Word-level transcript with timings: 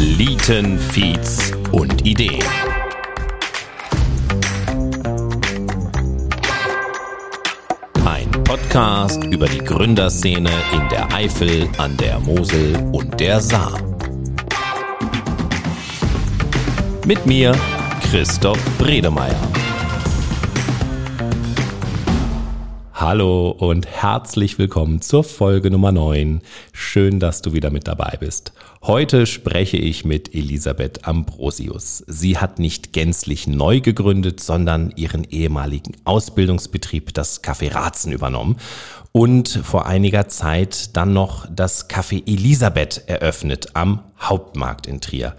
Flieten, 0.00 0.78
Feeds 0.78 1.52
und 1.72 2.06
Ideen. 2.06 2.42
Ein 8.06 8.30
Podcast 8.44 9.22
über 9.24 9.46
die 9.46 9.58
Gründerszene 9.58 10.48
in 10.72 10.88
der 10.88 11.12
Eifel, 11.12 11.68
an 11.76 11.98
der 11.98 12.18
Mosel 12.18 12.76
und 12.92 13.20
der 13.20 13.42
Saar. 13.42 13.78
Mit 17.06 17.26
mir, 17.26 17.54
Christoph 18.10 18.78
Bredemeier. 18.78 19.36
Hallo 22.94 23.50
und 23.50 23.86
herzlich 23.86 24.58
willkommen 24.58 25.02
zur 25.02 25.24
Folge 25.24 25.70
Nummer 25.70 25.92
9. 25.92 26.40
Schön, 26.72 27.20
dass 27.20 27.42
du 27.42 27.52
wieder 27.52 27.68
mit 27.70 27.86
dabei 27.86 28.16
bist. 28.18 28.52
Heute 28.90 29.24
spreche 29.26 29.76
ich 29.76 30.04
mit 30.04 30.34
Elisabeth 30.34 31.06
Ambrosius. 31.06 32.02
Sie 32.08 32.38
hat 32.38 32.58
nicht 32.58 32.92
gänzlich 32.92 33.46
neu 33.46 33.80
gegründet, 33.80 34.40
sondern 34.40 34.92
ihren 34.96 35.22
ehemaligen 35.22 35.92
Ausbildungsbetrieb, 36.02 37.14
das 37.14 37.44
Café 37.44 37.72
Ratzen, 37.72 38.10
übernommen 38.10 38.56
und 39.12 39.48
vor 39.48 39.86
einiger 39.86 40.26
Zeit 40.26 40.96
dann 40.96 41.12
noch 41.12 41.46
das 41.48 41.88
Café 41.88 42.26
Elisabeth 42.26 43.04
eröffnet 43.06 43.68
am 43.74 44.00
Hauptmarkt 44.20 44.88
in 44.88 45.00
Trier. 45.00 45.36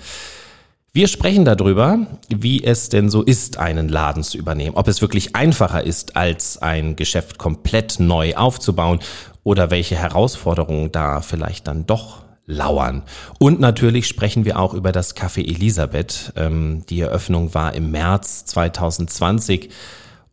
Wir 0.94 1.10
sprechen 1.10 1.44
darüber, 1.44 2.08
wie 2.30 2.63
es 2.63 2.88
denn 2.88 3.10
so 3.10 3.22
ist, 3.22 3.58
einen 3.58 3.90
Laden 3.90 4.24
zu 4.24 4.38
übernehmen. 4.38 4.77
Ob 4.77 4.88
es 4.88 5.02
wirklich 5.02 5.36
einfacher 5.36 5.84
ist, 5.84 6.16
als 6.16 6.58
ein 6.60 6.96
Geschäft 6.96 7.38
komplett 7.38 7.99
neu 7.99 8.34
aufzubauen 8.34 8.99
oder 9.44 9.72
welche 9.72 9.98
Herausforderungen 9.98 10.94
da 10.94 11.20
vielleicht 11.20 11.68
dann 11.68 11.85
doch 11.85 12.30
lauern. 12.46 13.04
Und 13.40 13.60
natürlich 13.60 14.08
sprechen 14.08 14.46
wir 14.46 14.60
auch 14.60 14.74
über 14.74 14.92
das 14.92 15.16
Café 15.16 15.42
Elisabeth. 15.42 16.34
Ähm, 16.36 16.84
die 16.90 17.02
Eröffnung 17.02 17.54
war 17.54 17.74
im 17.74 17.92
März 17.92 18.46
2020. 18.46 19.70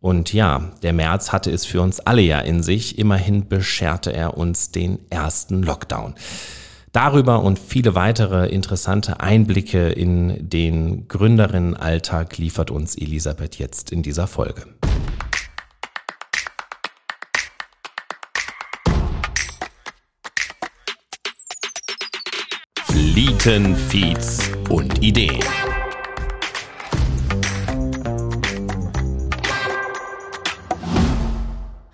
Und 0.01 0.33
ja, 0.33 0.71
der 0.81 0.93
März 0.93 1.31
hatte 1.31 1.51
es 1.51 1.65
für 1.65 1.81
uns 1.81 1.99
alle 1.99 2.21
ja 2.21 2.39
in 2.39 2.63
sich. 2.63 2.97
Immerhin 2.97 3.47
bescherte 3.47 4.13
er 4.13 4.37
uns 4.37 4.71
den 4.71 4.99
ersten 5.09 5.61
Lockdown. 5.63 6.15
Darüber 6.91 7.43
und 7.43 7.59
viele 7.59 7.93
weitere 7.93 8.47
interessante 8.47 9.19
Einblicke 9.19 9.89
in 9.89 10.49
den 10.49 11.07
Gründerinnenalltag 11.07 12.37
liefert 12.37 12.71
uns 12.71 12.95
Elisabeth 12.95 13.59
jetzt 13.59 13.91
in 13.91 14.01
dieser 14.01 14.25
Folge. 14.25 14.65
Flieten, 23.39 23.73
Feeds 23.73 24.51
und 24.69 25.01
Ideen. 25.01 25.39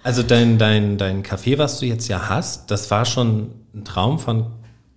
Also 0.01 0.23
dein, 0.23 0.57
dein, 0.57 0.97
dein 0.97 1.21
Café, 1.21 1.59
was 1.59 1.79
du 1.79 1.85
jetzt 1.85 2.07
ja 2.07 2.29
hast, 2.29 2.71
das 2.71 2.89
war 2.89 3.05
schon 3.05 3.51
ein 3.75 3.85
Traum 3.85 4.17
von 4.17 4.47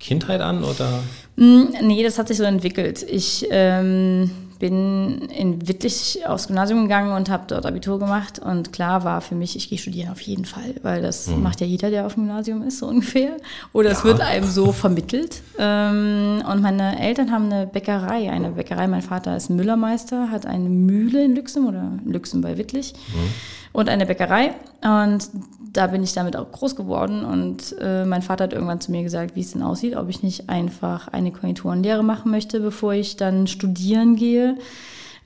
Kindheit 0.00 0.40
an 0.40 0.64
oder? 0.64 1.02
Mm, 1.36 1.64
nee, 1.82 2.02
das 2.02 2.18
hat 2.18 2.28
sich 2.28 2.38
so 2.38 2.44
entwickelt. 2.44 3.02
Ich 3.02 3.46
ähm, 3.50 4.30
bin 4.58 5.28
in 5.28 5.68
Wittlich 5.68 6.20
aufs 6.26 6.48
Gymnasium 6.48 6.82
gegangen 6.82 7.12
und 7.12 7.30
habe 7.30 7.44
dort 7.46 7.66
Abitur 7.66 7.98
gemacht. 7.98 8.38
Und 8.38 8.72
klar 8.72 9.04
war 9.04 9.20
für 9.20 9.34
mich, 9.34 9.56
ich 9.56 9.68
gehe 9.68 9.78
studieren 9.78 10.10
auf 10.10 10.20
jeden 10.20 10.44
Fall, 10.44 10.74
weil 10.82 11.02
das 11.02 11.28
mhm. 11.28 11.42
macht 11.42 11.60
ja 11.60 11.66
jeder, 11.66 11.90
der 11.90 12.06
auf 12.06 12.14
dem 12.14 12.24
Gymnasium 12.24 12.62
ist, 12.62 12.78
so 12.78 12.86
ungefähr. 12.86 13.36
Oder 13.72 13.90
es 13.90 14.04
wird 14.04 14.20
einem 14.20 14.46
so 14.46 14.72
vermittelt. 14.72 15.42
Ähm, 15.58 16.42
und 16.50 16.62
meine 16.62 17.00
Eltern 17.00 17.30
haben 17.30 17.52
eine 17.52 17.66
Bäckerei, 17.66 18.30
eine 18.30 18.50
Bäckerei. 18.50 18.86
Mein 18.88 19.02
Vater 19.02 19.36
ist 19.36 19.50
Müllermeister, 19.50 20.30
hat 20.30 20.46
eine 20.46 20.68
Mühle 20.68 21.24
in 21.24 21.34
Lüxem 21.34 21.66
oder 21.66 21.92
Lüxem 22.04 22.40
bei 22.40 22.58
Wittlich. 22.58 22.94
Mhm 23.14 23.58
und 23.72 23.88
eine 23.88 24.06
Bäckerei. 24.06 24.54
Und 24.82 25.28
da 25.72 25.86
bin 25.88 26.02
ich 26.02 26.12
damit 26.12 26.36
auch 26.36 26.50
groß 26.50 26.76
geworden. 26.76 27.24
Und 27.24 27.76
äh, 27.80 28.04
mein 28.04 28.22
Vater 28.22 28.44
hat 28.44 28.52
irgendwann 28.52 28.80
zu 28.80 28.90
mir 28.90 29.02
gesagt, 29.02 29.36
wie 29.36 29.40
es 29.40 29.52
denn 29.52 29.62
aussieht, 29.62 29.96
ob 29.96 30.08
ich 30.08 30.22
nicht 30.22 30.48
einfach 30.48 31.08
eine 31.08 31.32
Konjunkturenlehre 31.32 32.02
machen 32.02 32.30
möchte, 32.30 32.60
bevor 32.60 32.94
ich 32.94 33.16
dann 33.16 33.46
studieren 33.46 34.16
gehe. 34.16 34.56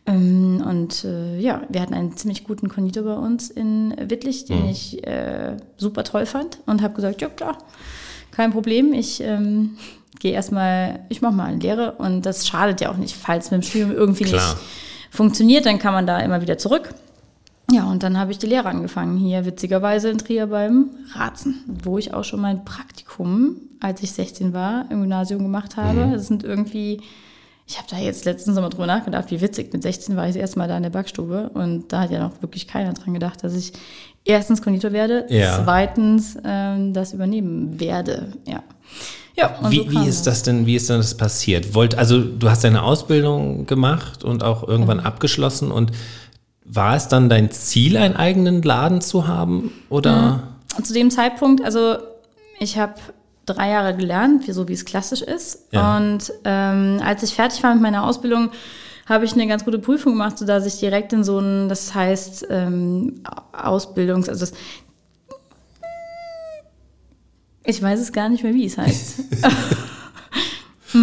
Ähm, 0.05 0.65
und 0.69 1.05
äh, 1.05 1.39
ja, 1.39 1.63
wir 1.69 1.81
hatten 1.81 1.95
einen 1.95 2.17
ziemlich 2.17 2.45
guten 2.45 2.69
Konditor 2.69 3.05
bei 3.05 3.15
uns 3.15 3.51
in 3.51 3.95
Wittlich, 4.01 4.45
den 4.47 4.65
mhm. 4.65 4.71
ich 4.71 5.07
äh, 5.07 5.57
super 5.77 6.03
toll 6.03 6.27
fand 6.27 6.59
und 6.67 6.83
habe 6.83 6.95
gesagt, 6.95 7.21
ja 7.21 7.29
klar, 7.29 7.59
kein 8.33 8.51
Problem, 8.51 8.93
ich 8.93 9.23
ähm, 9.23 9.77
gehe 10.19 10.33
erstmal, 10.33 11.01
ich 11.09 11.23
mache 11.23 11.35
mal 11.35 11.47
eine 11.47 11.59
Lehre 11.59 11.93
und 11.93 12.27
das 12.27 12.49
schadet 12.49 12.81
ja 12.81 12.91
auch 12.91 12.97
nicht, 12.97 13.15
falls 13.15 13.53
mit 13.53 13.63
dem 13.63 13.65
Studium 13.65 13.93
irgendwie 13.93 14.25
klar. 14.25 14.55
nicht 14.55 14.63
funktioniert, 15.11 15.67
dann 15.67 15.79
kann 15.79 15.93
man 15.93 16.07
da 16.07 16.19
immer 16.19 16.41
wieder 16.41 16.59
zurück. 16.59 16.95
Ja, 17.73 17.85
und 17.85 18.03
dann 18.03 18.19
habe 18.19 18.33
ich 18.33 18.39
die 18.39 18.47
Lehre 18.47 18.69
angefangen, 18.69 19.17
hier 19.17 19.47
witzigerweise 19.47 20.11
in 20.11 20.19
Trier 20.19 20.47
beim 20.47 20.91
Ratzen, 21.15 21.65
wo 21.67 21.97
ich 21.97 22.13
auch 22.13 22.23
schon 22.25 22.41
mein 22.41 22.65
Praktikum, 22.67 23.57
als 23.81 24.03
ich 24.03 24.13
16 24.13 24.53
war, 24.53 24.85
im 24.91 25.01
Gymnasium 25.01 25.43
gemacht 25.43 25.79
habe. 25.79 26.07
Mhm. 26.07 26.13
Das 26.13 26.27
sind 26.27 26.45
irgendwie, 26.45 27.01
ich 27.67 27.79
habe 27.79 27.89
da 27.91 27.97
jetzt 27.97 28.27
letztens 28.27 28.57
nochmal 28.57 28.71
drüber 28.71 28.87
nachgedacht, 28.87 29.31
wie 29.31 29.41
witzig, 29.41 29.73
mit 29.73 29.83
16 29.83 30.17
war 30.17 30.29
ich 30.29 30.37
erstmal 30.37 30.69
da 30.69 30.77
in 30.77 30.83
der 30.83 30.91
Backstube 30.91 31.51
und 31.55 31.91
da 31.93 32.03
hat 32.03 32.11
ja 32.11 32.19
noch 32.19 32.43
wirklich 32.43 32.69
keiner 32.69 32.93
dran 32.93 33.15
gedacht, 33.15 33.43
dass 33.43 33.57
ich 33.57 33.73
erstens 34.25 34.61
Konditor 34.61 34.93
werde, 34.93 35.27
ja. 35.31 35.63
zweitens 35.65 36.37
ähm, 36.45 36.93
das 36.93 37.15
übernehmen 37.15 37.81
werde, 37.81 38.35
ja. 38.47 38.63
Ja, 39.35 39.59
wie, 39.71 39.79
so 39.79 39.91
wie 39.91 40.07
ist 40.07 40.27
das 40.27 40.43
denn, 40.43 40.67
wie 40.67 40.77
ist 40.77 40.91
denn 40.91 40.99
das 40.99 41.17
passiert? 41.17 41.75
Wollt, 41.75 41.97
also 41.97 42.21
du 42.23 42.51
hast 42.51 42.65
deine 42.65 42.83
Ausbildung 42.83 43.65
gemacht 43.65 44.25
und 44.25 44.45
auch 44.45 44.69
irgendwann 44.69 44.99
mhm. 44.99 45.07
abgeschlossen 45.07 45.73
und 45.73 45.91
war 46.65 46.97
es 46.97 47.09
dann 47.09 47.29
dein 47.29 47.51
Ziel, 47.51 47.97
einen 47.97 48.17
eigenen 48.17 48.63
Laden 48.63 49.01
zu 49.01 49.27
haben? 49.27 49.73
Oder? 49.89 50.43
Mhm. 50.79 50.85
Zu 50.85 50.93
dem 50.93 51.11
Zeitpunkt, 51.11 51.63
also 51.63 51.97
ich 52.59 52.79
habe 52.79 52.95
drei 53.47 53.71
Jahre 53.71 53.97
gelernt, 53.97 54.47
wie, 54.47 54.53
so 54.53 54.69
wie 54.69 54.73
es 54.73 54.85
klassisch 54.85 55.23
ist. 55.23 55.67
Ja. 55.73 55.97
Und 55.97 56.33
ähm, 56.45 57.01
als 57.05 57.23
ich 57.23 57.35
fertig 57.35 57.63
war 57.63 57.75
mit 57.75 57.83
meiner 57.83 58.05
Ausbildung, 58.05 58.51
habe 59.07 59.25
ich 59.25 59.33
eine 59.33 59.47
ganz 59.47 59.65
gute 59.65 59.79
Prüfung 59.79 60.13
gemacht, 60.13 60.39
sodass 60.39 60.65
ich 60.65 60.79
direkt 60.79 61.13
in 61.13 61.25
so 61.25 61.39
ein, 61.41 61.69
das 61.69 61.95
heißt 61.95 62.47
ähm, 62.51 63.21
Ausbildungs, 63.53 64.29
also 64.29 64.41
das, 64.41 64.53
ich 67.65 67.83
weiß 67.83 68.01
es 68.01 68.13
gar 68.13 68.29
nicht 68.29 68.45
mehr, 68.45 68.55
wie 68.55 68.67
es 68.67 68.79
heißt. 68.79 69.21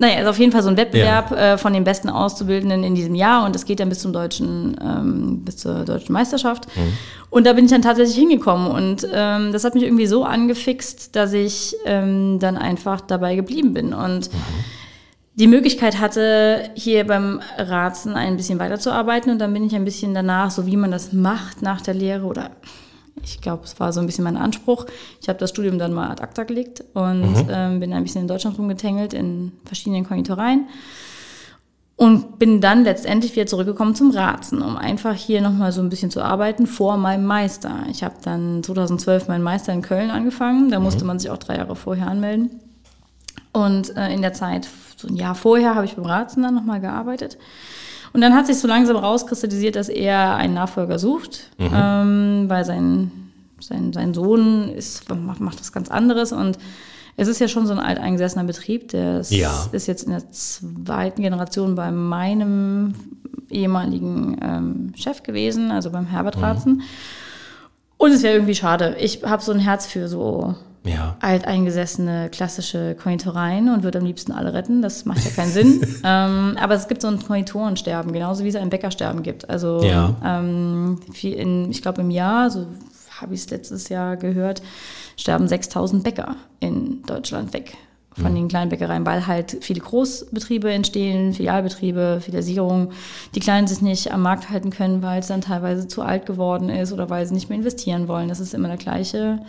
Naja, 0.00 0.16
also 0.16 0.30
auf 0.30 0.38
jeden 0.38 0.50
Fall 0.50 0.62
so 0.62 0.70
ein 0.70 0.78
Wettbewerb 0.78 1.30
ja. 1.30 1.52
äh, 1.52 1.58
von 1.58 1.74
den 1.74 1.84
besten 1.84 2.08
Auszubildenden 2.08 2.84
in 2.84 2.94
diesem 2.94 3.14
Jahr 3.14 3.44
und 3.44 3.54
es 3.54 3.66
geht 3.66 3.80
dann 3.80 3.90
bis 3.90 3.98
zum 3.98 4.14
deutschen, 4.14 4.74
ähm, 4.82 5.44
bis 5.44 5.58
zur 5.58 5.84
deutschen 5.84 6.14
Meisterschaft. 6.14 6.74
Mhm. 6.74 6.94
Und 7.28 7.46
da 7.46 7.52
bin 7.52 7.66
ich 7.66 7.70
dann 7.70 7.82
tatsächlich 7.82 8.16
hingekommen 8.16 8.70
und 8.70 9.06
ähm, 9.12 9.52
das 9.52 9.62
hat 9.62 9.74
mich 9.74 9.84
irgendwie 9.84 10.06
so 10.06 10.24
angefixt, 10.24 11.14
dass 11.14 11.34
ich 11.34 11.76
ähm, 11.84 12.38
dann 12.38 12.56
einfach 12.56 13.02
dabei 13.02 13.36
geblieben 13.36 13.74
bin 13.74 13.92
und 13.92 14.32
mhm. 14.32 14.38
die 15.34 15.46
Möglichkeit 15.46 16.00
hatte, 16.00 16.70
hier 16.76 17.06
beim 17.06 17.42
Ratzen 17.58 18.14
ein 18.14 18.38
bisschen 18.38 18.58
weiterzuarbeiten 18.58 19.30
und 19.30 19.38
dann 19.38 19.52
bin 19.52 19.64
ich 19.64 19.76
ein 19.76 19.84
bisschen 19.84 20.14
danach, 20.14 20.50
so 20.50 20.64
wie 20.64 20.78
man 20.78 20.90
das 20.90 21.12
macht 21.12 21.60
nach 21.60 21.82
der 21.82 21.92
Lehre 21.92 22.24
oder 22.24 22.52
ich 23.24 23.40
glaube, 23.40 23.64
es 23.64 23.78
war 23.80 23.92
so 23.92 24.00
ein 24.00 24.06
bisschen 24.06 24.24
mein 24.24 24.36
Anspruch. 24.36 24.86
Ich 25.20 25.28
habe 25.28 25.38
das 25.38 25.50
Studium 25.50 25.78
dann 25.78 25.92
mal 25.92 26.10
ad 26.10 26.22
acta 26.22 26.44
gelegt 26.44 26.84
und 26.94 27.22
mhm. 27.22 27.48
ähm, 27.50 27.80
bin 27.80 27.92
ein 27.92 28.02
bisschen 28.02 28.22
in 28.22 28.28
Deutschland 28.28 28.58
rumgetängelt 28.58 29.12
in 29.12 29.52
verschiedenen 29.64 30.04
Konditoreien 30.04 30.66
und 32.00 32.38
bin 32.38 32.62
dann 32.62 32.84
letztendlich 32.84 33.36
wieder 33.36 33.44
zurückgekommen 33.44 33.94
zum 33.94 34.10
Ratzen, 34.10 34.62
um 34.62 34.78
einfach 34.78 35.14
hier 35.14 35.42
nochmal 35.42 35.70
so 35.70 35.82
ein 35.82 35.90
bisschen 35.90 36.10
zu 36.10 36.22
arbeiten 36.22 36.66
vor 36.66 36.96
meinem 36.96 37.26
Meister. 37.26 37.84
Ich 37.90 38.02
habe 38.02 38.14
dann 38.24 38.62
2012 38.62 39.28
meinen 39.28 39.42
Meister 39.42 39.74
in 39.74 39.82
Köln 39.82 40.10
angefangen. 40.10 40.70
Da 40.70 40.78
mhm. 40.78 40.86
musste 40.86 41.04
man 41.04 41.18
sich 41.18 41.28
auch 41.28 41.36
drei 41.36 41.56
Jahre 41.56 41.76
vorher 41.76 42.06
anmelden. 42.06 42.58
Und 43.52 43.94
äh, 43.98 44.14
in 44.14 44.22
der 44.22 44.32
Zeit, 44.32 44.66
so 44.96 45.08
ein 45.08 45.16
Jahr 45.16 45.34
vorher, 45.34 45.74
habe 45.74 45.84
ich 45.84 45.96
beim 45.96 46.06
Ratzen 46.06 46.42
dann 46.42 46.54
nochmal 46.54 46.80
gearbeitet. 46.80 47.36
Und 48.12 48.20
dann 48.20 48.34
hat 48.34 48.46
sich 48.46 48.58
so 48.58 48.66
langsam 48.66 48.96
rauskristallisiert, 48.96 49.76
dass 49.76 49.88
er 49.88 50.34
einen 50.36 50.54
Nachfolger 50.54 50.98
sucht, 50.98 51.50
mhm. 51.58 51.70
ähm, 51.72 52.44
weil 52.48 52.64
sein, 52.64 53.10
sein, 53.60 53.92
sein 53.92 54.14
Sohn 54.14 54.68
ist, 54.68 55.08
macht, 55.14 55.40
macht 55.40 55.60
was 55.60 55.72
ganz 55.72 55.90
anderes 55.90 56.32
und 56.32 56.58
es 57.16 57.28
ist 57.28 57.38
ja 57.38 57.48
schon 57.48 57.66
so 57.66 57.72
ein 57.72 57.78
alteingesessener 57.78 58.44
Betrieb, 58.44 58.88
der 58.88 59.20
ist, 59.20 59.30
ja. 59.30 59.52
ist 59.72 59.86
jetzt 59.86 60.04
in 60.04 60.10
der 60.12 60.30
zweiten 60.30 61.22
Generation 61.22 61.74
bei 61.74 61.90
meinem 61.90 62.94
ehemaligen 63.50 64.38
ähm, 64.40 64.92
Chef 64.96 65.22
gewesen, 65.22 65.70
also 65.70 65.90
beim 65.90 66.06
Herbert 66.06 66.36
mhm. 66.36 66.44
Ratzen. 66.44 66.82
Und 67.98 68.12
es 68.12 68.22
wäre 68.22 68.34
irgendwie 68.36 68.54
schade. 68.54 68.96
Ich 68.98 69.22
habe 69.22 69.42
so 69.42 69.52
ein 69.52 69.58
Herz 69.58 69.86
für 69.86 70.08
so 70.08 70.54
ja. 70.84 71.16
alteingesessene 71.20 72.30
klassische 72.30 72.94
Konditoreien 72.94 73.72
und 73.72 73.82
würde 73.82 73.98
am 73.98 74.04
liebsten 74.04 74.32
alle 74.32 74.52
retten. 74.52 74.82
Das 74.82 75.04
macht 75.04 75.24
ja 75.24 75.30
keinen 75.30 75.52
Sinn. 75.52 75.80
ähm, 76.04 76.56
aber 76.60 76.74
es 76.74 76.88
gibt 76.88 77.02
so 77.02 77.08
ein 77.08 77.18
Konditorensterben, 77.18 78.12
genauso 78.12 78.44
wie 78.44 78.48
es 78.48 78.56
ein 78.56 78.70
Bäckersterben 78.70 79.22
gibt. 79.22 79.48
Also 79.50 79.82
ja. 79.82 80.16
ähm, 80.24 81.00
in, 81.22 81.70
ich 81.70 81.82
glaube 81.82 82.00
im 82.00 82.10
Jahr, 82.10 82.50
so 82.50 82.66
habe 83.20 83.34
ich 83.34 83.40
es 83.40 83.50
letztes 83.50 83.88
Jahr 83.88 84.16
gehört, 84.16 84.62
sterben 85.16 85.48
6000 85.48 86.02
Bäcker 86.02 86.36
in 86.60 87.02
Deutschland 87.02 87.52
weg. 87.52 87.74
von 88.14 88.32
mhm. 88.32 88.36
den 88.36 88.48
kleinen 88.48 88.70
Bäckereien, 88.70 89.06
weil 89.06 89.26
halt 89.26 89.58
viele 89.60 89.80
Großbetriebe 89.80 90.70
entstehen, 90.70 91.32
Filialbetriebe, 91.32 92.20
Filialisierung, 92.20 92.90
die 93.34 93.40
Kleinen 93.40 93.68
sich 93.68 93.82
nicht 93.82 94.12
am 94.12 94.22
Markt 94.22 94.50
halten 94.50 94.70
können, 94.70 95.02
weil 95.02 95.20
es 95.20 95.28
dann 95.28 95.42
teilweise 95.42 95.86
zu 95.86 96.02
alt 96.02 96.26
geworden 96.26 96.70
ist 96.70 96.92
oder 96.92 97.08
weil 97.08 97.26
sie 97.26 97.34
nicht 97.34 97.48
mehr 97.50 97.58
investieren 97.58 98.08
wollen. 98.08 98.28
Das 98.28 98.40
ist 98.40 98.54
immer 98.54 98.68
der 98.68 98.78
gleiche, 98.78 99.40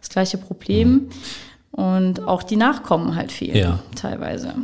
das 0.00 0.08
gleiche 0.08 0.38
Problem. 0.38 0.92
Mhm. 0.92 1.10
Und 1.72 2.26
auch 2.26 2.42
die 2.42 2.56
Nachkommen 2.56 3.14
halt 3.14 3.30
fehlen, 3.30 3.56
ja. 3.56 3.78
teilweise. 3.94 4.54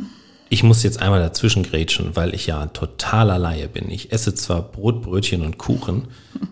Ich 0.49 0.63
muss 0.63 0.83
jetzt 0.83 1.01
einmal 1.01 1.19
dazwischen 1.19 1.63
grätschen, 1.63 2.15
weil 2.15 2.33
ich 2.33 2.47
ja 2.47 2.67
totaler 2.67 3.37
Laie 3.37 3.67
bin. 3.67 3.89
Ich 3.89 4.11
esse 4.11 4.33
zwar 4.33 4.61
Brot, 4.61 5.01
Brötchen 5.01 5.41
und 5.41 5.57
Kuchen. 5.57 6.07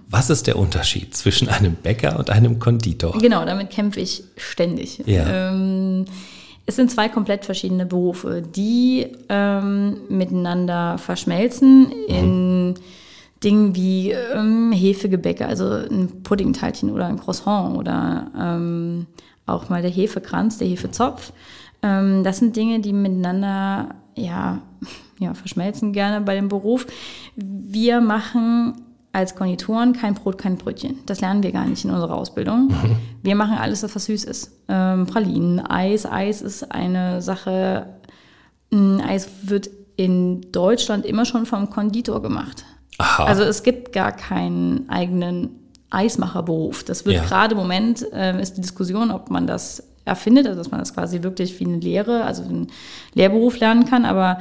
Was 0.10 0.30
ist 0.30 0.48
der 0.48 0.58
Unterschied 0.58 1.16
zwischen 1.16 1.48
einem 1.50 1.76
Bäcker 1.76 2.18
und 2.20 2.30
einem 2.30 2.60
Konditor? 2.60 3.18
Genau, 3.20 3.46
damit 3.46 3.70
kämpfe 3.70 4.02
ich 4.02 4.24
ständig. 4.38 5.02
Ja. 5.06 5.50
Ähm, 5.52 6.06
es 6.66 6.76
sind 6.76 6.92
zwei 6.92 7.10
komplett 7.10 7.46
verschiedene 7.46 7.86
Berufe, 7.86 8.42
die 8.42 9.08
ähm, 9.30 9.98
miteinander 10.10 10.98
verschmelzen 10.98 11.92
in 12.08 12.68
mhm. 12.70 12.74
Dingen 13.44 13.76
wie 13.76 14.12
ähm, 14.12 14.72
Hefegebäcke, 14.72 15.46
also 15.46 15.66
ein 15.66 16.24
Puddingteilchen 16.24 16.90
oder 16.90 17.06
ein 17.06 17.20
Croissant 17.20 17.78
oder 17.78 18.32
ähm, 18.38 19.08
auch 19.46 19.70
mal 19.70 19.82
der 19.82 19.92
Hefekranz, 19.92 20.58
der 20.58 20.68
Hefezopf. 20.68 21.32
Ähm, 21.82 22.24
das 22.24 22.40
sind 22.40 22.56
Dinge, 22.56 22.80
die 22.80 22.94
miteinander 22.94 23.96
ja, 24.16 24.62
ja, 25.20 25.34
verschmelzen 25.34 25.94
gerne 25.94 26.22
bei 26.26 26.36
dem 26.36 26.48
Beruf. 26.48 26.88
Wir 27.36 28.02
machen 28.02 28.82
als 29.16 29.36
Konditoren 29.36 29.94
kein 29.94 30.14
Brot, 30.14 30.38
kein 30.38 30.58
Brötchen. 30.58 31.00
Das 31.06 31.22
lernen 31.22 31.42
wir 31.42 31.54
gar 31.54 31.66
nicht 31.66 31.86
in 31.86 31.92
unserer 31.92 32.16
Ausbildung. 32.16 32.74
Wir 33.24 33.36
machen 33.36 33.58
alles, 33.58 33.82
was 33.82 34.06
süß 34.06 34.26
ist. 34.26 34.52
Ähm, 34.68 35.06
Pralinen, 35.06 35.66
Eis. 35.66 36.06
Eis 36.06 36.42
ist 36.42 36.70
eine 36.70 37.22
Sache. 37.22 37.88
Mm, 38.72 39.00
Eis 39.00 39.30
wird 39.44 39.70
in 39.96 40.52
Deutschland 40.52 41.06
immer 41.06 41.24
schon 41.24 41.46
vom 41.46 41.70
Konditor 41.70 42.22
gemacht. 42.22 42.66
Aha. 42.98 43.26
Also 43.26 43.44
es 43.44 43.64
gibt 43.64 43.92
gar 43.92 44.12
keinen 44.12 44.90
eigenen 44.90 45.50
Eismacherberuf. 45.90 46.84
Das 46.84 47.06
wird 47.06 47.16
ja. 47.16 47.24
gerade 47.24 47.54
im 47.54 47.58
Moment, 47.58 48.06
äh, 48.12 48.40
ist 48.42 48.58
die 48.58 48.62
Diskussion, 48.62 49.12
ob 49.12 49.30
man 49.30 49.48
das 49.48 49.84
erfindet, 50.06 50.46
also 50.48 50.60
dass 50.60 50.72
man 50.72 50.80
das 50.80 50.94
quasi 50.94 51.24
wirklich 51.24 51.60
wie 51.60 51.66
eine 51.66 51.78
Lehre, 51.78 52.24
also 52.24 52.44
einen 52.44 52.68
Lehrberuf 53.14 53.60
lernen 53.60 53.86
kann. 53.86 54.06
Aber 54.06 54.40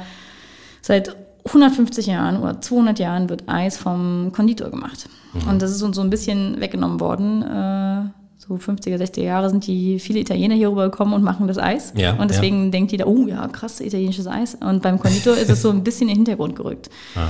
seit 0.81 1.15
150 1.45 2.07
Jahren 2.07 2.37
oder 2.37 2.61
200 2.61 2.99
Jahren 2.99 3.29
wird 3.29 3.43
Eis 3.47 3.77
vom 3.77 4.31
Konditor 4.33 4.69
gemacht. 4.69 5.07
Mhm. 5.33 5.49
Und 5.49 5.61
das 5.61 5.71
ist 5.71 5.81
uns 5.81 5.95
so 5.95 6.01
ein 6.01 6.09
bisschen 6.09 6.59
weggenommen 6.59 6.99
worden. 6.99 7.41
Äh, 7.41 8.09
so 8.37 8.55
50er, 8.55 8.97
60er 8.97 9.23
Jahre 9.23 9.49
sind 9.49 9.65
die 9.65 9.99
viele 9.99 10.19
Italiener 10.19 10.55
hier 10.55 10.69
rübergekommen 10.69 11.13
und 11.13 11.23
machen 11.23 11.47
das 11.47 11.57
Eis. 11.57 11.93
Ja, 11.95 12.13
und 12.13 12.29
deswegen 12.29 12.65
ja. 12.65 12.71
denkt 12.71 12.91
jeder, 12.91 13.07
oh 13.07 13.27
ja, 13.27 13.47
krass, 13.47 13.79
italienisches 13.79 14.27
Eis. 14.27 14.55
Und 14.55 14.83
beim 14.83 14.99
Konditor 14.99 15.35
ist 15.35 15.49
es 15.49 15.61
so 15.61 15.69
ein 15.69 15.83
bisschen 15.83 16.09
in 16.09 16.15
den 16.15 16.17
Hintergrund 16.17 16.55
gerückt. 16.55 16.89
Ähm, 17.15 17.23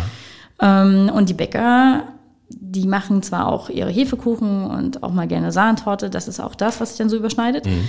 und 0.59 1.25
die 1.27 1.33
Bäcker 1.33 2.03
die 2.49 2.87
machen 2.87 3.23
zwar 3.23 3.47
auch 3.47 3.69
ihre 3.69 3.89
Hefekuchen 3.89 4.65
und 4.65 5.03
auch 5.03 5.11
mal 5.11 5.27
gerne 5.27 5.51
Sahntorte, 5.51 6.09
das 6.09 6.27
ist 6.27 6.39
auch 6.39 6.55
das, 6.55 6.79
was 6.79 6.89
sich 6.89 6.97
dann 6.97 7.09
so 7.09 7.17
überschneidet. 7.17 7.65
Mhm. 7.65 7.87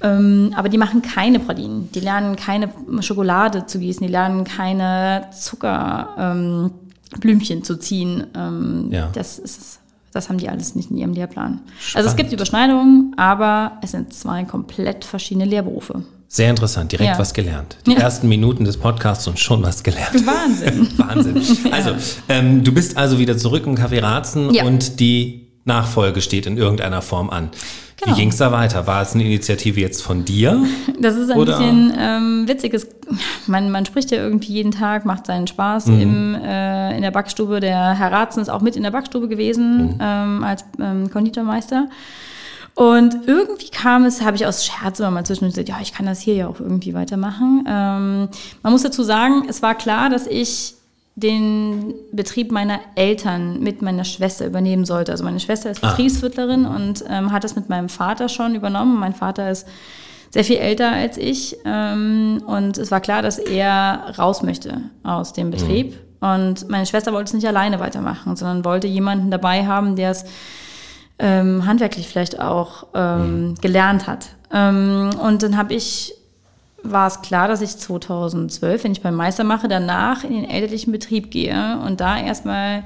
Ähm, 0.00 0.54
aber 0.56 0.68
die 0.68 0.78
machen 0.78 1.02
keine 1.02 1.40
Pralinen, 1.40 1.90
die 1.92 2.00
lernen 2.00 2.36
keine 2.36 2.70
Schokolade 3.00 3.66
zu 3.66 3.78
gießen, 3.78 4.06
die 4.06 4.12
lernen 4.12 4.44
keine 4.44 5.28
Zuckerblümchen 5.32 7.58
ähm, 7.58 7.64
zu 7.64 7.78
ziehen. 7.78 8.26
Ähm, 8.34 8.88
ja. 8.90 9.08
Das 9.12 9.38
ist 9.38 9.80
das 10.10 10.30
haben 10.30 10.38
die 10.38 10.48
alles 10.48 10.74
nicht 10.74 10.90
in 10.90 10.96
ihrem 10.96 11.12
Lehrplan. 11.12 11.60
Spannend. 11.78 11.96
Also 11.96 12.08
es 12.08 12.16
gibt 12.16 12.32
Überschneidungen, 12.32 13.12
aber 13.18 13.72
es 13.82 13.90
sind 13.90 14.14
zwei 14.14 14.44
komplett 14.44 15.04
verschiedene 15.04 15.44
Lehrberufe. 15.44 16.02
Sehr 16.30 16.50
interessant, 16.50 16.92
direkt 16.92 17.12
ja. 17.12 17.18
was 17.18 17.32
gelernt. 17.32 17.78
Die 17.86 17.92
ja. 17.92 18.00
ersten 18.00 18.28
Minuten 18.28 18.64
des 18.66 18.76
Podcasts 18.76 19.26
und 19.26 19.38
schon 19.38 19.62
was 19.62 19.82
gelernt. 19.82 20.26
Wahnsinn. 20.26 20.88
Wahnsinn. 20.98 21.72
Also, 21.72 21.92
ähm, 22.28 22.62
du 22.62 22.72
bist 22.72 22.98
also 22.98 23.18
wieder 23.18 23.38
zurück 23.38 23.66
im 23.66 23.76
Café 23.76 24.02
Ratzen 24.02 24.52
ja. 24.52 24.64
und 24.64 25.00
die 25.00 25.48
Nachfolge 25.64 26.20
steht 26.20 26.46
in 26.46 26.58
irgendeiner 26.58 27.00
Form 27.00 27.30
an. 27.30 27.50
Genau. 28.00 28.14
Wie 28.14 28.20
ging 28.20 28.28
es 28.28 28.36
da 28.36 28.52
weiter? 28.52 28.86
War 28.86 29.02
es 29.02 29.14
eine 29.14 29.24
Initiative 29.24 29.80
jetzt 29.80 30.02
von 30.02 30.24
dir? 30.24 30.62
Das 31.00 31.16
ist 31.16 31.30
ein 31.30 31.38
oder? 31.38 31.58
bisschen 31.58 31.92
ähm, 31.96 32.44
witziges. 32.46 32.88
Man, 33.46 33.70
man 33.70 33.86
spricht 33.86 34.10
ja 34.10 34.18
irgendwie 34.18 34.52
jeden 34.52 34.72
Tag, 34.72 35.04
macht 35.04 35.26
seinen 35.26 35.46
Spaß 35.46 35.86
mhm. 35.86 36.00
im, 36.00 36.34
äh, 36.34 36.96
in 36.96 37.02
der 37.02 37.10
Backstube. 37.10 37.60
Der 37.60 37.94
Herr 37.94 38.12
Ratzen 38.12 38.42
ist 38.42 38.48
auch 38.48 38.60
mit 38.60 38.76
in 38.76 38.82
der 38.82 38.90
Backstube 38.90 39.28
gewesen 39.28 39.94
mhm. 39.94 39.98
ähm, 40.00 40.44
als 40.44 40.64
ähm, 40.80 41.08
Konditormeister. 41.10 41.88
Und 42.78 43.26
irgendwie 43.26 43.70
kam 43.70 44.04
es, 44.04 44.22
habe 44.22 44.36
ich 44.36 44.46
aus 44.46 44.64
Scherz 44.64 45.00
immer 45.00 45.10
mal 45.10 45.26
zwischendurch 45.26 45.54
gesagt, 45.54 45.68
ja, 45.68 45.80
ich 45.82 45.92
kann 45.92 46.06
das 46.06 46.20
hier 46.20 46.34
ja 46.34 46.46
auch 46.46 46.60
irgendwie 46.60 46.94
weitermachen. 46.94 47.64
Ähm, 47.68 48.28
man 48.62 48.72
muss 48.72 48.82
dazu 48.82 49.02
sagen, 49.02 49.46
es 49.48 49.62
war 49.62 49.74
klar, 49.74 50.10
dass 50.10 50.28
ich 50.28 50.74
den 51.16 51.92
Betrieb 52.12 52.52
meiner 52.52 52.78
Eltern 52.94 53.58
mit 53.58 53.82
meiner 53.82 54.04
Schwester 54.04 54.46
übernehmen 54.46 54.84
sollte. 54.84 55.10
Also 55.10 55.24
meine 55.24 55.40
Schwester 55.40 55.72
ist 55.72 55.82
ah. 55.82 55.88
Betriebswirtlerin 55.88 56.66
ah. 56.66 56.76
und 56.76 57.04
ähm, 57.08 57.32
hat 57.32 57.42
das 57.42 57.56
mit 57.56 57.68
meinem 57.68 57.88
Vater 57.88 58.28
schon 58.28 58.54
übernommen. 58.54 59.00
Mein 59.00 59.12
Vater 59.12 59.50
ist 59.50 59.66
sehr 60.30 60.44
viel 60.44 60.58
älter 60.58 60.92
als 60.92 61.16
ich 61.16 61.56
ähm, 61.64 62.40
und 62.46 62.78
es 62.78 62.92
war 62.92 63.00
klar, 63.00 63.22
dass 63.22 63.40
er 63.40 64.14
raus 64.16 64.44
möchte 64.44 64.82
aus 65.02 65.32
dem 65.32 65.50
Betrieb. 65.50 65.96
Mhm. 66.20 66.28
Und 66.28 66.68
meine 66.68 66.86
Schwester 66.86 67.12
wollte 67.12 67.30
es 67.30 67.34
nicht 67.34 67.48
alleine 67.48 67.80
weitermachen, 67.80 68.36
sondern 68.36 68.64
wollte 68.64 68.86
jemanden 68.86 69.32
dabei 69.32 69.66
haben, 69.66 69.96
der 69.96 70.12
es 70.12 70.24
ähm, 71.18 71.66
handwerklich 71.66 72.08
vielleicht 72.08 72.40
auch 72.40 72.86
ähm, 72.94 73.48
mhm. 73.48 73.54
gelernt 73.56 74.06
hat. 74.06 74.28
Ähm, 74.52 75.10
und 75.22 75.42
dann 75.42 75.56
habe 75.56 75.74
ich, 75.74 76.14
war 76.82 77.06
es 77.06 77.22
klar, 77.22 77.48
dass 77.48 77.60
ich 77.60 77.76
2012, 77.76 78.84
wenn 78.84 78.92
ich 78.92 79.02
beim 79.02 79.14
Meister 79.14 79.44
mache, 79.44 79.68
danach 79.68 80.24
in 80.24 80.34
den 80.34 80.48
elterlichen 80.48 80.92
Betrieb 80.92 81.30
gehe 81.30 81.78
und 81.84 82.00
da 82.00 82.18
erstmal 82.18 82.84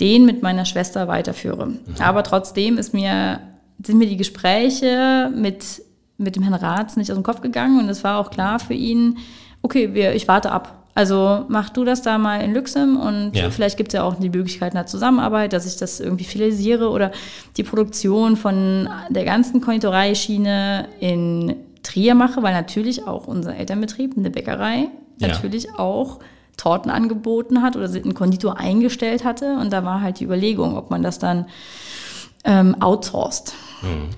den 0.00 0.26
mit 0.26 0.42
meiner 0.42 0.66
Schwester 0.66 1.08
weiterführe. 1.08 1.66
Mhm. 1.66 1.80
Aber 1.98 2.22
trotzdem 2.22 2.76
ist 2.78 2.92
mir, 2.92 3.40
sind 3.82 3.98
mir 3.98 4.08
die 4.08 4.18
Gespräche 4.18 5.30
mit, 5.34 5.82
mit 6.18 6.36
dem 6.36 6.42
Herrn 6.42 6.54
Ratz 6.54 6.96
nicht 6.96 7.10
aus 7.10 7.16
dem 7.16 7.24
Kopf 7.24 7.40
gegangen 7.40 7.80
und 7.80 7.88
es 7.88 8.04
war 8.04 8.18
auch 8.18 8.30
klar 8.30 8.58
für 8.58 8.74
ihn, 8.74 9.18
okay, 9.62 9.94
wir, 9.94 10.14
ich 10.14 10.28
warte 10.28 10.52
ab. 10.52 10.85
Also 10.96 11.44
mach 11.48 11.68
du 11.68 11.84
das 11.84 12.00
da 12.00 12.16
mal 12.16 12.40
in 12.40 12.54
Luxem 12.54 12.98
und 12.98 13.32
ja. 13.34 13.50
vielleicht 13.50 13.76
gibt 13.76 13.90
es 13.90 13.92
ja 13.92 14.02
auch 14.02 14.14
die 14.14 14.30
Möglichkeit 14.30 14.72
einer 14.72 14.86
Zusammenarbeit, 14.86 15.52
dass 15.52 15.66
ich 15.66 15.76
das 15.76 16.00
irgendwie 16.00 16.24
finalisiere 16.24 16.88
oder 16.88 17.12
die 17.58 17.64
Produktion 17.64 18.34
von 18.34 18.88
der 19.10 19.26
ganzen 19.26 19.60
Konditoreischiene 19.60 20.88
in 20.98 21.54
Trier 21.82 22.14
mache, 22.14 22.42
weil 22.42 22.54
natürlich 22.54 23.06
auch 23.06 23.26
unser 23.26 23.54
Elternbetrieb, 23.54 24.16
eine 24.16 24.30
Bäckerei, 24.30 24.88
ja. 25.18 25.28
natürlich 25.28 25.74
auch 25.78 26.18
Torten 26.56 26.90
angeboten 26.90 27.60
hat 27.60 27.76
oder 27.76 27.90
einen 27.90 28.14
Konditor 28.14 28.56
eingestellt 28.56 29.22
hatte. 29.22 29.58
Und 29.60 29.74
da 29.74 29.84
war 29.84 30.00
halt 30.00 30.20
die 30.20 30.24
Überlegung, 30.24 30.78
ob 30.78 30.90
man 30.90 31.02
das 31.02 31.18
dann 31.18 31.44
ähm, 32.44 32.74
outsourced. 32.80 33.52
Mhm. 33.82 34.08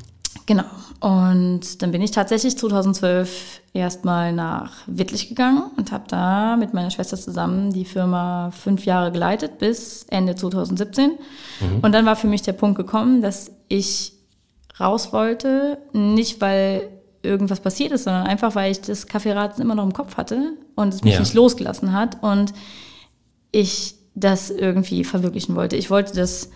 Genau. 0.47 0.65
Und 1.01 1.81
dann 1.81 1.93
bin 1.93 2.03
ich 2.03 2.11
tatsächlich 2.11 2.59
2012 2.59 3.61
erstmal 3.73 4.33
nach 4.33 4.73
Wittlich 4.87 5.29
gegangen 5.29 5.71
und 5.77 5.93
habe 5.93 6.05
da 6.09 6.57
mit 6.57 6.75
meiner 6.75 6.91
Schwester 6.91 7.17
zusammen 7.17 7.73
die 7.73 7.85
Firma 7.85 8.51
fünf 8.51 8.85
Jahre 8.85 9.13
geleitet 9.13 9.59
bis 9.59 10.05
Ende 10.09 10.35
2017. 10.35 11.11
Mhm. 11.61 11.81
Und 11.83 11.93
dann 11.93 12.05
war 12.05 12.17
für 12.17 12.27
mich 12.27 12.43
der 12.43 12.53
Punkt 12.53 12.77
gekommen, 12.77 13.23
dass 13.23 13.53
ich 13.69 14.13
raus 14.81 15.13
wollte, 15.13 15.79
nicht 15.93 16.41
weil 16.41 16.89
irgendwas 17.23 17.61
passiert 17.61 17.93
ist, 17.93 18.05
sondern 18.05 18.27
einfach, 18.27 18.55
weil 18.55 18.73
ich 18.73 18.81
das 18.81 19.07
Kaffeeraten 19.07 19.63
immer 19.63 19.75
noch 19.75 19.85
im 19.85 19.93
Kopf 19.93 20.17
hatte 20.17 20.53
und 20.75 20.95
es 20.95 21.03
mich 21.03 21.15
ja. 21.15 21.21
nicht 21.21 21.35
losgelassen 21.35 21.93
hat 21.93 22.23
und 22.23 22.53
ich 23.53 23.95
das 24.15 24.51
irgendwie 24.51 25.05
verwirklichen 25.05 25.55
wollte. 25.55 25.77
Ich 25.77 25.91
wollte 25.91 26.15
das 26.15 26.51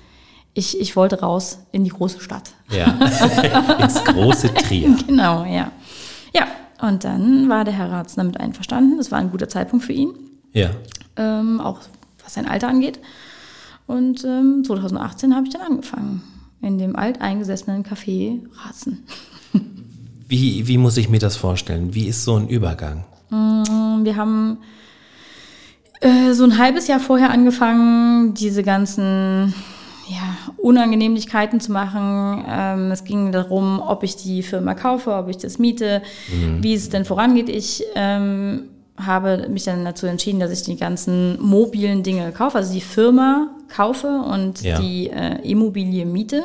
ich, 0.54 0.78
ich 0.80 0.97
wollte 0.97 1.21
raus 1.21 1.61
in 1.73 1.85
die 1.85 1.90
große 1.90 2.21
Stadt. 2.21 2.50
Ja, 2.71 2.87
ins 3.78 4.04
große 4.04 4.52
Trier. 4.54 4.97
genau, 5.06 5.44
ja. 5.44 5.73
Ja, 6.35 6.47
und 6.80 7.04
dann 7.04 7.49
war 7.49 7.64
der 7.64 7.75
Herr 7.75 7.90
Ratz 7.90 8.14
damit 8.14 8.38
einverstanden. 8.38 8.99
Das 8.99 9.11
war 9.11 9.18
ein 9.18 9.30
guter 9.30 9.49
Zeitpunkt 9.49 9.85
für 9.85 9.92
ihn. 9.92 10.12
Ja. 10.52 10.71
Ähm, 11.16 11.61
auch 11.61 11.80
was 12.23 12.35
sein 12.35 12.47
Alter 12.47 12.68
angeht. 12.68 13.00
Und 13.87 14.25
ähm, 14.25 14.62
2018 14.64 15.35
habe 15.35 15.47
ich 15.47 15.52
dann 15.52 15.62
angefangen. 15.62 16.23
In 16.61 16.78
dem 16.78 16.94
alteingesessenen 16.97 17.85
Café 17.85 18.40
Ratzen. 18.64 19.04
Wie, 20.28 20.66
wie 20.66 20.78
muss 20.78 20.97
ich 20.97 21.11
mir 21.11 21.18
das 21.18 21.37
vorstellen? 21.37 21.92
Wie 21.92 22.06
ist 22.06 22.25
so 22.25 22.37
ein 22.37 22.49
Übergang? 22.49 23.04
Mm, 23.28 24.04
wir 24.04 24.16
haben 24.16 24.59
äh, 26.00 26.32
so 26.32 26.44
ein 26.44 26.56
halbes 26.56 26.87
Jahr 26.87 27.00
vorher 27.00 27.30
angefangen, 27.30 28.32
diese 28.32 28.62
ganzen 28.62 29.52
ja, 30.09 30.52
Unangenehmlichkeiten 30.56 31.61
zu 31.61 31.73
machen. 31.73 32.44
Ähm, 32.49 32.90
es 32.90 33.04
ging 33.04 33.32
darum, 33.32 33.80
ob 33.80 34.02
ich 34.02 34.16
die 34.16 34.42
Firma 34.42 34.75
kaufe, 34.75 35.14
ob 35.14 35.28
ich 35.28 35.38
das 35.38 35.59
miete, 35.59 36.02
mhm. 36.32 36.62
wie 36.62 36.75
es 36.75 36.88
denn 36.88 37.04
vorangeht. 37.04 37.49
Ich 37.49 37.85
ähm, 37.94 38.68
habe 38.97 39.49
mich 39.49 39.64
dann 39.64 39.85
dazu 39.85 40.06
entschieden, 40.06 40.40
dass 40.40 40.50
ich 40.50 40.62
die 40.62 40.76
ganzen 40.76 41.40
mobilen 41.40 42.02
Dinge 42.02 42.32
kaufe, 42.32 42.59
also 42.59 42.73
die 42.73 42.80
Firma 42.80 43.49
kaufe 43.68 44.09
und 44.09 44.62
ja. 44.62 44.78
die 44.78 45.09
äh, 45.09 45.38
Immobilie 45.49 46.04
miete. 46.04 46.44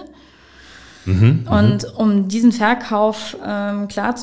Mhm, 1.06 1.14
mhm. 1.14 1.48
und 1.50 1.98
um 1.98 2.28
diesen 2.28 2.52
Verkauf 2.52 3.38
ähm, 3.46 3.88
klar 3.88 4.14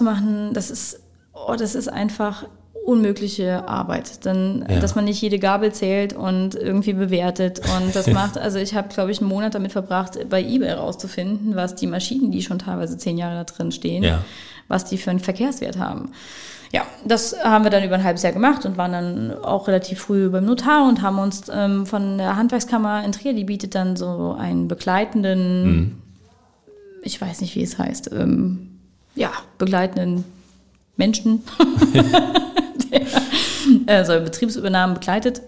das 0.52 0.70
ist 0.70 1.00
oh, 1.32 1.54
das 1.56 1.74
ist 1.74 1.88
einfach 1.88 2.44
unmögliche 2.84 3.66
Arbeit. 3.66 4.24
Dann, 4.26 4.64
Ja. 4.68 4.78
dass 4.80 4.94
man 4.94 5.04
nicht 5.06 5.20
jede 5.22 5.38
Gabel 5.38 5.72
zählt 5.72 6.12
und 6.12 6.54
irgendwie 6.54 6.92
bewertet. 6.92 7.60
Und 7.60 7.94
das 7.96 8.06
macht, 8.12 8.36
also 8.38 8.58
ich 8.58 8.74
habe, 8.74 8.88
glaube 8.88 9.10
ich, 9.10 9.20
einen 9.20 9.28
Monat 9.30 9.54
damit 9.54 9.72
verbracht, 9.72 10.18
bei 10.28 10.42
eBay 10.42 10.72
rauszufinden, 10.72 11.56
was 11.56 11.74
die 11.74 11.86
Maschinen, 11.86 12.30
die 12.30 12.42
schon 12.42 12.58
teilweise 12.58 12.96
zehn 12.98 13.16
Jahre 13.18 13.36
da 13.36 13.44
drin 13.44 13.72
stehen, 13.72 14.02
Ja. 14.02 14.22
was 14.68 14.84
die 14.84 14.98
für 14.98 15.10
einen 15.10 15.20
Verkehrswert 15.20 15.78
haben. 15.78 16.10
Ja, 16.72 16.82
das 17.06 17.36
haben 17.44 17.62
wir 17.62 17.70
dann 17.70 17.84
über 17.84 17.94
ein 17.94 18.02
halbes 18.02 18.22
Jahr 18.24 18.32
gemacht 18.32 18.66
und 18.66 18.76
waren 18.76 18.90
dann 18.92 19.32
auch 19.44 19.68
relativ 19.68 20.00
früh 20.00 20.28
beim 20.28 20.44
Notar 20.44 20.88
und 20.88 21.02
haben 21.02 21.18
uns 21.20 21.44
ähm, 21.52 21.86
von 21.86 22.18
der 22.18 22.36
Handwerkskammer 22.36 23.04
in 23.04 23.12
Trier, 23.12 23.32
die 23.32 23.44
bietet 23.44 23.76
dann 23.76 23.96
so 23.96 24.34
einen 24.36 24.66
begleitenden, 24.66 26.02
ich 27.02 27.20
weiß 27.20 27.42
nicht, 27.42 27.54
wie 27.54 27.62
es 27.62 27.78
heißt, 27.78 28.10
ähm, 28.12 28.70
ja, 29.14 29.30
begleitenden 29.56 30.24
Menschen, 30.96 31.44
der 33.86 34.00
äh, 34.00 34.04
so 34.04 34.12
Betriebsübernahmen 34.12 34.94
begleitet. 34.94 35.42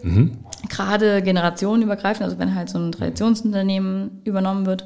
Gerade 0.69 1.23
generationenübergreifend, 1.23 2.25
also 2.25 2.39
wenn 2.39 2.55
halt 2.55 2.69
so 2.71 2.79
ein 2.79 2.93
Traditionsunternehmen 2.93 4.23
übernommen 4.25 4.67
wird. 4.67 4.85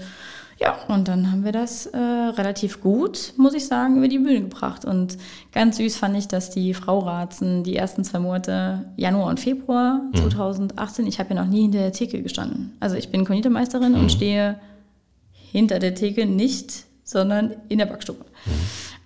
Ja, 0.60 0.76
und 0.88 1.08
dann 1.08 1.32
haben 1.32 1.42
wir 1.42 1.52
das 1.52 1.86
äh, 1.86 1.96
relativ 1.96 2.82
gut, 2.82 3.32
muss 3.38 3.54
ich 3.54 3.66
sagen, 3.66 3.96
über 3.96 4.08
die 4.08 4.18
Bühne 4.18 4.42
gebracht. 4.42 4.84
Und 4.84 5.16
ganz 5.52 5.78
süß 5.78 5.96
fand 5.96 6.18
ich, 6.18 6.28
dass 6.28 6.50
die 6.50 6.74
Frau 6.74 6.98
Ratzen 6.98 7.64
die 7.64 7.76
ersten 7.76 8.04
zwei 8.04 8.18
Monate, 8.18 8.84
Januar 8.96 9.28
und 9.28 9.40
Februar 9.40 10.02
2018, 10.14 11.06
ich 11.06 11.18
habe 11.18 11.34
ja 11.34 11.42
noch 11.42 11.50
nie 11.50 11.62
hinter 11.62 11.78
der 11.78 11.92
Theke 11.92 12.22
gestanden. 12.22 12.76
Also 12.78 12.96
ich 12.96 13.10
bin 13.10 13.24
Konditormeisterin 13.24 13.94
und 13.94 14.12
stehe 14.12 14.60
hinter 15.32 15.78
der 15.78 15.94
Theke 15.94 16.26
nicht, 16.26 16.84
sondern 17.04 17.56
in 17.70 17.78
der 17.78 17.86
Backstube. 17.86 18.26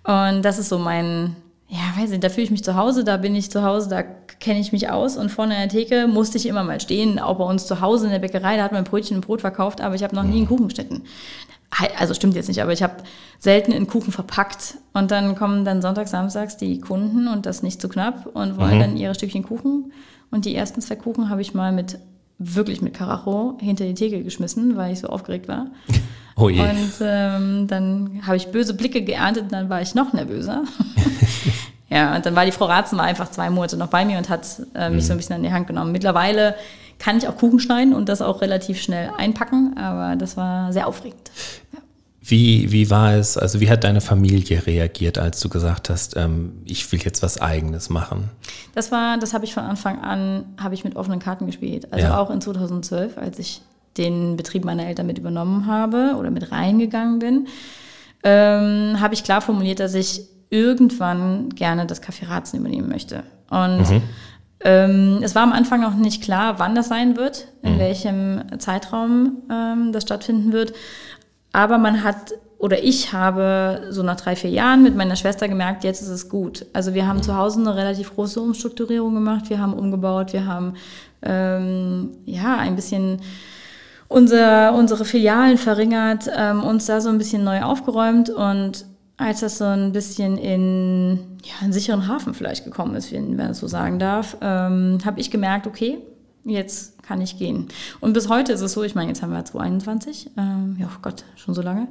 Und 0.02 0.42
das 0.42 0.58
ist 0.58 0.68
so 0.68 0.78
mein, 0.78 1.36
ja, 1.74 2.00
weiß 2.00 2.10
nicht, 2.10 2.22
da 2.22 2.28
fühle 2.28 2.44
ich 2.44 2.50
mich 2.52 2.62
zu 2.62 2.76
Hause, 2.76 3.02
da 3.02 3.16
bin 3.16 3.34
ich 3.34 3.50
zu 3.50 3.64
Hause, 3.64 3.88
da 3.88 4.02
kenne 4.02 4.60
ich 4.60 4.70
mich 4.70 4.90
aus. 4.90 5.16
Und 5.16 5.30
vorne 5.30 5.54
an 5.54 5.62
der 5.62 5.68
Theke 5.70 6.06
musste 6.06 6.38
ich 6.38 6.46
immer 6.46 6.62
mal 6.62 6.80
stehen, 6.80 7.18
auch 7.18 7.38
bei 7.38 7.44
uns 7.44 7.66
zu 7.66 7.80
Hause 7.80 8.06
in 8.06 8.12
der 8.12 8.20
Bäckerei, 8.20 8.56
da 8.56 8.62
hat 8.62 8.70
man 8.70 8.84
Brötchen 8.84 9.16
und 9.16 9.26
Brot 9.26 9.40
verkauft, 9.40 9.80
aber 9.80 9.96
ich 9.96 10.04
habe 10.04 10.14
noch 10.14 10.22
nie 10.22 10.36
einen 10.36 10.46
Kuchen 10.46 10.68
geschnitten. 10.68 11.02
Also 11.98 12.14
stimmt 12.14 12.36
jetzt 12.36 12.46
nicht, 12.46 12.62
aber 12.62 12.72
ich 12.72 12.84
habe 12.84 12.98
selten 13.40 13.72
einen 13.72 13.88
Kuchen 13.88 14.12
verpackt. 14.12 14.76
Und 14.92 15.10
dann 15.10 15.34
kommen 15.34 15.64
dann 15.64 15.82
sonntags, 15.82 16.12
samstags 16.12 16.56
die 16.56 16.78
Kunden 16.78 17.26
und 17.26 17.46
das 17.46 17.64
nicht 17.64 17.80
zu 17.80 17.88
knapp 17.88 18.26
und 18.26 18.56
wollen 18.56 18.78
dann 18.78 18.96
ihre 18.96 19.16
Stückchen 19.16 19.42
Kuchen. 19.42 19.92
Und 20.30 20.44
die 20.44 20.54
ersten 20.54 20.80
zwei 20.80 20.94
Kuchen 20.94 21.28
habe 21.28 21.42
ich 21.42 21.54
mal 21.54 21.72
mit, 21.72 21.98
wirklich 22.38 22.82
mit 22.82 22.94
Karacho 22.94 23.58
hinter 23.60 23.84
die 23.84 23.94
Theke 23.94 24.22
geschmissen, 24.22 24.76
weil 24.76 24.92
ich 24.92 25.00
so 25.00 25.08
aufgeregt 25.08 25.48
war. 25.48 25.66
Oh 26.36 26.48
je. 26.48 26.60
Und 26.60 26.92
ähm, 27.00 27.68
dann 27.68 28.22
habe 28.26 28.36
ich 28.36 28.48
böse 28.48 28.74
Blicke 28.74 29.02
geerntet 29.02 29.44
und 29.44 29.52
dann 29.52 29.68
war 29.68 29.80
ich 29.80 29.94
noch 29.94 30.12
nervöser. 30.12 30.64
ja, 31.90 32.16
und 32.16 32.24
dann 32.26 32.34
war 32.34 32.44
die 32.44 32.52
Frau 32.52 32.64
Ratzen 32.66 32.98
war 32.98 33.04
einfach 33.04 33.30
zwei 33.30 33.50
Monate 33.50 33.76
noch 33.76 33.88
bei 33.88 34.04
mir 34.04 34.18
und 34.18 34.28
hat 34.28 34.46
äh, 34.74 34.90
mich 34.90 35.06
so 35.06 35.12
ein 35.12 35.16
bisschen 35.18 35.36
an 35.36 35.42
die 35.42 35.52
Hand 35.52 35.66
genommen. 35.66 35.92
Mittlerweile 35.92 36.54
kann 36.98 37.18
ich 37.18 37.28
auch 37.28 37.36
Kuchen 37.36 37.60
schneiden 37.60 37.94
und 37.94 38.08
das 38.08 38.22
auch 38.22 38.40
relativ 38.40 38.80
schnell 38.80 39.10
einpacken, 39.18 39.76
aber 39.76 40.16
das 40.16 40.36
war 40.36 40.72
sehr 40.72 40.86
aufregend. 40.86 41.30
Wie, 42.26 42.72
wie 42.72 42.88
war 42.88 43.12
es, 43.12 43.36
also 43.36 43.60
wie 43.60 43.68
hat 43.68 43.84
deine 43.84 44.00
Familie 44.00 44.66
reagiert, 44.66 45.18
als 45.18 45.40
du 45.40 45.50
gesagt 45.50 45.90
hast, 45.90 46.16
ähm, 46.16 46.62
ich 46.64 46.90
will 46.90 47.00
jetzt 47.02 47.22
was 47.22 47.38
Eigenes 47.38 47.90
machen? 47.90 48.30
Das 48.74 48.90
war, 48.90 49.18
das 49.18 49.34
habe 49.34 49.44
ich 49.44 49.52
von 49.52 49.64
Anfang 49.64 50.00
an, 50.00 50.44
habe 50.58 50.74
ich 50.74 50.84
mit 50.84 50.96
offenen 50.96 51.18
Karten 51.20 51.44
gespielt. 51.44 51.92
Also 51.92 52.06
Ja. 52.06 52.18
auch 52.18 52.30
in 52.30 52.40
2012, 52.40 53.18
als 53.18 53.38
ich 53.38 53.60
den 53.98 54.36
Betrieb 54.38 54.64
meiner 54.64 54.86
Eltern 54.86 55.06
mit 55.06 55.18
übernommen 55.18 55.66
habe 55.66 56.14
oder 56.18 56.30
mit 56.30 56.50
reingegangen 56.50 57.18
bin, 57.18 57.46
ähm, 58.22 58.96
habe 59.00 59.12
ich 59.12 59.22
klar 59.22 59.42
formuliert, 59.42 59.80
dass 59.80 59.92
ich 59.92 60.22
irgendwann 60.50 61.50
gerne 61.50 61.86
das 61.86 62.02
Café 62.02 62.28
Ratzen 62.28 62.60
übernehmen 62.60 62.88
möchte. 62.88 63.22
Und 63.50 63.84
ähm, 64.60 65.20
es 65.22 65.34
war 65.34 65.42
am 65.42 65.52
Anfang 65.52 65.82
noch 65.82 65.94
nicht 65.94 66.22
klar, 66.22 66.58
wann 66.58 66.74
das 66.74 66.88
sein 66.88 67.16
wird, 67.16 67.48
in 67.62 67.78
welchem 67.78 68.42
Zeitraum 68.58 69.42
ähm, 69.50 69.92
das 69.92 70.04
stattfinden 70.04 70.52
wird. 70.52 70.72
Aber 71.52 71.76
man 71.76 72.02
hat, 72.02 72.32
oder 72.58 72.82
ich 72.82 73.12
habe 73.12 73.88
so 73.90 74.02
nach 74.02 74.16
drei, 74.16 74.36
vier 74.36 74.50
Jahren 74.50 74.82
mit 74.82 74.96
meiner 74.96 75.16
Schwester 75.16 75.48
gemerkt, 75.48 75.84
jetzt 75.84 76.00
ist 76.00 76.08
es 76.08 76.28
gut. 76.30 76.66
Also 76.72 76.94
wir 76.94 77.06
haben 77.06 77.22
zu 77.22 77.36
Hause 77.36 77.60
eine 77.60 77.76
relativ 77.76 78.14
große 78.14 78.40
Umstrukturierung 78.40 79.14
gemacht, 79.14 79.50
wir 79.50 79.60
haben 79.60 79.74
umgebaut, 79.74 80.32
wir 80.32 80.46
haben 80.46 80.74
ähm, 81.22 82.10
ja 82.24 82.56
ein 82.56 82.74
bisschen 82.74 83.20
unser, 84.08 84.74
unsere 84.74 85.04
Filialen 85.04 85.58
verringert, 85.58 86.30
ähm, 86.34 86.62
uns 86.62 86.86
da 86.86 87.00
so 87.00 87.10
ein 87.10 87.18
bisschen 87.18 87.44
neu 87.44 87.62
aufgeräumt 87.62 88.30
und 88.30 88.86
als 89.16 89.40
das 89.40 89.58
so 89.58 89.64
ein 89.64 89.92
bisschen 89.92 90.36
in 90.38 91.18
ja, 91.44 91.52
einen 91.62 91.72
sicheren 91.72 92.08
Hafen 92.08 92.34
vielleicht 92.34 92.64
gekommen 92.64 92.94
ist, 92.96 93.12
wenn 93.12 93.36
man 93.36 93.48
das 93.48 93.58
so 93.60 93.68
sagen 93.68 93.98
darf, 93.98 94.36
ähm, 94.40 94.98
habe 95.04 95.20
ich 95.20 95.30
gemerkt, 95.30 95.66
okay, 95.66 95.98
jetzt 96.44 97.02
kann 97.02 97.20
ich 97.20 97.38
gehen. 97.38 97.68
Und 98.00 98.12
bis 98.12 98.28
heute 98.28 98.52
ist 98.52 98.60
es 98.60 98.72
so, 98.72 98.82
ich 98.82 98.94
meine, 98.94 99.08
jetzt 99.08 99.22
haben 99.22 99.32
wir 99.32 99.44
2021, 99.44 100.30
ähm, 100.36 100.76
ja, 100.78 100.88
oh 100.92 100.98
Gott, 101.02 101.24
schon 101.36 101.54
so 101.54 101.62
lange, 101.62 101.88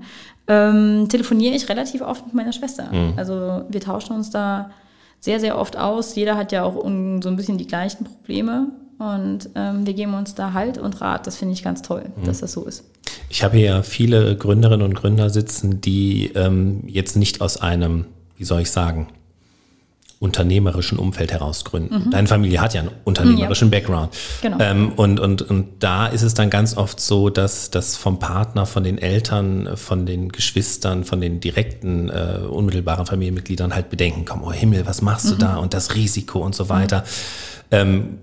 ähm, 0.48 1.08
telefoniere 1.10 1.56
ich 1.56 1.70
relativ 1.70 2.02
oft 2.02 2.26
mit 2.26 2.36
meiner 2.36 2.52
Schwester. 2.54 2.90
Also 3.16 3.64
wir 3.70 3.80
tauschen 3.82 4.16
uns 4.16 4.30
da 4.30 4.72
sehr, 5.20 5.40
sehr 5.40 5.58
oft 5.58 5.78
aus. 5.78 6.16
Jeder 6.16 6.36
hat 6.36 6.52
ja 6.52 6.64
auch 6.64 6.76
un- 6.76 7.22
so 7.22 7.30
ein 7.30 7.36
bisschen 7.36 7.58
die 7.58 7.68
gleichen 7.68 8.04
Probleme 8.04 8.68
und 9.00 9.50
ähm, 9.56 9.86
wir 9.86 9.94
geben 9.94 10.14
uns 10.14 10.36
da 10.36 10.54
Halt 10.54 10.78
und 10.78 11.00
Rat. 11.02 11.26
Das 11.28 11.38
finde 11.38 11.54
ich 11.54 11.64
ganz 11.64 11.82
toll, 11.82 12.12
dass 12.26 12.40
das 12.42 12.52
so 12.52 12.66
ist. 12.66 12.84
Ich 13.34 13.44
habe 13.44 13.58
hier 13.58 13.66
ja 13.66 13.82
viele 13.82 14.38
Gründerinnen 14.38 14.86
und 14.86 14.94
Gründer 14.94 15.32
sitzen, 15.32 15.82
die 15.82 16.32
ähm, 16.36 16.84
jetzt 16.86 17.18
nicht 17.18 17.42
aus 17.42 17.58
einem, 17.58 18.06
wie 18.38 18.44
soll 18.44 18.62
ich 18.62 18.70
sagen, 18.70 19.08
unternehmerischen 20.20 21.00
Umfeld 21.00 21.32
heraus 21.32 21.66
gründen. 21.66 22.12
Deine 22.12 22.28
Familie 22.28 22.62
hat 22.62 22.76
ja 22.76 22.82
einen 22.82 22.92
unternehmerischen 23.04 23.72
Background. 23.72 24.16
Genau. 24.44 24.58
Ähm, 24.60 24.92
und, 24.98 25.20
und, 25.20 25.42
und 25.42 25.66
da 25.80 26.06
ist 26.06 26.22
es 26.22 26.36
dann 26.36 26.52
ganz 26.52 26.78
oft 26.78 27.00
so, 27.00 27.32
dass 27.32 27.72
dass 27.72 27.98
vom 27.98 28.20
Partner, 28.20 28.68
von 28.68 28.84
den 28.84 29.00
Eltern, 29.00 29.78
von 29.78 30.06
den 30.06 30.30
Geschwistern, 30.30 31.04
von 31.04 31.20
den 31.20 31.40
direkten, 31.40 32.10
äh, 32.10 32.38
unmittelbaren 32.48 33.08
Familienmitgliedern 33.08 33.74
halt 33.74 33.90
Bedenken 33.90 34.26
kommen. 34.26 34.44
Oh 34.46 34.52
Himmel, 34.54 34.86
was 34.86 35.02
machst 35.02 35.32
du 35.32 35.36
da? 35.36 35.56
Und 35.56 35.74
das 35.74 35.96
Risiko 35.96 36.38
und 36.38 36.54
so 36.54 36.70
weiter. 36.70 37.04
Ähm, 37.72 38.20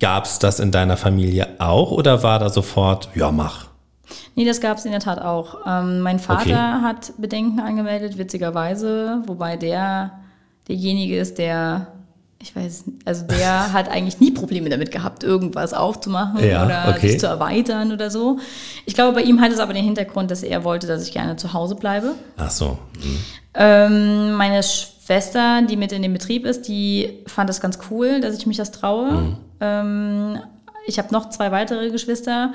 Gab 0.00 0.24
es 0.24 0.40
das 0.40 0.58
in 0.58 0.72
deiner 0.72 0.96
Familie 0.96 1.46
auch 1.58 1.92
oder 1.92 2.24
war 2.24 2.40
da 2.40 2.50
sofort, 2.50 3.08
ja, 3.14 3.30
mach? 3.30 3.67
Nee, 4.34 4.44
das 4.44 4.60
gab 4.60 4.78
es 4.78 4.84
in 4.84 4.90
der 4.92 5.00
Tat 5.00 5.20
auch. 5.20 5.58
Ähm, 5.66 6.00
mein 6.00 6.18
Vater 6.18 6.42
Okay. 6.42 6.82
hat 6.82 7.12
Bedenken 7.18 7.60
angemeldet, 7.60 8.16
witzigerweise, 8.18 9.22
wobei 9.26 9.56
der 9.56 10.12
derjenige 10.68 11.18
ist, 11.18 11.38
der, 11.38 11.88
ich 12.38 12.54
weiß, 12.54 12.84
also 13.04 13.26
der 13.26 13.72
hat 13.72 13.90
eigentlich 13.90 14.20
nie 14.20 14.30
Probleme 14.30 14.68
damit 14.70 14.90
gehabt, 14.90 15.24
irgendwas 15.24 15.72
aufzumachen 15.74 16.46
Ja, 16.46 16.64
oder 16.64 16.94
okay. 16.94 17.08
sich 17.08 17.20
zu 17.20 17.26
erweitern 17.26 17.92
oder 17.92 18.10
so. 18.10 18.38
Ich 18.86 18.94
glaube, 18.94 19.14
bei 19.14 19.22
ihm 19.22 19.40
hat 19.40 19.50
es 19.52 19.58
aber 19.58 19.72
den 19.72 19.84
Hintergrund, 19.84 20.30
dass 20.30 20.42
er 20.42 20.64
wollte, 20.64 20.86
dass 20.86 21.02
ich 21.06 21.12
gerne 21.12 21.36
zu 21.36 21.52
Hause 21.52 21.74
bleibe. 21.74 22.14
Ach 22.36 22.50
so. 22.50 22.78
hm. 23.00 23.18
Ähm, 23.54 24.32
meine 24.34 24.62
Schwester, 24.62 25.62
die 25.62 25.76
mit 25.76 25.90
in 25.92 26.02
dem 26.02 26.12
Betrieb 26.12 26.44
ist, 26.46 26.68
die 26.68 27.24
fand 27.26 27.48
das 27.50 27.60
ganz 27.60 27.78
cool, 27.90 28.20
dass 28.20 28.36
ich 28.38 28.46
mich 28.46 28.56
das 28.56 28.70
traue. 28.70 29.36
Ähm, 29.60 30.38
ich 30.86 30.98
habe 30.98 31.12
noch 31.12 31.30
zwei 31.30 31.50
weitere 31.50 31.90
Geschwister. 31.90 32.52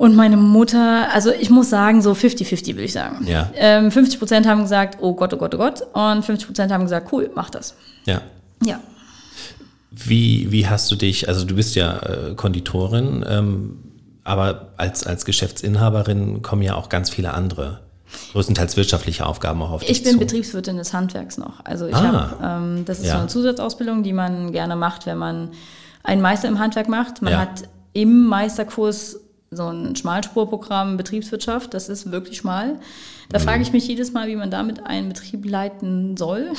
Und 0.00 0.16
meine 0.16 0.38
Mutter, 0.38 1.12
also 1.12 1.30
ich 1.30 1.50
muss 1.50 1.68
sagen, 1.68 2.00
so 2.00 2.12
50-50 2.12 2.68
würde 2.68 2.84
ich 2.84 2.94
sagen. 2.94 3.26
Ja. 3.26 3.50
Ähm, 3.54 3.90
50 3.90 4.18
Prozent 4.18 4.46
haben 4.46 4.62
gesagt, 4.62 4.96
oh 5.02 5.12
Gott, 5.14 5.34
oh 5.34 5.36
Gott, 5.36 5.54
oh 5.54 5.58
Gott. 5.58 5.82
Und 5.92 6.24
50 6.24 6.46
Prozent 6.46 6.72
haben 6.72 6.84
gesagt, 6.84 7.12
cool, 7.12 7.30
mach 7.34 7.50
das. 7.50 7.74
Ja. 8.06 8.22
Ja. 8.64 8.80
Wie, 9.90 10.50
wie 10.50 10.66
hast 10.66 10.90
du 10.90 10.96
dich, 10.96 11.28
also 11.28 11.44
du 11.44 11.54
bist 11.54 11.74
ja 11.74 11.98
äh, 11.98 12.34
Konditorin, 12.34 13.22
ähm, 13.28 13.76
aber 14.24 14.68
als, 14.78 15.04
als 15.06 15.26
Geschäftsinhaberin 15.26 16.40
kommen 16.40 16.62
ja 16.62 16.76
auch 16.76 16.88
ganz 16.88 17.10
viele 17.10 17.34
andere, 17.34 17.80
größtenteils 18.32 18.78
wirtschaftliche 18.78 19.26
Aufgaben 19.26 19.60
auch 19.60 19.70
auf 19.70 19.80
dich 19.82 19.90
Ich 19.90 20.02
bin 20.02 20.12
zu. 20.12 20.18
Betriebswirtin 20.20 20.78
des 20.78 20.94
Handwerks 20.94 21.36
noch. 21.36 21.62
Also 21.66 21.86
ich 21.86 21.94
Ah. 21.94 22.12
habe, 22.40 22.64
ähm, 22.64 22.84
das 22.86 23.00
ist 23.00 23.06
Ja. 23.06 23.12
so 23.12 23.18
eine 23.18 23.26
Zusatzausbildung, 23.26 24.02
die 24.02 24.14
man 24.14 24.52
gerne 24.52 24.76
macht, 24.76 25.04
wenn 25.04 25.18
man 25.18 25.50
einen 26.04 26.22
Meister 26.22 26.48
im 26.48 26.58
Handwerk 26.58 26.88
macht. 26.88 27.20
Man 27.20 27.34
Ja. 27.34 27.40
hat 27.40 27.64
im 27.92 28.26
Meisterkurs 28.28 29.20
so 29.52 29.66
ein 29.66 29.96
Schmalspurprogramm 29.96 30.96
Betriebswirtschaft. 30.96 31.74
Das 31.74 31.88
ist 31.88 32.12
wirklich 32.12 32.38
schmal. 32.38 32.78
Da 33.30 33.38
Mhm. 33.40 33.42
frage 33.42 33.62
ich 33.62 33.72
mich 33.72 33.86
jedes 33.88 34.12
Mal, 34.12 34.28
wie 34.28 34.36
man 34.36 34.48
damit 34.50 34.86
einen 34.86 35.08
Betrieb 35.08 35.44
leiten 35.44 36.16
soll. 36.16 36.52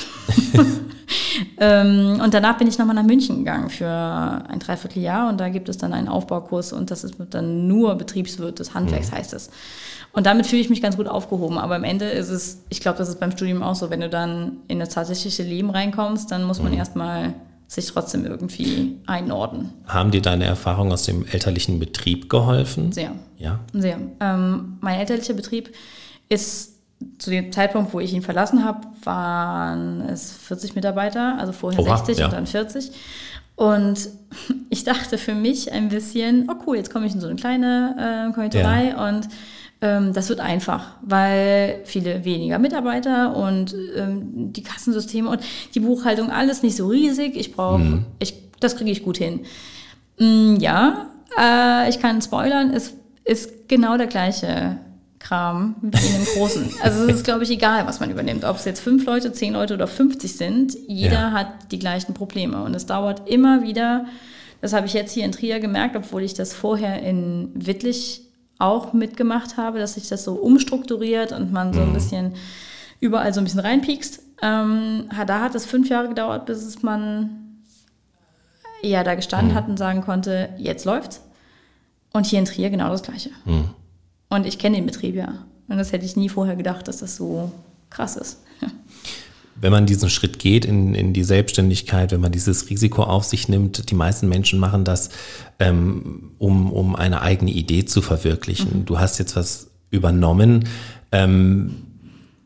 ähm, 1.58 2.20
und 2.22 2.34
danach 2.34 2.58
bin 2.58 2.68
ich 2.68 2.78
nochmal 2.78 2.94
nach 2.94 3.02
München 3.02 3.38
gegangen 3.38 3.70
für 3.70 3.88
ein 3.88 4.58
Dreivierteljahr 4.58 5.28
und 5.30 5.40
da 5.40 5.48
gibt 5.48 5.68
es 5.70 5.78
dann 5.78 5.94
einen 5.94 6.08
Aufbaukurs 6.08 6.72
und 6.74 6.90
das 6.90 7.04
ist 7.04 7.14
dann 7.30 7.66
nur 7.66 7.94
Betriebswirt 7.94 8.58
des 8.58 8.74
Handwerks, 8.74 9.10
Mhm. 9.10 9.16
heißt 9.16 9.32
es. 9.34 9.50
Und 10.12 10.26
damit 10.26 10.46
fühle 10.46 10.60
ich 10.60 10.68
mich 10.68 10.82
ganz 10.82 10.98
gut 10.98 11.08
aufgehoben. 11.08 11.56
Aber 11.56 11.76
am 11.76 11.84
Ende 11.84 12.04
ist 12.10 12.28
es, 12.28 12.62
ich 12.68 12.80
glaube, 12.80 12.98
das 12.98 13.08
ist 13.08 13.18
beim 13.20 13.30
Studium 13.32 13.62
auch 13.62 13.74
so, 13.74 13.88
wenn 13.88 14.00
du 14.02 14.10
dann 14.10 14.58
in 14.68 14.78
das 14.78 14.90
tatsächliche 14.90 15.42
Leben 15.42 15.70
reinkommst, 15.70 16.30
dann 16.30 16.44
muss 16.44 16.58
Mhm. 16.58 16.64
man 16.64 16.74
erstmal 16.74 17.32
sich 17.74 17.86
trotzdem 17.86 18.26
irgendwie 18.26 18.98
einordnen. 19.06 19.70
Haben 19.86 20.10
dir 20.10 20.20
deine 20.20 20.44
Erfahrungen 20.44 20.92
aus 20.92 21.04
dem 21.04 21.24
elterlichen 21.24 21.78
Betrieb 21.78 22.28
geholfen? 22.28 22.92
Sehr. 22.92 23.12
Ja. 23.38 23.60
Sehr. 23.72 23.98
Ähm, 24.20 24.76
mein 24.80 24.98
elterlicher 24.98 25.32
Betrieb 25.32 25.74
ist 26.28 26.74
zu 27.18 27.30
dem 27.30 27.50
Zeitpunkt, 27.50 27.94
wo 27.94 28.00
ich 28.00 28.12
ihn 28.12 28.22
verlassen 28.22 28.64
habe, 28.64 28.86
waren 29.04 30.02
es 30.02 30.32
40 30.32 30.74
Mitarbeiter, 30.74 31.38
also 31.38 31.52
vorher 31.52 31.80
Oha, 31.80 31.96
60 31.96 32.18
ja. 32.18 32.26
und 32.26 32.32
dann 32.34 32.46
40. 32.46 32.92
Und 33.56 34.08
ich 34.70 34.84
dachte 34.84 35.16
für 35.16 35.34
mich 35.34 35.72
ein 35.72 35.88
bisschen, 35.88 36.50
oh 36.50 36.62
cool, 36.66 36.76
jetzt 36.76 36.92
komme 36.92 37.06
ich 37.06 37.14
in 37.14 37.20
so 37.20 37.26
eine 37.26 37.36
kleine 37.36 38.28
äh, 38.28 38.34
Konditorei 38.34 38.88
ja. 38.88 39.08
und 39.08 39.28
das 39.82 40.28
wird 40.28 40.38
einfach, 40.38 40.94
weil 41.02 41.80
viele 41.84 42.24
weniger 42.24 42.60
Mitarbeiter 42.60 43.34
und 43.34 43.74
ähm, 43.96 44.52
die 44.52 44.62
Kassensysteme 44.62 45.28
und 45.28 45.40
die 45.74 45.80
Buchhaltung 45.80 46.30
alles 46.30 46.62
nicht 46.62 46.76
so 46.76 46.86
riesig. 46.86 47.36
Ich 47.36 47.52
brauche, 47.52 47.78
mhm. 47.78 48.04
ich, 48.20 48.34
das 48.60 48.76
kriege 48.76 48.92
ich 48.92 49.02
gut 49.02 49.16
hin. 49.16 49.40
Mm, 50.20 50.54
ja, 50.60 51.06
äh, 51.36 51.88
ich 51.88 51.98
kann 51.98 52.22
spoilern, 52.22 52.72
es 52.72 52.94
ist 53.24 53.68
genau 53.68 53.96
der 53.96 54.06
gleiche 54.06 54.78
Kram 55.18 55.74
wie 55.80 56.06
in 56.06 56.12
dem 56.12 56.24
Großen. 56.26 56.70
Also 56.82 57.04
es 57.04 57.16
ist, 57.16 57.24
glaube 57.24 57.42
ich, 57.42 57.50
egal, 57.50 57.84
was 57.84 57.98
man 57.98 58.10
übernimmt. 58.10 58.44
Ob 58.44 58.58
es 58.58 58.64
jetzt 58.64 58.80
fünf 58.80 59.04
Leute, 59.04 59.32
zehn 59.32 59.52
Leute 59.52 59.74
oder 59.74 59.88
50 59.88 60.36
sind, 60.36 60.76
jeder 60.86 61.12
ja. 61.12 61.32
hat 61.32 61.72
die 61.72 61.80
gleichen 61.80 62.14
Probleme. 62.14 62.62
Und 62.62 62.74
es 62.74 62.86
dauert 62.86 63.28
immer 63.28 63.64
wieder, 63.64 64.06
das 64.60 64.72
habe 64.72 64.86
ich 64.86 64.92
jetzt 64.92 65.10
hier 65.10 65.24
in 65.24 65.32
Trier 65.32 65.58
gemerkt, 65.58 65.96
obwohl 65.96 66.22
ich 66.22 66.34
das 66.34 66.54
vorher 66.54 67.02
in 67.02 67.50
Wittlich 67.54 68.22
auch 68.62 68.92
mitgemacht 68.92 69.56
habe, 69.56 69.78
dass 69.78 69.94
sich 69.94 70.08
das 70.08 70.24
so 70.24 70.34
umstrukturiert 70.34 71.32
und 71.32 71.52
man 71.52 71.72
so 71.72 71.80
ein 71.80 71.90
mhm. 71.90 71.94
bisschen 71.94 72.34
überall 73.00 73.34
so 73.34 73.40
ein 73.40 73.44
bisschen 73.44 73.60
reinpiekst. 73.60 74.22
Ähm, 74.40 75.08
da 75.26 75.40
hat 75.40 75.54
es 75.54 75.66
fünf 75.66 75.88
Jahre 75.88 76.08
gedauert, 76.08 76.46
bis 76.46 76.62
es 76.62 76.82
man 76.82 77.60
ja 78.82 79.02
da 79.04 79.14
gestanden 79.14 79.52
mhm. 79.52 79.56
hat 79.56 79.68
und 79.68 79.76
sagen 79.76 80.00
konnte, 80.00 80.50
jetzt 80.58 80.84
läuft's. 80.84 81.20
Und 82.12 82.26
hier 82.26 82.38
in 82.38 82.44
Trier 82.44 82.70
genau 82.70 82.90
das 82.90 83.02
Gleiche. 83.02 83.30
Mhm. 83.44 83.70
Und 84.28 84.46
ich 84.46 84.58
kenne 84.58 84.76
den 84.76 84.86
Betrieb 84.86 85.14
ja. 85.14 85.44
Und 85.68 85.78
das 85.78 85.92
hätte 85.92 86.04
ich 86.04 86.16
nie 86.16 86.28
vorher 86.28 86.56
gedacht, 86.56 86.86
dass 86.86 86.98
das 86.98 87.16
so 87.16 87.50
krass 87.90 88.16
ist. 88.16 88.42
wenn 89.62 89.70
man 89.70 89.86
diesen 89.86 90.10
Schritt 90.10 90.40
geht 90.40 90.64
in, 90.64 90.94
in 90.94 91.12
die 91.12 91.22
Selbstständigkeit, 91.22 92.10
wenn 92.10 92.20
man 92.20 92.32
dieses 92.32 92.68
Risiko 92.68 93.04
auf 93.04 93.22
sich 93.22 93.48
nimmt, 93.48 93.90
die 93.90 93.94
meisten 93.94 94.28
Menschen 94.28 94.58
machen 94.58 94.84
das, 94.84 95.10
ähm, 95.60 96.32
um, 96.38 96.72
um 96.72 96.96
eine 96.96 97.22
eigene 97.22 97.52
Idee 97.52 97.84
zu 97.84 98.02
verwirklichen. 98.02 98.80
Mhm. 98.80 98.84
Du 98.86 98.98
hast 98.98 99.18
jetzt 99.18 99.36
was 99.36 99.70
übernommen. 99.90 100.68
Ähm, 101.12 101.76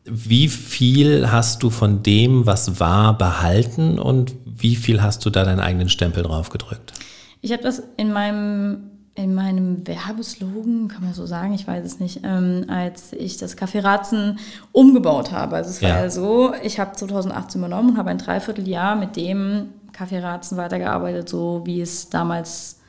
wie 0.05 0.47
viel 0.47 1.31
hast 1.31 1.63
du 1.63 1.71
von 1.71 2.03
dem, 2.03 2.45
was 2.45 2.79
war, 2.79 3.17
behalten 3.17 3.97
und 3.97 4.35
wie 4.45 4.75
viel 4.75 5.01
hast 5.01 5.25
du 5.25 5.31
da 5.31 5.43
deinen 5.43 5.59
eigenen 5.59 5.89
Stempel 5.89 6.21
drauf 6.21 6.49
gedrückt? 6.49 6.93
Ich 7.41 7.51
habe 7.51 7.63
das 7.63 7.81
in 7.97 8.13
meinem 8.13 8.91
in 9.17 9.33
meinem 9.33 9.87
Werbeslogan, 9.87 10.87
kann 10.89 11.03
man 11.03 11.13
so 11.13 11.25
sagen, 11.25 11.53
ich 11.55 11.67
weiß 11.67 11.83
es 11.83 11.99
nicht, 11.99 12.21
ähm, 12.23 12.65
als 12.67 13.13
ich 13.13 13.37
das 13.37 13.57
Café 13.57 13.83
Ratzen 13.83 14.37
umgebaut 14.71 15.31
habe. 15.31 15.55
Also 15.55 15.71
es 15.71 15.81
war 15.81 15.89
ja, 15.89 16.01
ja 16.03 16.09
so, 16.09 16.53
ich 16.61 16.79
habe 16.79 16.95
2018 16.95 17.59
übernommen 17.59 17.89
und 17.89 17.97
habe 17.97 18.11
ein 18.11 18.19
Dreivierteljahr 18.19 18.95
mit 18.95 19.15
dem 19.15 19.69
Café 19.91 20.21
Ratzen 20.21 20.55
weitergearbeitet, 20.57 21.27
so 21.27 21.63
wie 21.65 21.81
es 21.81 22.09
damals 22.09 22.79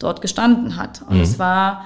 dort 0.00 0.20
gestanden 0.20 0.76
hat. 0.76 1.02
Und 1.02 1.18
mhm. 1.18 1.22
es 1.22 1.38
war 1.38 1.84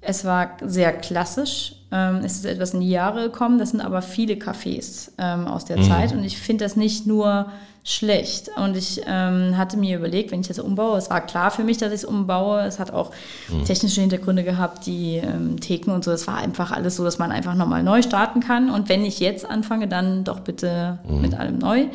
es 0.00 0.24
war 0.24 0.56
sehr 0.62 0.92
klassisch. 0.92 1.74
Ähm, 1.90 2.20
es 2.24 2.36
ist 2.36 2.44
etwas 2.44 2.74
in 2.74 2.80
die 2.80 2.90
Jahre 2.90 3.24
gekommen. 3.24 3.58
Das 3.58 3.70
sind 3.70 3.80
aber 3.80 4.02
viele 4.02 4.34
Cafés 4.34 5.10
ähm, 5.18 5.46
aus 5.46 5.64
der 5.64 5.78
mhm. 5.78 5.84
Zeit. 5.84 6.12
Und 6.12 6.24
ich 6.24 6.38
finde 6.38 6.64
das 6.64 6.76
nicht 6.76 7.06
nur 7.06 7.46
schlecht. 7.84 8.50
Und 8.56 8.76
ich 8.76 9.00
ähm, 9.06 9.56
hatte 9.56 9.78
mir 9.78 9.96
überlegt, 9.96 10.30
wenn 10.30 10.40
ich 10.40 10.48
das 10.48 10.58
umbaue, 10.58 10.98
es 10.98 11.08
war 11.08 11.22
klar 11.22 11.50
für 11.50 11.64
mich, 11.64 11.78
dass 11.78 11.88
ich 11.88 12.00
es 12.00 12.04
umbaue. 12.04 12.60
Es 12.60 12.78
hat 12.78 12.92
auch 12.92 13.10
mhm. 13.48 13.64
technische 13.64 14.02
Hintergründe 14.02 14.44
gehabt, 14.44 14.84
die 14.86 15.16
ähm, 15.16 15.58
Theken 15.58 15.92
und 15.92 16.04
so. 16.04 16.12
Es 16.12 16.26
war 16.26 16.36
einfach 16.36 16.72
alles 16.72 16.96
so, 16.96 17.04
dass 17.04 17.18
man 17.18 17.32
einfach 17.32 17.54
nochmal 17.54 17.82
neu 17.82 18.02
starten 18.02 18.40
kann. 18.40 18.68
Und 18.70 18.88
wenn 18.90 19.04
ich 19.04 19.20
jetzt 19.20 19.48
anfange, 19.48 19.88
dann 19.88 20.24
doch 20.24 20.40
bitte 20.40 20.98
mhm. 21.08 21.20
mit 21.22 21.34
allem 21.34 21.58
neu 21.58 21.86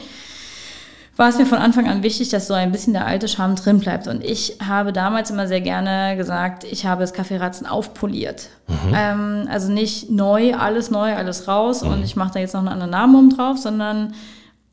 war 1.15 1.29
es 1.29 1.37
mir 1.37 1.45
von 1.45 1.59
Anfang 1.59 1.87
an 1.87 2.01
wichtig, 2.01 2.29
dass 2.29 2.47
so 2.47 2.55
ein 2.55 2.71
bisschen 2.71 2.93
der 2.93 3.05
alte 3.05 3.27
Charme 3.27 3.55
drin 3.55 3.79
bleibt. 3.79 4.07
Und 4.07 4.23
ich 4.23 4.57
habe 4.65 4.91
damals 4.91 5.29
immer 5.29 5.47
sehr 5.47 5.61
gerne 5.61 6.17
gesagt, 6.17 6.63
ich 6.63 6.85
habe 6.85 7.01
das 7.01 7.13
Kaffeeratzen 7.13 7.67
aufpoliert. 7.67 8.49
Mhm. 8.67 8.93
Ähm, 8.95 9.47
also 9.49 9.71
nicht 9.71 10.09
neu, 10.09 10.55
alles 10.55 10.89
neu, 10.89 11.13
alles 11.15 11.47
raus 11.47 11.83
mhm. 11.83 11.91
und 11.91 12.03
ich 12.03 12.15
mache 12.15 12.33
da 12.33 12.39
jetzt 12.39 12.53
noch 12.53 12.61
einen 12.61 12.69
anderen 12.69 12.91
Namen 12.91 13.15
oben 13.15 13.29
drauf, 13.29 13.59
sondern 13.59 14.13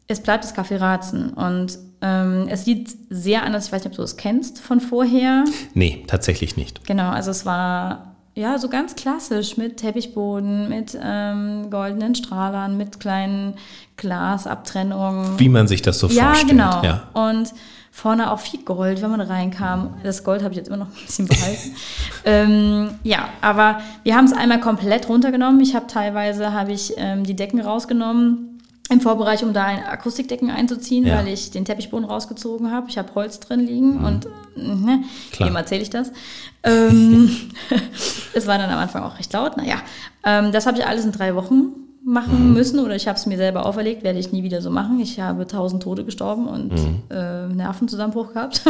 es 0.07 0.21
bleibt 0.21 0.45
das 0.45 0.55
Kaffeeratzen. 0.55 1.35
Und 1.35 1.79
ähm, 2.01 2.47
es 2.49 2.65
sieht 2.65 2.97
sehr 3.11 3.43
anders, 3.43 3.67
ich 3.67 3.73
weiß 3.73 3.85
nicht, 3.85 3.93
ob 3.93 3.97
du 3.97 4.03
es 4.03 4.17
kennst 4.17 4.61
von 4.61 4.81
vorher. 4.81 5.45
Nee, 5.75 6.05
tatsächlich 6.07 6.57
nicht. 6.57 6.87
Genau, 6.87 7.11
also 7.11 7.31
es 7.31 7.45
war 7.45 8.10
ja, 8.41 8.59
so 8.59 8.71
ganz 8.71 8.95
klassisch 8.95 9.59
mit 9.59 9.77
Teppichboden, 9.77 10.69
mit 10.71 10.99
ähm, 11.01 11.69
goldenen 11.71 12.15
Strahlern, 12.15 12.79
mit 12.79 12.99
kleinen 12.99 13.55
Glasabtrennungen. 13.99 15.39
Wie 15.39 15.51
man 15.51 15.69
sich 15.69 15.83
das 15.83 15.99
so 15.99 16.09
ja, 16.09 16.29
vorstellt. 16.29 16.53
Genau. 16.53 16.83
Ja, 16.83 17.03
genau. 17.13 17.29
Und 17.29 17.53
vorne 17.91 18.33
auch 18.33 18.41
viel 18.41 18.63
Gold, 18.63 19.03
wenn 19.03 19.11
man 19.11 19.21
reinkam. 19.21 19.95
Das 20.03 20.25
Gold 20.25 20.43
habe 20.43 20.55
ich 20.55 20.59
jetzt 20.59 20.69
immer 20.69 20.79
noch 20.79 20.87
ein 20.87 21.05
bisschen 21.07 21.29
behalten. 21.29 21.77
ähm, 22.25 22.91
ja, 23.03 23.29
aber 23.43 23.81
wir 24.05 24.17
haben 24.17 24.25
es 24.25 24.33
einmal 24.33 24.61
komplett 24.61 25.09
runtergenommen. 25.11 25.61
Ich 25.61 25.75
habe 25.75 25.87
teilweise 25.87 26.55
habe 26.55 26.73
ich 26.73 26.95
ähm, 26.97 27.25
die 27.25 27.37
Decken 27.37 27.61
rausgenommen 27.61 28.50
im 28.91 29.01
Vorbereich, 29.01 29.45
um 29.45 29.53
da 29.53 29.65
ein 29.65 29.85
Akustikdecken 29.85 30.51
einzuziehen, 30.51 31.07
ja. 31.07 31.19
weil 31.19 31.29
ich 31.29 31.51
den 31.51 31.65
Teppichboden 31.65 32.05
rausgezogen 32.05 32.73
habe. 32.73 32.89
Ich 32.89 32.99
habe 32.99 33.15
Holz 33.15 33.39
drin 33.39 33.61
liegen 33.61 33.99
mhm. 33.99 34.05
und 34.05 34.27
ne, 34.57 35.05
wem 35.39 35.57
erzähle 35.57 35.83
ich 35.83 35.91
das? 35.91 36.11
Ähm, 36.63 37.31
es 38.35 38.47
war 38.47 38.59
dann 38.59 38.69
am 38.69 38.79
Anfang 38.79 39.05
auch 39.05 39.19
recht 39.19 39.33
laut. 39.33 39.57
Naja, 39.57 39.77
ähm, 40.25 40.51
das 40.53 40.67
habe 40.67 40.79
ich 40.79 40.87
alles 40.87 41.05
in 41.05 41.13
drei 41.13 41.35
Wochen 41.37 41.73
machen 42.03 42.49
mhm. 42.49 42.55
müssen 42.55 42.81
oder 42.81 42.97
ich 42.97 43.07
habe 43.07 43.17
es 43.19 43.27
mir 43.27 43.37
selber 43.37 43.67
auferlegt, 43.67 44.03
werde 44.03 44.19
ich 44.19 44.33
nie 44.33 44.43
wieder 44.43 44.61
so 44.61 44.71
machen. 44.71 44.99
Ich 45.01 45.21
habe 45.21 45.47
tausend 45.47 45.83
Tote 45.83 46.05
gestorben 46.05 46.49
und 46.49 46.73
mhm. 46.73 47.03
äh, 47.11 47.47
Nervenzusammenbruch 47.49 48.33
gehabt. 48.33 48.63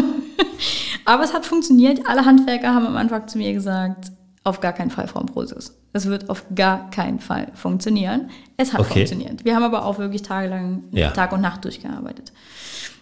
Aber 1.06 1.24
es 1.24 1.33
hat 1.33 1.46
funktioniert. 1.46 2.00
Alle 2.06 2.26
Handwerker 2.26 2.74
haben 2.74 2.87
am 2.87 2.96
Anfang 2.96 3.26
zu 3.26 3.38
mir 3.38 3.52
gesagt, 3.52 4.12
auf 4.44 4.61
gar 4.61 4.72
keinen 4.72 4.90
Fall 4.90 5.07
Frau 5.07 5.20
Ambrosius. 5.20 5.76
Es 5.92 6.07
wird 6.07 6.31
auf 6.31 6.44
gar 6.55 6.90
keinen 6.90 7.20
Fall 7.20 7.48
funktionieren. 7.55 8.31
Es 8.57 8.72
hat 8.72 8.81
okay. 8.81 8.94
funktioniert. 8.94 9.44
Wir 9.44 9.55
haben 9.55 9.64
aber 9.64 9.85
auch 9.85 9.98
wirklich 9.98 10.22
tagelang, 10.22 10.85
ja. 10.92 11.11
Tag 11.11 11.33
und 11.33 11.40
Nacht 11.40 11.64
durchgearbeitet. 11.64 12.33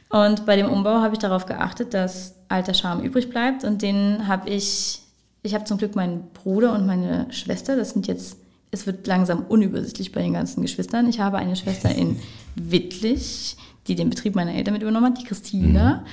Und 0.08 0.46
bei 0.46 0.56
dem 0.56 0.66
Umbau 0.66 1.00
habe 1.00 1.14
ich 1.14 1.18
darauf 1.18 1.46
geachtet, 1.46 1.94
dass 1.94 2.34
alter 2.48 2.74
Charme 2.74 3.02
übrig 3.02 3.30
bleibt. 3.30 3.62
Und 3.64 3.82
den 3.82 4.26
habe 4.26 4.48
ich, 4.48 5.02
ich 5.42 5.54
habe 5.54 5.64
zum 5.64 5.78
Glück 5.78 5.94
meinen 5.94 6.28
Bruder 6.32 6.72
und 6.72 6.86
meine 6.86 7.32
Schwester, 7.32 7.76
das 7.76 7.90
sind 7.90 8.06
jetzt, 8.06 8.38
es 8.70 8.86
wird 8.86 9.06
langsam 9.06 9.44
unübersichtlich 9.48 10.12
bei 10.12 10.22
den 10.22 10.32
ganzen 10.32 10.62
Geschwistern. 10.62 11.08
Ich 11.08 11.20
habe 11.20 11.36
eine 11.36 11.56
Schwester 11.56 11.94
in 11.94 12.18
Wittlich, 12.56 13.56
die 13.86 13.94
den 13.94 14.10
Betrieb 14.10 14.34
meiner 14.34 14.54
Eltern 14.54 14.74
mit 14.74 14.82
übernommen 14.82 15.12
hat, 15.12 15.20
die 15.20 15.24
Christina. 15.26 15.96
Mhm. 15.96 16.06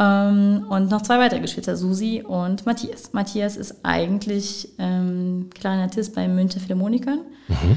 Ähm, 0.00 0.64
und 0.70 0.90
noch 0.90 1.02
zwei 1.02 1.18
weitere 1.18 1.40
Geschwister, 1.40 1.76
Susi 1.76 2.24
und 2.26 2.64
Matthias. 2.64 3.12
Matthias 3.12 3.56
ist 3.56 3.76
eigentlich 3.82 4.70
ähm, 4.78 5.50
Klarinettist 5.54 6.14
bei 6.14 6.26
München 6.26 6.60
Philharmonikern. 6.60 7.20
Mhm. 7.48 7.76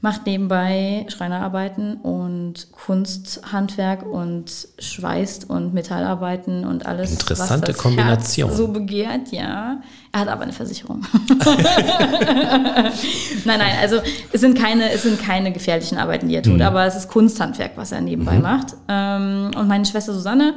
Macht 0.00 0.26
nebenbei 0.26 1.06
Schreinerarbeiten 1.08 1.94
und 1.96 2.70
Kunsthandwerk 2.72 4.04
und 4.04 4.52
schweißt 4.78 5.48
und 5.48 5.72
Metallarbeiten 5.72 6.66
und 6.66 6.84
alles. 6.84 7.10
Interessante 7.10 7.68
was 7.68 7.76
das 7.76 7.82
Kombination. 7.82 8.48
Herz 8.50 8.58
so 8.58 8.68
begehrt, 8.68 9.32
ja. 9.32 9.80
Er 10.12 10.20
hat 10.20 10.28
aber 10.28 10.42
eine 10.42 10.52
Versicherung. 10.52 11.06
nein, 13.46 13.58
nein, 13.58 13.78
also 13.80 14.00
es 14.30 14.42
sind 14.42 14.58
keine, 14.58 14.92
es 14.92 15.04
sind 15.04 15.20
keine 15.20 15.50
gefährlichen 15.52 15.96
Arbeiten, 15.96 16.28
die 16.28 16.36
er 16.36 16.42
tut, 16.42 16.56
mhm. 16.56 16.62
aber 16.62 16.84
es 16.84 16.94
ist 16.96 17.08
Kunsthandwerk, 17.08 17.72
was 17.76 17.90
er 17.90 18.02
nebenbei 18.02 18.36
mhm. 18.36 18.42
macht. 18.42 18.74
Ähm, 18.86 19.52
und 19.56 19.66
meine 19.66 19.86
Schwester 19.86 20.12
Susanne 20.12 20.54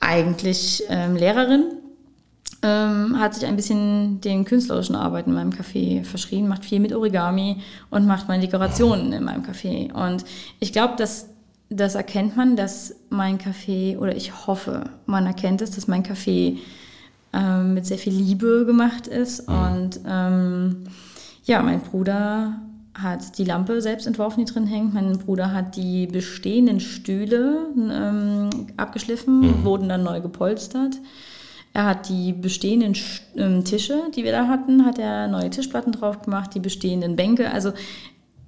eigentlich 0.00 0.82
ähm, 0.88 1.16
Lehrerin, 1.16 1.64
ähm, 2.62 3.18
hat 3.18 3.34
sich 3.34 3.46
ein 3.46 3.56
bisschen 3.56 4.20
den 4.20 4.44
künstlerischen 4.44 4.96
Arbeiten 4.96 5.30
in 5.30 5.36
meinem 5.36 5.52
Café 5.52 6.04
verschrien, 6.04 6.48
macht 6.48 6.64
viel 6.64 6.80
mit 6.80 6.94
Origami 6.94 7.58
und 7.90 8.06
macht 8.06 8.28
meine 8.28 8.42
Dekorationen 8.42 9.12
in 9.12 9.24
meinem 9.24 9.42
Café. 9.42 9.92
Und 9.92 10.24
ich 10.60 10.72
glaube, 10.72 10.94
dass 10.96 11.28
das 11.68 11.96
erkennt 11.96 12.36
man, 12.36 12.56
dass 12.56 12.94
mein 13.10 13.38
Café, 13.38 13.98
oder 13.98 14.14
ich 14.14 14.46
hoffe, 14.46 14.84
man 15.06 15.26
erkennt 15.26 15.62
es, 15.62 15.72
dass 15.72 15.88
mein 15.88 16.04
Café 16.04 16.58
ähm, 17.32 17.74
mit 17.74 17.86
sehr 17.86 17.98
viel 17.98 18.12
Liebe 18.12 18.64
gemacht 18.64 19.06
ist. 19.06 19.48
Mhm. 19.48 19.54
Und 19.54 20.00
ähm, 20.06 20.84
ja, 21.44 21.62
mein 21.62 21.80
Bruder 21.80 22.60
hat 23.02 23.38
die 23.38 23.44
Lampe 23.44 23.80
selbst 23.80 24.06
entworfen, 24.06 24.44
die 24.44 24.52
drin 24.52 24.66
hängt. 24.66 24.94
Mein 24.94 25.18
Bruder 25.18 25.52
hat 25.52 25.76
die 25.76 26.06
bestehenden 26.06 26.80
Stühle 26.80 27.68
ähm, 27.76 28.50
abgeschliffen, 28.76 29.40
mhm. 29.40 29.64
wurden 29.64 29.88
dann 29.88 30.02
neu 30.02 30.20
gepolstert. 30.20 30.96
Er 31.74 31.84
hat 31.84 32.08
die 32.08 32.32
bestehenden 32.32 32.96
ähm, 33.36 33.64
Tische, 33.64 34.04
die 34.14 34.24
wir 34.24 34.32
da 34.32 34.48
hatten, 34.48 34.86
hat 34.86 34.98
er 34.98 35.28
neue 35.28 35.50
Tischplatten 35.50 35.92
drauf 35.92 36.22
gemacht, 36.22 36.54
die 36.54 36.60
bestehenden 36.60 37.16
Bänke. 37.16 37.50
Also 37.50 37.72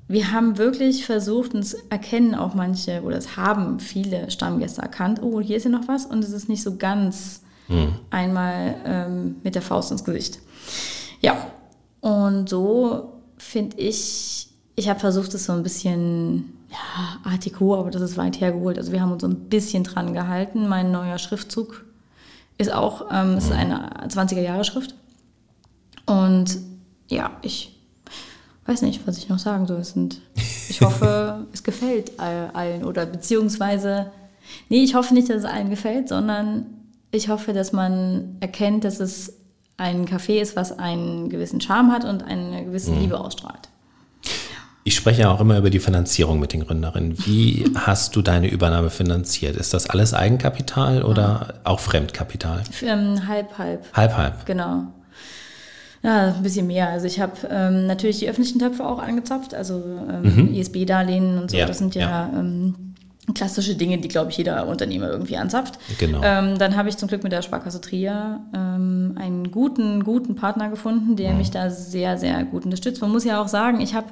wir 0.08 0.32
haben 0.32 0.56
wirklich 0.56 1.04
versucht, 1.04 1.52
und 1.52 1.60
es 1.60 1.74
erkennen 1.90 2.34
auch 2.34 2.54
manche, 2.54 3.02
oder 3.02 3.18
es 3.18 3.36
haben 3.36 3.80
viele 3.80 4.30
Stammgäste 4.30 4.80
erkannt, 4.80 5.22
oh, 5.22 5.42
hier 5.42 5.58
ist 5.58 5.64
ja 5.64 5.70
noch 5.70 5.88
was 5.88 6.06
und 6.06 6.24
es 6.24 6.32
ist 6.32 6.48
nicht 6.48 6.62
so 6.62 6.76
ganz 6.76 7.42
mhm. 7.68 7.96
einmal 8.08 8.76
ähm, 8.86 9.36
mit 9.44 9.54
der 9.54 9.62
Faust 9.62 9.92
ins 9.92 10.04
Gesicht. 10.04 10.38
Ja, 11.20 11.36
und 12.00 12.48
so 12.48 13.17
finde 13.38 13.76
ich, 13.78 14.48
ich 14.76 14.88
habe 14.88 15.00
versucht, 15.00 15.34
es 15.34 15.44
so 15.44 15.52
ein 15.52 15.62
bisschen, 15.62 16.52
ja, 16.70 17.30
Art 17.30 17.46
aber 17.60 17.90
das 17.90 18.02
ist 18.02 18.16
weit 18.16 18.40
hergeholt. 18.40 18.78
Also 18.78 18.92
wir 18.92 19.00
haben 19.00 19.12
uns 19.12 19.22
so 19.22 19.28
ein 19.28 19.48
bisschen 19.48 19.84
dran 19.84 20.14
gehalten. 20.14 20.68
Mein 20.68 20.90
neuer 20.90 21.18
Schriftzug 21.18 21.84
ist 22.58 22.72
auch, 22.72 23.06
ähm, 23.10 23.38
ist 23.38 23.52
eine 23.52 23.90
20er-Jahre-Schrift. 24.08 24.94
Und 26.06 26.58
ja, 27.08 27.30
ich 27.42 27.78
weiß 28.66 28.82
nicht, 28.82 29.06
was 29.06 29.18
ich 29.18 29.28
noch 29.28 29.38
sagen 29.38 29.66
soll. 29.66 29.82
sind, 29.84 30.20
ich 30.68 30.80
hoffe, 30.82 31.46
es 31.52 31.62
gefällt 31.62 32.18
allen 32.20 32.84
oder 32.84 33.06
beziehungsweise, 33.06 34.10
nee, 34.68 34.82
ich 34.82 34.94
hoffe 34.94 35.14
nicht, 35.14 35.30
dass 35.30 35.38
es 35.38 35.44
allen 35.44 35.70
gefällt, 35.70 36.08
sondern 36.08 36.66
ich 37.10 37.28
hoffe, 37.28 37.52
dass 37.52 37.72
man 37.72 38.36
erkennt, 38.40 38.84
dass 38.84 39.00
es 39.00 39.37
ein 39.78 40.06
Café 40.06 40.40
ist, 40.40 40.56
was 40.56 40.78
einen 40.78 41.30
gewissen 41.30 41.60
Charme 41.60 41.92
hat 41.92 42.04
und 42.04 42.22
eine 42.22 42.64
gewisse 42.64 42.90
mhm. 42.90 43.00
Liebe 43.00 43.18
ausstrahlt. 43.18 43.70
Ich 44.84 44.94
spreche 44.94 45.22
ja 45.22 45.30
auch 45.30 45.40
immer 45.40 45.58
über 45.58 45.70
die 45.70 45.80
Finanzierung 45.80 46.40
mit 46.40 46.52
den 46.52 46.66
Gründerinnen. 46.66 47.14
Wie 47.26 47.64
hast 47.74 48.16
du 48.16 48.22
deine 48.22 48.48
Übernahme 48.48 48.90
finanziert? 48.90 49.56
Ist 49.56 49.72
das 49.72 49.88
alles 49.88 50.14
Eigenkapital 50.14 51.02
oder 51.02 51.54
auch 51.64 51.80
Fremdkapital? 51.80 52.62
Ähm, 52.82 53.26
halb, 53.28 53.56
halb. 53.56 53.84
Halb, 53.94 54.16
halb. 54.16 54.46
Genau. 54.46 54.84
Ja, 56.02 56.34
ein 56.34 56.42
bisschen 56.42 56.66
mehr. 56.66 56.88
Also 56.88 57.06
ich 57.06 57.20
habe 57.20 57.32
ähm, 57.50 57.86
natürlich 57.86 58.20
die 58.20 58.28
öffentlichen 58.28 58.60
Töpfe 58.60 58.86
auch 58.86 58.98
angezapft, 58.98 59.52
also 59.52 59.82
ähm, 60.08 60.48
mhm. 60.48 60.54
ISB-Darlehen 60.54 61.38
und 61.38 61.50
so. 61.50 61.56
Ja, 61.56 61.66
das 61.66 61.78
sind 61.78 61.94
ja, 61.94 62.08
ja. 62.08 62.30
Ähm, 62.38 62.87
klassische 63.34 63.74
Dinge, 63.74 63.98
die, 63.98 64.08
glaube 64.08 64.30
ich, 64.30 64.36
jeder 64.36 64.66
Unternehmer 64.66 65.08
irgendwie 65.08 65.36
anzapft. 65.36 65.78
Genau. 65.98 66.20
Ähm, 66.22 66.58
dann 66.58 66.76
habe 66.76 66.88
ich 66.88 66.96
zum 66.96 67.08
Glück 67.08 67.22
mit 67.22 67.32
der 67.32 67.42
Sparkasse 67.42 67.80
Trier 67.80 68.40
ähm, 68.54 69.16
einen 69.18 69.50
guten, 69.50 70.04
guten 70.04 70.34
Partner 70.34 70.68
gefunden, 70.68 71.16
der 71.16 71.32
mhm. 71.32 71.38
mich 71.38 71.50
da 71.50 71.70
sehr, 71.70 72.18
sehr 72.18 72.44
gut 72.44 72.64
unterstützt. 72.64 73.00
Man 73.00 73.10
muss 73.10 73.24
ja 73.24 73.40
auch 73.42 73.48
sagen, 73.48 73.80
ich 73.80 73.94
habe 73.94 74.08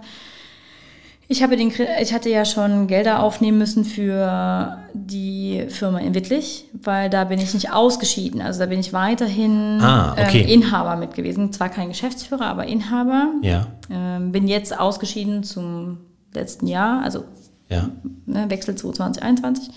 ich, 1.29 1.43
habe 1.43 1.57
den, 1.57 1.73
ich 2.01 2.15
hatte 2.15 2.31
ja 2.31 2.45
schon 2.45 2.87
Gelder 2.87 3.21
aufnehmen 3.21 3.59
müssen 3.59 3.85
für 3.85 4.79
die 4.95 5.67
Firma 5.69 5.99
in 5.99 6.15
Wittlich, 6.15 6.67
weil 6.73 7.11
da 7.11 7.25
bin 7.25 7.41
ich 7.41 7.53
nicht 7.53 7.73
ausgeschieden. 7.73 8.41
Also 8.41 8.61
da 8.61 8.67
bin 8.67 8.79
ich 8.79 8.93
weiterhin 8.93 9.81
ah, 9.81 10.13
okay. 10.13 10.43
ähm, 10.43 10.63
Inhaber 10.63 10.95
mit 10.95 11.15
gewesen. 11.15 11.53
Zwar 11.53 11.69
kein 11.69 11.89
Geschäftsführer, 11.89 12.47
aber 12.47 12.67
Inhaber. 12.67 13.33
Ja. 13.43 13.67
Ähm, 13.91 14.31
bin 14.31 14.47
jetzt 14.47 14.79
ausgeschieden 14.79 15.43
zum 15.43 15.99
letzten 16.33 16.69
Jahr, 16.69 17.03
also 17.03 17.25
ja. 17.69 17.91
ne, 18.27 18.49
Wechsel 18.49 18.75
zu 18.75 18.93
2021. 18.93 19.71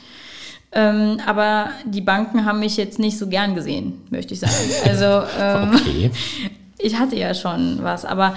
Ähm, 0.72 1.20
aber 1.26 1.72
die 1.86 2.02
Banken 2.02 2.46
haben 2.46 2.60
mich 2.60 2.78
jetzt 2.78 3.00
nicht 3.00 3.18
so 3.18 3.28
gern 3.28 3.56
gesehen, 3.56 4.02
möchte 4.10 4.34
ich 4.34 4.40
sagen. 4.40 4.54
Also 4.86 5.28
ähm, 5.40 5.72
okay. 5.74 6.12
ich 6.78 6.98
hatte 6.98 7.16
ja 7.16 7.34
schon 7.34 7.80
was, 7.82 8.06
aber 8.06 8.36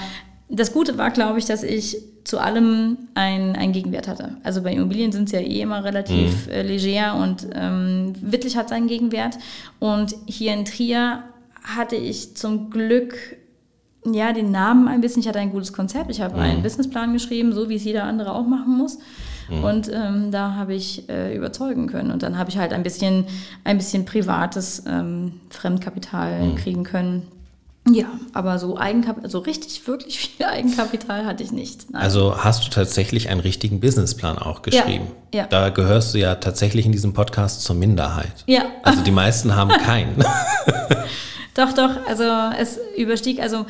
das 0.48 0.72
Gute 0.72 0.98
war, 0.98 1.10
glaube 1.10 1.38
ich, 1.38 1.44
dass 1.44 1.62
ich 1.62 1.96
zu 2.24 2.38
allem 2.38 2.98
einen 3.14 3.72
Gegenwert 3.72 4.06
hatte. 4.06 4.36
Also 4.44 4.62
bei 4.62 4.72
Immobilien 4.72 5.12
sind 5.12 5.24
es 5.24 5.32
ja 5.32 5.40
eh 5.40 5.60
immer 5.60 5.82
relativ 5.82 6.46
mhm. 6.46 6.52
äh, 6.52 6.62
leger 6.62 7.16
und 7.16 7.48
ähm, 7.54 8.14
Wittlich 8.20 8.56
hat 8.56 8.68
seinen 8.68 8.86
Gegenwert. 8.86 9.38
Und 9.80 10.14
hier 10.26 10.54
in 10.54 10.64
Trier 10.64 11.24
hatte 11.62 11.96
ich 11.96 12.36
zum 12.36 12.70
Glück 12.70 13.14
ja 14.04 14.32
den 14.32 14.50
Namen 14.50 14.88
ein 14.88 15.00
bisschen. 15.00 15.20
Ich 15.20 15.28
hatte 15.28 15.40
ein 15.40 15.50
gutes 15.50 15.72
Konzept. 15.72 16.10
Ich 16.10 16.20
habe 16.20 16.36
mhm. 16.36 16.42
einen 16.42 16.62
Businessplan 16.62 17.12
geschrieben, 17.12 17.52
so 17.52 17.68
wie 17.68 17.76
es 17.76 17.84
jeder 17.84 18.04
andere 18.04 18.32
auch 18.32 18.46
machen 18.46 18.76
muss. 18.76 18.98
Mhm. 19.48 19.64
Und 19.64 19.90
ähm, 19.92 20.31
da 20.31 20.55
habe 20.55 20.74
ich 20.74 21.09
äh, 21.09 21.37
überzeugen 21.37 21.87
können. 21.87 22.11
Und 22.11 22.22
dann 22.22 22.38
habe 22.38 22.50
ich 22.50 22.59
halt 22.59 22.72
ein 22.72 22.83
bisschen, 22.83 23.26
ein 23.64 23.78
bisschen 23.78 24.05
privates 24.05 24.85
ähm, 24.87 25.40
Fremdkapital 25.50 26.42
mhm. 26.42 26.57
kriegen 26.57 26.85
können 26.85 27.22
ja, 27.90 28.07
aber 28.33 28.61
so 28.61 28.78
Eigenkapital, 28.78 29.28
so 29.28 29.40
richtig, 29.40 29.87
wirklich 29.88 30.18
viel 30.37 30.46
Eigenkapital 30.46 31.26
hatte 31.26 31.42
ich 31.42 31.50
nicht. 31.50 31.90
Nein. 31.90 32.02
Also 32.02 32.37
hast 32.37 32.64
du 32.64 32.70
tatsächlich 32.70 33.28
einen 33.28 33.40
richtigen 33.40 33.81
Businessplan 33.81 34.38
auch 34.38 34.62
geschrieben? 34.62 35.09
Ja, 35.35 35.40
ja. 35.40 35.46
Da 35.48 35.70
gehörst 35.70 36.14
du 36.14 36.18
ja 36.18 36.37
tatsächlich 36.37 36.87
in 36.87 36.92
diesem 36.92 37.12
Podcast 37.12 37.62
zur 37.62 37.74
Minderheit. 37.74 38.44
Ja. 38.46 38.66
Also 38.85 39.02
die 39.02 39.11
meisten 39.11 39.57
haben 39.57 39.70
keinen. 39.85 40.24
doch, 41.55 41.72
doch. 41.72 42.07
Also 42.07 42.24
es 42.57 42.78
überstieg, 42.96 43.40
also 43.40 43.66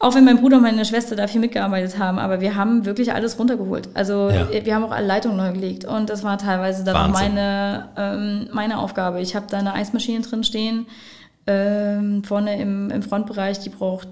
auch 0.00 0.14
wenn 0.14 0.24
mein 0.24 0.38
Bruder 0.40 0.58
und 0.58 0.62
meine 0.62 0.84
Schwester 0.84 1.16
da 1.16 1.26
viel 1.26 1.40
mitgearbeitet 1.40 1.98
haben, 1.98 2.18
aber 2.18 2.40
wir 2.40 2.54
haben 2.54 2.84
wirklich 2.84 3.12
alles 3.12 3.38
runtergeholt. 3.38 3.88
Also 3.94 4.30
ja. 4.30 4.46
wir 4.64 4.74
haben 4.74 4.84
auch 4.84 4.92
alle 4.92 5.06
Leitungen 5.06 5.36
neu 5.36 5.52
gelegt 5.52 5.84
und 5.84 6.08
das 6.08 6.22
war 6.22 6.38
teilweise 6.38 6.84
dann 6.84 6.96
auch 6.96 7.08
meine, 7.08 7.88
ähm, 7.96 8.48
meine 8.52 8.78
Aufgabe. 8.78 9.20
Ich 9.20 9.34
habe 9.34 9.46
da 9.50 9.58
eine 9.58 9.74
Eismaschine 9.74 10.20
drin 10.20 10.44
stehen 10.44 10.86
ähm, 11.48 12.22
vorne 12.24 12.60
im, 12.60 12.90
im 12.90 13.02
Frontbereich, 13.02 13.58
die 13.58 13.70
braucht 13.70 14.06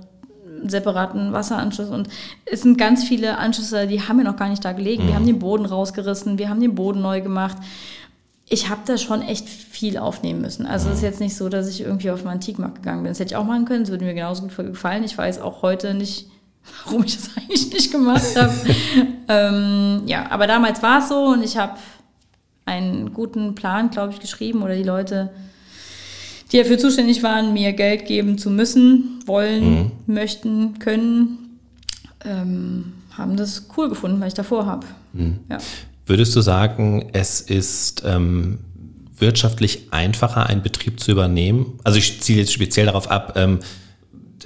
einen 0.46 0.70
separaten 0.70 1.33
Wasseranschluss 1.33 1.90
und 1.90 2.09
es 2.46 2.62
sind 2.62 2.79
ganz 2.79 3.05
viele 3.05 3.37
Anschlüsse, 3.37 3.87
die 3.87 4.01
haben 4.01 4.16
wir 4.16 4.25
noch 4.25 4.37
gar 4.37 4.49
nicht 4.49 4.64
da 4.64 4.72
gelegen. 4.72 5.05
Mhm. 5.05 5.09
Wir 5.09 5.14
haben 5.14 5.27
den 5.27 5.38
Boden 5.38 5.66
rausgerissen, 5.66 6.38
wir 6.38 6.49
haben 6.49 6.61
den 6.61 6.75
Boden 6.75 7.03
neu 7.03 7.20
gemacht. 7.20 7.59
Ich 8.48 8.68
habe 8.68 8.82
da 8.87 8.96
schon 8.96 9.22
echt 9.22 9.48
viel 9.48 9.98
aufnehmen 9.98 10.40
müssen. 10.40 10.66
Also 10.66 10.88
es 10.88 10.96
ist 10.96 11.00
mhm. 11.00 11.06
jetzt 11.06 11.20
nicht 11.20 11.37
so, 11.37 11.48
dass 11.48 11.68
ich 11.68 11.80
irgendwie 11.80 12.11
auf 12.11 12.20
den 12.20 12.28
Antikmarkt 12.28 12.76
gegangen 12.76 13.02
bin. 13.02 13.11
Das 13.11 13.18
hätte 13.18 13.32
ich 13.32 13.37
auch 13.37 13.44
machen 13.44 13.64
können, 13.64 13.82
das 13.82 13.90
würde 13.90 14.04
mir 14.04 14.14
genauso 14.14 14.42
gut 14.42 14.56
gefallen. 14.56 15.02
Ich 15.04 15.18
weiß 15.18 15.40
auch 15.40 15.62
heute 15.62 15.94
nicht, 15.94 16.26
warum 16.85 17.04
ich 17.04 17.16
das 17.16 17.30
eigentlich 17.37 17.72
nicht 17.72 17.90
gemacht 17.90 18.37
habe. 18.37 18.54
ähm, 19.28 20.02
ja, 20.06 20.30
aber 20.30 20.46
damals 20.46 20.82
war 20.82 21.00
es 21.00 21.09
so 21.09 21.26
und 21.26 21.42
ich 21.42 21.56
habe 21.56 21.78
einen 22.64 23.12
guten 23.12 23.54
Plan, 23.54 23.90
glaube 23.90 24.12
ich, 24.12 24.20
geschrieben 24.20 24.62
oder 24.62 24.74
die 24.74 24.82
Leute 24.82 25.30
die 26.52 26.59
dafür 26.59 26.78
zuständig 26.78 27.22
waren, 27.22 27.52
mir 27.52 27.72
Geld 27.72 28.06
geben 28.06 28.38
zu 28.38 28.50
müssen, 28.50 29.20
wollen, 29.26 29.74
mhm. 29.74 29.90
möchten, 30.06 30.78
können, 30.78 31.59
ähm, 32.24 32.92
haben 33.16 33.37
das 33.37 33.66
cool 33.76 33.88
gefunden, 33.88 34.20
weil 34.20 34.28
ich 34.28 34.35
davor 34.35 34.66
habe. 34.66 34.87
Mhm. 35.12 35.40
Ja. 35.50 35.59
Würdest 36.06 36.36
du 36.36 36.40
sagen, 36.40 37.10
es 37.12 37.40
ist 37.40 38.04
ähm, 38.06 38.60
wirtschaftlich 39.18 39.88
einfacher, 39.90 40.46
einen 40.46 40.62
Betrieb 40.62 41.00
zu 41.00 41.10
übernehmen? 41.10 41.78
Also 41.84 41.98
ich 41.98 42.22
ziele 42.22 42.40
jetzt 42.40 42.52
speziell 42.52 42.86
darauf 42.86 43.10
ab, 43.10 43.32
ähm, 43.36 43.58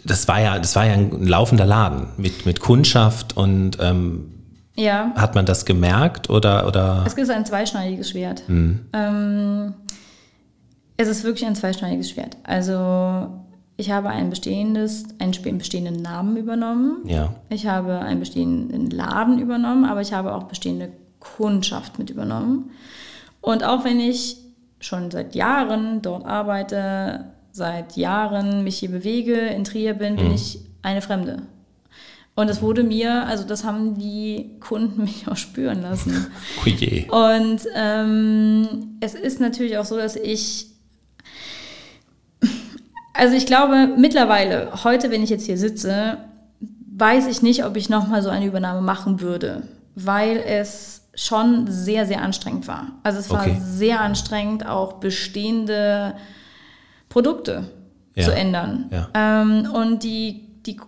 das 0.04 0.26
war 0.28 0.40
ja, 0.40 0.58
das 0.58 0.74
war 0.76 0.86
ja 0.86 0.94
ein 0.94 1.26
laufender 1.26 1.66
Laden 1.66 2.08
mit, 2.16 2.46
mit 2.46 2.60
Kundschaft 2.60 3.36
und 3.36 3.76
ähm, 3.80 4.32
ja. 4.76 5.12
hat 5.14 5.34
man 5.34 5.44
das 5.44 5.66
gemerkt 5.66 6.30
oder, 6.30 6.66
oder? 6.66 7.04
Es 7.06 7.14
ist 7.14 7.30
ein 7.30 7.44
zweischneidiges 7.44 8.10
Schwert. 8.10 8.42
Mhm. 8.48 8.80
Ähm, 8.94 9.74
es 10.96 11.08
ist 11.08 11.24
wirklich 11.24 11.46
ein 11.46 11.54
zweischneidiges 11.54 12.10
Schwert. 12.10 12.36
Also 12.44 13.28
ich 13.76 13.90
habe 13.90 14.10
ein 14.10 14.30
bestehendes, 14.30 15.04
einen 15.18 15.32
bestehenden 15.58 16.02
Namen 16.02 16.36
übernommen. 16.36 16.98
Ja. 17.06 17.34
Ich 17.48 17.66
habe 17.66 17.98
einen 17.98 18.20
bestehenden 18.20 18.90
Laden 18.90 19.38
übernommen, 19.38 19.84
aber 19.84 20.00
ich 20.02 20.12
habe 20.12 20.34
auch 20.34 20.44
bestehende 20.44 20.90
Kundschaft 21.20 21.98
mit 21.98 22.11
übernommen. 22.11 22.70
Und 23.40 23.64
auch 23.64 23.85
wenn 23.85 24.00
ich 24.00 24.37
schon 24.80 25.11
seit 25.11 25.35
Jahren 25.35 26.02
dort 26.02 26.24
arbeite, 26.24 27.26
seit 27.52 27.96
Jahren 27.96 28.64
mich 28.64 28.78
hier 28.78 28.90
bewege, 28.90 29.35
in 29.35 29.64
Trier 29.64 29.94
bin, 29.94 30.16
bin 30.16 30.28
mhm. 30.28 30.35
ich 30.35 30.61
eine 30.83 31.02
Fremde. 31.02 31.42
Und 32.35 32.48
das 32.48 32.62
wurde 32.62 32.83
mir, 32.83 33.26
also 33.26 33.44
das 33.44 33.64
haben 33.64 33.98
die 33.98 34.56
Kunden 34.61 35.02
mich 35.04 35.28
auch 35.28 35.37
spüren 35.37 35.83
lassen. 35.83 36.26
Oh 36.64 36.68
je. 36.68 37.09
Und 37.11 37.61
ähm, 37.74 38.96
es 39.00 39.14
ist 39.14 39.40
natürlich 39.40 39.78
auch 39.78 39.85
so, 39.85 39.96
dass 39.96 40.16
ich 40.16 40.70
also 43.20 43.37
ich 43.37 43.44
glaube 43.44 43.88
mittlerweile, 43.98 44.70
heute, 44.83 45.11
wenn 45.11 45.22
ich 45.22 45.28
jetzt 45.28 45.44
hier 45.44 45.59
sitze, 45.59 46.16
weiß 46.96 47.26
ich 47.26 47.42
nicht, 47.42 47.66
ob 47.66 47.76
ich 47.76 47.90
nochmal 47.90 48.22
so 48.22 48.30
eine 48.30 48.46
Übernahme 48.46 48.80
machen 48.80 49.20
würde, 49.20 49.62
weil 49.94 50.38
es 50.38 50.99
schon 51.20 51.66
sehr, 51.68 52.06
sehr 52.06 52.22
anstrengend 52.22 52.66
war. 52.66 52.92
Also 53.02 53.18
es 53.18 53.28
war 53.30 53.42
okay. 53.42 53.61
sehr 53.62 54.00
anstrengend, 54.00 54.66
auch 54.66 54.94
bestehende 54.94 56.14
Produkte 57.09 57.70
ja. 58.14 58.24
zu 58.24 58.35
ändern. 58.35 58.87
Ja. 58.90 59.09
Ähm, 59.14 59.68
und 59.72 60.02
die, 60.02 60.46
die 60.64 60.80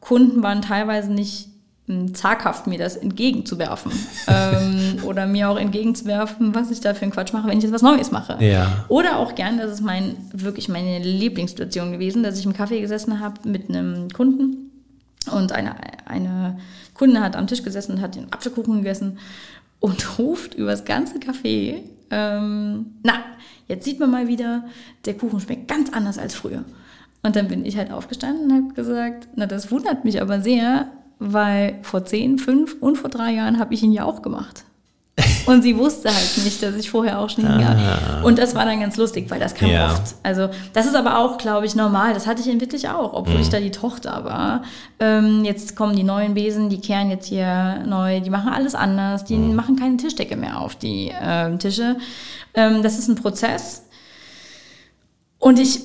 Kunden 0.00 0.42
waren 0.42 0.62
teilweise 0.62 1.12
nicht 1.12 1.48
zaghaft 2.12 2.68
mir 2.68 2.78
das 2.78 2.94
entgegenzuwerfen 2.94 3.90
ähm, 4.28 4.98
oder 5.04 5.26
mir 5.26 5.50
auch 5.50 5.58
entgegenzuwerfen, 5.58 6.54
was 6.54 6.70
ich 6.70 6.80
da 6.80 6.94
für 6.94 7.02
einen 7.02 7.10
Quatsch 7.10 7.32
mache, 7.32 7.48
wenn 7.48 7.58
ich 7.58 7.64
jetzt 7.64 7.72
was 7.72 7.82
Neues 7.82 8.12
mache. 8.12 8.36
Ja. 8.38 8.84
Oder 8.86 9.18
auch 9.18 9.34
gern, 9.34 9.58
das 9.58 9.72
ist 9.72 9.80
mein 9.80 10.14
wirklich 10.32 10.68
meine 10.68 11.00
Lieblingssituation 11.00 11.90
gewesen, 11.90 12.22
dass 12.22 12.38
ich 12.38 12.46
im 12.46 12.52
Kaffee 12.52 12.80
gesessen 12.80 13.18
habe 13.18 13.48
mit 13.48 13.68
einem 13.68 14.08
Kunden 14.10 14.70
und 15.32 15.50
eine, 15.50 15.74
eine 16.06 16.58
Kunde 16.94 17.20
hat 17.20 17.34
am 17.34 17.48
Tisch 17.48 17.64
gesessen 17.64 17.96
und 17.96 18.00
hat 18.02 18.14
den 18.14 18.32
Apfelkuchen 18.32 18.76
gegessen 18.76 19.18
und 19.80 20.18
ruft 20.18 20.54
übers 20.54 20.84
ganze 20.84 21.18
Café, 21.18 21.82
ähm, 22.10 22.94
na, 23.02 23.24
jetzt 23.66 23.84
sieht 23.84 24.00
man 24.00 24.10
mal 24.10 24.28
wieder, 24.28 24.64
der 25.04 25.16
Kuchen 25.16 25.40
schmeckt 25.40 25.68
ganz 25.68 25.92
anders 25.92 26.18
als 26.18 26.34
früher. 26.34 26.64
Und 27.22 27.36
dann 27.36 27.48
bin 27.48 27.64
ich 27.64 27.76
halt 27.76 27.90
aufgestanden 27.90 28.50
und 28.50 28.64
habe 28.64 28.74
gesagt, 28.74 29.28
na, 29.36 29.46
das 29.46 29.70
wundert 29.70 30.04
mich 30.04 30.20
aber 30.22 30.40
sehr, 30.40 30.88
weil 31.18 31.78
vor 31.82 32.04
zehn, 32.04 32.38
fünf 32.38 32.76
und 32.80 32.96
vor 32.96 33.10
drei 33.10 33.32
Jahren 33.32 33.58
habe 33.58 33.74
ich 33.74 33.82
ihn 33.82 33.92
ja 33.92 34.04
auch 34.04 34.22
gemacht. 34.22 34.64
Und 35.46 35.62
sie 35.62 35.76
wusste 35.76 36.08
halt 36.08 36.44
nicht, 36.44 36.62
dass 36.62 36.74
ich 36.76 36.90
vorher 36.90 37.18
auch 37.18 37.28
Schnee 37.28 37.46
ah. 37.46 38.22
Und 38.22 38.38
das 38.38 38.54
war 38.54 38.64
dann 38.64 38.80
ganz 38.80 38.96
lustig, 38.96 39.30
weil 39.30 39.40
das 39.40 39.54
kam 39.54 39.68
ja. 39.68 39.92
oft. 39.92 40.14
Also 40.22 40.48
das 40.72 40.86
ist 40.86 40.94
aber 40.94 41.18
auch, 41.18 41.38
glaube 41.38 41.66
ich, 41.66 41.74
normal. 41.74 42.14
Das 42.14 42.26
hatte 42.26 42.40
ich 42.40 42.48
in 42.48 42.60
wirklich 42.60 42.88
auch, 42.88 43.12
obwohl 43.12 43.34
mhm. 43.34 43.40
ich 43.40 43.48
da 43.48 43.60
die 43.60 43.70
Tochter 43.70 44.24
war. 44.24 44.62
Ähm, 44.98 45.44
jetzt 45.44 45.76
kommen 45.76 45.96
die 45.96 46.04
neuen 46.04 46.34
Besen, 46.34 46.68
die 46.68 46.80
kehren 46.80 47.10
jetzt 47.10 47.26
hier 47.26 47.82
neu, 47.86 48.20
die 48.20 48.30
machen 48.30 48.52
alles 48.52 48.74
anders, 48.74 49.24
die 49.24 49.36
mhm. 49.36 49.54
machen 49.54 49.76
keine 49.76 49.96
Tischdecke 49.96 50.36
mehr 50.36 50.60
auf 50.60 50.76
die 50.76 51.08
äh, 51.10 51.56
Tische. 51.58 51.96
Ähm, 52.54 52.82
das 52.82 52.98
ist 52.98 53.08
ein 53.08 53.16
Prozess. 53.16 53.84
Und 55.38 55.58
ich 55.58 55.80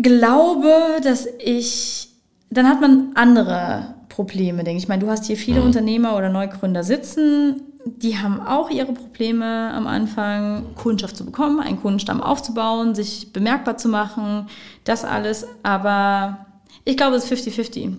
glaube, 0.00 0.72
dass 1.02 1.26
ich, 1.38 2.08
dann 2.50 2.68
hat 2.68 2.80
man 2.80 3.12
andere 3.14 3.94
Probleme, 4.08 4.64
denke 4.64 4.78
ich. 4.78 4.84
Ich 4.84 4.88
meine, 4.88 5.02
du 5.02 5.10
hast 5.10 5.24
hier 5.24 5.36
viele 5.36 5.60
mhm. 5.60 5.66
Unternehmer 5.66 6.16
oder 6.16 6.28
Neugründer 6.28 6.84
sitzen, 6.84 7.62
die 7.84 8.18
haben 8.18 8.40
auch 8.40 8.70
ihre 8.70 8.92
Probleme 8.92 9.72
am 9.74 9.86
Anfang, 9.86 10.74
Kundschaft 10.74 11.16
zu 11.16 11.24
bekommen, 11.24 11.60
einen 11.60 11.80
Kundenstamm 11.80 12.22
aufzubauen, 12.22 12.94
sich 12.94 13.32
bemerkbar 13.32 13.76
zu 13.76 13.88
machen, 13.88 14.48
das 14.84 15.04
alles. 15.04 15.46
Aber 15.62 16.46
ich 16.84 16.96
glaube, 16.96 17.16
es 17.16 17.30
ist 17.30 17.46
50-50. 17.46 17.86
Mhm. 17.86 17.98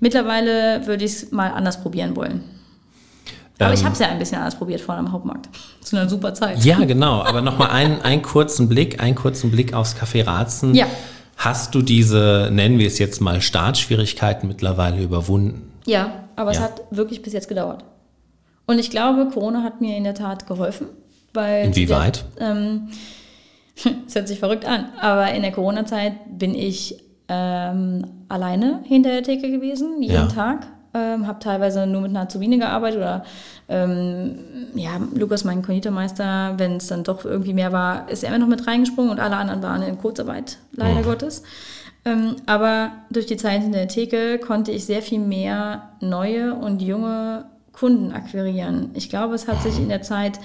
Mittlerweile 0.00 0.86
würde 0.86 1.04
ich 1.04 1.12
es 1.12 1.32
mal 1.32 1.52
anders 1.52 1.80
probieren 1.82 2.16
wollen. 2.16 2.44
Aber 3.58 3.68
ähm, 3.68 3.74
ich 3.74 3.84
habe 3.84 3.92
es 3.92 4.00
ja 4.00 4.08
ein 4.08 4.18
bisschen 4.18 4.38
anders 4.38 4.56
probiert 4.56 4.80
vor 4.80 4.96
dem 4.96 5.10
Hauptmarkt. 5.10 5.48
Zu 5.80 5.96
einer 5.96 6.08
super 6.08 6.34
Zeit. 6.34 6.62
Ja, 6.64 6.84
genau. 6.84 7.22
Aber 7.22 7.40
nochmal 7.40 7.70
einen, 7.70 8.02
einen 8.02 8.22
kurzen 8.22 8.68
Blick, 8.68 9.00
einen 9.00 9.14
kurzen 9.14 9.50
Blick 9.50 9.72
aufs 9.72 9.96
Café 9.96 10.26
Ratzen. 10.26 10.74
Ja. 10.74 10.86
Hast 11.36 11.74
du 11.74 11.82
diese, 11.82 12.50
nennen 12.52 12.78
wir 12.78 12.86
es 12.86 12.98
jetzt 12.98 13.20
mal, 13.20 13.40
Startschwierigkeiten 13.40 14.48
mittlerweile 14.48 15.02
überwunden? 15.02 15.72
Ja, 15.86 16.24
aber 16.36 16.52
ja. 16.52 16.58
es 16.58 16.64
hat 16.64 16.82
wirklich 16.90 17.22
bis 17.22 17.32
jetzt 17.32 17.48
gedauert. 17.48 17.84
Und 18.66 18.78
ich 18.78 18.90
glaube, 18.90 19.28
Corona 19.28 19.62
hat 19.62 19.80
mir 19.80 19.96
in 19.96 20.04
der 20.04 20.14
Tat 20.14 20.46
geholfen. 20.46 20.86
Weil 21.32 21.66
Inwieweit? 21.66 22.24
Es 22.36 22.42
ähm, 22.42 22.88
hört 24.12 24.28
sich 24.28 24.38
verrückt 24.38 24.64
an, 24.64 24.86
aber 25.00 25.32
in 25.32 25.42
der 25.42 25.52
Corona-Zeit 25.52 26.38
bin 26.38 26.54
ich 26.54 27.02
ähm, 27.28 28.06
alleine 28.28 28.80
hinter 28.84 29.10
der 29.10 29.22
Theke 29.22 29.50
gewesen, 29.50 30.02
jeden 30.02 30.14
ja. 30.14 30.26
Tag. 30.26 30.66
Ähm, 30.96 31.26
habe 31.26 31.40
teilweise 31.40 31.88
nur 31.88 32.02
mit 32.02 32.10
einer 32.10 32.20
Azubine 32.20 32.56
gearbeitet 32.56 32.98
oder 32.98 33.24
ähm, 33.68 34.38
ja, 34.76 34.92
Lukas, 35.12 35.42
mein 35.42 35.62
Konditormeister, 35.62 36.54
wenn 36.56 36.76
es 36.76 36.86
dann 36.86 37.02
doch 37.02 37.24
irgendwie 37.24 37.52
mehr 37.52 37.72
war, 37.72 38.08
ist 38.08 38.22
er 38.22 38.28
immer 38.28 38.38
noch 38.38 38.46
mit 38.46 38.64
reingesprungen 38.64 39.10
und 39.10 39.18
alle 39.18 39.34
anderen 39.34 39.60
waren 39.60 39.82
in 39.82 39.98
Kurzarbeit, 39.98 40.58
leider 40.70 41.00
mhm. 41.00 41.04
Gottes. 41.04 41.42
Ähm, 42.04 42.36
aber 42.46 42.92
durch 43.10 43.26
die 43.26 43.36
Zeit 43.36 43.64
in 43.64 43.72
der 43.72 43.88
Theke 43.88 44.38
konnte 44.38 44.70
ich 44.70 44.84
sehr 44.84 45.02
viel 45.02 45.18
mehr 45.18 45.90
neue 46.00 46.54
und 46.54 46.80
junge 46.80 47.46
Kunden 47.74 48.12
akquirieren. 48.12 48.90
Ich 48.94 49.08
glaube, 49.08 49.34
es 49.34 49.48
hat 49.48 49.62
sich 49.62 49.78
in 49.78 49.88
der 49.88 50.02
Zeit, 50.02 50.38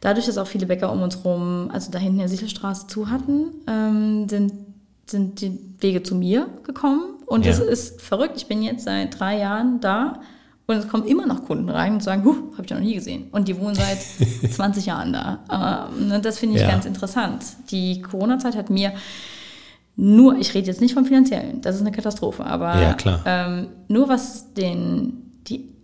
dadurch, 0.00 0.26
dass 0.26 0.38
auch 0.38 0.46
viele 0.46 0.66
Bäcker 0.66 0.92
um 0.92 1.02
uns 1.02 1.24
rum, 1.24 1.70
also 1.72 1.90
da 1.90 1.98
hinten 1.98 2.18
der 2.18 2.28
Sichelstraße 2.28 2.86
zu 2.86 3.10
hatten, 3.10 3.52
ähm, 3.66 4.28
sind, 4.28 4.52
sind 5.06 5.40
die 5.40 5.58
Wege 5.80 6.02
zu 6.02 6.14
mir 6.14 6.48
gekommen. 6.64 7.16
Und 7.26 7.46
es 7.46 7.58
ja. 7.58 7.64
ist 7.64 8.00
verrückt. 8.00 8.34
Ich 8.36 8.46
bin 8.46 8.62
jetzt 8.62 8.84
seit 8.84 9.18
drei 9.18 9.38
Jahren 9.38 9.80
da 9.80 10.20
und 10.66 10.76
es 10.76 10.88
kommen 10.88 11.06
immer 11.06 11.26
noch 11.26 11.44
Kunden 11.46 11.68
rein 11.68 11.94
und 11.94 12.02
sagen, 12.02 12.24
huh, 12.24 12.36
habe 12.52 12.62
ich 12.64 12.70
ja 12.70 12.76
noch 12.76 12.84
nie 12.84 12.94
gesehen. 12.94 13.28
Und 13.32 13.48
die 13.48 13.58
wohnen 13.58 13.74
seit 13.74 13.98
20 14.52 14.86
Jahren 14.86 15.12
da. 15.12 15.88
Ähm, 15.92 16.22
das 16.22 16.38
finde 16.38 16.56
ich 16.56 16.62
ja. 16.62 16.70
ganz 16.70 16.86
interessant. 16.86 17.44
Die 17.70 18.00
Corona-Zeit 18.00 18.56
hat 18.56 18.70
mir 18.70 18.92
nur, 19.96 20.36
ich 20.38 20.54
rede 20.54 20.68
jetzt 20.68 20.80
nicht 20.80 20.94
vom 20.94 21.04
finanziellen, 21.04 21.60
das 21.60 21.74
ist 21.74 21.82
eine 21.82 21.92
Katastrophe, 21.92 22.44
aber 22.46 22.80
ja, 22.80 22.96
ähm, 23.26 23.68
nur 23.88 24.08
was 24.08 24.54
den, 24.54 25.29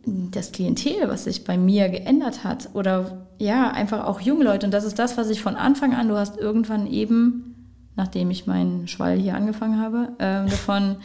das 0.06 0.52
Klientel, 0.52 1.08
was 1.08 1.24
sich 1.24 1.44
bei 1.44 1.58
mir 1.58 1.88
geändert 1.88 2.44
hat 2.44 2.70
oder 2.74 3.26
ja, 3.38 3.70
einfach 3.70 4.04
auch 4.04 4.20
junge 4.20 4.44
Leute. 4.44 4.66
Und 4.66 4.72
das 4.72 4.84
ist 4.84 4.98
das, 4.98 5.16
was 5.16 5.30
ich 5.30 5.42
von 5.42 5.56
Anfang 5.56 5.94
an, 5.94 6.08
du 6.08 6.16
hast 6.16 6.38
irgendwann 6.38 6.86
eben, 6.86 7.82
nachdem 7.96 8.30
ich 8.30 8.46
meinen 8.46 8.86
Schwall 8.86 9.16
hier 9.16 9.34
angefangen 9.34 9.80
habe, 9.80 10.12
äh, 10.18 10.48
davon 10.50 10.96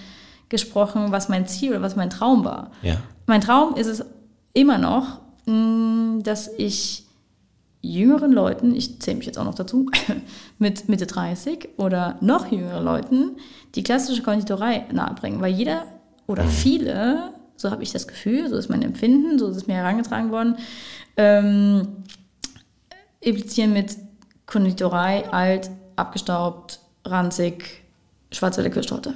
gesprochen, 0.50 1.12
was 1.12 1.30
mein 1.30 1.48
Ziel 1.48 1.72
oder 1.72 1.82
was 1.82 1.96
mein 1.96 2.12
Traum 2.12 2.46
war. 2.46 2.72
Ja. 2.84 2.98
Mein 3.26 3.42
Traum 3.42 3.76
ist 3.76 3.88
es 3.88 4.06
immer 4.54 4.78
noch, 4.78 5.22
mh, 5.46 5.54
mm, 5.54 6.24
dass 6.24 6.48
ich 6.58 7.08
jüngeren 7.82 8.32
Leuten, 8.32 8.76
ich 8.76 9.02
zähle 9.02 9.18
mich 9.18 9.26
jetzt 9.26 9.40
auch 9.40 9.46
noch 9.46 9.56
dazu, 9.56 9.90
mit 10.60 10.90
Mitte 10.90 11.08
30 11.08 11.70
oder 11.78 12.18
noch 12.22 12.52
jüngeren 12.52 12.84
Leuten 12.84 13.38
die 13.74 13.82
klassische 13.82 14.22
Konditorei 14.22 14.86
nahebringen, 14.92 15.42
weil 15.42 15.54
jeder 15.54 15.86
oder 16.28 16.44
mhm. 16.44 16.50
viele 16.50 17.34
so 17.62 17.71
habe 17.71 17.84
ich 17.84 17.91
das 17.91 18.08
Gefühl, 18.08 18.50
so 18.50 18.58
ist 18.58 18.69
mein 18.69 18.82
Empfinden, 18.82 19.39
so 19.39 19.47
ist 19.47 19.58
es 19.58 19.67
mir 19.67 19.76
herangetragen 19.76 20.32
worden. 20.32 20.58
Ähm, 21.17 21.88
implizieren 23.19 23.74
mit 23.74 23.95
Konditorei, 24.45 25.30
alt, 25.32 25.69
abgestaubt, 25.95 26.80
ranzig, 27.06 27.84
schwarze 28.32 28.62
Likörtorte. 28.62 29.13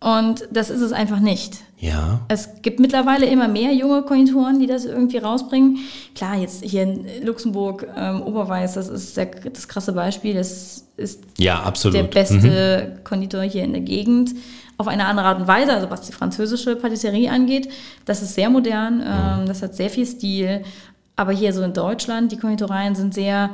Und 0.00 0.46
das 0.52 0.70
ist 0.70 0.80
es 0.80 0.92
einfach 0.92 1.18
nicht. 1.18 1.56
Ja. 1.78 2.20
Es 2.28 2.62
gibt 2.62 2.78
mittlerweile 2.78 3.26
immer 3.26 3.48
mehr 3.48 3.72
junge 3.72 4.02
Konditoren, 4.02 4.60
die 4.60 4.66
das 4.66 4.84
irgendwie 4.84 5.18
rausbringen. 5.18 5.78
Klar, 6.14 6.36
jetzt 6.36 6.62
hier 6.62 6.84
in 6.84 7.06
Luxemburg, 7.24 7.86
ähm, 7.96 8.22
Oberweiß, 8.22 8.74
das 8.74 8.88
ist 8.88 9.16
der, 9.16 9.26
das 9.26 9.66
krasse 9.66 9.92
Beispiel. 9.92 10.34
Das 10.34 10.84
ist 10.96 11.24
ja, 11.36 11.62
absolut. 11.62 11.96
der 11.96 12.04
beste 12.04 12.94
mhm. 12.96 13.04
Konditor 13.04 13.42
hier 13.42 13.64
in 13.64 13.72
der 13.72 13.82
Gegend 13.82 14.34
auf 14.78 14.86
eine 14.86 15.06
andere 15.06 15.26
Art 15.26 15.40
und 15.40 15.48
Weise, 15.48 15.72
also 15.72 15.90
was 15.90 16.02
die 16.02 16.12
französische 16.12 16.76
Patisserie 16.76 17.30
angeht. 17.30 17.68
Das 18.04 18.22
ist 18.22 18.34
sehr 18.34 18.48
modern, 18.48 19.02
ähm, 19.04 19.46
das 19.46 19.60
hat 19.60 19.74
sehr 19.74 19.90
viel 19.90 20.06
Stil. 20.06 20.62
Aber 21.16 21.32
hier 21.32 21.52
so 21.52 21.62
in 21.62 21.72
Deutschland, 21.72 22.30
die 22.30 22.36
Konditoreien 22.36 22.94
sind 22.94 23.12
sehr, 23.12 23.50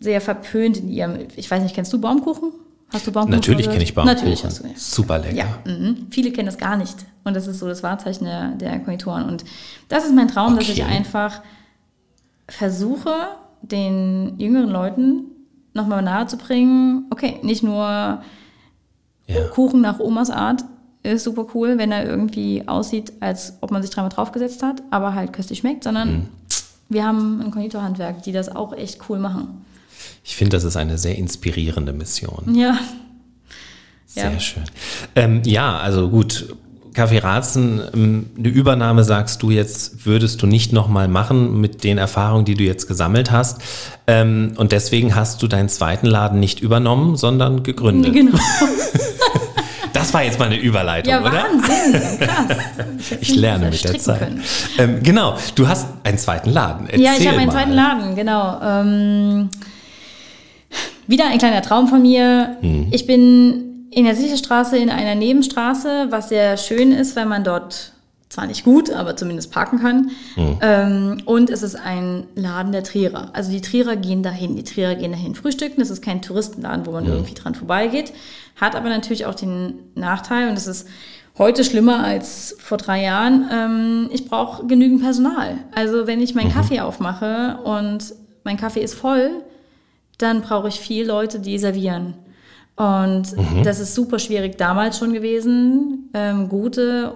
sehr 0.00 0.22
verpönt 0.22 0.78
in 0.78 0.88
ihrem, 0.88 1.18
ich 1.36 1.50
weiß 1.50 1.62
nicht, 1.62 1.74
kennst 1.74 1.92
du 1.92 2.00
Baumkuchen? 2.00 2.52
Hast 2.90 3.06
du 3.06 3.12
Baumkuchen? 3.12 3.36
Natürlich 3.36 3.68
kenne 3.68 3.82
ich 3.82 3.94
Baumkuchen. 3.94 4.16
Natürlich 4.16 4.44
hast 4.44 4.60
du, 4.60 4.66
ja. 4.66 4.72
Super 4.74 5.18
lecker. 5.18 5.36
Ja, 5.36 5.46
mhm. 5.70 6.06
viele 6.10 6.32
kennen 6.32 6.46
das 6.46 6.56
gar 6.56 6.78
nicht. 6.78 6.96
Und 7.24 7.36
das 7.36 7.46
ist 7.46 7.58
so 7.58 7.68
das 7.68 7.82
Wahrzeichen 7.82 8.24
der, 8.24 8.52
der 8.52 8.78
Konditoren. 8.80 9.28
Und 9.28 9.44
das 9.88 10.06
ist 10.06 10.14
mein 10.14 10.28
Traum, 10.28 10.54
okay. 10.54 10.64
dass 10.64 10.68
ich 10.70 10.84
einfach 10.84 11.42
versuche, 12.48 13.12
den 13.60 14.38
jüngeren 14.38 14.70
Leuten 14.70 15.24
nochmal 15.74 16.02
nahe 16.02 16.26
zu 16.26 16.38
bringen, 16.38 17.06
okay, 17.10 17.38
nicht 17.42 17.62
nur 17.62 18.22
ja. 19.26 19.44
Kuchen 19.48 19.80
nach 19.80 20.00
Omas 20.00 20.30
Art 20.30 20.64
ist 21.02 21.24
super 21.24 21.46
cool, 21.54 21.78
wenn 21.78 21.90
er 21.92 22.04
irgendwie 22.04 22.66
aussieht, 22.66 23.12
als 23.20 23.54
ob 23.60 23.70
man 23.70 23.82
sich 23.82 23.90
dreimal 23.90 24.10
draufgesetzt 24.10 24.62
hat, 24.62 24.82
aber 24.90 25.14
halt 25.14 25.32
köstlich 25.32 25.58
schmeckt, 25.58 25.84
sondern 25.84 26.12
mhm. 26.12 26.28
wir 26.88 27.04
haben 27.04 27.40
ein 27.40 27.50
Konditorhandwerk, 27.50 28.22
die 28.22 28.32
das 28.32 28.54
auch 28.54 28.72
echt 28.72 29.00
cool 29.08 29.18
machen. 29.18 29.64
Ich 30.24 30.36
finde, 30.36 30.56
das 30.56 30.64
ist 30.64 30.76
eine 30.76 30.98
sehr 30.98 31.16
inspirierende 31.16 31.92
Mission. 31.92 32.54
Ja. 32.54 32.78
Sehr 34.06 34.32
ja. 34.32 34.40
schön. 34.40 34.64
Ähm, 35.16 35.42
ja, 35.44 35.78
also 35.78 36.08
gut. 36.08 36.54
Kaffee 36.94 37.18
Ratzen, 37.18 37.80
ähm, 37.94 38.26
eine 38.38 38.48
Übernahme 38.48 39.04
sagst 39.04 39.42
du 39.42 39.50
jetzt, 39.50 40.04
würdest 40.04 40.42
du 40.42 40.46
nicht 40.46 40.72
nochmal 40.72 41.08
machen 41.08 41.60
mit 41.60 41.84
den 41.84 41.98
Erfahrungen, 41.98 42.44
die 42.44 42.54
du 42.54 42.64
jetzt 42.64 42.86
gesammelt 42.86 43.30
hast. 43.30 43.60
Ähm, 44.06 44.52
und 44.56 44.72
deswegen 44.72 45.14
hast 45.14 45.42
du 45.42 45.48
deinen 45.48 45.68
zweiten 45.68 46.06
Laden 46.06 46.40
nicht 46.40 46.60
übernommen, 46.60 47.16
sondern 47.16 47.62
gegründet. 47.62 48.12
Genau. 48.12 48.38
Das 49.92 50.14
war 50.14 50.24
jetzt 50.24 50.38
mal 50.38 50.46
eine 50.46 50.58
Überleitung, 50.58 51.12
ja, 51.12 51.20
oder? 51.20 51.32
Wahnsinn, 51.32 52.18
krass. 52.18 52.56
Ich, 53.20 53.28
ich 53.28 53.34
lerne 53.36 53.68
mit 53.68 53.84
der 53.84 53.98
Zeit. 53.98 54.32
Ähm, 54.78 55.02
genau, 55.02 55.36
du 55.54 55.68
hast 55.68 55.86
einen 56.02 56.18
zweiten 56.18 56.50
Laden. 56.50 56.86
Erzähl 56.86 57.04
ja, 57.04 57.12
ich 57.18 57.28
habe 57.28 57.38
einen 57.38 57.46
mal. 57.46 57.52
zweiten 57.52 57.72
Laden, 57.72 58.16
genau. 58.16 58.60
Ähm, 58.62 59.50
wieder 61.06 61.28
ein 61.28 61.38
kleiner 61.38 61.62
Traum 61.62 61.88
von 61.88 62.02
mir. 62.02 62.56
Mhm. 62.62 62.88
Ich 62.90 63.06
bin 63.06 63.71
in 63.92 64.04
der 64.04 64.16
Sicherstraße 64.16 64.78
in 64.78 64.90
einer 64.90 65.14
Nebenstraße, 65.14 66.06
was 66.10 66.30
sehr 66.30 66.56
schön 66.56 66.92
ist, 66.92 67.14
weil 67.14 67.26
man 67.26 67.44
dort 67.44 67.92
zwar 68.30 68.46
nicht 68.46 68.64
gut, 68.64 68.90
aber 68.90 69.14
zumindest 69.14 69.52
parken 69.52 69.78
kann. 69.78 70.10
Mhm. 70.36 70.58
Ähm, 70.62 71.22
und 71.26 71.50
es 71.50 71.62
ist 71.62 71.74
ein 71.74 72.26
Laden 72.34 72.72
der 72.72 72.82
Trierer. 72.82 73.28
Also 73.34 73.50
die 73.50 73.60
Trierer 73.60 73.96
gehen 73.96 74.22
dahin. 74.22 74.56
Die 74.56 74.64
Trierer 74.64 74.94
gehen 74.94 75.12
dahin 75.12 75.34
frühstücken. 75.34 75.80
Das 75.80 75.90
ist 75.90 76.00
kein 76.00 76.22
Touristenladen, 76.22 76.86
wo 76.86 76.92
man 76.92 77.04
mhm. 77.04 77.10
irgendwie 77.10 77.34
dran 77.34 77.54
vorbeigeht. 77.54 78.14
Hat 78.56 78.74
aber 78.74 78.88
natürlich 78.88 79.26
auch 79.26 79.34
den 79.34 79.74
Nachteil, 79.94 80.48
und 80.48 80.54
das 80.54 80.66
ist 80.66 80.88
heute 81.36 81.62
schlimmer 81.62 82.02
als 82.02 82.56
vor 82.58 82.78
drei 82.78 83.02
Jahren, 83.02 83.48
ähm, 83.52 84.10
ich 84.10 84.26
brauche 84.26 84.66
genügend 84.66 85.02
Personal. 85.02 85.58
Also 85.74 86.06
wenn 86.06 86.22
ich 86.22 86.34
meinen 86.34 86.48
mhm. 86.48 86.54
Kaffee 86.54 86.80
aufmache 86.80 87.58
und 87.64 88.14
mein 88.44 88.56
Kaffee 88.56 88.80
ist 88.80 88.94
voll, 88.94 89.42
dann 90.16 90.40
brauche 90.40 90.68
ich 90.68 90.80
viel 90.80 91.06
Leute, 91.06 91.40
die 91.40 91.58
servieren. 91.58 92.14
Und 92.76 93.36
mhm. 93.36 93.62
das 93.64 93.80
ist 93.80 93.94
super 93.94 94.18
schwierig 94.18 94.56
damals 94.56 94.98
schon 94.98 95.12
gewesen, 95.12 96.10
ähm, 96.14 96.48
gute 96.48 97.14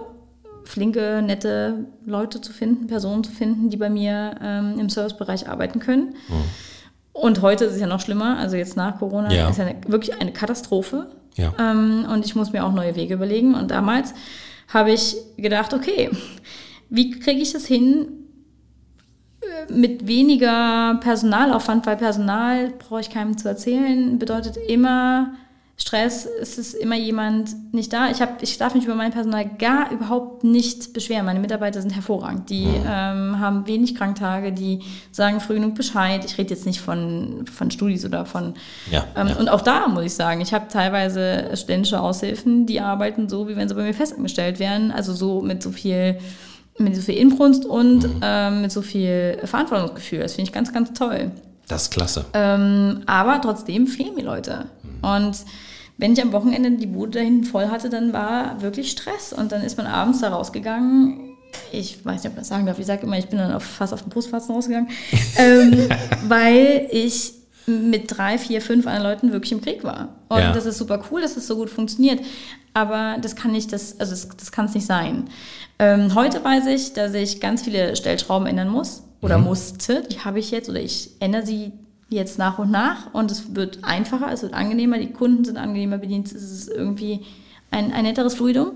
flinke, 0.63 1.21
nette 1.25 1.85
Leute 2.05 2.41
zu 2.41 2.53
finden, 2.53 2.87
Personen 2.87 3.23
zu 3.23 3.31
finden, 3.31 3.69
die 3.69 3.77
bei 3.77 3.89
mir 3.89 4.35
ähm, 4.41 4.79
im 4.79 4.89
Servicebereich 4.89 5.49
arbeiten 5.49 5.79
können. 5.79 6.15
Mhm. 6.27 6.43
Und 7.13 7.41
heute 7.41 7.65
ist 7.65 7.73
es 7.73 7.79
ja 7.79 7.87
noch 7.87 8.01
schlimmer, 8.01 8.37
also 8.37 8.57
jetzt 8.57 8.77
nach 8.77 8.99
Corona 8.99 9.33
ja. 9.33 9.49
ist 9.49 9.57
ja 9.57 9.65
eine, 9.65 9.75
wirklich 9.87 10.21
eine 10.21 10.31
Katastrophe. 10.33 11.07
Ja. 11.35 11.53
Ähm, 11.59 12.05
und 12.11 12.25
ich 12.25 12.35
muss 12.35 12.51
mir 12.51 12.63
auch 12.63 12.71
neue 12.71 12.95
Wege 12.95 13.15
überlegen. 13.15 13.55
Und 13.55 13.71
damals 13.71 14.13
habe 14.67 14.91
ich 14.91 15.15
gedacht, 15.37 15.73
okay, 15.73 16.11
wie 16.89 17.11
kriege 17.11 17.41
ich 17.41 17.53
das 17.53 17.65
hin, 17.65 18.07
äh, 19.41 19.73
mit 19.73 20.07
weniger 20.07 20.99
Personalaufwand, 21.01 21.85
weil 21.87 21.97
Personal, 21.97 22.73
brauche 22.77 23.01
ich 23.01 23.09
keinem 23.09 23.37
zu 23.37 23.47
erzählen, 23.47 24.19
bedeutet 24.19 24.57
immer 24.67 25.33
Stress, 25.79 26.27
es 26.41 26.57
ist 26.57 26.73
immer 26.73 26.95
jemand 26.95 27.71
nicht 27.71 27.93
da. 27.93 28.09
Ich, 28.09 28.19
hab, 28.19 28.41
ich 28.41 28.57
darf 28.57 28.73
mich 28.73 28.85
über 28.85 28.95
mein 28.95 29.11
Personal 29.11 29.47
gar 29.47 29.91
überhaupt 29.91 30.43
nicht 30.43 30.91
beschweren. 30.91 31.23
Meine 31.23 31.39
Mitarbeiter 31.39 31.81
sind 31.81 31.93
hervorragend. 31.93 32.49
Die 32.49 32.65
mhm. 32.65 32.85
ähm, 32.87 33.39
haben 33.39 33.67
wenig 33.67 33.93
Kranktage, 33.93 34.51
die 34.51 34.79
sagen 35.11 35.39
früh 35.39 35.53
genug 35.53 35.75
Bescheid. 35.75 36.25
Ich 36.25 36.35
rede 36.39 36.49
jetzt 36.49 36.65
nicht 36.65 36.81
von, 36.81 37.45
von 37.45 37.69
Studis 37.69 38.05
oder 38.05 38.25
von... 38.25 38.55
Ja, 38.89 39.05
ähm, 39.15 39.27
ja. 39.27 39.35
Und 39.35 39.49
auch 39.49 39.61
da 39.61 39.87
muss 39.87 40.03
ich 40.03 40.13
sagen, 40.15 40.41
ich 40.41 40.51
habe 40.51 40.67
teilweise 40.67 41.51
studentische 41.53 42.01
Aushilfen, 42.01 42.65
die 42.65 42.81
arbeiten 42.81 43.29
so, 43.29 43.47
wie 43.47 43.55
wenn 43.55 43.69
sie 43.69 43.75
bei 43.75 43.83
mir 43.83 43.93
festangestellt 43.93 44.57
wären. 44.57 44.91
Also 44.91 45.13
so 45.13 45.41
mit 45.41 45.61
so 45.61 45.71
viel 45.71 46.17
mit 46.79 46.95
so 46.95 47.01
viel 47.01 47.15
Inbrunst 47.15 47.65
und 47.65 48.03
mhm. 48.03 48.19
ähm, 48.23 48.61
mit 48.61 48.71
so 48.71 48.81
viel 48.81 49.39
Verantwortungsgefühl. 49.43 50.19
Das 50.19 50.33
finde 50.33 50.49
ich 50.49 50.53
ganz, 50.53 50.73
ganz 50.73 50.93
toll. 50.93 51.31
Das 51.67 51.83
ist 51.83 51.91
klasse. 51.91 52.25
Ähm, 52.33 53.01
aber 53.07 53.41
trotzdem 53.41 53.87
fehlen 53.87 54.15
mir 54.15 54.23
Leute. 54.23 54.65
Und 55.01 55.37
wenn 55.97 56.13
ich 56.13 56.21
am 56.21 56.31
Wochenende 56.31 56.71
die 56.71 56.87
Bude 56.87 57.11
da 57.11 57.19
hinten 57.19 57.43
voll 57.43 57.69
hatte, 57.69 57.89
dann 57.89 58.13
war 58.13 58.61
wirklich 58.61 58.91
Stress. 58.91 59.33
Und 59.33 59.51
dann 59.51 59.63
ist 59.63 59.77
man 59.77 59.87
abends 59.87 60.21
da 60.21 60.29
rausgegangen. 60.29 61.35
Ich 61.71 62.05
weiß 62.05 62.23
nicht, 62.23 62.31
ob 62.31 62.33
ich 62.33 62.39
das 62.39 62.47
sagen 62.49 62.65
darf. 62.65 62.77
Ich 62.77 62.85
sage 62.85 63.03
immer, 63.03 63.17
ich 63.17 63.27
bin 63.27 63.39
dann 63.39 63.53
auf, 63.53 63.63
fast 63.63 63.93
auf 63.93 64.03
den 64.03 64.09
Brustfasten 64.09 64.53
rausgegangen. 64.53 64.89
ähm, 65.37 65.89
weil 66.27 66.87
ich 66.91 67.33
mit 67.65 68.05
drei, 68.15 68.37
vier, 68.37 68.61
fünf 68.61 68.87
anderen 68.87 69.11
Leuten 69.11 69.31
wirklich 69.33 69.51
im 69.51 69.61
Krieg 69.61 69.83
war. 69.83 70.15
Und 70.29 70.39
ja. 70.39 70.53
das 70.53 70.65
ist 70.65 70.77
super 70.77 71.03
cool, 71.11 71.21
dass 71.21 71.35
das 71.35 71.47
so 71.47 71.55
gut 71.55 71.69
funktioniert. 71.69 72.21
Aber 72.73 73.17
das 73.21 73.35
kann 73.35 73.51
nicht, 73.51 73.73
das, 73.73 73.99
also 73.99 74.11
das, 74.11 74.29
das 74.37 74.51
kann 74.51 74.65
es 74.65 74.73
nicht 74.73 74.85
sein. 74.85 75.25
Ähm, 75.79 76.15
heute 76.15 76.43
weiß 76.43 76.67
ich, 76.67 76.93
dass 76.93 77.13
ich 77.13 77.41
ganz 77.41 77.63
viele 77.63 77.95
Stellschrauben 77.95 78.47
ändern 78.47 78.69
muss 78.69 79.03
oder 79.21 79.37
mhm. 79.37 79.45
musste. 79.45 80.03
Die 80.03 80.19
habe 80.19 80.39
ich 80.39 80.51
jetzt 80.51 80.69
oder 80.69 80.79
ich 80.79 81.11
ändere 81.19 81.45
sie 81.45 81.73
jetzt 82.09 82.37
nach 82.37 82.57
und 82.57 82.71
nach 82.71 83.13
und 83.13 83.31
es 83.31 83.55
wird 83.55 83.79
einfacher, 83.83 84.31
es 84.31 84.41
wird 84.41 84.53
angenehmer, 84.53 84.97
die 84.97 85.11
Kunden 85.11 85.43
sind 85.43 85.57
angenehmer 85.57 85.97
bedient, 85.97 86.27
es 86.27 86.51
ist 86.51 86.69
irgendwie 86.69 87.25
ein, 87.71 87.91
ein 87.91 88.03
netteres 88.03 88.35
Fluidum. 88.35 88.73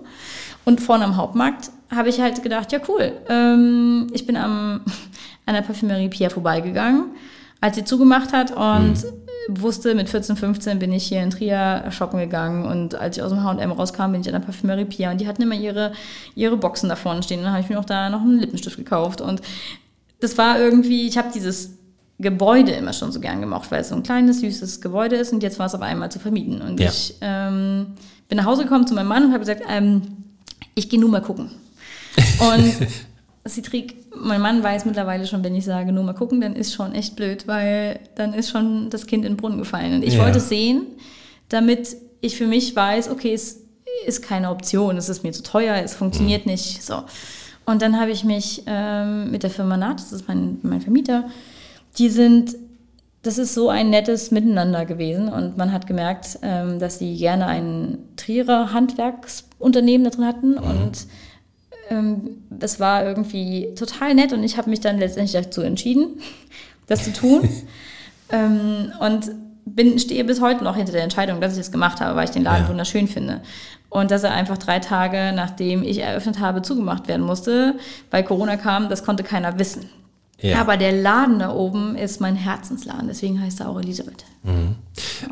Und 0.64 0.82
vorne 0.82 1.06
am 1.06 1.18
Hauptmarkt 1.18 1.72
habe 1.90 2.10
ich 2.10 2.22
halt 2.22 2.44
gedacht, 2.44 2.72
ja 2.72 2.80
cool, 2.88 3.14
ähm, 3.30 4.08
ich 4.14 4.28
bin 4.28 4.38
am, 4.38 4.82
an 5.46 5.56
der 5.56 5.62
Parfümerie 5.62 6.10
Pierre 6.10 6.32
vorbeigegangen, 6.32 7.06
als 7.62 7.76
sie 7.76 7.84
zugemacht 7.84 8.34
hat 8.34 8.52
und 8.52 9.04
mhm. 9.04 9.62
wusste, 9.62 9.96
mit 9.96 10.10
14, 10.10 10.36
15 10.36 10.78
bin 10.78 10.92
ich 10.92 11.06
hier 11.06 11.24
in 11.24 11.32
Trier 11.32 11.86
shoppen 11.90 12.20
gegangen 12.20 12.66
und 12.66 12.96
als 12.96 13.18
ich 13.18 13.24
aus 13.24 13.32
dem 13.32 13.44
H&M 13.44 13.72
rauskam, 13.72 14.12
bin 14.12 14.22
ich 14.22 14.28
an 14.28 14.34
der 14.34 14.46
Parfümerie 14.46 14.86
Pierre 14.86 15.14
und 15.14 15.22
die 15.22 15.28
hatten 15.28 15.42
immer 15.42 15.56
ihre, 15.56 15.94
ihre 16.36 16.58
Boxen 16.58 16.90
da 16.90 16.96
vorne 16.96 17.24
stehen 17.24 17.40
und 17.40 17.46
dann 17.46 17.54
habe 17.54 17.64
ich 17.64 17.70
mir 17.70 17.80
auch 17.80 17.86
da 17.86 18.10
noch 18.10 18.22
einen 18.22 18.40
Lippenstift 18.40 18.78
gekauft 18.78 19.22
und 19.22 19.42
das 20.20 20.38
war 20.38 20.60
irgendwie, 20.60 21.08
ich 21.08 21.18
habe 21.18 21.30
dieses 21.34 21.81
Gebäude 22.22 22.72
immer 22.72 22.94
schon 22.94 23.12
so 23.12 23.20
gern 23.20 23.42
gemocht, 23.42 23.72
weil 23.72 23.82
es 23.82 23.90
so 23.90 23.96
ein 23.96 24.04
kleines, 24.04 24.40
süßes 24.42 24.82
Gebäude 24.82 25.16
ist 25.16 25.34
und 25.34 25.44
jetzt 25.44 25.60
war 25.60 25.66
es 25.66 25.76
auf 25.76 25.82
einmal 25.82 26.12
zu 26.12 26.20
vermieten. 26.20 26.62
Und 26.62 26.80
ja. 26.80 26.90
ich 26.90 27.16
ähm, 27.22 27.88
bin 28.30 28.38
nach 28.38 28.46
Hause 28.46 28.64
gekommen 28.64 28.88
zu 28.88 28.94
meinem 28.94 29.08
Mann 29.08 29.26
und 29.26 29.30
habe 29.32 29.40
gesagt, 29.40 29.64
ähm, 29.68 30.02
ich 30.76 30.90
gehe 30.90 31.00
nur 31.00 31.10
mal 31.10 31.22
gucken. 31.22 31.52
Und 32.40 32.88
Citrik, 33.48 33.96
mein 34.16 34.42
Mann 34.42 34.64
weiß 34.64 34.86
mittlerweile 34.86 35.26
schon, 35.26 35.44
wenn 35.44 35.56
ich 35.56 35.66
sage, 35.66 35.92
nur 35.92 36.04
mal 36.04 36.14
gucken, 36.14 36.42
dann 36.42 36.56
ist 36.56 36.74
schon 36.74 36.94
echt 36.94 37.16
blöd, 37.16 37.48
weil 37.48 38.00
dann 38.16 38.34
ist 38.34 38.50
schon 38.50 38.90
das 38.90 39.08
Kind 39.08 39.26
in 39.26 39.34
den 39.34 39.38
Brunnen 39.38 39.58
gefallen. 39.58 39.96
Und 39.96 40.04
ich 40.04 40.16
ja. 40.16 40.24
wollte 40.24 40.38
es 40.38 40.50
sehen, 40.50 40.86
damit 41.50 41.96
ich 42.22 42.38
für 42.38 42.48
mich 42.48 42.76
weiß, 42.76 43.10
okay, 43.10 43.34
es 43.34 43.62
ist 44.06 44.22
keine 44.22 44.50
Option, 44.50 44.98
es 44.98 45.10
ist 45.10 45.24
mir 45.24 45.32
zu 45.32 45.44
teuer, 45.44 45.76
es 45.84 45.96
funktioniert 45.96 46.46
mhm. 46.46 46.52
nicht. 46.52 46.84
So. 46.84 47.04
Und 47.66 47.82
dann 47.82 48.00
habe 48.00 48.12
ich 48.12 48.24
mich 48.24 48.64
ähm, 48.68 49.32
mit 49.32 49.44
der 49.44 49.50
Firma 49.50 49.78
Naht, 49.78 50.00
das 50.00 50.12
ist 50.12 50.28
mein, 50.28 50.60
mein 50.62 50.82
Vermieter, 50.82 51.26
die 51.98 52.10
sind, 52.10 52.56
das 53.22 53.38
ist 53.38 53.54
so 53.54 53.70
ein 53.70 53.90
nettes 53.90 54.32
Miteinander 54.32 54.86
gewesen 54.86 55.30
und 55.30 55.58
man 55.58 55.72
hat 55.72 55.88
gemerkt, 55.88 56.40
ähm, 56.42 56.80
dass 56.80 57.00
sie 57.00 57.18
gerne 57.18 57.48
ein 57.48 58.00
Trierer 58.16 58.74
Handwerksunternehmen 58.74 60.04
da 60.06 60.10
drin 60.10 60.26
hatten 60.26 60.52
mhm. 60.52 60.58
und 60.58 61.08
ähm, 61.90 62.44
das 62.50 62.80
war 62.80 63.06
irgendwie 63.06 63.74
total 63.76 64.16
nett 64.16 64.34
und 64.34 64.44
ich 64.44 64.58
habe 64.58 64.70
mich 64.70 64.80
dann 64.80 64.98
letztendlich 64.98 65.34
dazu 65.34 65.62
entschieden, 65.62 66.20
das 66.88 67.04
zu 67.04 67.14
tun 67.14 67.48
ähm, 68.32 68.92
und 69.00 69.32
bin, 69.66 70.00
stehe 70.00 70.24
bis 70.24 70.42
heute 70.42 70.64
noch 70.64 70.76
hinter 70.76 70.92
der 70.92 71.04
Entscheidung, 71.04 71.42
dass 71.42 71.54
ich 71.54 71.60
das 71.60 71.72
gemacht 71.72 72.02
habe, 72.02 72.16
weil 72.16 72.26
ich 72.26 72.32
den 72.32 72.44
Laden 72.44 72.64
ja. 72.64 72.70
wunderschön 72.70 73.08
finde. 73.08 73.42
Und 73.90 74.10
dass 74.10 74.24
er 74.24 74.32
einfach 74.32 74.58
drei 74.58 74.80
Tage, 74.80 75.34
nachdem 75.36 75.84
ich 75.84 76.00
eröffnet 76.00 76.40
habe, 76.40 76.62
zugemacht 76.62 77.08
werden 77.08 77.26
musste, 77.26 77.76
weil 78.10 78.24
Corona 78.24 78.56
kam, 78.56 78.90
das 78.90 79.04
konnte 79.04 79.24
keiner 79.24 79.60
wissen. 79.60 79.90
Ja. 80.42 80.60
Aber 80.60 80.78
der 80.78 80.92
Laden 80.92 81.40
da 81.40 81.52
oben 81.52 81.96
ist 81.96 82.20
mein 82.20 82.36
Herzensladen, 82.36 83.08
deswegen 83.08 83.40
heißt 83.40 83.60
er 83.60 83.70
auch 83.70 83.80
Elisabeth. 83.80 84.26
Mhm. 84.44 84.76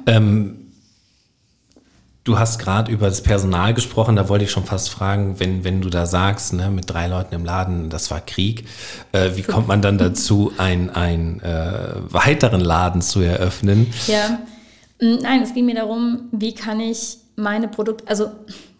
Ähm, 0.05 0.55
du 2.23 2.37
hast 2.37 2.59
gerade 2.59 2.91
über 2.91 3.07
das 3.07 3.23
Personal 3.23 3.73
gesprochen, 3.73 4.15
da 4.15 4.29
wollte 4.29 4.45
ich 4.45 4.51
schon 4.51 4.65
fast 4.65 4.89
fragen, 4.91 5.39
wenn, 5.39 5.63
wenn 5.63 5.81
du 5.81 5.89
da 5.89 6.05
sagst, 6.05 6.53
ne, 6.53 6.69
mit 6.69 6.89
drei 6.89 7.07
Leuten 7.07 7.33
im 7.33 7.43
Laden, 7.43 7.89
das 7.89 8.11
war 8.11 8.21
Krieg, 8.21 8.67
äh, 9.11 9.31
wie 9.33 9.41
kommt 9.41 9.67
man 9.67 9.81
dann 9.81 9.97
dazu, 9.97 10.51
einen 10.57 11.39
äh, 11.39 11.95
weiteren 12.09 12.61
Laden 12.61 13.01
zu 13.01 13.21
eröffnen? 13.21 13.91
Ja, 14.05 14.39
nein, 14.99 15.41
es 15.41 15.55
ging 15.55 15.65
mir 15.65 15.75
darum, 15.75 16.29
wie 16.31 16.53
kann 16.53 16.79
ich 16.79 17.17
meine 17.35 17.67
Produkte, 17.67 18.07
also 18.07 18.29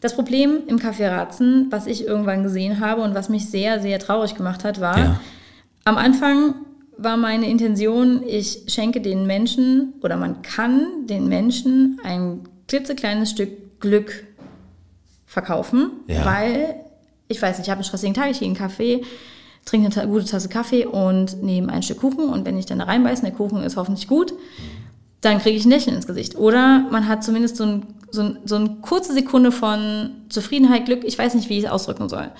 das 0.02 0.16
Problem 0.16 0.60
im 0.68 0.78
Café 0.78 1.10
Ratzen, 1.10 1.68
was 1.72 1.88
ich 1.88 2.06
irgendwann 2.06 2.44
gesehen 2.44 2.80
habe 2.80 3.02
und 3.02 3.16
was 3.16 3.30
mich 3.30 3.50
sehr, 3.50 3.82
sehr 3.82 3.98
traurig 4.00 4.36
gemacht 4.36 4.64
hat, 4.64 4.80
war, 4.80 4.98
ja 4.98 5.20
am 5.86 5.98
Anfang 5.98 6.56
war 6.98 7.18
meine 7.18 7.50
Intention, 7.50 8.24
ich 8.28 8.64
schenke 8.68 9.02
den 9.02 9.26
Menschen 9.26 9.94
oder 10.02 10.18
man 10.18 10.42
kann 10.42 11.08
den 11.08 11.28
Menschen 11.28 12.00
ein 12.04 12.42
klitzekleines 12.68 13.32
Stück 13.32 13.80
Glück 13.80 14.26
verkaufen, 15.26 15.92
ja. 16.08 16.26
weil 16.26 16.76
ich 17.30 17.42
weiß 17.42 17.58
nicht, 17.58 17.68
ich 17.68 17.72
habe 17.72 17.80
einen 17.80 17.86
stressigen 17.86 18.14
Tag, 18.14 18.32
ich 18.32 18.40
gehe 18.40 18.48
in 18.48 18.56
einen 18.56 18.68
Kaffee, 18.68 19.04
trinke 19.64 19.98
eine 19.98 20.12
gute 20.12 20.26
Tasse 20.26 20.50
Kaffee 20.50 20.86
und 20.86 21.42
nehme 21.44 21.72
ein 21.72 21.84
Stück 21.84 22.00
Kuchen 22.00 22.28
und 22.30 22.46
wenn 22.46 22.58
ich 22.58 22.66
dann 22.66 22.80
da 22.80 22.86
reinbeiße, 22.86 23.22
der 23.22 23.32
Kuchen 23.32 23.64
ist 23.64 23.78
hoffentlich 23.78 24.08
gut, 24.08 24.34
dann 25.22 25.40
kriege 25.40 25.58
ich 25.58 25.66
ein 25.66 25.70
Lächeln 25.70 25.96
ins 25.96 26.08
Gesicht. 26.08 26.38
Oder 26.38 26.86
man 26.92 27.08
hat 27.08 27.24
zumindest 27.24 27.58
so, 27.58 27.66
ein, 27.66 27.86
so, 28.10 28.22
ein, 28.22 28.38
so 28.46 28.56
eine 28.56 28.78
kurze 28.82 29.14
Sekunde 29.14 29.52
von 29.52 30.12
Zufriedenheit, 30.30 30.86
Glück, 30.86 31.04
ich 31.04 31.18
weiß 31.18 31.36
nicht, 31.36 31.50
wie 31.50 31.58
ich 31.58 31.66
es 31.66 31.70
ausdrücken 31.70 32.10
soll. 32.10 32.32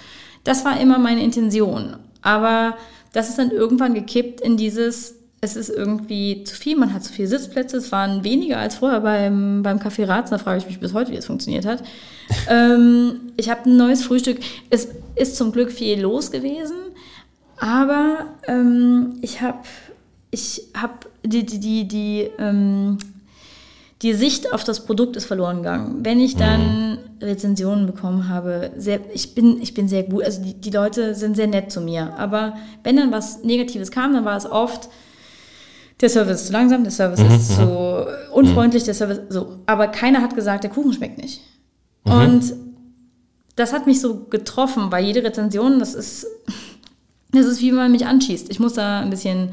Das 0.44 0.66
war 0.66 0.80
immer 0.80 0.98
meine 0.98 1.24
Intention. 1.24 1.98
Aber 2.22 2.78
das 3.14 3.30
ist 3.30 3.38
dann 3.38 3.52
irgendwann 3.52 3.94
gekippt 3.94 4.42
in 4.42 4.58
dieses, 4.58 5.16
es 5.42 5.56
ist 5.56 5.70
irgendwie 5.70 6.44
zu 6.44 6.56
viel, 6.56 6.78
man 6.78 6.94
hat 6.94 7.04
zu 7.04 7.14
viele 7.14 7.28
Sitzplätze, 7.28 7.78
es 7.78 7.92
waren 7.92 8.24
weniger 8.24 8.58
als 8.58 8.76
vorher 8.76 9.02
beim, 9.02 9.64
beim 9.64 9.80
Café 9.80 10.08
Ratz, 10.08 10.30
da 10.30 10.38
frage 10.38 10.60
ich 10.60 10.68
mich 10.68 10.80
bis 10.80 10.94
heute, 10.94 11.12
wie 11.12 11.18
es 11.18 11.26
funktioniert 11.26 11.66
hat. 11.66 11.84
ähm, 12.50 13.32
ich 13.38 13.50
habe 13.50 13.70
ein 13.70 13.78
neues 13.78 14.04
Frühstück, 14.04 14.40
es 14.70 14.90
ist 15.16 15.36
zum 15.36 15.52
Glück 15.52 15.72
viel 15.72 16.00
los 16.02 16.32
gewesen, 16.32 16.78
aber 17.58 18.28
ähm, 18.48 19.18
ich 19.22 19.42
habe 19.42 19.60
ich 20.32 20.64
hab 20.80 21.08
die, 21.24 21.46
die, 21.46 21.60
die, 21.60 21.88
die 21.88 22.30
ähm, 22.38 22.98
die 24.02 24.14
Sicht 24.14 24.54
auf 24.54 24.64
das 24.64 24.86
Produkt 24.86 25.16
ist 25.16 25.26
verloren 25.26 25.58
gegangen. 25.58 26.00
Wenn 26.04 26.20
ich 26.20 26.36
dann 26.36 26.89
mhm. 26.89 26.89
Rezensionen 27.22 27.86
bekommen 27.86 28.30
habe, 28.30 28.72
sehr, 28.78 29.00
ich, 29.14 29.36
bin, 29.36 29.62
ich 29.62 29.74
bin 29.74 29.88
sehr 29.88 30.04
gut, 30.04 30.24
also 30.24 30.42
die, 30.42 30.54
die 30.54 30.70
Leute 30.70 31.16
sind 31.16 31.36
sehr 31.36 31.48
nett 31.48 31.72
zu 31.72 31.82
mir. 31.82 32.14
Aber 32.18 32.56
wenn 32.84 32.98
dann 32.98 33.12
was 33.12 33.44
Negatives 33.44 33.92
kam, 33.92 34.14
dann 34.14 34.26
war 34.26 34.38
es 34.38 34.46
oft, 34.46 34.90
der 36.02 36.10
Service 36.10 36.42
ist 36.42 36.48
zu 36.48 36.54
langsam, 36.54 36.84
der 36.84 36.92
Service 36.92 37.20
mhm. 37.20 37.32
ist 37.32 37.56
zu 37.56 37.62
mhm. 37.62 38.08
unfreundlich, 38.32 38.84
der 38.84 38.94
Service 38.94 39.22
so. 39.30 39.60
Aber 39.66 39.88
keiner 39.88 40.22
hat 40.22 40.36
gesagt, 40.36 40.64
der 40.64 40.72
Kuchen 40.72 40.94
schmeckt 40.94 41.18
nicht. 41.18 41.42
Mhm. 42.06 42.12
Und 42.12 42.54
das 43.56 43.74
hat 43.74 43.86
mich 43.86 44.00
so 44.00 44.26
getroffen, 44.26 44.92
weil 44.92 45.04
jede 45.04 45.24
Rezension, 45.24 45.80
das 45.80 45.96
ist, 45.96 46.26
das 47.32 47.46
ist 47.46 47.62
wie 47.62 47.72
wenn 47.72 47.78
man 47.78 47.92
mich 47.92 48.06
anschießt. 48.06 48.50
Ich 48.50 48.60
muss 48.60 48.74
da 48.74 49.02
ein 49.02 49.10
bisschen, 49.10 49.52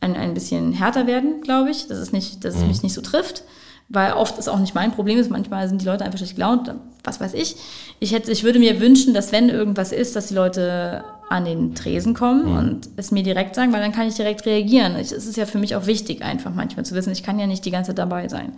ein, 0.00 0.16
ein 0.16 0.34
bisschen 0.34 0.72
härter 0.72 1.06
werden, 1.06 1.40
glaube 1.42 1.70
ich, 1.70 1.86
dass 1.86 1.98
es, 1.98 2.10
nicht, 2.10 2.44
dass 2.44 2.56
es 2.56 2.62
mhm. 2.62 2.68
mich 2.68 2.82
nicht 2.82 2.94
so 2.94 3.00
trifft 3.00 3.44
weil 3.88 4.12
oft 4.14 4.38
ist 4.38 4.48
auch 4.48 4.58
nicht 4.58 4.74
mein 4.74 4.92
Problem 4.92 5.18
ist, 5.18 5.30
manchmal 5.30 5.68
sind 5.68 5.80
die 5.80 5.86
Leute 5.86 6.04
einfach 6.04 6.18
schlecht 6.18 6.36
gelaunt, 6.36 6.74
was 7.02 7.20
weiß 7.20 7.34
ich. 7.34 7.56
Ich, 8.00 8.12
hätte, 8.12 8.32
ich 8.32 8.42
würde 8.42 8.58
mir 8.58 8.80
wünschen, 8.80 9.14
dass 9.14 9.30
wenn 9.30 9.48
irgendwas 9.48 9.92
ist, 9.92 10.16
dass 10.16 10.28
die 10.28 10.34
Leute 10.34 11.04
an 11.28 11.44
den 11.44 11.74
Tresen 11.74 12.14
kommen 12.14 12.50
mhm. 12.50 12.58
und 12.58 12.88
es 12.96 13.10
mir 13.10 13.22
direkt 13.22 13.54
sagen, 13.54 13.72
weil 13.72 13.80
dann 13.80 13.92
kann 13.92 14.08
ich 14.08 14.14
direkt 14.14 14.46
reagieren. 14.46 14.94
Es 14.96 15.12
ist 15.12 15.36
ja 15.36 15.46
für 15.46 15.58
mich 15.58 15.76
auch 15.76 15.86
wichtig, 15.86 16.22
einfach 16.22 16.54
manchmal 16.54 16.84
zu 16.84 16.94
wissen, 16.94 17.12
ich 17.12 17.22
kann 17.22 17.38
ja 17.38 17.46
nicht 17.46 17.64
die 17.64 17.70
ganze 17.70 17.90
Zeit 17.90 17.98
dabei 17.98 18.28
sein. 18.28 18.52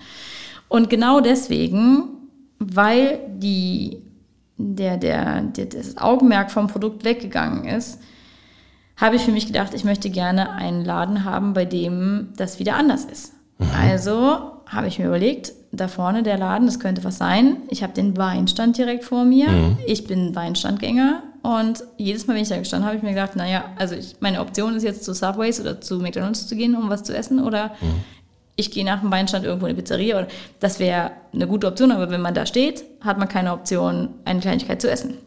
Und 0.69 0.91
genau 0.91 1.21
deswegen, 1.21 2.05
weil 2.59 3.21
die, 3.37 4.03
der, 4.57 4.97
der, 4.97 5.43
der, 5.43 5.67
das 5.67 5.97
Augenmerk 5.97 6.51
vom 6.51 6.67
Produkt 6.67 7.05
weggegangen 7.05 7.65
ist, 7.65 8.01
habe 8.97 9.17
ich 9.17 9.23
für 9.23 9.33
mich 9.33 9.47
gedacht, 9.47 9.75
ich 9.75 9.85
möchte 9.85 10.11
gerne 10.11 10.53
einen 10.53 10.85
Laden 10.85 11.25
haben, 11.25 11.53
bei 11.53 11.67
dem 11.67 12.29
das 12.37 12.59
wieder 12.59 12.77
anders 12.77 13.05
ist. 13.05 13.35
Mhm. 13.59 13.67
Also 13.79 14.56
habe 14.67 14.89
ich 14.89 14.99
mir 14.99 15.07
überlegt, 15.07 15.53
da 15.73 15.89
vorne 15.89 16.23
der 16.23 16.39
Laden, 16.39 16.67
das 16.67 16.81
könnte 16.81 17.05
was 17.05 17.19
sein. 17.19 17.59
Ich 17.69 17.83
habe 17.83 17.93
den 17.93 18.17
Weinstand 18.17 18.77
direkt 18.79 19.05
vor 19.05 19.25
mir. 19.25 19.49
Mhm. 19.49 19.79
Ich 19.87 20.07
bin 20.07 20.35
Weinstandgänger 20.35 21.23
Und 21.43 21.85
jedes 21.97 22.27
Mal, 22.27 22.35
wenn 22.35 22.43
ich 22.43 22.49
da 22.49 22.59
gestanden 22.59 22.87
habe, 22.87 22.97
habe 22.97 23.07
ich 23.07 23.09
mir 23.09 23.21
gedacht, 23.21 23.37
naja, 23.37 23.67
also 23.77 23.95
ich, 23.95 24.17
meine 24.21 24.41
Option 24.41 24.75
ist 24.75 24.83
jetzt 24.83 25.05
zu 25.05 25.15
Subways 25.15 25.61
oder 25.61 25.81
zu 25.81 25.99
McDonalds 25.99 26.49
zu 26.49 26.57
gehen, 26.57 26.75
um 26.75 26.91
was 26.91 27.05
zu 27.05 27.17
essen. 27.17 27.43
Oder 27.45 27.69
mhm. 27.81 28.03
ich 28.57 28.71
gehe 28.71 28.85
nach 28.85 29.01
dem 29.01 29.11
Weinstand 29.11 29.45
irgendwo 29.45 29.67
in 29.67 29.71
eine 29.71 29.81
Pizzeria. 29.81 30.19
Oder, 30.19 30.29
das 30.59 30.81
wäre 30.81 31.13
eine 31.33 31.47
gute 31.47 31.69
Option, 31.69 31.93
aber 31.93 32.11
wenn 32.11 32.23
man 32.23 32.35
da 32.35 32.47
steht, 32.47 32.85
hat 33.03 33.19
man 33.19 33.29
keine 33.29 33.53
Option, 33.53 34.09
eine 34.25 34.41
Kleinigkeit 34.41 34.81
zu 34.81 34.91
essen. 34.91 35.19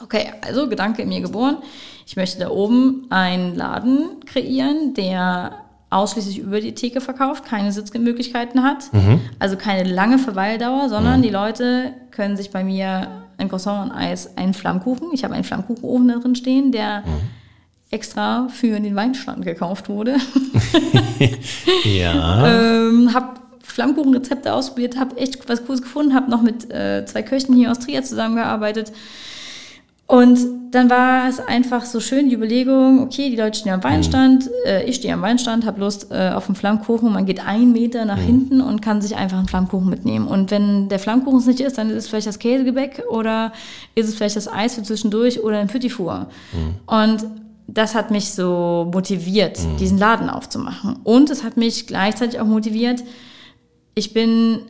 Okay, 0.00 0.32
also 0.42 0.68
Gedanke 0.68 1.02
in 1.02 1.08
mir 1.08 1.20
geboren. 1.20 1.58
Ich 2.06 2.16
möchte 2.16 2.38
da 2.38 2.50
oben 2.50 3.06
einen 3.10 3.54
Laden 3.54 4.20
kreieren, 4.26 4.94
der 4.94 5.52
ausschließlich 5.90 6.38
über 6.38 6.60
die 6.60 6.74
Theke 6.74 7.00
verkauft, 7.00 7.44
keine 7.44 7.72
Sitzmöglichkeiten 7.72 8.62
hat, 8.62 8.92
mhm. 8.92 9.20
also 9.38 9.56
keine 9.56 9.88
lange 9.88 10.18
Verweildauer, 10.18 10.88
sondern 10.88 11.20
mhm. 11.20 11.22
die 11.22 11.30
Leute 11.30 11.94
können 12.10 12.36
sich 12.36 12.50
bei 12.50 12.62
mir 12.62 13.08
ein 13.38 13.48
Croissant 13.48 13.90
und 13.90 13.96
Eis, 13.96 14.36
einen 14.36 14.52
Flammkuchen, 14.52 15.08
ich 15.12 15.24
habe 15.24 15.34
einen 15.34 15.44
Flammkuchenofen 15.44 16.08
da 16.08 16.18
drin 16.18 16.34
stehen, 16.34 16.72
der 16.72 17.00
mhm. 17.00 17.20
extra 17.90 18.48
für 18.48 18.78
den 18.78 18.96
Weinstand 18.96 19.44
gekauft 19.44 19.88
wurde. 19.88 20.16
ja. 21.84 22.46
ähm, 22.46 23.14
habe 23.14 23.40
Flammkuchenrezepte 23.62 24.52
ausprobiert, 24.52 24.98
habe 24.98 25.16
echt 25.16 25.48
was 25.48 25.64
Cooles 25.64 25.82
gefunden, 25.82 26.14
habe 26.14 26.30
noch 26.30 26.42
mit 26.42 26.70
äh, 26.70 27.06
zwei 27.06 27.22
Köchen 27.22 27.54
hier 27.54 27.70
aus 27.70 27.78
Trier 27.78 28.02
zusammengearbeitet 28.02 28.92
und 30.08 30.38
dann 30.70 30.88
war 30.88 31.28
es 31.28 31.38
einfach 31.38 31.84
so 31.84 32.00
schön, 32.00 32.30
die 32.30 32.34
Überlegung, 32.34 33.00
okay, 33.02 33.28
die 33.28 33.36
Leute 33.36 33.58
stehen 33.58 33.74
am 33.74 33.84
Weinstand, 33.84 34.46
mhm. 34.46 34.50
äh, 34.64 34.84
ich 34.84 34.96
stehe 34.96 35.12
am 35.12 35.20
Weinstand, 35.20 35.66
habe 35.66 35.80
Lust 35.80 36.10
äh, 36.10 36.30
auf 36.30 36.48
einen 36.48 36.56
Flammkuchen. 36.56 37.12
Man 37.12 37.26
geht 37.26 37.46
einen 37.46 37.72
Meter 37.72 38.06
nach 38.06 38.16
mhm. 38.16 38.22
hinten 38.22 38.60
und 38.62 38.80
kann 38.80 39.02
sich 39.02 39.16
einfach 39.16 39.36
einen 39.36 39.48
Flammkuchen 39.48 39.88
mitnehmen. 39.88 40.26
Und 40.26 40.50
wenn 40.50 40.88
der 40.88 40.98
Flammkuchen 40.98 41.40
es 41.40 41.46
nicht 41.46 41.60
ist, 41.60 41.76
dann 41.76 41.90
ist 41.90 41.96
es 41.96 42.08
vielleicht 42.08 42.26
das 42.26 42.38
Käsegebäck 42.38 43.02
oder 43.10 43.52
ist 43.94 44.08
es 44.08 44.14
vielleicht 44.14 44.36
das 44.36 44.50
Eis 44.50 44.76
für 44.76 44.82
zwischendurch 44.82 45.42
oder 45.42 45.58
ein 45.58 45.68
Petit 45.68 45.92
Four. 45.92 46.28
Mhm. 46.52 46.74
Und 46.86 47.26
das 47.66 47.94
hat 47.94 48.10
mich 48.10 48.32
so 48.32 48.90
motiviert, 48.90 49.58
mhm. 49.62 49.76
diesen 49.76 49.98
Laden 49.98 50.30
aufzumachen. 50.30 50.96
Und 51.04 51.28
es 51.28 51.44
hat 51.44 51.58
mich 51.58 51.86
gleichzeitig 51.86 52.40
auch 52.40 52.46
motiviert, 52.46 53.04
ich 53.94 54.14
bin 54.14 54.60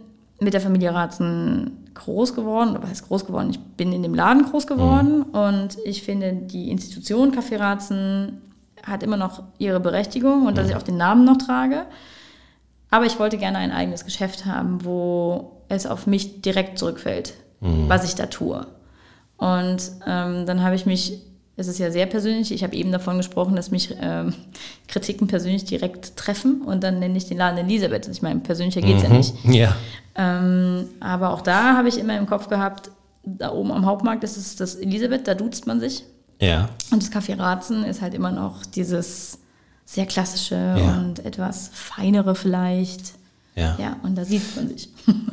mit 0.40 0.52
der 0.54 0.60
Familie 0.60 0.92
Ratzen 0.92 1.87
groß 1.98 2.34
geworden, 2.34 2.70
oder 2.70 2.82
was 2.82 2.90
heißt 2.90 3.08
groß 3.08 3.26
geworden? 3.26 3.50
Ich 3.50 3.60
bin 3.60 3.92
in 3.92 4.02
dem 4.02 4.14
Laden 4.14 4.44
groß 4.44 4.66
geworden 4.66 5.18
mhm. 5.18 5.38
und 5.38 5.78
ich 5.84 6.02
finde, 6.02 6.32
die 6.32 6.70
Institution 6.70 7.32
Kaffeeratzen 7.32 8.42
hat 8.82 9.02
immer 9.02 9.16
noch 9.16 9.42
ihre 9.58 9.80
Berechtigung 9.80 10.46
und 10.46 10.52
mhm. 10.52 10.56
dass 10.56 10.68
ich 10.68 10.76
auch 10.76 10.82
den 10.82 10.96
Namen 10.96 11.24
noch 11.24 11.38
trage. 11.38 11.86
Aber 12.90 13.04
ich 13.04 13.18
wollte 13.18 13.36
gerne 13.36 13.58
ein 13.58 13.72
eigenes 13.72 14.04
Geschäft 14.04 14.46
haben, 14.46 14.84
wo 14.84 15.62
es 15.68 15.86
auf 15.86 16.06
mich 16.06 16.40
direkt 16.40 16.78
zurückfällt, 16.78 17.34
mhm. 17.60 17.88
was 17.88 18.04
ich 18.04 18.14
da 18.14 18.26
tue. 18.26 18.66
Und 19.36 19.92
ähm, 20.06 20.46
dann 20.46 20.62
habe 20.62 20.74
ich 20.74 20.86
mich 20.86 21.22
es 21.58 21.66
ist 21.66 21.78
ja 21.78 21.90
sehr 21.90 22.06
persönlich. 22.06 22.52
Ich 22.52 22.62
habe 22.62 22.74
eben 22.76 22.92
davon 22.92 23.16
gesprochen, 23.16 23.56
dass 23.56 23.72
mich 23.72 23.94
ähm, 24.00 24.32
Kritiken 24.88 25.26
persönlich 25.26 25.64
direkt 25.64 26.16
treffen 26.16 26.62
und 26.62 26.82
dann 26.84 27.00
nenne 27.00 27.18
ich 27.18 27.26
den 27.26 27.36
Laden 27.36 27.58
Elisabeth. 27.58 28.08
Ich 28.08 28.22
meine, 28.22 28.40
persönlicher 28.40 28.80
geht 28.80 28.96
es 28.96 29.02
mhm. 29.02 29.10
ja 29.10 29.16
nicht. 29.16 29.34
Ja. 29.44 29.76
Ähm, 30.14 30.88
aber 31.00 31.30
auch 31.32 31.40
da 31.42 31.76
habe 31.76 31.88
ich 31.88 31.98
immer 31.98 32.16
im 32.16 32.26
Kopf 32.26 32.48
gehabt, 32.48 32.90
da 33.24 33.52
oben 33.52 33.72
am 33.72 33.84
Hauptmarkt 33.84 34.22
ist 34.22 34.36
es 34.36 34.54
das 34.56 34.76
Elisabeth, 34.76 35.26
da 35.26 35.34
duzt 35.34 35.66
man 35.66 35.80
sich. 35.80 36.04
Ja. 36.40 36.68
Und 36.92 37.02
das 37.02 37.10
Café 37.10 37.36
Ratzen 37.36 37.84
ist 37.84 38.00
halt 38.00 38.14
immer 38.14 38.30
noch 38.30 38.64
dieses 38.64 39.40
sehr 39.84 40.06
klassische 40.06 40.54
ja. 40.54 40.98
und 40.98 41.24
etwas 41.24 41.70
feinere 41.72 42.36
vielleicht. 42.36 43.14
Ja. 43.56 43.76
Ja, 43.80 43.96
und 44.04 44.16
da 44.16 44.24
sieht 44.24 44.54
man 44.54 44.68
sich. 44.68 44.90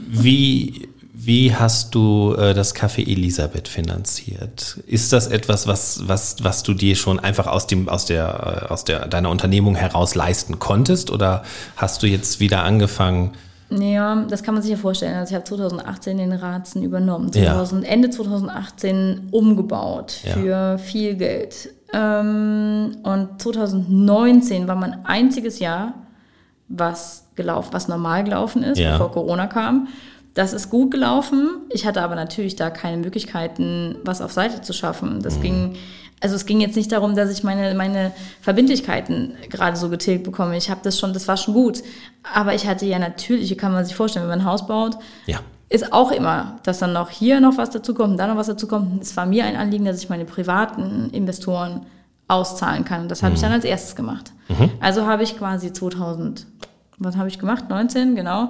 Wie 0.07 0.89
wie 1.17 1.55
hast 1.55 1.95
du 1.95 2.33
äh, 2.33 2.53
das 2.53 2.75
Café 2.75 3.01
Elisabeth 3.07 3.67
finanziert? 3.67 4.79
Ist 4.85 5.13
das 5.13 5.27
etwas, 5.27 5.65
was, 5.65 6.07
was, 6.07 6.43
was 6.43 6.63
du 6.63 6.73
dir 6.73 6.95
schon 6.95 7.19
einfach 7.19 7.47
aus, 7.47 7.67
dem, 7.67 7.87
aus, 7.87 8.05
der, 8.05 8.67
äh, 8.69 8.71
aus 8.71 8.83
der, 8.83 9.07
deiner 9.07 9.29
Unternehmung 9.29 9.75
heraus 9.75 10.13
leisten 10.13 10.59
konntest? 10.59 11.11
Oder 11.11 11.43
hast 11.77 12.03
du 12.03 12.07
jetzt 12.07 12.39
wieder 12.39 12.63
angefangen? 12.63 13.31
Ja, 13.69 14.25
das 14.29 14.43
kann 14.43 14.53
man 14.53 14.61
sich 14.61 14.71
ja 14.71 14.77
vorstellen. 14.77 15.15
Also 15.15 15.31
ich 15.31 15.35
habe 15.35 15.45
2018 15.45 16.17
den 16.17 16.33
Ratzen 16.33 16.83
übernommen, 16.83 17.31
2000, 17.31 17.83
ja. 17.83 17.89
Ende 17.89 18.09
2018 18.09 19.29
umgebaut 19.31 20.11
für 20.11 20.45
ja. 20.45 20.77
viel 20.77 21.15
Geld. 21.15 21.69
Ähm, 21.93 22.97
und 23.03 23.41
2019 23.41 24.67
war 24.67 24.75
mein 24.75 25.05
einziges 25.05 25.59
Jahr, 25.59 25.93
was 26.67 27.27
gelaufen, 27.35 27.69
was 27.71 27.87
normal 27.87 28.23
gelaufen 28.23 28.63
ist, 28.63 28.77
ja. 28.77 28.93
bevor 28.93 29.11
Corona 29.11 29.47
kam. 29.47 29.87
Das 30.35 30.51
ist 30.51 30.69
gut 30.69 30.91
gelaufen. 30.91 31.61
Ich 31.69 31.87
hatte 31.87 32.01
aber 32.01 32.15
natürlich 32.15 32.57
da 32.57 32.69
keine 32.69 32.97
Möglichkeiten, 32.97 33.95
was 34.03 34.21
auf 34.21 34.33
Seite 34.33 34.61
zu 34.61 34.73
schaffen. 34.73 35.21
Das 35.21 35.37
mhm. 35.37 35.41
ging, 35.41 35.75
also 36.19 36.35
es 36.35 36.45
ging 36.45 36.59
jetzt 36.59 36.75
nicht 36.75 36.91
darum, 36.91 37.15
dass 37.15 37.31
ich 37.31 37.43
meine, 37.43 37.73
meine 37.73 38.11
Verbindlichkeiten 38.41 39.33
gerade 39.49 39.77
so 39.77 39.87
getilgt 39.87 40.25
bekomme. 40.25 40.57
Ich 40.57 40.69
habe 40.69 40.81
das 40.83 40.99
schon, 40.99 41.13
das 41.13 41.29
war 41.29 41.37
schon 41.37 41.53
gut. 41.53 41.81
Aber 42.33 42.53
ich 42.53 42.67
hatte 42.67 42.85
ja 42.85 42.99
natürlich, 42.99 43.49
wie 43.49 43.55
kann 43.55 43.71
man 43.71 43.85
sich 43.85 43.95
vorstellen, 43.95 44.23
wenn 44.23 44.37
man 44.37 44.41
ein 44.41 44.45
Haus 44.45 44.67
baut, 44.67 44.97
ja. 45.25 45.39
ist 45.69 45.93
auch 45.93 46.11
immer, 46.11 46.59
dass 46.63 46.79
dann 46.79 46.91
noch 46.91 47.09
hier 47.09 47.39
noch 47.39 47.57
was 47.57 47.69
dazu 47.69 47.93
kommt 47.93 48.19
da 48.19 48.27
noch 48.27 48.35
was 48.35 48.47
dazu 48.47 48.67
kommt. 48.67 49.01
Es 49.01 49.15
war 49.15 49.25
mir 49.25 49.45
ein 49.45 49.55
Anliegen, 49.55 49.85
dass 49.85 50.03
ich 50.03 50.09
meine 50.09 50.25
privaten 50.25 51.11
Investoren 51.11 51.85
auszahlen 52.27 52.83
kann. 52.83 53.07
Das 53.07 53.23
habe 53.23 53.29
mhm. 53.29 53.35
ich 53.35 53.41
dann 53.41 53.51
als 53.53 53.63
erstes 53.63 53.95
gemacht. 53.95 54.33
Mhm. 54.49 54.69
Also 54.81 55.05
habe 55.05 55.23
ich 55.23 55.37
quasi 55.37 55.71
2000, 55.71 56.45
was 56.97 57.15
habe 57.15 57.29
ich 57.29 57.39
gemacht? 57.39 57.69
19, 57.69 58.15
genau 58.15 58.49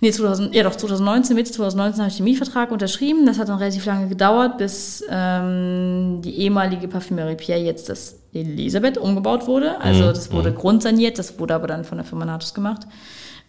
nee, 0.00 0.10
2000, 0.10 0.54
ja 0.54 0.62
doch, 0.62 0.76
2019, 0.76 1.36
Mitte 1.36 1.50
2019 1.50 2.00
habe 2.00 2.10
ich 2.10 2.16
den 2.16 2.24
Mietvertrag 2.24 2.70
unterschrieben. 2.70 3.26
Das 3.26 3.38
hat 3.38 3.48
dann 3.48 3.58
relativ 3.58 3.84
lange 3.86 4.08
gedauert, 4.08 4.58
bis 4.58 5.04
ähm, 5.10 6.20
die 6.22 6.36
ehemalige 6.38 6.88
Parfümerie 6.88 7.36
Pierre 7.36 7.60
jetzt 7.60 7.88
das 7.88 8.16
Elisabeth 8.32 8.98
umgebaut 8.98 9.46
wurde. 9.46 9.80
Also 9.80 10.04
mhm. 10.04 10.08
das 10.08 10.32
wurde 10.32 10.50
mhm. 10.50 10.56
grundsaniert, 10.56 11.18
das 11.18 11.38
wurde 11.38 11.54
aber 11.54 11.66
dann 11.66 11.84
von 11.84 11.98
der 11.98 12.04
Firma 12.04 12.24
Natus 12.24 12.54
gemacht. 12.54 12.82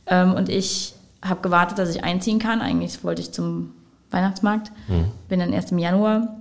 Ähm, 0.07 0.33
und 0.33 0.49
ich 0.49 0.93
habe 1.21 1.41
gewartet, 1.41 1.77
dass 1.77 1.93
ich 1.93 2.03
einziehen 2.03 2.39
kann. 2.39 2.61
Eigentlich 2.61 3.03
wollte 3.03 3.21
ich 3.21 3.31
zum 3.31 3.73
Weihnachtsmarkt. 4.11 4.71
Mhm. 4.87 5.11
Bin 5.27 5.39
dann 5.39 5.53
erst 5.53 5.71
im 5.71 5.77
Januar 5.77 6.39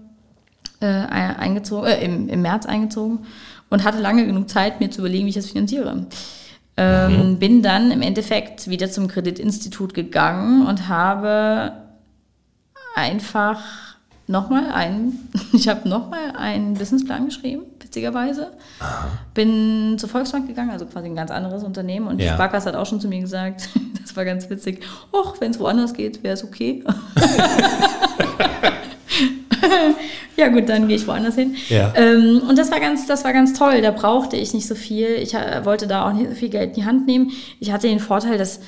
äh, 0.80 0.86
eingezogen, 0.86 1.86
äh, 1.86 2.04
im, 2.04 2.28
im 2.28 2.42
März 2.42 2.66
eingezogen 2.66 3.20
und 3.70 3.84
hatte 3.84 3.98
lange 4.00 4.26
genug 4.26 4.48
Zeit, 4.48 4.80
mir 4.80 4.90
zu 4.90 5.00
überlegen, 5.00 5.24
wie 5.26 5.30
ich 5.30 5.34
das 5.34 5.50
finanziere. 5.50 6.06
Ähm, 6.80 7.30
mhm. 7.30 7.38
Bin 7.40 7.60
dann 7.60 7.90
im 7.90 8.02
Endeffekt 8.02 8.70
wieder 8.70 8.88
zum 8.88 9.08
Kreditinstitut 9.08 9.94
gegangen 9.94 10.64
und 10.64 10.86
habe 10.86 11.72
einfach 12.94 13.60
nochmal 14.28 14.70
einen, 14.70 15.28
ich 15.52 15.66
habe 15.66 15.88
nochmal 15.88 16.36
einen 16.36 16.74
Businessplan 16.74 17.24
geschrieben, 17.24 17.62
witzigerweise. 17.80 18.52
Aha. 18.78 19.08
Bin 19.34 19.96
zur 19.98 20.08
Volksbank 20.08 20.46
gegangen, 20.46 20.70
also 20.70 20.86
quasi 20.86 21.06
ein 21.06 21.16
ganz 21.16 21.32
anderes 21.32 21.64
Unternehmen. 21.64 22.06
Und 22.06 22.20
ja. 22.20 22.28
die 22.28 22.34
Sparkasse 22.34 22.68
hat 22.68 22.76
auch 22.76 22.86
schon 22.86 23.00
zu 23.00 23.08
mir 23.08 23.20
gesagt, 23.20 23.70
das 24.00 24.14
war 24.14 24.24
ganz 24.24 24.48
witzig, 24.48 24.84
och, 25.10 25.40
wenn 25.40 25.50
es 25.50 25.58
woanders 25.58 25.94
geht, 25.94 26.22
wäre 26.22 26.34
es 26.34 26.44
okay. 26.44 26.84
ja 30.36 30.48
gut, 30.48 30.68
dann 30.68 30.88
gehe 30.88 30.96
ich 30.96 31.06
woanders 31.06 31.34
hin. 31.34 31.56
Ja. 31.68 31.92
Ähm, 31.94 32.42
und 32.48 32.58
das 32.58 32.70
war 32.70 32.80
ganz, 32.80 33.06
das 33.06 33.24
war 33.24 33.32
ganz 33.32 33.52
toll. 33.52 33.80
Da 33.82 33.90
brauchte 33.90 34.36
ich 34.36 34.54
nicht 34.54 34.66
so 34.66 34.74
viel. 34.74 35.08
Ich 35.08 35.34
äh, 35.34 35.64
wollte 35.64 35.86
da 35.86 36.08
auch 36.08 36.12
nicht 36.12 36.28
so 36.30 36.34
viel 36.34 36.48
Geld 36.48 36.70
in 36.70 36.74
die 36.74 36.84
Hand 36.84 37.06
nehmen. 37.06 37.30
Ich 37.60 37.72
hatte 37.72 37.88
den 37.88 38.00
Vorteil, 38.00 38.38
dass 38.38 38.60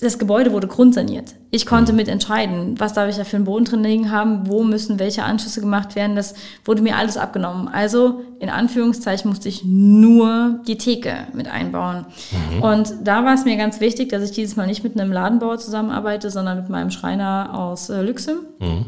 das 0.00 0.18
Gebäude 0.18 0.52
wurde 0.52 0.66
grundsaniert. 0.66 1.34
Ich 1.50 1.66
konnte 1.66 1.92
mhm. 1.92 1.96
mitentscheiden, 1.96 2.80
was 2.80 2.92
darf 2.92 3.08
ich 3.08 3.16
da 3.16 3.24
für 3.24 3.36
einen 3.36 3.44
Boden 3.44 3.64
drin 3.64 3.82
liegen 3.82 4.10
haben, 4.10 4.48
wo 4.48 4.62
müssen 4.62 4.98
welche 4.98 5.24
Anschlüsse 5.24 5.60
gemacht 5.60 5.96
werden. 5.96 6.16
Das 6.16 6.34
wurde 6.64 6.82
mir 6.82 6.96
alles 6.96 7.16
abgenommen. 7.16 7.68
Also 7.68 8.22
in 8.40 8.48
Anführungszeichen 8.48 9.28
musste 9.28 9.48
ich 9.48 9.64
nur 9.64 10.60
die 10.66 10.78
Theke 10.78 11.26
mit 11.32 11.48
einbauen. 11.48 12.06
Mhm. 12.54 12.62
Und 12.62 12.94
da 13.04 13.24
war 13.24 13.34
es 13.34 13.44
mir 13.44 13.56
ganz 13.56 13.80
wichtig, 13.80 14.08
dass 14.10 14.22
ich 14.22 14.32
dieses 14.32 14.56
Mal 14.56 14.66
nicht 14.66 14.84
mit 14.84 14.98
einem 14.98 15.12
Ladenbauer 15.12 15.58
zusammenarbeite, 15.58 16.30
sondern 16.30 16.58
mit 16.58 16.68
meinem 16.68 16.90
Schreiner 16.90 17.50
aus 17.52 17.90
äh, 17.90 18.02
Lüxem. 18.02 18.38
Mhm 18.60 18.86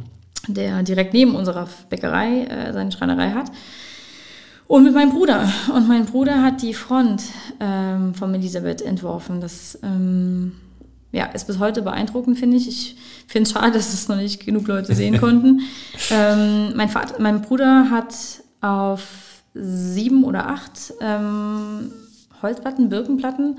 der 0.49 0.83
direkt 0.83 1.15
neben 1.15 1.35
unserer 1.35 1.69
Bäckerei 1.89 2.45
äh, 2.45 2.73
seine 2.73 2.93
Schreinerei 2.93 3.31
hat. 3.31 3.51
Und 4.67 4.85
mit 4.85 4.95
meinem 4.95 5.11
Bruder. 5.11 5.51
Und 5.75 5.89
mein 5.89 6.07
Bruder 6.07 6.43
hat 6.43 6.63
die 6.63 6.75
Front 6.75 7.23
ähm, 7.61 8.15
von 8.15 8.35
Elisabeth 8.35 8.81
entworfen. 8.81 9.41
Das 9.41 9.79
ähm, 9.83 10.53
ja, 11.13 11.27
ist 11.27 11.47
bis 11.47 11.59
heute 11.59 11.83
beeindruckend, 11.83 12.39
finde 12.39 12.57
ich. 12.57 12.67
Ich 12.67 12.97
finde 13.27 13.49
es 13.49 13.53
schade, 13.53 13.73
dass 13.77 13.93
es 13.93 14.09
noch 14.09 14.17
nicht 14.17 14.45
genug 14.45 14.67
Leute 14.67 14.95
sehen 14.95 15.19
konnten. 15.19 15.61
ähm, 16.11 16.75
mein, 16.75 16.89
Vater, 16.89 17.21
mein 17.21 17.43
Bruder 17.43 17.91
hat 17.91 18.15
auf 18.61 19.43
sieben 19.55 20.25
oder 20.25 20.49
acht 20.49 20.95
ähm, 21.01 21.93
Holzplatten, 22.43 22.89
Birkenplatten 22.89 23.59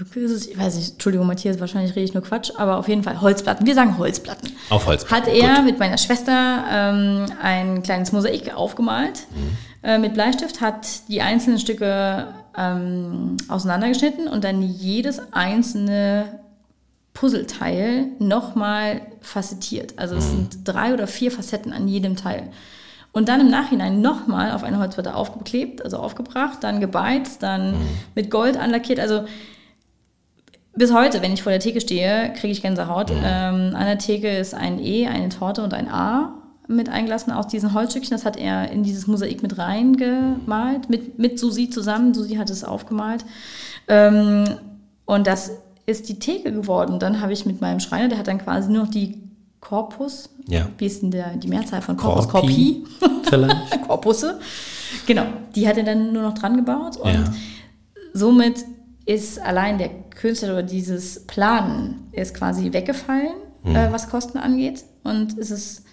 ich 0.00 0.58
weiß 0.58 0.76
nicht, 0.76 0.92
Entschuldigung, 0.92 1.26
Matthias, 1.26 1.60
wahrscheinlich 1.60 1.92
rede 1.94 2.04
ich 2.04 2.14
nur 2.14 2.22
Quatsch, 2.22 2.50
aber 2.56 2.78
auf 2.78 2.88
jeden 2.88 3.02
Fall 3.02 3.20
Holzplatten. 3.20 3.66
Wir 3.66 3.74
sagen 3.74 3.98
Holzplatten. 3.98 4.50
Auf 4.70 4.86
Holzplatten. 4.86 5.26
Hat 5.26 5.32
er 5.32 5.56
Gut. 5.56 5.64
mit 5.64 5.78
meiner 5.78 5.98
Schwester 5.98 6.64
ähm, 6.70 7.26
ein 7.40 7.82
kleines 7.82 8.12
Mosaik 8.12 8.54
aufgemalt 8.54 9.26
mhm. 9.30 9.56
äh, 9.88 9.98
mit 9.98 10.14
Bleistift, 10.14 10.60
hat 10.60 11.08
die 11.08 11.22
einzelnen 11.22 11.58
Stücke 11.58 12.28
ähm, 12.56 13.36
auseinandergeschnitten 13.48 14.28
und 14.28 14.44
dann 14.44 14.62
jedes 14.62 15.20
einzelne 15.32 16.40
Puzzleteil 17.12 18.08
nochmal 18.18 19.02
facettiert. 19.20 19.98
Also 19.98 20.16
es 20.16 20.26
mhm. 20.26 20.30
sind 20.30 20.58
drei 20.64 20.92
oder 20.92 21.06
vier 21.06 21.30
Facetten 21.30 21.72
an 21.72 21.88
jedem 21.88 22.16
Teil. 22.16 22.50
und 23.12 23.28
dann 23.28 23.40
im 23.40 23.48
Nachhinein 23.48 24.00
nochmal 24.00 24.50
auf 24.50 24.64
eine 24.64 24.80
Holzplatte 24.80 25.14
aufgeklebt, 25.14 25.84
also 25.84 25.98
aufgebracht, 25.98 26.58
dann 26.62 26.80
gebeizt, 26.80 27.44
dann 27.44 27.72
mhm. 27.72 27.86
mit 28.16 28.28
Gold 28.28 28.56
anlackiert. 28.56 28.98
Also 28.98 29.24
bis 30.76 30.92
heute, 30.92 31.22
wenn 31.22 31.32
ich 31.32 31.42
vor 31.42 31.52
der 31.52 31.60
Theke 31.60 31.80
stehe, 31.80 32.32
kriege 32.32 32.52
ich 32.52 32.62
Gänsehaut. 32.62 33.10
Mhm. 33.10 33.22
Ähm, 33.24 33.76
an 33.76 33.86
der 33.86 33.98
Theke 33.98 34.28
ist 34.28 34.54
ein 34.54 34.78
E, 34.78 35.06
eine 35.06 35.28
Torte 35.28 35.62
und 35.62 35.74
ein 35.74 35.88
A 35.88 36.34
mit 36.66 36.88
eingelassen 36.88 37.32
aus 37.32 37.46
diesen 37.46 37.74
Holzstückchen. 37.74 38.16
Das 38.16 38.24
hat 38.24 38.36
er 38.36 38.70
in 38.70 38.82
dieses 38.82 39.06
Mosaik 39.06 39.42
mit 39.42 39.58
reingemalt, 39.58 40.88
mit, 40.88 41.18
mit 41.18 41.38
Susi 41.38 41.70
zusammen. 41.70 42.14
Susi 42.14 42.36
hat 42.36 42.50
es 42.50 42.64
aufgemalt. 42.64 43.24
Ähm, 43.88 44.44
und 45.04 45.26
das 45.26 45.52
ist 45.86 46.08
die 46.08 46.18
Theke 46.18 46.52
geworden. 46.52 46.98
Dann 46.98 47.20
habe 47.20 47.32
ich 47.32 47.44
mit 47.46 47.60
meinem 47.60 47.80
Schreiner, 47.80 48.08
der 48.08 48.18
hat 48.18 48.28
dann 48.28 48.38
quasi 48.38 48.70
nur 48.72 48.84
noch 48.84 48.90
die 48.90 49.20
Korpus, 49.60 50.28
ja. 50.46 50.68
wie 50.78 50.86
ist 50.86 51.02
denn 51.02 51.10
der, 51.10 51.36
die 51.36 51.48
Mehrzahl 51.48 51.82
von 51.82 51.96
Korpus? 51.96 52.28
Korpi. 52.28 52.84
Vielleicht. 53.22 53.82
Korpusse. 53.86 54.38
Genau, 55.06 55.24
die 55.54 55.66
hat 55.66 55.76
er 55.76 55.84
dann 55.84 56.12
nur 56.12 56.22
noch 56.22 56.34
dran 56.34 56.56
gebaut. 56.56 56.96
Und 56.98 57.14
ja. 57.14 57.24
somit 58.12 58.64
ist 59.06 59.38
allein 59.40 59.78
der 59.78 59.88
Künstler 60.14 60.52
oder 60.52 60.62
dieses 60.62 61.26
Planen 61.26 62.08
ist 62.12 62.34
quasi 62.34 62.72
weggefallen, 62.72 63.34
mhm. 63.62 63.76
äh, 63.76 63.92
was 63.92 64.08
Kosten 64.08 64.38
angeht. 64.38 64.84
Und 65.02 65.38
es 65.38 65.50
ist 65.50 65.84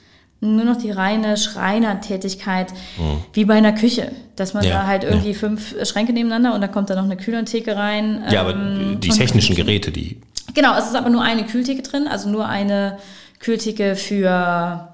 nur 0.42 0.66
noch 0.66 0.78
die 0.78 0.92
reine 0.92 1.38
Schreinertätigkeit, 1.38 2.72
mhm. 2.98 3.24
wie 3.34 3.46
bei 3.46 3.56
einer 3.56 3.74
Küche. 3.74 4.12
Dass 4.36 4.54
man 4.54 4.64
ja, 4.64 4.72
da 4.72 4.88
halt 4.88 5.04
irgendwie 5.04 5.32
ja. 5.32 5.38
fünf 5.38 5.76
Schränke 5.88 6.14
nebeneinander 6.14 6.56
und 6.56 6.62
da 6.62 6.68
kommt 6.68 6.90
dann 6.90 6.98
noch 6.98 7.06
eine 7.06 7.18
Kühlertheke 7.18 7.76
rein. 7.76 8.24
Ja, 8.32 8.42
aber 8.42 8.54
ähm, 8.54 9.00
die 9.00 9.10
technischen 9.10 9.56
Geräte, 9.56 9.92
die. 9.92 10.20
Genau, 10.54 10.76
es 10.78 10.86
ist 10.86 10.96
aber 10.96 11.10
nur 11.10 11.22
eine 11.22 11.46
Kühltheke 11.46 11.84
drin, 11.84 12.08
also 12.08 12.30
nur 12.30 12.48
eine 12.48 12.98
Kühltheke 13.40 13.96
für 13.96 14.90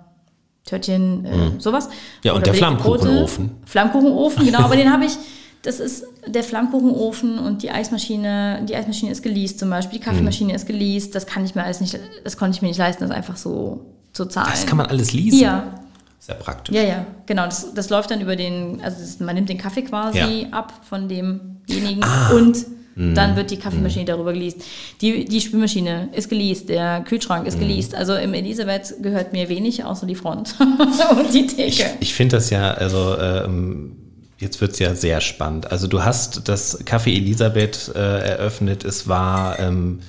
Törtchen, 0.65 1.25
äh, 1.25 1.35
mhm. 1.35 1.59
sowas. 1.59 1.89
Ja, 2.23 2.33
und 2.33 2.39
Oder 2.39 2.51
der 2.51 2.53
Flammkuchenofen. 2.55 3.51
Flammkuchenofen, 3.65 4.45
genau, 4.45 4.59
aber 4.59 4.75
den 4.75 4.91
habe 4.91 5.05
ich 5.05 5.13
das 5.67 5.81
ist 5.81 6.05
der 6.25 6.45
Flammkuchenofen 6.45 7.39
und 7.39 7.61
die 7.61 7.71
Eismaschine. 7.71 8.65
Die 8.69 8.73
Eismaschine 8.73 9.11
ist 9.11 9.21
geleast 9.21 9.59
zum 9.59 9.69
Beispiel. 9.69 9.99
Die 9.99 10.05
Kaffeemaschine 10.05 10.53
mhm. 10.53 10.55
ist 10.55 10.65
geleast. 10.65 11.13
Das 11.13 11.27
kann 11.27 11.43
ich 11.43 11.55
mir 11.55 11.63
alles 11.65 11.81
nicht, 11.81 11.99
das 12.23 12.37
konnte 12.37 12.55
ich 12.55 12.61
mir 12.61 12.69
nicht 12.69 12.77
leisten, 12.77 13.03
das 13.03 13.11
einfach 13.11 13.35
so 13.35 13.85
zu 14.13 14.25
zahlen. 14.27 14.47
Das 14.49 14.65
kann 14.65 14.77
man 14.77 14.85
alles 14.85 15.11
leasen? 15.11 15.39
Ja. 15.39 15.81
Sehr 16.19 16.35
praktisch. 16.35 16.73
Ja, 16.73 16.83
ja, 16.83 17.05
genau. 17.25 17.43
Das, 17.45 17.73
das 17.73 17.89
läuft 17.89 18.11
dann 18.11 18.21
über 18.21 18.37
den, 18.37 18.79
also 18.81 18.97
das, 18.97 19.19
man 19.19 19.35
nimmt 19.35 19.49
den 19.49 19.57
Kaffee 19.57 19.81
quasi 19.81 20.17
ja. 20.43 20.49
ab 20.51 20.71
von 20.87 21.09
demjenigen 21.09 22.01
ah. 22.01 22.31
und 22.31 22.65
mhm. 22.95 23.13
dann 23.13 23.35
wird 23.35 23.51
die 23.51 23.57
Kaffeemaschine 23.57 24.03
mhm. 24.03 24.07
darüber 24.07 24.31
geleast. 24.31 24.63
Die, 25.01 25.25
die 25.25 25.41
Spülmaschine 25.41 26.07
ist 26.13 26.29
geleast, 26.29 26.69
der 26.69 27.01
Kühlschrank 27.01 27.45
ist 27.45 27.57
mhm. 27.57 27.67
geleast. 27.67 27.93
Also 27.93 28.15
im 28.15 28.33
Elisabeth 28.33 28.95
gehört 29.01 29.33
mir 29.33 29.49
wenig, 29.49 29.83
außer 29.83 30.07
die 30.07 30.15
Front 30.15 30.55
und 30.59 31.33
die 31.33 31.45
Theke. 31.45 31.67
Ich, 31.67 31.85
ich 31.99 32.13
finde 32.13 32.37
das 32.37 32.49
ja, 32.51 32.71
also 32.71 33.17
ähm, 33.19 34.06
Jetzt 34.39 34.61
wird's 34.61 34.77
ja 34.77 34.93
sehr 34.93 35.19
spannend. 35.21 35.71
Also 35.71 35.87
du 35.87 36.03
hast 36.03 36.47
das 36.47 36.85
Café 36.85 37.15
Elisabeth 37.15 37.91
äh, 37.95 37.99
eröffnet. 37.99 38.83
Es 38.83 39.07
war 39.07 39.57
ähm, 39.59 39.99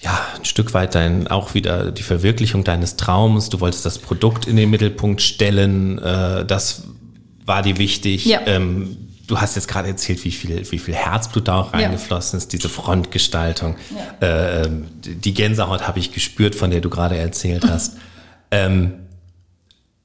ja 0.00 0.18
ein 0.36 0.46
Stück 0.46 0.72
weit 0.72 0.94
dein 0.94 1.28
auch 1.28 1.52
wieder 1.52 1.90
die 1.90 2.02
Verwirklichung 2.02 2.64
deines 2.64 2.96
Traums. 2.96 3.50
Du 3.50 3.60
wolltest 3.60 3.84
das 3.84 3.98
Produkt 3.98 4.46
in 4.46 4.56
den 4.56 4.70
Mittelpunkt 4.70 5.20
stellen. 5.20 5.98
Äh, 5.98 6.46
das 6.46 6.84
war 7.44 7.60
dir 7.60 7.76
wichtig. 7.76 8.24
Ja. 8.24 8.40
Ähm, 8.46 8.96
du 9.26 9.38
hast 9.38 9.56
jetzt 9.56 9.68
gerade 9.68 9.88
erzählt, 9.88 10.24
wie 10.24 10.30
viel, 10.30 10.70
wie 10.70 10.78
viel 10.78 10.94
Herzblut 10.94 11.48
da 11.48 11.60
auch 11.60 11.74
reingeflossen 11.74 12.38
ist, 12.38 12.52
diese 12.54 12.70
Frontgestaltung. 12.70 13.76
Ja. 14.20 14.26
Äh, 14.26 14.62
ähm, 14.64 14.86
die 15.02 15.34
Gänsehaut 15.34 15.86
habe 15.86 15.98
ich 15.98 16.12
gespürt, 16.12 16.54
von 16.54 16.70
der 16.70 16.80
du 16.80 16.88
gerade 16.88 17.16
erzählt 17.16 17.64
hast. 17.68 17.98
ähm, 18.50 18.94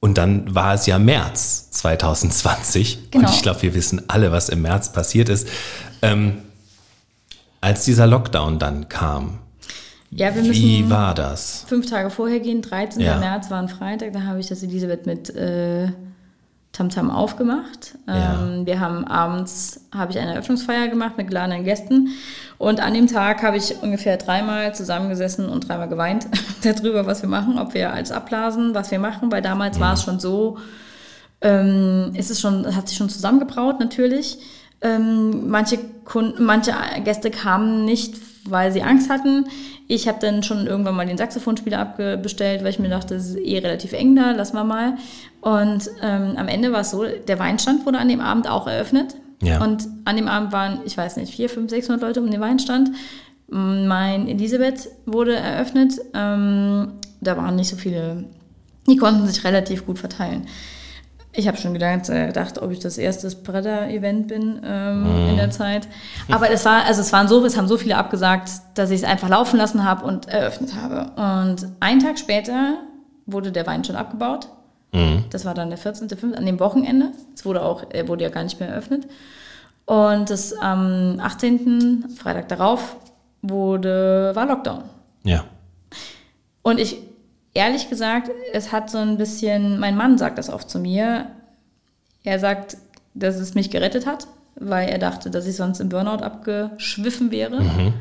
und 0.00 0.18
dann 0.18 0.54
war 0.54 0.74
es 0.74 0.86
ja 0.86 0.98
März 0.98 1.70
2020. 1.72 3.10
Genau. 3.10 3.26
Und 3.28 3.34
ich 3.34 3.42
glaube, 3.42 3.62
wir 3.62 3.74
wissen 3.74 4.02
alle, 4.08 4.32
was 4.32 4.48
im 4.48 4.62
März 4.62 4.92
passiert 4.92 5.28
ist. 5.28 5.48
Ähm, 6.02 6.42
als 7.60 7.84
dieser 7.84 8.06
Lockdown 8.06 8.58
dann 8.58 8.88
kam, 8.88 9.38
ja, 10.10 10.34
wie 10.34 10.88
war 10.88 11.14
das? 11.14 11.64
Fünf 11.68 11.90
Tage 11.90 12.08
vorher 12.08 12.40
gehen, 12.40 12.62
13. 12.62 13.02
Ja. 13.02 13.18
März 13.18 13.50
war 13.50 13.60
ein 13.60 13.68
Freitag, 13.68 14.12
da 14.14 14.22
habe 14.22 14.40
ich 14.40 14.46
das 14.46 14.62
Elisabeth 14.62 15.04
mit 15.06 15.28
äh, 15.30 15.88
Tamtam 16.78 17.10
aufgemacht. 17.10 17.98
Ja. 18.06 18.40
Ähm, 18.40 18.64
wir 18.64 18.78
haben 18.78 19.04
abends 19.04 19.80
habe 19.92 20.12
ich 20.12 20.18
eine 20.18 20.34
Eröffnungsfeier 20.34 20.86
gemacht 20.86 21.16
mit 21.16 21.26
geladenen 21.26 21.64
Gästen 21.64 22.10
und 22.56 22.80
an 22.80 22.94
dem 22.94 23.08
Tag 23.08 23.42
habe 23.42 23.56
ich 23.56 23.82
ungefähr 23.82 24.16
dreimal 24.16 24.72
zusammengesessen 24.76 25.48
und 25.48 25.68
dreimal 25.68 25.88
geweint 25.88 26.28
darüber, 26.62 27.04
was 27.04 27.22
wir 27.22 27.28
machen, 27.28 27.58
ob 27.58 27.74
wir 27.74 27.92
als 27.92 28.12
abblasen, 28.12 28.74
was 28.74 28.92
wir 28.92 29.00
machen, 29.00 29.32
weil 29.32 29.42
damals 29.42 29.78
mhm. 29.78 29.82
war 29.82 29.94
es 29.94 30.04
schon 30.04 30.20
so, 30.20 30.58
ähm, 31.40 32.12
ist 32.14 32.30
es 32.30 32.40
schon, 32.40 32.76
hat 32.76 32.88
sich 32.88 32.96
schon 32.96 33.08
zusammengebraut 33.08 33.80
natürlich. 33.80 34.38
Ähm, 34.80 35.50
manche 35.50 35.78
Kunden, 36.04 36.44
manche 36.44 36.72
Gäste 37.02 37.32
kamen 37.32 37.84
nicht, 37.84 38.14
weil 38.44 38.70
sie 38.70 38.82
Angst 38.82 39.10
hatten. 39.10 39.46
Ich 39.88 40.06
habe 40.06 40.18
dann 40.20 40.42
schon 40.42 40.66
irgendwann 40.66 40.94
mal 40.94 41.06
den 41.06 41.18
Saxophonspieler 41.18 41.80
abbestellt, 41.80 42.62
weil 42.62 42.70
ich 42.70 42.78
mir 42.78 42.88
dachte, 42.88 43.14
das 43.14 43.30
ist 43.30 43.38
eh 43.38 43.58
relativ 43.58 43.94
eng 43.94 44.14
da, 44.14 44.30
lass 44.30 44.52
mal 44.52 44.62
mal. 44.62 44.96
Und 45.40 45.88
ähm, 46.02 46.34
am 46.36 46.48
Ende 46.48 46.72
war 46.72 46.80
es 46.80 46.90
so, 46.90 47.04
der 47.04 47.38
Weinstand 47.38 47.86
wurde 47.86 47.98
an 47.98 48.08
dem 48.08 48.20
Abend 48.20 48.48
auch 48.48 48.66
eröffnet. 48.66 49.14
Ja. 49.42 49.62
Und 49.62 49.86
an 50.04 50.16
dem 50.16 50.28
Abend 50.28 50.52
waren, 50.52 50.80
ich 50.84 50.96
weiß 50.96 51.16
nicht, 51.16 51.32
vier, 51.32 51.48
fünf, 51.48 51.70
600 51.70 52.02
Leute 52.02 52.20
um 52.20 52.30
den 52.30 52.40
Weinstand. 52.40 52.90
Mein 53.48 54.28
Elisabeth 54.28 54.88
wurde 55.06 55.36
eröffnet. 55.36 55.94
Ähm, 56.12 56.94
da 57.20 57.36
waren 57.36 57.56
nicht 57.56 57.68
so 57.68 57.76
viele, 57.76 58.24
die 58.86 58.96
konnten 58.96 59.26
sich 59.26 59.44
relativ 59.44 59.86
gut 59.86 59.98
verteilen. 59.98 60.46
Ich 61.32 61.46
habe 61.46 61.56
schon 61.56 61.72
gedacht, 61.72 62.08
äh, 62.08 62.26
gedacht, 62.26 62.60
ob 62.60 62.72
ich 62.72 62.80
das 62.80 62.98
erste 62.98 63.30
Spreader-Event 63.30 64.28
bin 64.28 64.60
ähm, 64.64 65.02
mhm. 65.02 65.28
in 65.30 65.36
der 65.36 65.50
Zeit. 65.50 65.86
Aber 66.30 66.50
es 66.50 66.64
war, 66.64 66.84
also 66.84 67.00
es 67.00 67.12
waren 67.12 67.28
so, 67.28 67.44
es 67.44 67.56
haben 67.56 67.68
so 67.68 67.76
viele 67.76 67.96
abgesagt, 67.96 68.50
dass 68.74 68.90
ich 68.90 69.02
es 69.02 69.04
einfach 69.04 69.28
laufen 69.28 69.56
lassen 69.56 69.84
habe 69.84 70.04
und 70.04 70.26
eröffnet 70.26 70.74
habe. 70.74 71.12
Und 71.12 71.68
einen 71.80 72.00
Tag 72.00 72.18
später 72.18 72.78
wurde 73.26 73.52
der 73.52 73.66
Wein 73.66 73.84
schon 73.84 73.94
abgebaut. 73.94 74.48
Mhm. 74.92 75.24
Das 75.30 75.44
war 75.44 75.54
dann 75.54 75.70
der 75.70 75.78
14.05. 75.78 76.34
an 76.34 76.46
dem 76.46 76.60
Wochenende. 76.60 77.12
Es 77.34 77.44
wurde 77.44 77.62
auch, 77.62 77.84
er 77.90 78.08
wurde 78.08 78.24
ja 78.24 78.30
gar 78.30 78.42
nicht 78.42 78.58
mehr 78.60 78.68
eröffnet. 78.68 79.06
Und 79.86 80.30
das 80.30 80.52
am 80.52 81.18
18. 81.20 82.10
Freitag 82.16 82.48
darauf 82.48 82.96
wurde, 83.42 84.32
war 84.34 84.46
Lockdown. 84.46 84.82
Ja. 85.24 85.44
Und 86.62 86.78
ich 86.78 86.98
ehrlich 87.54 87.88
gesagt, 87.88 88.30
es 88.52 88.72
hat 88.72 88.90
so 88.90 88.98
ein 88.98 89.16
bisschen, 89.16 89.80
mein 89.80 89.96
Mann 89.96 90.18
sagt 90.18 90.38
das 90.38 90.50
oft 90.50 90.68
zu 90.70 90.78
mir, 90.78 91.26
er 92.22 92.38
sagt, 92.38 92.76
dass 93.14 93.36
es 93.36 93.54
mich 93.54 93.70
gerettet 93.70 94.06
hat, 94.06 94.28
weil 94.54 94.88
er 94.88 94.98
dachte, 94.98 95.30
dass 95.30 95.46
ich 95.46 95.56
sonst 95.56 95.80
im 95.80 95.88
Burnout 95.88 96.22
abgeschwiffen 96.22 97.30
wäre, 97.30 97.60
mhm. 97.60 97.94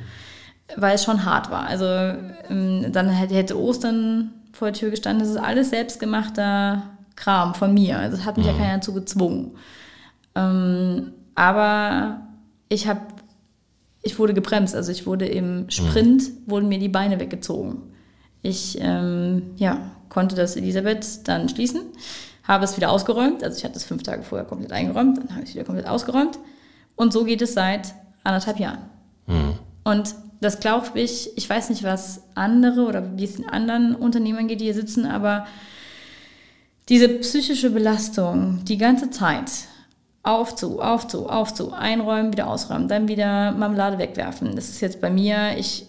weil 0.75 0.95
es 0.95 1.03
schon 1.03 1.25
hart 1.25 1.49
war. 1.49 1.65
Also 1.65 1.85
ähm, 1.85 2.91
dann 2.91 3.09
hätte 3.09 3.59
Ostern 3.59 4.33
vor 4.57 4.71
der 4.71 4.79
Tür 4.79 4.89
gestanden, 4.89 5.19
das 5.19 5.29
ist 5.29 5.37
alles 5.37 5.69
selbstgemachter 5.69 6.81
Kram 7.15 7.53
von 7.53 7.73
mir. 7.73 7.99
Also 7.99 8.17
es 8.17 8.25
hat 8.25 8.37
mich 8.37 8.47
mhm. 8.47 8.53
ja 8.53 8.57
keiner 8.57 8.73
dazu 8.75 8.91
gezwungen. 8.91 9.51
Ähm, 10.33 11.13
aber 11.35 12.21
ich 12.67 12.87
habe, 12.87 13.01
ich 14.01 14.17
wurde 14.17 14.33
gebremst, 14.33 14.75
also 14.75 14.91
ich 14.91 15.05
wurde 15.05 15.27
im 15.27 15.69
Sprint, 15.69 16.23
mhm. 16.23 16.51
wurden 16.51 16.69
mir 16.69 16.79
die 16.79 16.89
Beine 16.89 17.19
weggezogen. 17.19 17.83
Ich 18.41 18.79
ähm, 18.81 19.51
ja, 19.57 19.91
konnte 20.09 20.35
das 20.35 20.55
Elisabeth 20.55 21.27
dann 21.27 21.49
schließen, 21.49 21.81
habe 22.43 22.65
es 22.65 22.77
wieder 22.77 22.89
ausgeräumt. 22.89 23.43
Also 23.43 23.57
ich 23.57 23.63
hatte 23.63 23.75
es 23.75 23.83
fünf 23.83 24.01
Tage 24.01 24.23
vorher 24.23 24.47
komplett 24.47 24.71
eingeräumt, 24.71 25.19
dann 25.19 25.29
habe 25.31 25.43
ich 25.43 25.49
es 25.49 25.55
wieder 25.55 25.65
komplett 25.65 25.87
ausgeräumt. 25.87 26.39
Und 26.95 27.13
so 27.13 27.25
geht 27.25 27.43
es 27.43 27.53
seit 27.53 27.93
anderthalb 28.23 28.59
Jahren. 28.59 28.89
Mhm. 29.27 29.59
Und 29.83 30.15
das 30.39 30.59
glaube 30.59 30.99
ich, 30.99 31.35
ich 31.35 31.49
weiß 31.49 31.69
nicht, 31.69 31.83
was 31.83 32.23
andere 32.35 32.85
oder 32.85 33.17
wie 33.17 33.23
es 33.23 33.37
in 33.37 33.45
anderen 33.45 33.95
Unternehmern 33.95 34.47
geht, 34.47 34.61
die 34.61 34.65
hier 34.65 34.73
sitzen, 34.73 35.05
aber 35.05 35.47
diese 36.89 37.09
psychische 37.09 37.69
Belastung 37.69 38.63
die 38.65 38.77
ganze 38.77 39.09
Zeit, 39.09 39.51
auf 40.23 40.55
zu, 40.55 40.81
auf 40.81 41.07
zu, 41.07 41.29
auf 41.29 41.53
zu, 41.53 41.71
einräumen, 41.71 42.33
wieder 42.33 42.47
ausräumen, 42.47 42.87
dann 42.87 43.07
wieder 43.07 43.51
Marmelade 43.51 43.97
wegwerfen. 43.97 44.55
Das 44.55 44.69
ist 44.69 44.81
jetzt 44.81 44.99
bei 44.99 45.09
mir, 45.09 45.57
ich 45.57 45.87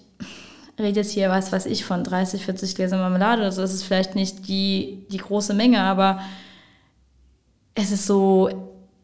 rede 0.79 1.01
jetzt 1.01 1.11
hier, 1.11 1.29
was 1.29 1.51
weiß 1.51 1.67
ich, 1.67 1.85
von 1.85 2.05
30, 2.05 2.45
40 2.45 2.75
Gläser 2.77 2.99
Marmelade 2.99 3.43
oder 3.43 3.53
so. 3.53 3.63
Das 3.63 3.75
ist 3.75 3.83
vielleicht 3.83 4.15
nicht 4.15 4.47
die, 4.47 5.07
die 5.11 5.17
große 5.17 5.55
Menge, 5.55 5.81
aber 5.81 6.21
es 7.75 7.91
ist 7.91 8.07
so 8.07 8.49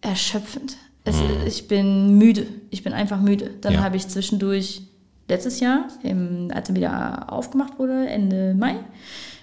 erschöpfend. 0.00 0.76
Es, 1.04 1.16
mhm. 1.16 1.46
Ich 1.46 1.68
bin 1.68 2.16
müde. 2.16 2.46
Ich 2.70 2.82
bin 2.82 2.92
einfach 2.92 3.20
müde. 3.20 3.50
Dann 3.60 3.74
ja. 3.74 3.82
habe 3.82 3.96
ich 3.96 4.06
zwischendurch 4.08 4.82
letztes 5.28 5.60
Jahr, 5.60 5.88
im, 6.02 6.50
als 6.54 6.68
er 6.68 6.74
wieder 6.74 7.32
aufgemacht 7.32 7.78
wurde, 7.78 8.06
Ende 8.06 8.54
Mai, 8.54 8.76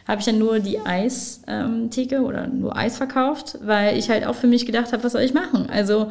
habe 0.07 0.19
ich 0.19 0.25
dann 0.25 0.39
nur 0.39 0.59
die 0.59 0.79
Eistheke 0.79 2.15
ähm, 2.15 2.23
oder 2.23 2.47
nur 2.47 2.75
Eis 2.75 2.97
verkauft, 2.97 3.57
weil 3.63 3.97
ich 3.97 4.09
halt 4.09 4.25
auch 4.25 4.35
für 4.35 4.47
mich 4.47 4.65
gedacht 4.65 4.91
habe, 4.93 5.03
was 5.03 5.13
soll 5.13 5.21
ich 5.21 5.33
machen? 5.33 5.69
Also 5.71 6.09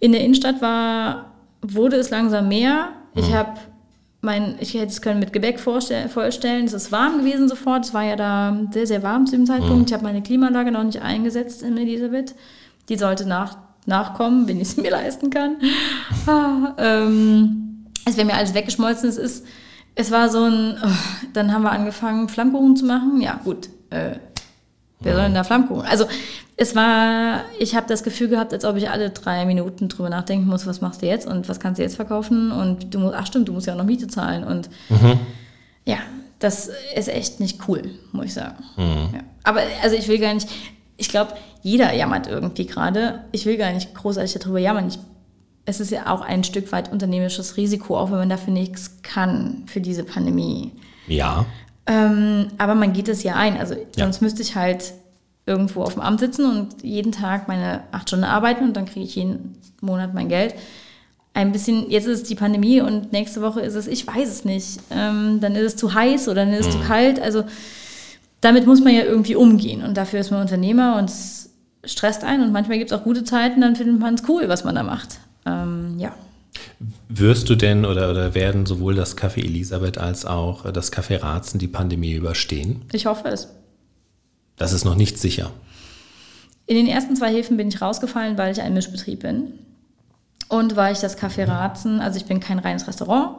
in 0.00 0.12
der 0.12 0.22
Innenstadt 0.22 0.62
war, 0.62 1.32
wurde 1.60 1.96
es 1.96 2.10
langsam 2.10 2.48
mehr. 2.48 2.88
Ich 3.14 3.28
mhm. 3.28 3.34
habe 3.34 3.60
mein, 4.20 4.56
ich 4.60 4.74
hätte 4.74 4.86
es 4.86 5.02
können 5.02 5.20
mit 5.20 5.32
Gebäck 5.32 5.58
vorstellen, 5.58 6.08
vorstellen. 6.08 6.64
Es 6.64 6.72
ist 6.72 6.92
warm 6.92 7.18
gewesen 7.18 7.48
sofort. 7.48 7.84
Es 7.84 7.92
war 7.92 8.04
ja 8.04 8.16
da 8.16 8.56
sehr, 8.70 8.86
sehr 8.86 9.02
warm 9.02 9.26
zu 9.26 9.36
dem 9.36 9.46
Zeitpunkt. 9.46 9.78
Mhm. 9.78 9.84
Ich 9.86 9.92
habe 9.92 10.04
meine 10.04 10.22
Klimaanlage 10.22 10.70
noch 10.70 10.84
nicht 10.84 11.02
eingesetzt 11.02 11.62
in 11.62 11.76
Elisabeth. 11.76 12.34
Die 12.88 12.96
sollte 12.96 13.26
nach, 13.26 13.58
nachkommen, 13.84 14.46
wenn 14.46 14.56
ich 14.56 14.68
es 14.68 14.76
mir 14.78 14.90
leisten 14.90 15.30
kann. 15.30 15.56
ah, 16.26 16.74
ähm, 16.78 17.71
es 18.04 18.16
wäre 18.16 18.26
mir 18.26 18.34
alles 18.34 18.54
weggeschmolzen. 18.54 19.08
Es 19.08 19.16
ist, 19.16 19.44
es 19.94 20.10
war 20.10 20.28
so 20.28 20.44
ein, 20.44 20.76
oh, 20.82 20.88
dann 21.32 21.52
haben 21.52 21.62
wir 21.62 21.72
angefangen, 21.72 22.28
Flammkuchen 22.28 22.76
zu 22.76 22.84
machen. 22.84 23.20
Ja, 23.20 23.40
gut. 23.44 23.68
Äh, 23.90 24.16
wer 25.00 25.14
soll 25.14 25.24
denn 25.24 25.34
da 25.34 25.44
Flammkuchen? 25.44 25.86
Also 25.86 26.06
es 26.56 26.76
war, 26.76 27.42
ich 27.58 27.74
habe 27.74 27.86
das 27.88 28.02
Gefühl 28.02 28.28
gehabt, 28.28 28.52
als 28.52 28.64
ob 28.64 28.76
ich 28.76 28.90
alle 28.90 29.10
drei 29.10 29.44
Minuten 29.44 29.88
drüber 29.88 30.10
nachdenken 30.10 30.46
muss, 30.46 30.66
was 30.66 30.80
machst 30.80 31.02
du 31.02 31.06
jetzt 31.06 31.26
und 31.26 31.48
was 31.48 31.60
kannst 31.60 31.78
du 31.78 31.82
jetzt 31.82 31.96
verkaufen 31.96 32.52
und 32.52 32.94
du 32.94 32.98
musst, 32.98 33.14
ach 33.16 33.26
stimmt, 33.26 33.48
du 33.48 33.52
musst 33.52 33.66
ja 33.66 33.74
auch 33.74 33.78
noch 33.78 33.84
Miete 33.84 34.06
zahlen 34.06 34.44
und 34.44 34.68
mhm. 34.88 35.18
ja, 35.84 35.98
das 36.38 36.70
ist 36.94 37.08
echt 37.08 37.40
nicht 37.40 37.68
cool, 37.68 37.82
muss 38.12 38.26
ich 38.26 38.34
sagen. 38.34 38.62
Mhm. 38.76 39.14
Ja. 39.14 39.20
Aber 39.44 39.60
also 39.82 39.96
ich 39.96 40.08
will 40.08 40.18
gar 40.18 40.34
nicht, 40.34 40.48
ich 40.96 41.08
glaube, 41.08 41.32
jeder 41.62 41.92
jammert 41.94 42.26
irgendwie 42.26 42.66
gerade. 42.66 43.24
Ich 43.32 43.46
will 43.46 43.56
gar 43.56 43.72
nicht 43.72 43.94
großartig 43.94 44.34
darüber 44.40 44.58
jammern. 44.58 44.88
Ich, 44.88 44.98
es 45.64 45.80
ist 45.80 45.90
ja 45.90 46.12
auch 46.12 46.20
ein 46.22 46.44
Stück 46.44 46.72
weit 46.72 46.90
unternehmerisches 46.90 47.56
Risiko, 47.56 47.96
auch 47.96 48.10
wenn 48.10 48.18
man 48.18 48.28
dafür 48.28 48.52
nichts 48.52 49.02
kann 49.02 49.62
für 49.66 49.80
diese 49.80 50.04
Pandemie. 50.04 50.72
Ja. 51.06 51.46
Ähm, 51.86 52.48
aber 52.58 52.74
man 52.74 52.92
geht 52.92 53.08
es 53.08 53.22
ja 53.22 53.34
ein. 53.34 53.56
Also 53.56 53.74
sonst 53.96 54.20
ja. 54.20 54.24
müsste 54.24 54.42
ich 54.42 54.56
halt 54.56 54.92
irgendwo 55.46 55.82
auf 55.82 55.94
dem 55.94 56.02
Amt 56.02 56.20
sitzen 56.20 56.46
und 56.46 56.82
jeden 56.82 57.12
Tag 57.12 57.48
meine 57.48 57.82
acht 57.92 58.08
Stunden 58.08 58.24
arbeiten 58.24 58.64
und 58.64 58.76
dann 58.76 58.86
kriege 58.86 59.04
ich 59.04 59.16
jeden 59.16 59.56
Monat 59.80 60.14
mein 60.14 60.28
Geld. 60.28 60.54
Ein 61.34 61.50
bisschen, 61.50 61.90
jetzt 61.90 62.06
ist 62.06 62.22
es 62.22 62.28
die 62.28 62.34
Pandemie 62.34 62.80
und 62.80 63.12
nächste 63.12 63.40
Woche 63.40 63.60
ist 63.60 63.74
es, 63.74 63.86
ich 63.86 64.06
weiß 64.06 64.28
es 64.28 64.44
nicht. 64.44 64.80
Ähm, 64.90 65.40
dann 65.40 65.54
ist 65.54 65.64
es 65.64 65.76
zu 65.76 65.94
heiß 65.94 66.28
oder 66.28 66.44
dann 66.44 66.54
ist 66.54 66.66
es 66.66 66.76
mhm. 66.76 66.80
zu 66.80 66.86
kalt. 66.86 67.20
Also 67.20 67.44
damit 68.40 68.66
muss 68.66 68.82
man 68.82 68.94
ja 68.94 69.02
irgendwie 69.02 69.36
umgehen 69.36 69.82
und 69.82 69.96
dafür 69.96 70.20
ist 70.20 70.30
man 70.30 70.42
Unternehmer 70.42 70.96
und 70.96 71.08
es 71.08 71.50
stresst 71.84 72.22
einen 72.24 72.42
und 72.44 72.52
manchmal 72.52 72.78
gibt 72.78 72.92
es 72.92 72.98
auch 72.98 73.04
gute 73.04 73.24
Zeiten, 73.24 73.60
dann 73.60 73.76
findet 73.76 73.98
man 73.98 74.14
es 74.14 74.28
cool, 74.28 74.48
was 74.48 74.64
man 74.64 74.74
da 74.74 74.82
macht. 74.82 75.18
Ähm, 75.46 75.98
ja. 75.98 76.14
Wirst 77.08 77.48
du 77.48 77.54
denn 77.54 77.84
oder, 77.84 78.10
oder 78.10 78.34
werden 78.34 78.66
sowohl 78.66 78.94
das 78.94 79.16
Café 79.16 79.38
Elisabeth 79.38 79.98
als 79.98 80.24
auch 80.24 80.70
das 80.70 80.92
Café 80.92 81.22
Ratzen 81.22 81.58
die 81.58 81.68
Pandemie 81.68 82.12
überstehen? 82.12 82.82
Ich 82.92 83.06
hoffe 83.06 83.28
es. 83.28 83.48
Das 84.56 84.72
ist 84.72 84.84
noch 84.84 84.94
nicht 84.94 85.18
sicher. 85.18 85.50
In 86.66 86.76
den 86.76 86.86
ersten 86.86 87.16
zwei 87.16 87.30
Hilfen 87.30 87.56
bin 87.56 87.68
ich 87.68 87.80
rausgefallen, 87.80 88.38
weil 88.38 88.52
ich 88.52 88.62
ein 88.62 88.74
Mischbetrieb 88.74 89.20
bin. 89.20 89.58
Und 90.48 90.76
weil 90.76 90.92
ich 90.92 91.00
das 91.00 91.18
Café 91.18 91.48
Ratzen, 91.48 92.00
also 92.00 92.18
ich 92.18 92.26
bin 92.26 92.38
kein 92.38 92.58
reines 92.58 92.86
Restaurant, 92.86 93.38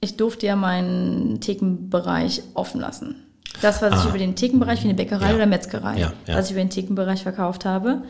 ich 0.00 0.16
durfte 0.16 0.46
ja 0.46 0.56
meinen 0.56 1.40
Thekenbereich 1.40 2.42
offen 2.54 2.80
lassen. 2.80 3.16
Das, 3.62 3.82
was 3.82 3.92
ah. 3.92 4.00
ich 4.00 4.08
über 4.08 4.18
den 4.18 4.36
Thekenbereich, 4.36 4.80
wie 4.82 4.88
eine 4.88 4.94
Bäckerei 4.94 5.30
ja. 5.30 5.34
oder 5.34 5.46
Metzgerei, 5.46 5.98
ja, 5.98 6.12
ja. 6.26 6.36
was 6.36 6.46
ich 6.46 6.52
über 6.52 6.60
den 6.60 6.70
Thekenbereich 6.70 7.22
verkauft 7.22 7.64
habe, 7.64 8.02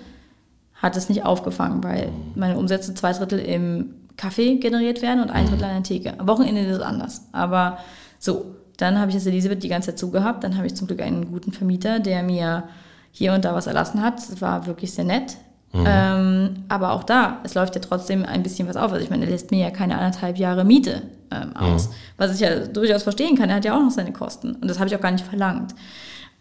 hat 0.82 0.96
es 0.96 1.08
nicht 1.08 1.24
aufgefangen, 1.24 1.84
weil 1.84 2.10
meine 2.34 2.56
Umsätze 2.56 2.94
zwei 2.94 3.12
Drittel 3.12 3.38
im 3.38 3.94
Kaffee 4.16 4.56
generiert 4.56 5.02
werden 5.02 5.22
und 5.22 5.30
ein 5.30 5.46
Drittel 5.46 5.64
an 5.64 5.74
der 5.74 5.82
Theke. 5.82 6.18
Am 6.18 6.26
Wochenende 6.26 6.62
ist 6.62 6.76
es 6.76 6.82
anders. 6.82 7.22
Aber 7.32 7.78
so, 8.18 8.54
dann 8.76 8.98
habe 8.98 9.10
ich 9.10 9.16
das 9.16 9.26
Elisabeth 9.26 9.62
die 9.62 9.68
ganze 9.68 9.90
Zeit 9.90 9.98
zugehabt. 9.98 10.44
Dann 10.44 10.56
habe 10.56 10.66
ich 10.66 10.74
zum 10.74 10.86
Glück 10.86 11.00
einen 11.00 11.30
guten 11.30 11.52
Vermieter, 11.52 12.00
der 12.00 12.22
mir 12.22 12.64
hier 13.12 13.32
und 13.32 13.44
da 13.44 13.54
was 13.54 13.66
erlassen 13.66 14.02
hat. 14.02 14.16
Das 14.16 14.40
war 14.40 14.66
wirklich 14.66 14.92
sehr 14.92 15.04
nett. 15.04 15.36
Mhm. 15.72 15.84
Ähm, 15.86 16.54
aber 16.68 16.92
auch 16.92 17.04
da, 17.04 17.38
es 17.44 17.54
läuft 17.54 17.74
ja 17.76 17.80
trotzdem 17.80 18.24
ein 18.24 18.42
bisschen 18.42 18.66
was 18.68 18.76
auf. 18.76 18.92
Also 18.92 19.04
ich 19.04 19.10
meine, 19.10 19.24
er 19.24 19.30
lässt 19.30 19.50
mir 19.50 19.60
ja 19.60 19.70
keine 19.70 19.96
anderthalb 19.96 20.36
Jahre 20.36 20.64
Miete 20.64 21.02
ähm, 21.30 21.54
aus. 21.56 21.88
Mhm. 21.88 21.92
Was 22.16 22.34
ich 22.34 22.40
ja 22.40 22.66
durchaus 22.66 23.02
verstehen 23.02 23.36
kann. 23.36 23.50
Er 23.50 23.56
hat 23.56 23.64
ja 23.64 23.76
auch 23.76 23.82
noch 23.82 23.90
seine 23.90 24.12
Kosten. 24.12 24.54
Und 24.54 24.68
das 24.68 24.78
habe 24.78 24.88
ich 24.88 24.96
auch 24.96 25.00
gar 25.00 25.12
nicht 25.12 25.26
verlangt. 25.26 25.74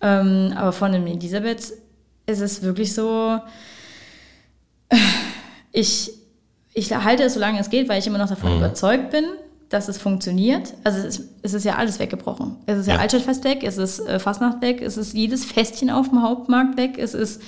Ähm, 0.01 0.53
aber 0.55 0.71
von 0.71 0.91
dem 0.91 1.05
Elisabeth 1.05 1.73
ist 2.25 2.41
es 2.41 2.63
wirklich 2.63 2.93
so, 2.93 3.39
ich, 5.71 6.11
ich 6.73 6.93
halte 6.93 7.23
es 7.23 7.33
so 7.33 7.39
lange 7.39 7.59
es 7.59 7.69
geht, 7.69 7.89
weil 7.89 7.99
ich 7.99 8.07
immer 8.07 8.17
noch 8.17 8.29
davon 8.29 8.51
mhm. 8.51 8.57
überzeugt 8.57 9.11
bin, 9.11 9.25
dass 9.69 9.87
es 9.87 9.97
funktioniert. 9.97 10.73
Also 10.83 10.99
es 10.99 11.19
ist, 11.19 11.29
es 11.43 11.53
ist 11.53 11.63
ja 11.63 11.75
alles 11.75 11.99
weggebrochen. 11.99 12.55
Es 12.65 12.77
ist 12.79 12.87
ja, 12.87 12.95
ja 12.95 12.99
Altstadtfest 12.99 13.43
weg, 13.43 13.63
es 13.63 13.77
ist 13.77 13.99
äh, 13.99 14.19
Fastnacht 14.19 14.61
weg, 14.61 14.81
es 14.81 14.97
ist 14.97 15.13
jedes 15.13 15.45
Festchen 15.45 15.89
auf 15.89 16.09
dem 16.09 16.21
Hauptmarkt 16.23 16.77
weg, 16.77 16.97
es 16.97 17.13
ist, 17.13 17.41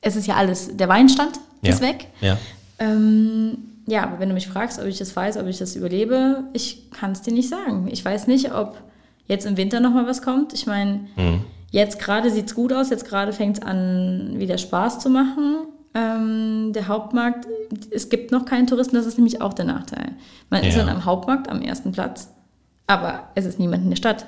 es 0.00 0.16
ist 0.16 0.26
ja 0.26 0.34
alles. 0.36 0.76
Der 0.76 0.88
Weinstand 0.88 1.40
ja. 1.62 1.72
ist 1.72 1.80
weg. 1.80 2.06
Ja. 2.20 2.36
Ähm, 2.78 3.58
ja, 3.86 4.02
aber 4.02 4.20
wenn 4.20 4.28
du 4.28 4.34
mich 4.34 4.46
fragst, 4.46 4.78
ob 4.78 4.86
ich 4.86 4.98
das 4.98 5.16
weiß, 5.16 5.38
ob 5.38 5.46
ich 5.46 5.58
das 5.58 5.74
überlebe, 5.74 6.44
ich 6.52 6.90
kann 6.90 7.12
es 7.12 7.22
dir 7.22 7.32
nicht 7.32 7.48
sagen. 7.48 7.88
Ich 7.90 8.04
weiß 8.04 8.26
nicht, 8.26 8.52
ob 8.52 8.76
jetzt 9.26 9.46
im 9.46 9.56
Winter 9.56 9.80
nochmal 9.80 10.06
was 10.06 10.20
kommt. 10.20 10.52
Ich 10.52 10.66
meine, 10.66 11.06
mhm. 11.16 11.44
jetzt 11.70 11.98
gerade 11.98 12.30
sieht 12.30 12.46
es 12.46 12.54
gut 12.54 12.72
aus, 12.72 12.90
jetzt 12.90 13.06
gerade 13.06 13.32
fängt 13.32 13.58
es 13.58 13.62
an, 13.62 14.34
wieder 14.36 14.58
Spaß 14.58 14.98
zu 14.98 15.08
machen. 15.08 15.66
Ähm, 15.98 16.72
der 16.72 16.86
Hauptmarkt, 16.86 17.46
es 17.90 18.08
gibt 18.08 18.30
noch 18.30 18.44
keinen 18.44 18.68
Touristen, 18.68 18.94
das 18.94 19.06
ist 19.06 19.18
nämlich 19.18 19.42
auch 19.42 19.52
der 19.52 19.64
Nachteil. 19.64 20.12
Man 20.48 20.62
ja. 20.62 20.68
ist 20.68 20.78
dann 20.78 20.88
am 20.88 21.04
Hauptmarkt 21.04 21.48
am 21.48 21.60
ersten 21.60 21.90
Platz, 21.90 22.28
aber 22.86 23.24
es 23.34 23.46
ist 23.46 23.58
niemand 23.58 23.82
in 23.82 23.90
der 23.90 23.96
Stadt. 23.96 24.26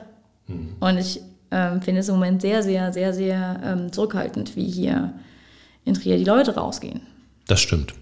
Mhm. 0.48 0.74
Und 0.80 0.98
ich 0.98 1.20
ähm, 1.52 1.80
finde 1.80 2.00
es 2.00 2.08
im 2.08 2.16
Moment 2.16 2.42
sehr, 2.42 2.64
sehr, 2.64 2.92
sehr, 2.92 3.12
sehr 3.12 3.60
ähm, 3.62 3.92
zurückhaltend, 3.92 4.56
wie 4.56 4.68
hier 4.68 5.12
in 5.84 5.94
Trier 5.94 6.18
die 6.18 6.24
Leute 6.24 6.56
rausgehen. 6.56 7.02
Das 7.46 7.60
stimmt. 7.60 7.94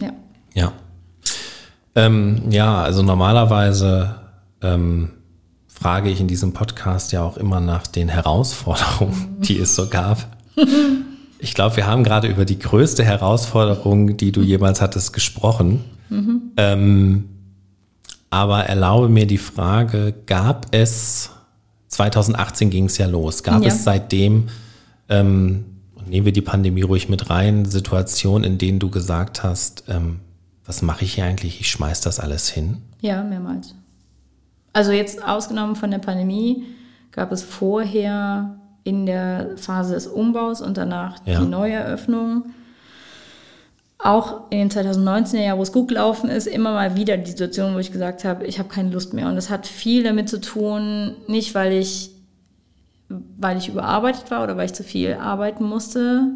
Ja. 0.00 0.12
Ja. 0.54 0.72
Ähm, 1.94 2.50
ja, 2.50 2.80
also 2.82 3.02
normalerweise 3.02 4.14
ähm, 4.62 5.10
frage 5.66 6.08
ich 6.08 6.22
in 6.22 6.28
diesem 6.28 6.54
Podcast 6.54 7.12
ja 7.12 7.22
auch 7.22 7.36
immer 7.36 7.60
nach 7.60 7.86
den 7.86 8.08
Herausforderungen, 8.08 9.36
die 9.40 9.58
es 9.58 9.74
so 9.74 9.88
gab. 9.88 10.26
Ich 11.38 11.54
glaube, 11.54 11.76
wir 11.76 11.86
haben 11.86 12.04
gerade 12.04 12.28
über 12.28 12.44
die 12.44 12.58
größte 12.58 13.04
Herausforderung, 13.04 14.16
die 14.16 14.32
du 14.32 14.40
jemals 14.40 14.80
hattest, 14.80 15.12
gesprochen. 15.12 15.84
Mhm. 16.08 16.52
Ähm, 16.56 17.24
aber 18.30 18.64
erlaube 18.64 19.08
mir 19.08 19.26
die 19.26 19.38
Frage, 19.38 20.14
gab 20.26 20.66
es, 20.74 21.30
2018 21.88 22.70
ging 22.70 22.86
es 22.86 22.98
ja 22.98 23.06
los, 23.06 23.42
gab 23.42 23.62
ja. 23.62 23.68
es 23.68 23.84
seitdem, 23.84 24.48
ähm, 25.08 25.64
nehmen 26.06 26.26
wir 26.26 26.32
die 26.32 26.42
Pandemie 26.42 26.82
ruhig 26.82 27.08
mit 27.08 27.30
rein, 27.30 27.64
Situationen, 27.64 28.44
in 28.44 28.58
denen 28.58 28.78
du 28.78 28.90
gesagt 28.90 29.42
hast, 29.42 29.84
ähm, 29.88 30.20
was 30.66 30.82
mache 30.82 31.04
ich 31.04 31.14
hier 31.14 31.24
eigentlich, 31.24 31.60
ich 31.60 31.70
schmeiß 31.70 32.02
das 32.02 32.20
alles 32.20 32.48
hin? 32.48 32.82
Ja, 33.00 33.22
mehrmals. 33.22 33.74
Also 34.72 34.92
jetzt 34.92 35.24
ausgenommen 35.24 35.76
von 35.76 35.90
der 35.90 35.98
Pandemie 35.98 36.64
gab 37.10 37.32
es 37.32 37.42
vorher 37.42 38.58
in 38.88 39.04
der 39.04 39.50
Phase 39.56 39.94
des 39.94 40.06
Umbaus 40.06 40.62
und 40.62 40.78
danach 40.78 41.18
ja. 41.26 41.40
die 41.40 41.46
Neueröffnung. 41.46 42.54
Auch 43.98 44.50
in 44.50 44.68
den 44.68 44.70
2019er 44.70 45.40
Jahr, 45.40 45.58
wo 45.58 45.62
es 45.62 45.72
gut 45.72 45.88
gelaufen 45.88 46.30
ist, 46.30 46.46
immer 46.46 46.72
mal 46.72 46.96
wieder 46.96 47.18
die 47.18 47.30
Situation, 47.30 47.74
wo 47.74 47.78
ich 47.78 47.92
gesagt 47.92 48.24
habe, 48.24 48.46
ich 48.46 48.58
habe 48.58 48.68
keine 48.70 48.90
Lust 48.90 49.12
mehr. 49.12 49.28
Und 49.28 49.36
das 49.36 49.50
hat 49.50 49.66
viel 49.66 50.04
damit 50.04 50.28
zu 50.28 50.40
tun, 50.40 51.16
nicht 51.26 51.54
weil 51.54 51.72
ich, 51.72 52.10
weil 53.08 53.58
ich 53.58 53.68
überarbeitet 53.68 54.30
war 54.30 54.42
oder 54.42 54.56
weil 54.56 54.66
ich 54.66 54.74
zu 54.74 54.84
viel 54.84 55.14
arbeiten 55.14 55.64
musste, 55.64 56.28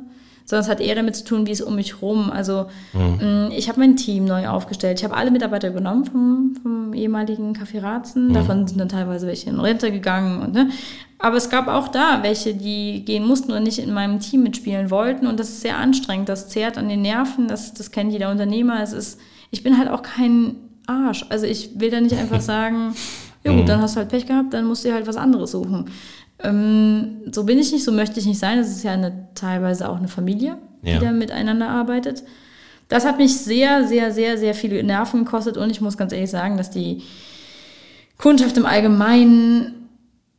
sondern 0.45 0.64
es 0.64 0.70
hat 0.70 0.80
eher 0.80 0.95
damit 0.95 1.16
zu 1.16 1.24
tun, 1.24 1.47
wie 1.47 1.53
es 1.53 1.61
um 1.61 1.76
mich 1.76 2.03
rum. 2.03 2.30
Also 2.30 2.66
mhm. 2.93 3.49
Mm, 3.49 3.51
ich 3.53 3.68
habe 3.68 3.80
mein 3.80 3.97
Team 3.97 4.24
neu 4.24 4.49
aufgestellt. 4.49 4.99
Ich 4.99 5.05
habe 5.05 5.16
alle 5.16 5.30
Mitarbeiter 5.30 5.68
übernommen 5.68 6.05
vom, 6.05 6.57
vom 6.62 6.95
ehemaligen 6.95 7.55
Café 7.55 7.82
Ratzen. 7.82 8.28
Mhm. 8.28 8.34
Davon 8.34 8.66
sind 8.66 8.80
dann 8.80 8.88
teilweise 8.88 9.26
welche 9.26 9.51
in 9.51 9.61
Rente 9.61 9.90
gegangen. 9.90 10.43
Und, 10.43 10.53
ne? 10.53 10.70
Aber 11.18 11.36
es 11.36 11.51
gab 11.51 11.68
auch 11.68 11.88
da 11.88 12.22
welche, 12.22 12.55
die 12.55 13.05
gehen 13.05 13.26
mussten 13.26 13.53
und 13.53 13.62
nicht 13.62 13.78
in 13.78 13.93
meinem 13.93 14.20
Team 14.20 14.43
mitspielen 14.43 14.90
wollten. 14.90 15.26
Und 15.26 15.38
das 15.38 15.49
ist 15.49 15.61
sehr 15.61 15.78
anstrengend. 15.78 16.28
Das 16.28 16.49
zehrt 16.49 16.78
an 16.78 16.88
den 16.88 17.03
Nerven. 17.03 17.49
Das, 17.49 17.74
das 17.74 17.90
kennt 17.90 18.12
jeder 18.12 18.30
Unternehmer. 18.30 18.82
Es 18.82 18.93
ist, 18.93 19.20
ich 19.51 19.62
bin 19.62 19.78
halt 19.78 19.88
auch 19.88 20.03
kein 20.03 20.57
Arsch. 20.86 21.24
Also 21.28 21.47
ich 21.47 21.78
will 21.78 21.90
da 21.90 22.01
nicht 22.01 22.16
einfach 22.16 22.40
sagen, 22.43 22.95
ja 23.45 23.53
gut, 23.53 23.62
mhm. 23.62 23.66
dann 23.66 23.80
hast 23.80 23.97
du 23.97 23.99
halt 23.99 24.09
Pech 24.09 24.26
gehabt, 24.26 24.53
dann 24.55 24.66
musst 24.66 24.84
du 24.84 24.88
dir 24.88 24.95
halt 24.95 25.07
was 25.07 25.16
anderes 25.16 25.51
suchen. 25.51 25.86
Ähm, 26.43 27.22
so 27.30 27.45
bin 27.45 27.59
ich 27.59 27.72
nicht, 27.72 27.84
so 27.84 27.93
möchte 27.93 28.20
ich 28.20 28.26
nicht 28.26 28.38
sein. 28.38 28.59
Das 28.59 28.68
ist 28.68 28.82
ja 28.82 28.93
eine, 28.93 29.28
teilweise 29.34 29.88
auch 29.88 29.97
eine 29.97 30.09
Familie, 30.09 30.57
ja. 30.82 30.99
die 30.99 31.05
da 31.05 31.12
miteinander 31.12 31.68
arbeitet. 31.68 32.22
Das 32.88 33.07
hat 33.07 33.18
mich 33.18 33.36
sehr, 33.36 33.86
sehr, 33.86 34.12
sehr, 34.12 34.36
sehr 34.36 34.55
viele 34.55 34.82
Nerven 34.82 35.24
gekostet 35.24 35.57
und 35.57 35.70
ich 35.70 35.80
muss 35.80 35.97
ganz 35.97 36.12
ehrlich 36.12 36.30
sagen, 36.30 36.57
dass 36.59 36.70
die 36.70 37.03
Kundschaft 38.18 38.57
im 38.57 38.66
Allgemeinen 38.66 39.88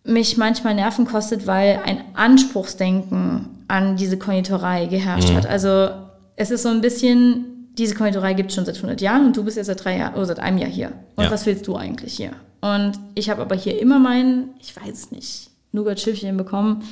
mich 0.04 0.38
manchmal 0.38 0.76
Nerven 0.76 1.06
kostet, 1.06 1.48
weil 1.48 1.80
ein 1.86 2.04
Anspruchsdenken 2.14 3.48
an 3.68 3.96
diese 3.96 4.18
Konditorei 4.18 4.86
geherrscht 4.86 5.30
mhm. 5.30 5.38
hat. 5.38 5.46
Also 5.48 5.90
es 6.36 6.52
ist 6.52 6.64
so 6.64 6.70
ein 6.70 6.82
bisschen, 6.82 7.70
diese 7.78 7.96
Konditorei 7.96 8.34
gibt 8.34 8.50
es 8.50 8.56
schon 8.56 8.66
seit 8.66 8.76
100 8.76 9.02
Jahren 9.02 9.26
und 9.26 9.38
du 9.38 9.44
bist 9.44 9.58
jetzt 9.58 9.68
seit 9.68 9.84
drei 9.84 9.98
Jahren 9.98 10.14
oder 10.16 10.26
seit 10.26 10.40
einem 10.40 10.58
Jahr 10.58 10.70
hier. 10.70 10.92
Und 11.16 11.26
ja. 11.26 11.32
was 11.32 11.46
willst 11.46 11.66
du 11.68 11.76
eigentlich 11.76 12.16
hier? 12.16 12.32
Und 12.62 12.94
ich 13.16 13.30
habe 13.30 13.42
aber 13.42 13.56
hier 13.56 13.80
immer 13.80 14.00
meinen, 14.00 14.52
ich 14.62 14.76
weiß 14.76 14.94
es 14.94 15.12
nicht, 15.12 15.50
Nougat-Schiffchen 15.74 16.38
bekommen. 16.38 16.84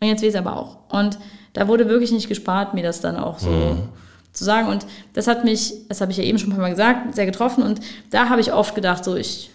Und 0.00 0.08
jetzt 0.08 0.22
will 0.22 0.28
ich 0.28 0.34
es 0.34 0.40
aber 0.40 0.56
auch. 0.56 0.78
Und 0.88 1.18
da 1.52 1.68
wurde 1.68 1.88
wirklich 1.88 2.12
nicht 2.12 2.28
gespart, 2.28 2.74
mir 2.74 2.82
das 2.82 3.00
dann 3.00 3.16
auch 3.16 3.38
so 3.38 3.50
mhm. 3.50 3.88
zu 4.32 4.44
sagen. 4.44 4.68
Und 4.68 4.86
das 5.12 5.26
hat 5.26 5.44
mich, 5.44 5.74
das 5.88 6.00
habe 6.00 6.10
ich 6.10 6.18
ja 6.18 6.24
eben 6.24 6.38
schon 6.38 6.50
ein 6.50 6.52
paar 6.52 6.62
Mal 6.62 6.70
gesagt, 6.70 7.14
sehr 7.14 7.26
getroffen. 7.26 7.62
Und 7.62 7.80
da 8.10 8.28
habe 8.28 8.40
ich 8.40 8.52
oft 8.52 8.74
gedacht, 8.74 9.04
so 9.04 9.14
ich, 9.14 9.50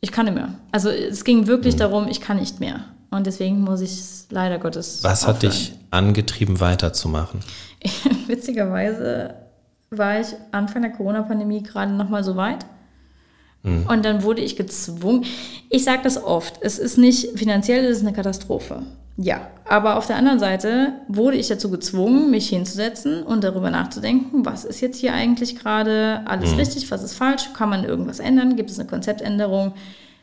ich 0.00 0.12
kann 0.12 0.26
nicht 0.26 0.34
mehr. 0.34 0.54
Also 0.70 0.90
es 0.90 1.24
ging 1.24 1.46
wirklich 1.46 1.74
mhm. 1.74 1.80
darum, 1.80 2.08
ich 2.08 2.20
kann 2.20 2.38
nicht 2.38 2.60
mehr. 2.60 2.84
Und 3.10 3.26
deswegen 3.26 3.60
muss 3.60 3.80
ich 3.80 3.92
es 3.92 4.26
leider 4.30 4.58
Gottes. 4.58 5.02
Was 5.02 5.24
aufhören. 5.24 5.34
hat 5.34 5.42
dich 5.42 5.72
angetrieben, 5.90 6.60
weiterzumachen? 6.60 7.40
Witzigerweise 8.26 9.34
war 9.90 10.20
ich 10.20 10.28
Anfang 10.50 10.82
der 10.82 10.92
Corona-Pandemie 10.92 11.62
gerade 11.62 11.92
noch 11.92 12.08
mal 12.08 12.24
so 12.24 12.36
weit. 12.36 12.64
Mhm. 13.62 13.86
Und 13.88 14.04
dann 14.04 14.22
wurde 14.22 14.42
ich 14.42 14.56
gezwungen. 14.56 15.24
Ich 15.68 15.84
sage 15.84 16.00
das 16.02 16.22
oft. 16.22 16.58
Es 16.60 16.78
ist 16.78 16.98
nicht 16.98 17.38
finanziell, 17.38 17.84
es 17.84 17.98
ist 17.98 18.06
eine 18.06 18.14
Katastrophe. 18.14 18.82
Ja, 19.18 19.48
aber 19.68 19.96
auf 19.96 20.06
der 20.06 20.16
anderen 20.16 20.38
Seite 20.38 20.94
wurde 21.06 21.36
ich 21.36 21.48
dazu 21.48 21.70
gezwungen, 21.70 22.30
mich 22.30 22.48
hinzusetzen 22.48 23.22
und 23.22 23.44
darüber 23.44 23.70
nachzudenken, 23.70 24.46
was 24.46 24.64
ist 24.64 24.80
jetzt 24.80 24.98
hier 24.98 25.12
eigentlich 25.12 25.56
gerade 25.58 26.22
alles 26.24 26.52
mhm. 26.52 26.58
richtig, 26.58 26.90
was 26.90 27.02
ist 27.02 27.14
falsch, 27.14 27.50
kann 27.52 27.68
man 27.68 27.84
irgendwas 27.84 28.20
ändern, 28.20 28.56
gibt 28.56 28.70
es 28.70 28.78
eine 28.78 28.88
Konzeptänderung, 28.88 29.74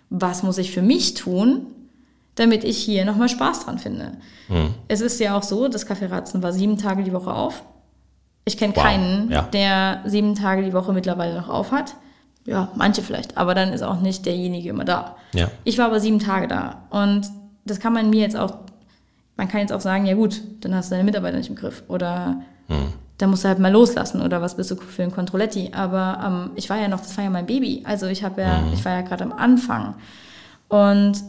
was 0.10 0.42
muss 0.42 0.58
ich 0.58 0.72
für 0.72 0.82
mich 0.82 1.14
tun, 1.14 1.68
damit 2.34 2.64
ich 2.64 2.78
hier 2.78 3.06
nochmal 3.06 3.30
Spaß 3.30 3.66
dran 3.66 3.78
finde. 3.78 4.14
Mhm. 4.48 4.74
Es 4.88 5.02
ist 5.02 5.20
ja 5.20 5.38
auch 5.38 5.44
so, 5.44 5.68
das 5.68 5.88
Café 5.88 6.10
Ratzen 6.10 6.42
war 6.42 6.52
sieben 6.52 6.78
Tage 6.78 7.04
die 7.04 7.14
Woche 7.14 7.32
auf. 7.32 7.62
Ich 8.46 8.58
kenne 8.58 8.76
wow. 8.76 8.84
keinen, 8.84 9.30
ja. 9.30 9.44
der 9.44 10.02
sieben 10.06 10.34
Tage 10.34 10.64
die 10.64 10.74
Woche 10.74 10.94
mittlerweile 10.94 11.36
noch 11.36 11.50
auf 11.50 11.72
hat. 11.72 11.94
Ja, 12.50 12.70
manche 12.76 13.02
vielleicht, 13.02 13.38
aber 13.38 13.54
dann 13.54 13.74
ist 13.74 13.82
auch 13.82 14.02
nicht 14.02 14.26
derjenige 14.26 14.70
immer 14.70 14.86
da. 14.86 15.16
Ja. 15.34 15.50
Ich 15.64 15.78
war 15.78 15.86
aber 15.86 16.00
sieben 16.00 16.20
Tage 16.20 16.47
da 16.47 16.84
und 16.89 17.28
das 17.66 17.80
kann 17.80 17.93
man 17.93 18.10
mir 18.10 18.22
jetzt 18.22 18.36
auch 18.36 18.58
man 19.39 19.47
kann 19.47 19.62
jetzt 19.62 19.72
auch 19.72 19.80
sagen, 19.80 20.06
ja 20.06 20.16
gut, 20.16 20.41
dann 20.60 20.76
hast 20.76 20.91
du 20.91 20.95
deine 20.95 21.06
Mitarbeiter 21.06 21.38
nicht 21.38 21.50
im 21.50 21.56
Griff 21.56 21.82
oder 21.88 22.41
hm. 22.68 22.91
dann 23.18 23.30
musst 23.30 23.45
du 23.45 23.47
halt 23.47 23.58
mal 23.58 23.72
loslassen 23.72 24.22
oder 24.22 24.41
was 24.41 24.58
bist 24.58 24.70
du 24.70 24.76
für 24.76 25.02
ein 25.02 25.14
Controletti. 25.14 25.72
Aber 25.74 26.20
ähm, 26.26 26.52
ich 26.56 26.70
war 26.70 26.78
ja 26.78 26.89
noch, 26.89 27.00
das 27.00 27.16
war 27.16 27.24
ja 27.24 27.30
mein 27.30 27.45
Baby. 27.45 27.82
Also 27.86 28.08
ich 28.08 28.22
habe 28.22 28.41
ja, 28.41 28.60
hm. 28.60 28.74
ich 28.74 28.84
war 28.84 28.91
ja 28.91 29.02
gerade 29.02 29.24
am 29.24 29.32
Anfang. 29.32 29.95
Und 30.68 31.24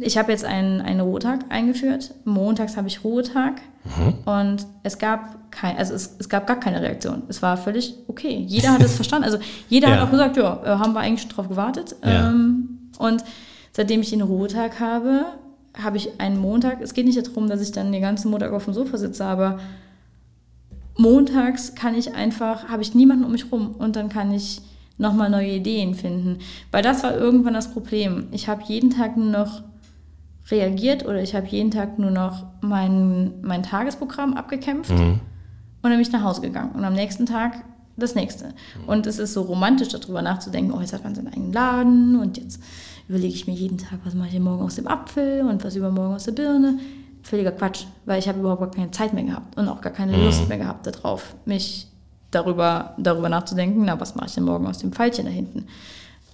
ich 0.00 0.18
habe 0.18 0.32
jetzt 0.32 0.44
einen, 0.44 0.80
einen 0.80 0.98
Ruhetag 0.98 1.44
eingeführt. 1.48 2.14
Montags 2.24 2.76
habe 2.76 2.88
ich 2.88 3.04
Ruhetag. 3.04 3.60
Mhm. 3.96 4.14
Und 4.24 4.66
es 4.82 4.98
gab 4.98 5.50
kein, 5.50 5.76
also 5.76 5.94
es, 5.94 6.16
es 6.18 6.28
gab 6.28 6.46
gar 6.46 6.58
keine 6.58 6.82
Reaktion. 6.82 7.22
Es 7.28 7.42
war 7.42 7.56
völlig 7.56 7.94
okay. 8.08 8.44
Jeder 8.46 8.72
hat 8.72 8.82
es 8.82 8.94
verstanden. 8.96 9.24
Also 9.24 9.38
jeder 9.68 9.88
ja. 9.88 9.96
hat 9.96 10.02
auch 10.02 10.10
gesagt, 10.10 10.36
ja, 10.36 10.62
äh, 10.64 10.78
haben 10.78 10.92
wir 10.92 11.00
eigentlich 11.00 11.22
schon 11.22 11.30
drauf 11.30 11.48
gewartet. 11.48 11.96
Ja. 12.04 12.28
Ähm, 12.28 12.90
und 12.98 13.24
seitdem 13.72 14.00
ich 14.00 14.10
den 14.10 14.22
Ruhetag 14.22 14.80
habe, 14.80 15.26
habe 15.74 15.96
ich 15.96 16.20
einen 16.20 16.38
Montag, 16.38 16.80
es 16.80 16.94
geht 16.94 17.06
nicht 17.06 17.26
darum, 17.26 17.48
dass 17.48 17.60
ich 17.60 17.72
dann 17.72 17.92
den 17.92 18.02
ganzen 18.02 18.30
Montag 18.30 18.52
auf 18.52 18.64
dem 18.64 18.74
Sofa 18.74 18.96
sitze, 18.96 19.24
aber 19.24 19.58
montags 20.96 21.74
kann 21.74 21.94
ich 21.94 22.14
einfach, 22.14 22.68
habe 22.68 22.82
ich 22.82 22.94
niemanden 22.94 23.24
um 23.24 23.32
mich 23.32 23.52
rum 23.52 23.74
und 23.78 23.96
dann 23.96 24.08
kann 24.08 24.32
ich 24.32 24.62
nochmal 24.98 25.28
neue 25.28 25.50
Ideen 25.50 25.94
finden. 25.94 26.38
Weil 26.70 26.82
das 26.82 27.02
war 27.02 27.14
irgendwann 27.14 27.54
das 27.54 27.70
Problem. 27.72 28.28
Ich 28.32 28.48
habe 28.48 28.62
jeden 28.66 28.90
Tag 28.90 29.16
nur 29.16 29.26
noch 29.26 29.62
reagiert 30.50 31.04
oder 31.04 31.22
ich 31.22 31.34
habe 31.34 31.46
jeden 31.46 31.70
Tag 31.70 31.98
nur 31.98 32.10
noch 32.10 32.44
mein, 32.60 33.40
mein 33.42 33.62
Tagesprogramm 33.62 34.34
abgekämpft 34.34 34.92
mhm. 34.92 35.20
und 35.20 35.20
dann 35.82 35.92
bin 35.92 36.00
ich 36.00 36.12
nach 36.12 36.22
Hause 36.22 36.40
gegangen. 36.40 36.72
Und 36.72 36.84
am 36.84 36.94
nächsten 36.94 37.26
Tag 37.26 37.64
das 37.96 38.14
nächste. 38.14 38.54
Und 38.86 39.06
es 39.06 39.18
ist 39.18 39.32
so 39.32 39.42
romantisch, 39.42 39.88
darüber 39.88 40.22
nachzudenken, 40.22 40.72
oh, 40.72 40.80
jetzt 40.80 40.92
hat 40.92 41.02
man 41.02 41.14
seinen 41.14 41.28
eigenen 41.28 41.52
Laden 41.52 42.20
und 42.20 42.36
jetzt 42.36 42.60
überlege 43.08 43.34
ich 43.34 43.46
mir 43.46 43.54
jeden 43.54 43.78
Tag, 43.78 44.00
was 44.04 44.14
mache 44.14 44.28
ich 44.28 44.40
morgen 44.40 44.62
aus 44.62 44.74
dem 44.74 44.86
Apfel 44.86 45.42
und 45.42 45.64
was 45.64 45.76
übermorgen 45.76 46.14
aus 46.14 46.24
der 46.24 46.32
Birne. 46.32 46.78
Völliger 47.22 47.52
Quatsch, 47.52 47.84
weil 48.04 48.18
ich 48.18 48.28
habe 48.28 48.38
überhaupt 48.38 48.60
gar 48.60 48.70
keine 48.70 48.90
Zeit 48.90 49.12
mehr 49.12 49.24
gehabt 49.24 49.56
und 49.58 49.68
auch 49.68 49.80
gar 49.80 49.92
keine 49.92 50.16
Lust 50.16 50.42
mhm. 50.42 50.48
mehr 50.48 50.58
gehabt 50.58 50.86
darauf, 50.86 51.34
mich 51.44 51.88
darüber, 52.30 52.94
darüber 52.98 53.28
nachzudenken, 53.28 53.84
na, 53.84 53.98
was 53.98 54.14
mache 54.14 54.26
ich 54.26 54.34
denn 54.34 54.44
morgen 54.44 54.66
aus 54.66 54.78
dem 54.78 54.92
Pfeilchen 54.92 55.24
da 55.24 55.30
hinten. 55.30 55.66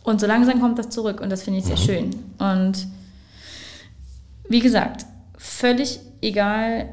Und 0.02 0.20
so 0.20 0.26
langsam 0.26 0.60
kommt 0.60 0.78
das 0.78 0.90
zurück 0.90 1.20
und 1.20 1.30
das 1.30 1.42
finde 1.42 1.60
ich 1.60 1.64
sehr 1.64 1.76
mhm. 1.76 1.80
schön. 1.80 2.10
Und 2.38 2.88
wie 4.48 4.60
gesagt, 4.60 5.06
völlig 5.38 6.00
egal, 6.20 6.88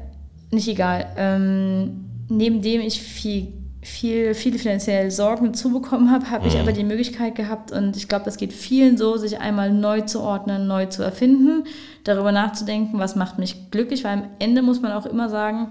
nicht 0.50 0.68
egal, 0.68 1.06
ähm, 1.16 2.04
neben 2.28 2.62
dem 2.62 2.80
ich 2.80 3.00
viel 3.00 3.52
viel, 3.82 4.34
viele 4.34 4.58
finanzielle 4.58 5.10
Sorgen 5.10 5.54
zubekommen 5.54 6.10
habe, 6.10 6.30
habe 6.30 6.44
mhm. 6.44 6.50
ich 6.50 6.58
aber 6.58 6.72
die 6.72 6.84
Möglichkeit 6.84 7.34
gehabt 7.34 7.72
und 7.72 7.96
ich 7.96 8.08
glaube, 8.08 8.24
das 8.24 8.36
geht 8.36 8.52
vielen 8.52 8.98
so, 8.98 9.16
sich 9.16 9.38
einmal 9.38 9.72
neu 9.72 10.02
zu 10.02 10.20
ordnen, 10.20 10.66
neu 10.66 10.86
zu 10.86 11.02
erfinden, 11.02 11.64
darüber 12.04 12.30
nachzudenken, 12.30 12.98
was 12.98 13.16
macht 13.16 13.38
mich 13.38 13.70
glücklich, 13.70 14.04
weil 14.04 14.18
am 14.18 14.24
Ende 14.38 14.62
muss 14.62 14.82
man 14.82 14.92
auch 14.92 15.06
immer 15.06 15.30
sagen, 15.30 15.70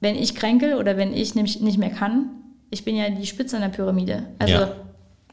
wenn 0.00 0.16
ich 0.16 0.34
kränkel 0.34 0.74
oder 0.74 0.96
wenn 0.96 1.12
ich 1.12 1.34
nämlich 1.34 1.60
nicht 1.60 1.78
mehr 1.78 1.90
kann, 1.90 2.30
ich 2.70 2.84
bin 2.84 2.96
ja 2.96 3.10
die 3.10 3.26
Spitze 3.26 3.58
einer 3.58 3.68
Pyramide. 3.68 4.24
Also 4.38 4.54
ja. 4.54 4.72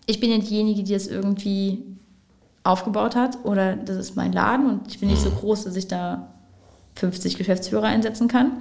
ich 0.06 0.20
bin 0.20 0.30
ja 0.30 0.38
diejenige, 0.38 0.84
die 0.84 0.94
es 0.94 1.08
irgendwie 1.08 1.84
aufgebaut 2.70 3.16
hat 3.16 3.38
oder 3.44 3.76
das 3.76 3.98
ist 3.98 4.16
mein 4.16 4.32
Laden 4.32 4.70
und 4.70 4.88
ich 4.88 5.00
bin 5.00 5.10
nicht 5.10 5.22
so 5.22 5.30
mhm. 5.30 5.36
groß, 5.36 5.66
dass 5.66 5.76
ich 5.76 5.88
da 5.88 6.30
50 6.96 7.38
Geschäftsführer 7.38 7.88
einsetzen 7.88 8.28
kann. 8.28 8.54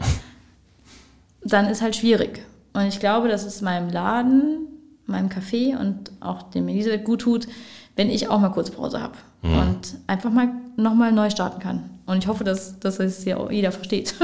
Dann 1.44 1.66
ist 1.66 1.82
halt 1.82 1.96
schwierig. 1.96 2.42
Und 2.72 2.86
ich 2.86 3.00
glaube, 3.00 3.28
dass 3.28 3.44
es 3.44 3.60
meinem 3.60 3.90
Laden, 3.90 4.66
meinem 5.06 5.28
Café 5.28 5.78
und 5.78 6.10
auch 6.20 6.44
dem 6.50 6.68
Elisabeth 6.68 7.04
gut 7.04 7.20
tut, 7.22 7.48
wenn 7.96 8.10
ich 8.10 8.28
auch 8.28 8.40
mal 8.40 8.50
kurz 8.50 8.70
Pause 8.70 9.00
habe 9.00 9.14
mhm. 9.42 9.58
und 9.58 9.80
einfach 10.06 10.30
mal 10.30 10.48
nochmal 10.76 11.12
neu 11.12 11.30
starten 11.30 11.60
kann. 11.60 11.90
Und 12.06 12.18
ich 12.18 12.28
hoffe, 12.28 12.44
dass, 12.44 12.78
dass 12.80 13.00
es 13.00 13.24
ja 13.24 13.36
auch 13.36 13.50
jeder 13.50 13.72
versteht. 13.72 14.14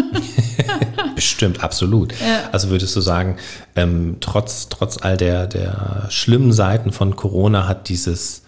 Bestimmt, 1.15 1.63
absolut. 1.63 2.13
Ja. 2.13 2.49
Also 2.53 2.71
würdest 2.71 2.97
du 2.97 3.01
sagen, 3.01 3.37
ähm, 3.77 4.17
trotz, 4.21 4.69
trotz 4.69 4.99
all 5.03 5.17
der, 5.17 5.47
der 5.47 6.07
schlimmen 6.09 6.53
Seiten 6.53 6.93
von 6.93 7.17
Corona 7.17 7.69
hat 7.69 7.89
dieses 7.89 8.44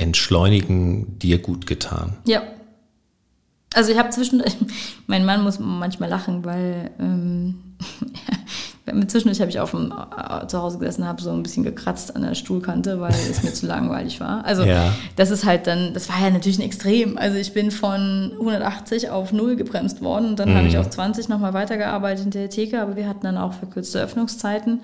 Entschleunigen 0.00 1.18
dir 1.18 1.38
gut 1.38 1.66
getan? 1.66 2.16
Ja. 2.26 2.42
Also 3.74 3.92
ich 3.92 3.98
habe 3.98 4.10
zwischendurch, 4.10 4.56
mein 5.06 5.24
Mann 5.24 5.42
muss 5.42 5.58
manchmal 5.60 6.08
lachen, 6.08 6.44
weil 6.44 6.90
ähm, 6.98 7.70
Zwischendurch 9.06 9.40
habe 9.40 9.50
ich 9.50 9.60
auf 9.60 9.70
dem, 9.70 9.92
äh, 9.92 10.46
zu 10.46 10.60
Hause 10.60 10.78
gesessen, 10.78 11.06
habe 11.06 11.22
so 11.22 11.30
ein 11.30 11.42
bisschen 11.42 11.64
gekratzt 11.64 12.16
an 12.16 12.22
der 12.22 12.34
Stuhlkante, 12.34 13.00
weil 13.00 13.14
es 13.30 13.42
mir 13.42 13.52
zu 13.52 13.66
langweilig 13.66 14.20
war. 14.20 14.44
Also 14.44 14.64
ja. 14.64 14.92
das 15.16 15.30
ist 15.30 15.44
halt 15.44 15.66
dann, 15.66 15.94
das 15.94 16.08
war 16.08 16.20
ja 16.20 16.30
natürlich 16.30 16.58
ein 16.58 16.64
Extrem. 16.64 17.18
Also 17.18 17.36
ich 17.36 17.52
bin 17.52 17.70
von 17.70 18.32
180 18.40 19.10
auf 19.10 19.32
0 19.32 19.56
gebremst 19.56 20.02
worden 20.02 20.30
und 20.30 20.38
dann 20.38 20.50
mhm. 20.50 20.56
habe 20.56 20.68
ich 20.68 20.78
auf 20.78 20.90
20 20.90 21.28
nochmal 21.28 21.54
weitergearbeitet 21.54 22.24
in 22.26 22.30
der 22.30 22.50
Theke, 22.50 22.80
aber 22.80 22.96
wir 22.96 23.08
hatten 23.08 23.22
dann 23.22 23.36
auch 23.36 23.52
verkürzte 23.52 24.00
Öffnungszeiten 24.00 24.80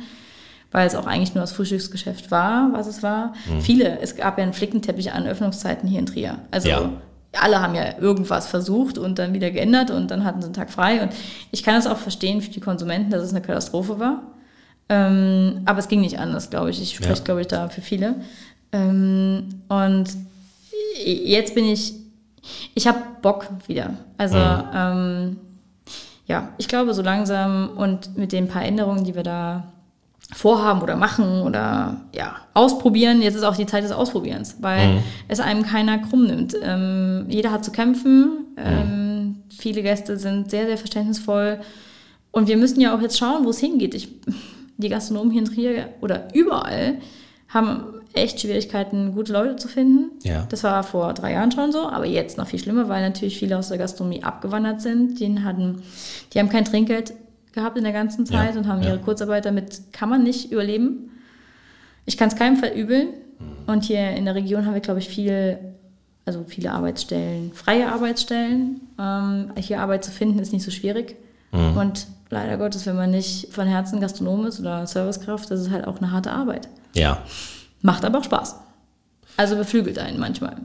weil 0.77 0.87
es 0.87 0.95
auch 0.95 1.07
eigentlich 1.07 1.35
nur 1.35 1.41
das 1.41 1.53
Frühstücksgeschäft 1.53 2.31
war, 2.31 2.69
was 2.75 2.87
es 2.87 3.03
war. 3.03 3.33
Mhm. 3.49 3.63
Viele, 3.63 3.99
es 4.01 4.15
gab 4.15 4.37
ja 4.37 4.45
einen 4.45 4.53
Flickenteppich 4.53 5.11
an 5.11 5.27
Öffnungszeiten 5.27 5.89
hier 5.89 5.99
in 5.99 6.05
Trier. 6.05 6.39
Also 6.51 6.69
ja 6.69 6.91
alle 7.39 7.61
haben 7.61 7.75
ja 7.75 7.99
irgendwas 7.99 8.47
versucht 8.47 8.97
und 8.97 9.19
dann 9.19 9.35
wieder 9.35 9.51
geändert 9.51 9.91
und 9.91 10.11
dann 10.11 10.25
hatten 10.25 10.41
sie 10.41 10.47
einen 10.47 10.55
Tag 10.55 10.71
frei. 10.71 11.03
Und 11.03 11.13
ich 11.51 11.63
kann 11.63 11.75
es 11.75 11.87
auch 11.87 11.99
verstehen 11.99 12.41
für 12.41 12.51
die 12.51 12.61
Konsumenten, 12.61 13.11
dass 13.11 13.23
es 13.23 13.31
eine 13.31 13.43
Katastrophe 13.43 13.99
war. 13.99 14.23
Ähm, 14.89 15.61
aber 15.67 15.79
es 15.81 15.89
ging 15.89 16.01
nicht 16.01 16.19
anders, 16.19 16.49
glaube 16.49 16.71
ich. 16.71 16.81
Ich 16.81 16.95
spreche, 16.95 17.13
ja. 17.13 17.25
glaube 17.25 17.43
ich, 17.43 17.47
da 17.49 17.69
für 17.69 17.83
viele. 17.83 18.15
Ähm, 18.73 19.63
und 19.69 20.07
jetzt 21.05 21.55
bin 21.55 21.67
ich, 21.67 21.93
ich 22.75 22.87
habe 22.87 23.01
Bock 23.21 23.49
wieder. 23.67 23.91
Also, 24.17 24.39
mhm. 24.39 24.63
ähm, 24.75 25.37
ja, 26.27 26.49
ich 26.57 26.69
glaube, 26.69 26.95
so 26.95 27.03
langsam 27.03 27.69
und 27.77 28.17
mit 28.17 28.33
den 28.33 28.49
paar 28.49 28.65
Änderungen, 28.65 29.05
die 29.05 29.15
wir 29.15 29.25
da 29.25 29.73
vorhaben 30.35 30.83
oder 30.83 30.97
machen 30.97 31.43
oder 31.43 32.01
ja, 32.15 32.37
ausprobieren. 32.53 33.23
Jetzt 33.23 33.37
ist 33.37 33.45
auch 33.45 33.57
die 33.57 33.67
Zeit 33.67 33.85
des 33.85 33.93
Ausprobierens, 33.93 34.57
weil 34.61 34.95
mhm. 34.95 34.99
es 35.29 35.41
einem 35.41 35.63
keiner 35.63 35.99
krumm 35.99 36.27
nimmt. 36.27 36.57
Ähm, 36.61 37.27
jeder 37.29 37.53
hat 37.53 37.65
zu 37.65 37.71
kämpfen. 37.71 38.47
Ähm, 38.57 39.25
mhm. 39.25 39.43
Viele 39.57 39.83
Gäste 39.83 40.19
sind 40.19 40.51
sehr, 40.51 40.67
sehr 40.67 40.79
verständnisvoll. 40.79 41.61
Und 42.33 42.49
wir 42.49 42.57
müssen 42.57 42.81
ja 42.81 42.95
auch 42.95 43.01
jetzt 43.01 43.19
schauen, 43.19 43.45
wo 43.45 43.51
es 43.51 43.59
hingeht. 43.59 43.95
Ich, 43.95 44.09
die 44.77 44.89
Gastronomen 44.89 45.31
hier 45.31 45.43
in 45.43 45.49
Trier 45.49 45.89
oder 46.01 46.29
überall 46.35 46.99
haben 47.49 47.85
echt 48.13 48.41
Schwierigkeiten, 48.41 49.15
gute 49.15 49.33
Leute 49.33 49.57
zu 49.57 49.69
finden. 49.69 50.11
Ja. 50.23 50.47
Das 50.49 50.65
war 50.65 50.83
vor 50.83 51.15
drei 51.15 51.33
Jahren 51.33 51.53
schon 51.53 51.71
so, 51.71 51.89
aber 51.89 52.07
jetzt 52.07 52.39
noch 52.39 52.49
viel 52.49 52.59
schlimmer, 52.59 52.89
weil 52.89 53.03
natürlich 53.03 53.39
viele 53.39 53.57
aus 53.57 53.69
der 53.69 53.79
Gastronomie 53.79 54.23
abgewandert 54.23 54.81
sind. 54.81 55.21
Die 55.21 55.39
hatten, 55.41 55.83
die 56.33 56.39
haben 56.39 56.49
kein 56.49 56.65
Trinkgeld 56.65 57.15
gehabt 57.57 57.77
in 57.77 57.83
der 57.83 57.93
ganzen 57.93 58.25
Zeit 58.25 58.55
ja, 58.55 58.61
und 58.61 58.69
haben 58.69 58.83
ja. 58.83 58.91
ihre 58.91 58.99
Kurzarbeit. 58.99 59.45
Damit 59.45 59.93
kann 59.93 60.09
man 60.09 60.23
nicht 60.23 60.53
überleben. 60.53 61.11
Ich 62.05 62.17
kann 62.17 62.29
es 62.29 62.37
keinem 62.37 62.57
verübeln. 62.57 63.09
Mhm. 63.41 63.73
Und 63.73 63.85
hier 63.85 64.11
in 64.11 64.27
der 64.27 64.37
Region 64.37 64.65
haben 64.65 64.75
wir, 64.75 64.81
glaube 64.81 65.01
ich, 65.01 65.09
viel, 65.09 65.59
also 66.25 66.45
viele 66.47 66.71
Arbeitsstellen, 66.71 67.53
freie 67.53 67.91
Arbeitsstellen. 67.91 68.83
Ähm, 69.01 69.53
hier 69.59 69.81
Arbeit 69.81 70.05
zu 70.05 70.13
finden 70.13 70.39
ist 70.39 70.53
nicht 70.53 70.65
so 70.65 70.71
schwierig. 70.71 71.17
Mhm. 71.51 71.77
Und 71.77 72.07
leider 72.31 72.57
Gottes, 72.59 72.87
wenn 72.87 72.97
man 72.97 73.11
nicht 73.11 73.53
von 73.53 73.67
Herzen 73.67 74.01
Gastronom 74.01 74.47
ist 74.47 74.61
oder 74.61 74.87
Servicekraft, 74.87 75.51
das 75.51 75.61
ist 75.61 75.71
halt 75.71 75.87
auch 75.87 75.99
eine 75.99 76.13
harte 76.13 76.31
Arbeit. 76.31 76.69
Ja. 76.95 77.19
Macht 77.83 78.05
aber 78.05 78.19
auch 78.19 78.25
Spaß. 78.25 78.57
Also 79.37 79.57
beflügelt 79.57 79.99
einen 79.99 80.19
manchmal. 80.21 80.57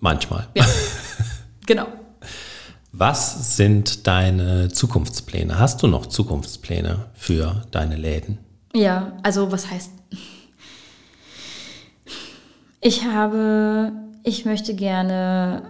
Manchmal. 0.00 0.46
Ja. 0.54 0.64
genau. 1.66 1.86
Was 2.98 3.56
sind 3.56 4.06
deine 4.06 4.68
Zukunftspläne? 4.68 5.58
Hast 5.58 5.82
du 5.82 5.86
noch 5.86 6.06
Zukunftspläne 6.06 7.06
für 7.14 7.62
deine 7.70 7.96
Läden? 7.96 8.38
Ja, 8.74 9.12
also 9.22 9.52
was 9.52 9.70
heißt? 9.70 9.90
Ich 12.80 13.04
habe 13.04 13.92
ich 14.26 14.44
möchte 14.44 14.74
gerne 14.74 15.62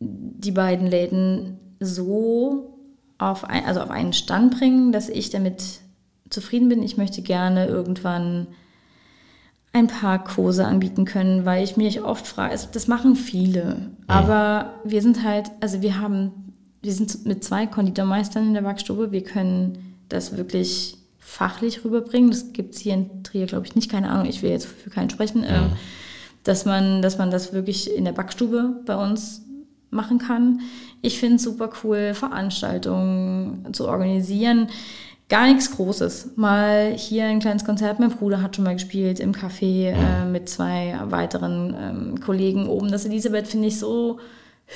die 0.00 0.50
beiden 0.50 0.88
Läden 0.88 1.60
so 1.78 2.76
auf, 3.18 3.44
ein, 3.44 3.64
also 3.64 3.80
auf 3.80 3.90
einen 3.90 4.12
Stand 4.12 4.58
bringen, 4.58 4.90
dass 4.90 5.08
ich 5.08 5.30
damit 5.30 5.62
zufrieden 6.28 6.68
bin. 6.68 6.82
Ich 6.82 6.96
möchte 6.96 7.22
gerne 7.22 7.66
irgendwann 7.66 8.48
ein 9.72 9.86
paar 9.86 10.24
Kurse 10.24 10.66
anbieten 10.66 11.04
können, 11.04 11.44
weil 11.44 11.62
ich 11.62 11.76
mich 11.76 12.02
oft 12.02 12.26
frage, 12.26 12.58
das 12.72 12.88
machen 12.88 13.14
viele, 13.14 13.90
aber 14.08 14.74
wir 14.82 15.00
sind 15.00 15.22
halt, 15.22 15.52
also 15.60 15.82
wir 15.82 16.00
haben, 16.00 16.49
wir 16.82 16.92
sind 16.92 17.26
mit 17.26 17.44
zwei 17.44 17.66
Konditormeistern 17.66 18.46
in 18.46 18.54
der 18.54 18.62
Backstube, 18.62 19.12
wir 19.12 19.22
können 19.22 19.96
das 20.08 20.36
wirklich 20.36 20.96
fachlich 21.18 21.84
rüberbringen. 21.84 22.30
Das 22.30 22.52
gibt 22.52 22.74
es 22.74 22.80
hier 22.80 22.94
in 22.94 23.22
Trier, 23.22 23.46
glaube 23.46 23.66
ich, 23.66 23.74
nicht, 23.74 23.90
keine 23.90 24.10
Ahnung, 24.10 24.26
ich 24.26 24.42
will 24.42 24.50
jetzt 24.50 24.66
für 24.66 24.90
keinen 24.90 25.10
sprechen, 25.10 25.42
ja. 25.42 25.66
ähm, 25.66 25.72
dass, 26.44 26.64
man, 26.64 27.02
dass 27.02 27.18
man 27.18 27.30
das 27.30 27.52
wirklich 27.52 27.94
in 27.94 28.04
der 28.04 28.12
Backstube 28.12 28.82
bei 28.86 28.96
uns 28.96 29.42
machen 29.90 30.18
kann. 30.18 30.60
Ich 31.02 31.18
finde 31.18 31.36
es 31.36 31.42
super 31.42 31.70
cool, 31.82 32.14
Veranstaltungen 32.14 33.72
zu 33.72 33.88
organisieren. 33.88 34.68
Gar 35.28 35.46
nichts 35.46 35.70
Großes. 35.70 36.32
Mal 36.36 36.94
hier 36.96 37.26
ein 37.26 37.38
kleines 37.38 37.64
Konzert. 37.64 38.00
Mein 38.00 38.10
Bruder 38.10 38.42
hat 38.42 38.56
schon 38.56 38.64
mal 38.64 38.74
gespielt 38.74 39.20
im 39.20 39.32
Café 39.32 39.92
äh, 39.92 40.24
mit 40.24 40.48
zwei 40.48 40.98
weiteren 41.04 41.76
ähm, 41.78 42.20
Kollegen 42.20 42.66
oben. 42.66 42.90
Das 42.90 43.04
Elisabeth 43.04 43.46
finde 43.46 43.68
ich 43.68 43.78
so 43.78 44.18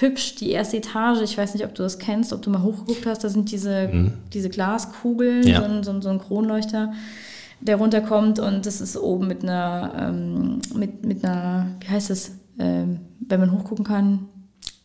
hübsch. 0.01 0.37
Die 0.37 0.51
erste 0.51 0.77
Etage, 0.77 1.23
ich 1.23 1.37
weiß 1.37 1.55
nicht, 1.55 1.65
ob 1.65 1.75
du 1.75 1.83
das 1.83 1.99
kennst, 1.99 2.33
ob 2.33 2.43
du 2.43 2.51
mal 2.51 2.63
hochgeguckt 2.63 3.07
hast, 3.07 3.25
da 3.25 3.29
sind 3.29 3.51
diese, 3.51 3.89
mhm. 3.89 4.13
diese 4.33 4.49
Glaskugeln, 4.49 5.47
ja. 5.47 5.61
so, 5.61 5.65
ein, 5.65 5.83
so, 5.83 6.01
so 6.01 6.09
ein 6.09 6.19
Kronleuchter 6.19 6.93
der 7.65 7.77
runterkommt 7.77 8.39
und 8.39 8.67
das 8.67 8.81
ist 8.81 8.97
oben 8.97 9.27
mit 9.27 9.43
einer, 9.43 9.93
ähm, 9.99 10.61
mit, 10.75 11.05
mit 11.05 11.25
einer, 11.25 11.69
wie 11.81 11.89
heißt 11.89 12.11
das, 12.11 12.33
ähm, 12.59 13.01
wenn 13.21 13.41
man 13.41 13.53
hochgucken 13.53 13.85
kann? 13.85 14.29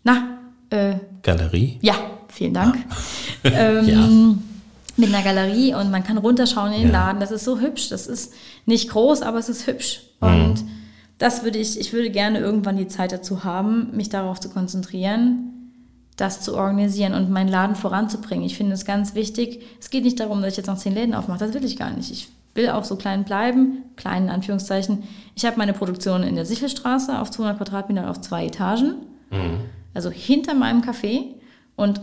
Na, 0.03 0.39
äh, 0.69 0.95
Galerie? 1.21 1.77
Ja, 1.81 1.95
vielen 2.29 2.53
Dank. 2.53 2.77
ähm, 3.43 3.87
ja. 3.87 4.09
Mit 4.95 5.13
einer 5.13 5.23
Galerie 5.23 5.73
und 5.73 5.91
man 5.91 6.03
kann 6.03 6.17
runterschauen 6.17 6.71
in 6.71 6.81
den 6.81 6.91
ja. 6.91 7.07
Laden. 7.07 7.19
Das 7.19 7.31
ist 7.31 7.43
so 7.43 7.59
hübsch. 7.59 7.89
Das 7.89 8.07
ist 8.07 8.33
nicht 8.65 8.89
groß, 8.89 9.21
aber 9.21 9.39
es 9.39 9.49
ist 9.49 9.67
hübsch. 9.67 10.01
Mhm. 10.21 10.55
Das 11.19 11.43
würde 11.43 11.59
ich, 11.59 11.79
ich 11.79 11.93
würde 11.93 12.09
gerne 12.09 12.39
irgendwann 12.39 12.77
die 12.77 12.87
Zeit 12.87 13.11
dazu 13.11 13.43
haben, 13.43 13.95
mich 13.95 14.09
darauf 14.09 14.39
zu 14.39 14.49
konzentrieren, 14.49 15.73
das 16.15 16.41
zu 16.41 16.55
organisieren 16.55 17.13
und 17.13 17.29
meinen 17.29 17.49
Laden 17.49 17.75
voranzubringen. 17.75 18.45
Ich 18.45 18.57
finde 18.57 18.73
es 18.73 18.85
ganz 18.85 19.15
wichtig. 19.15 19.61
Es 19.79 19.89
geht 19.89 20.05
nicht 20.05 20.19
darum, 20.19 20.41
dass 20.41 20.53
ich 20.53 20.57
jetzt 20.57 20.67
noch 20.67 20.77
zehn 20.77 20.93
Läden 20.93 21.13
aufmache. 21.13 21.39
Das 21.39 21.53
will 21.53 21.63
ich 21.65 21.77
gar 21.77 21.91
nicht. 21.91 22.09
Ich 22.09 22.29
will 22.55 22.69
auch 22.69 22.85
so 22.85 22.95
klein 22.95 23.25
bleiben, 23.25 23.83
klein 23.97 24.23
in 24.23 24.29
Anführungszeichen. 24.29 25.03
Ich 25.35 25.45
habe 25.45 25.57
meine 25.57 25.73
Produktion 25.73 26.23
in 26.23 26.35
der 26.35 26.45
Sichelstraße 26.45 27.19
auf 27.19 27.29
200 27.31 27.57
Quadratmetern 27.57 28.05
auf 28.05 28.21
zwei 28.21 28.45
Etagen. 28.45 28.95
Mhm. 29.29 29.59
Also 29.93 30.09
hinter 30.09 30.53
meinem 30.53 30.81
Café. 30.81 31.25
Und 31.75 32.01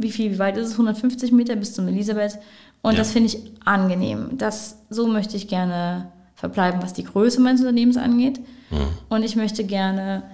wie 0.00 0.10
viel, 0.10 0.32
wie 0.32 0.38
weit 0.38 0.56
ist 0.56 0.68
es? 0.68 0.72
150 0.72 1.32
Meter 1.32 1.56
bis 1.56 1.74
zum 1.74 1.86
Elisabeth. 1.88 2.38
Und 2.80 2.92
ja. 2.92 2.98
das 2.98 3.12
finde 3.12 3.28
ich 3.28 3.38
angenehm. 3.64 4.38
Das, 4.38 4.78
so 4.88 5.06
möchte 5.06 5.36
ich 5.36 5.48
gerne 5.48 6.12
verbleiben, 6.44 6.82
was 6.82 6.92
die 6.92 7.04
Größe 7.04 7.40
meines 7.40 7.60
Unternehmens 7.62 7.96
angeht. 7.96 8.38
Mhm. 8.70 8.88
Und 9.08 9.22
ich 9.22 9.34
möchte 9.34 9.64
gerne 9.64 10.24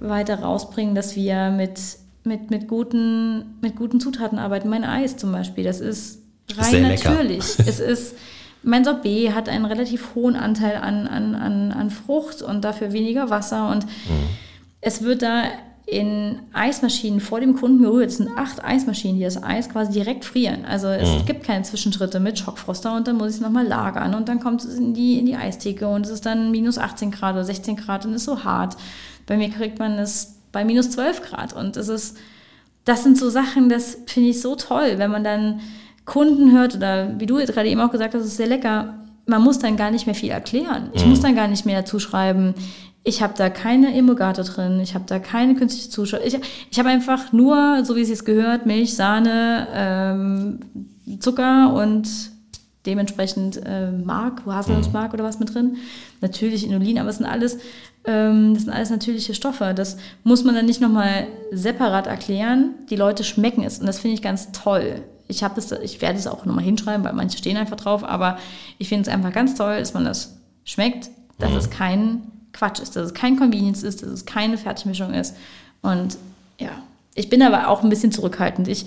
weiter 0.00 0.40
rausbringen, 0.40 0.96
dass 0.96 1.14
wir 1.14 1.50
mit, 1.50 1.80
mit, 2.24 2.50
mit, 2.50 2.66
guten, 2.66 3.58
mit 3.60 3.76
guten 3.76 4.00
Zutaten 4.00 4.38
arbeiten. 4.38 4.68
Mein 4.68 4.84
Eis 4.84 5.16
zum 5.16 5.30
Beispiel, 5.30 5.62
das 5.62 5.80
ist 5.80 6.22
rein 6.56 6.70
Sehr 6.70 6.88
natürlich. 6.88 7.38
es 7.58 7.78
ist, 7.78 8.16
mein 8.64 8.84
Sorbet 8.84 9.32
hat 9.32 9.48
einen 9.48 9.64
relativ 9.64 10.16
hohen 10.16 10.34
Anteil 10.34 10.76
an, 10.76 11.06
an, 11.06 11.36
an, 11.36 11.70
an 11.70 11.90
Frucht 11.90 12.42
und 12.42 12.64
dafür 12.64 12.92
weniger 12.92 13.30
Wasser. 13.30 13.70
Und 13.70 13.86
mhm. 13.86 14.28
es 14.80 15.02
wird 15.02 15.22
da 15.22 15.44
in 15.90 16.38
Eismaschinen 16.52 17.18
vor 17.18 17.40
dem 17.40 17.56
Kunden 17.56 17.82
gerührt. 17.82 18.10
Es 18.10 18.18
sind 18.18 18.30
acht 18.36 18.62
Eismaschinen, 18.62 19.16
die 19.16 19.24
das 19.24 19.42
Eis 19.42 19.68
quasi 19.68 19.90
direkt 19.90 20.24
frieren. 20.24 20.64
Also 20.64 20.86
es 20.86 21.08
mhm. 21.08 21.26
gibt 21.26 21.42
keine 21.42 21.64
Zwischenschritte 21.64 22.20
mit 22.20 22.38
Schockfroster 22.38 22.94
und 22.94 23.08
dann 23.08 23.16
muss 23.16 23.30
ich 23.30 23.34
es 23.36 23.40
nochmal 23.40 23.66
lagern 23.66 24.14
und 24.14 24.28
dann 24.28 24.38
kommt 24.38 24.64
es 24.64 24.76
in 24.76 24.94
die, 24.94 25.18
in 25.18 25.26
die 25.26 25.34
Eistheke 25.34 25.88
und 25.88 26.06
es 26.06 26.12
ist 26.12 26.26
dann 26.26 26.52
minus 26.52 26.78
18 26.78 27.10
Grad 27.10 27.34
oder 27.34 27.44
16 27.44 27.74
Grad 27.74 28.06
und 28.06 28.14
ist 28.14 28.24
so 28.24 28.44
hart. 28.44 28.76
Bei 29.26 29.36
mir 29.36 29.50
kriegt 29.50 29.80
man 29.80 29.98
es 29.98 30.36
bei 30.52 30.64
minus 30.64 30.90
12 30.90 31.22
Grad 31.22 31.54
und 31.54 31.76
es 31.76 31.88
ist, 31.88 32.16
das 32.84 33.02
sind 33.02 33.18
so 33.18 33.28
Sachen, 33.28 33.68
das 33.68 33.98
finde 34.06 34.30
ich 34.30 34.40
so 34.40 34.54
toll, 34.54 34.94
wenn 34.98 35.10
man 35.10 35.24
dann 35.24 35.60
Kunden 36.04 36.52
hört 36.52 36.76
oder 36.76 37.18
wie 37.18 37.26
du 37.26 37.40
jetzt 37.40 37.52
gerade 37.52 37.68
eben 37.68 37.80
auch 37.80 37.90
gesagt 37.90 38.14
hast, 38.14 38.22
es 38.22 38.28
ist 38.28 38.36
sehr 38.36 38.46
lecker. 38.46 38.94
Man 39.26 39.42
muss 39.42 39.58
dann 39.58 39.76
gar 39.76 39.90
nicht 39.90 40.06
mehr 40.06 40.14
viel 40.14 40.30
erklären. 40.30 40.90
Ich 40.92 41.04
mhm. 41.04 41.10
muss 41.10 41.20
dann 41.20 41.34
gar 41.34 41.48
nicht 41.48 41.66
mehr 41.66 41.80
dazu 41.80 41.98
schreiben, 41.98 42.54
ich 43.02 43.22
habe 43.22 43.34
da 43.36 43.48
keine 43.48 43.94
Emulgator 43.94 44.44
drin, 44.44 44.78
ich 44.80 44.94
habe 44.94 45.04
da 45.06 45.18
keine 45.18 45.54
künstliche 45.54 45.90
Zuschauer. 45.90 46.20
Ich, 46.24 46.38
ich 46.70 46.78
habe 46.78 46.90
einfach 46.90 47.32
nur, 47.32 47.84
so 47.84 47.96
wie 47.96 48.02
es 48.02 48.10
jetzt 48.10 48.26
gehört, 48.26 48.66
Milch, 48.66 48.94
Sahne, 48.94 49.68
ähm, 49.72 50.60
Zucker 51.18 51.72
und 51.72 52.08
dementsprechend 52.86 53.60
äh, 53.64 53.90
Mark, 53.90 54.42
Haselnussmark 54.46 55.14
oder 55.14 55.24
was 55.24 55.38
mit 55.38 55.54
drin. 55.54 55.76
Natürlich 56.20 56.66
Inulin, 56.66 56.98
aber 56.98 57.08
es 57.08 57.16
sind 57.16 57.26
alles, 57.26 57.58
ähm, 58.04 58.54
das 58.54 58.64
sind 58.64 58.72
alles 58.72 58.90
natürliche 58.90 59.34
Stoffe. 59.34 59.72
Das 59.74 59.96
muss 60.24 60.44
man 60.44 60.54
dann 60.54 60.66
nicht 60.66 60.80
nochmal 60.80 61.26
separat 61.52 62.06
erklären. 62.06 62.74
Die 62.90 62.96
Leute 62.96 63.24
schmecken 63.24 63.62
es 63.62 63.78
und 63.78 63.86
das 63.86 63.98
finde 63.98 64.14
ich 64.14 64.22
ganz 64.22 64.52
toll. 64.52 65.02
Ich, 65.26 65.40
das, 65.40 65.72
ich 65.72 66.02
werde 66.02 66.18
es 66.18 66.26
auch 66.26 66.44
nochmal 66.44 66.64
hinschreiben, 66.64 67.04
weil 67.04 67.12
manche 67.12 67.38
stehen 67.38 67.56
einfach 67.56 67.76
drauf, 67.76 68.02
aber 68.04 68.38
ich 68.78 68.88
finde 68.88 69.08
es 69.08 69.14
einfach 69.14 69.32
ganz 69.32 69.54
toll, 69.54 69.78
dass 69.78 69.94
man 69.94 70.04
das 70.04 70.36
schmeckt, 70.64 71.10
dass 71.38 71.50
mhm. 71.50 71.56
es 71.56 71.70
kein 71.70 72.22
Quatsch 72.60 72.78
ist, 72.78 72.94
dass 72.94 73.06
es 73.06 73.14
kein 73.14 73.38
Convenience 73.38 73.82
ist, 73.82 74.02
dass 74.02 74.10
es 74.10 74.26
keine 74.26 74.58
Fertigmischung 74.58 75.14
ist. 75.14 75.34
Und 75.80 76.18
ja, 76.58 76.68
ich 77.14 77.30
bin 77.30 77.40
aber 77.40 77.68
auch 77.68 77.82
ein 77.82 77.88
bisschen 77.88 78.12
zurückhaltend. 78.12 78.68
Ich 78.68 78.84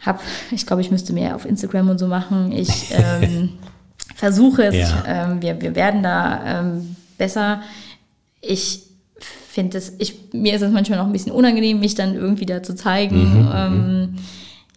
habe, 0.00 0.20
ich 0.50 0.66
glaube, 0.66 0.80
ich 0.80 0.90
müsste 0.90 1.12
mehr 1.12 1.36
auf 1.36 1.44
Instagram 1.44 1.90
und 1.90 1.98
so 1.98 2.06
machen. 2.06 2.52
Ich 2.52 2.92
ähm, 2.92 3.50
versuche 4.14 4.64
es. 4.64 4.74
Ja. 4.74 5.04
Ähm, 5.06 5.42
wir, 5.42 5.60
wir 5.60 5.74
werden 5.74 6.02
da 6.02 6.60
ähm, 6.60 6.96
besser. 7.18 7.60
Ich 8.40 8.84
finde 9.50 9.76
es, 9.76 9.92
ich, 9.98 10.32
mir 10.32 10.54
ist 10.54 10.62
es 10.62 10.72
manchmal 10.72 10.98
noch 10.98 11.06
ein 11.06 11.12
bisschen 11.12 11.32
unangenehm, 11.32 11.78
mich 11.78 11.94
dann 11.94 12.14
irgendwie 12.14 12.46
da 12.46 12.62
zu 12.62 12.74
zeigen. 12.74 13.42
Mhm, 13.42 13.52
ähm, 13.54 14.00
mhm. 14.00 14.16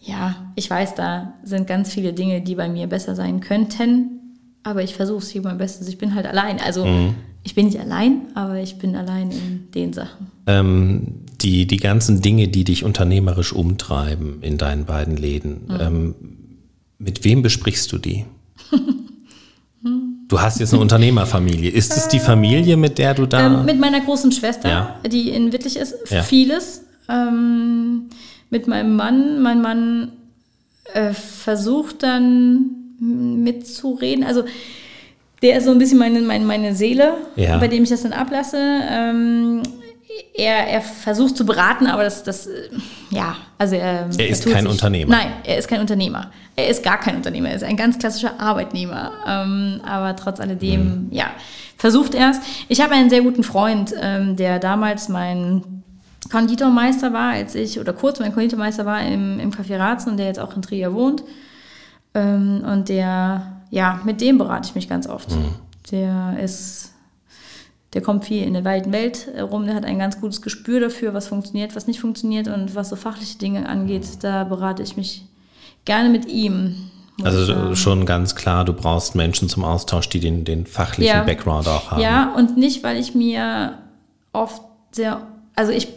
ja, 0.02 0.34
ich 0.54 0.68
weiß, 0.68 0.96
da 0.96 1.32
sind 1.44 1.66
ganz 1.66 1.94
viele 1.94 2.12
Dinge, 2.12 2.42
die 2.42 2.56
bei 2.56 2.68
mir 2.68 2.88
besser 2.88 3.14
sein 3.14 3.40
könnten. 3.40 4.36
Aber 4.64 4.82
ich 4.82 4.94
versuche 4.94 5.20
es 5.20 5.30
hier 5.30 5.40
mein 5.40 5.56
Bestes. 5.56 5.88
Ich 5.88 5.96
bin 5.96 6.14
halt 6.14 6.26
allein. 6.26 6.60
Also 6.60 6.84
mhm 6.84 7.14
ich 7.50 7.56
bin 7.56 7.66
nicht 7.66 7.80
allein, 7.80 8.28
aber 8.34 8.60
ich 8.60 8.78
bin 8.78 8.94
allein 8.94 9.32
in 9.32 9.72
den 9.74 9.92
Sachen. 9.92 10.28
Ähm, 10.46 11.24
die, 11.40 11.66
die 11.66 11.78
ganzen 11.78 12.22
Dinge, 12.22 12.46
die 12.46 12.62
dich 12.62 12.84
unternehmerisch 12.84 13.52
umtreiben 13.52 14.40
in 14.40 14.56
deinen 14.56 14.84
beiden 14.84 15.16
Läden, 15.16 15.62
mhm. 15.66 15.80
ähm, 15.80 16.14
mit 16.98 17.24
wem 17.24 17.42
besprichst 17.42 17.90
du 17.90 17.98
die? 17.98 18.24
Du 20.28 20.40
hast 20.40 20.60
jetzt 20.60 20.72
eine 20.72 20.80
Unternehmerfamilie. 20.82 21.72
Ist 21.72 21.96
es 21.96 22.06
die 22.06 22.20
Familie, 22.20 22.76
mit 22.76 22.98
der 22.98 23.14
du 23.14 23.26
da. 23.26 23.44
Ähm, 23.44 23.64
mit 23.64 23.80
meiner 23.80 24.00
großen 24.00 24.30
Schwester, 24.30 24.68
ja. 24.68 25.00
die 25.10 25.30
in 25.30 25.52
Wittlich 25.52 25.76
ist, 25.76 25.96
ja. 26.08 26.22
vieles. 26.22 26.84
Ähm, 27.08 28.10
mit 28.50 28.68
meinem 28.68 28.94
Mann. 28.94 29.42
Mein 29.42 29.60
Mann 29.60 30.12
äh, 30.94 31.12
versucht 31.14 32.04
dann 32.04 32.76
mitzureden. 33.00 34.22
Also 34.22 34.44
der 35.42 35.56
ist 35.56 35.64
so 35.64 35.70
ein 35.70 35.78
bisschen 35.78 35.98
meine, 35.98 36.20
meine, 36.20 36.44
meine 36.44 36.74
Seele, 36.74 37.14
ja. 37.36 37.58
bei 37.58 37.68
dem 37.68 37.82
ich 37.82 37.90
das 37.90 38.02
dann 38.02 38.12
ablasse. 38.12 38.58
Ähm, 38.58 39.62
er, 40.34 40.68
er 40.68 40.80
versucht 40.80 41.36
zu 41.36 41.46
beraten, 41.46 41.86
aber 41.86 42.04
das, 42.04 42.22
das 42.22 42.48
ja, 43.10 43.36
also 43.58 43.76
er. 43.76 44.08
Er 44.18 44.28
ist 44.28 44.44
kein 44.44 44.62
sich, 44.62 44.70
Unternehmer. 44.70 45.16
Nein, 45.16 45.32
er 45.44 45.58
ist 45.58 45.68
kein 45.68 45.80
Unternehmer. 45.80 46.30
Er 46.56 46.68
ist 46.68 46.82
gar 46.82 46.98
kein 46.98 47.16
Unternehmer. 47.16 47.48
Er 47.48 47.56
ist 47.56 47.64
ein 47.64 47.76
ganz 47.76 47.98
klassischer 47.98 48.38
Arbeitnehmer. 48.38 49.12
Ähm, 49.26 49.80
aber 49.84 50.16
trotz 50.16 50.40
alledem, 50.40 51.06
mhm. 51.06 51.08
ja, 51.10 51.30
versucht 51.76 52.14
er 52.14 52.30
es. 52.30 52.40
Ich 52.68 52.80
habe 52.80 52.94
einen 52.94 53.08
sehr 53.08 53.22
guten 53.22 53.42
Freund, 53.42 53.94
ähm, 54.00 54.36
der 54.36 54.58
damals 54.58 55.08
mein 55.08 55.82
Konditormeister 56.30 57.12
war, 57.12 57.32
als 57.32 57.54
ich, 57.54 57.80
oder 57.80 57.92
kurz 57.92 58.20
mein 58.20 58.32
Konditormeister 58.32 58.84
war 58.84 59.02
im, 59.02 59.40
im 59.40 59.50
Café 59.50 59.78
Ratzen 59.78 60.12
und 60.12 60.16
der 60.18 60.26
jetzt 60.26 60.40
auch 60.40 60.54
in 60.54 60.62
Trier 60.62 60.92
wohnt. 60.92 61.22
Ähm, 62.14 62.64
und 62.66 62.88
der 62.88 63.59
ja, 63.70 64.00
mit 64.04 64.20
dem 64.20 64.38
berate 64.38 64.68
ich 64.68 64.74
mich 64.74 64.88
ganz 64.88 65.06
oft. 65.06 65.30
Mhm. 65.30 65.54
Der 65.90 66.38
ist, 66.42 66.92
der 67.94 68.02
kommt 68.02 68.24
viel 68.24 68.44
in 68.44 68.54
der 68.54 68.64
weiten 68.64 68.92
Welt 68.92 69.28
rum, 69.40 69.66
der 69.66 69.74
hat 69.74 69.84
ein 69.84 69.98
ganz 69.98 70.20
gutes 70.20 70.42
Gespür 70.42 70.80
dafür, 70.80 71.14
was 71.14 71.28
funktioniert, 71.28 71.74
was 71.74 71.86
nicht 71.86 72.00
funktioniert 72.00 72.48
und 72.48 72.74
was 72.74 72.88
so 72.88 72.96
fachliche 72.96 73.38
Dinge 73.38 73.68
angeht, 73.68 74.06
da 74.20 74.44
berate 74.44 74.82
ich 74.82 74.96
mich 74.96 75.24
gerne 75.84 76.08
mit 76.08 76.26
ihm. 76.26 76.90
Also 77.22 77.74
schon 77.74 78.06
ganz 78.06 78.34
klar, 78.34 78.64
du 78.64 78.72
brauchst 78.72 79.14
Menschen 79.14 79.48
zum 79.48 79.64
Austausch, 79.64 80.08
die 80.08 80.20
den, 80.20 80.44
den 80.44 80.66
fachlichen 80.66 81.16
ja. 81.16 81.22
Background 81.22 81.68
auch 81.68 81.90
haben. 81.90 82.00
Ja, 82.00 82.32
und 82.34 82.56
nicht, 82.56 82.82
weil 82.82 82.96
ich 82.96 83.14
mir 83.14 83.78
oft 84.32 84.62
sehr, 84.92 85.20
also 85.54 85.72
ich 85.72 85.88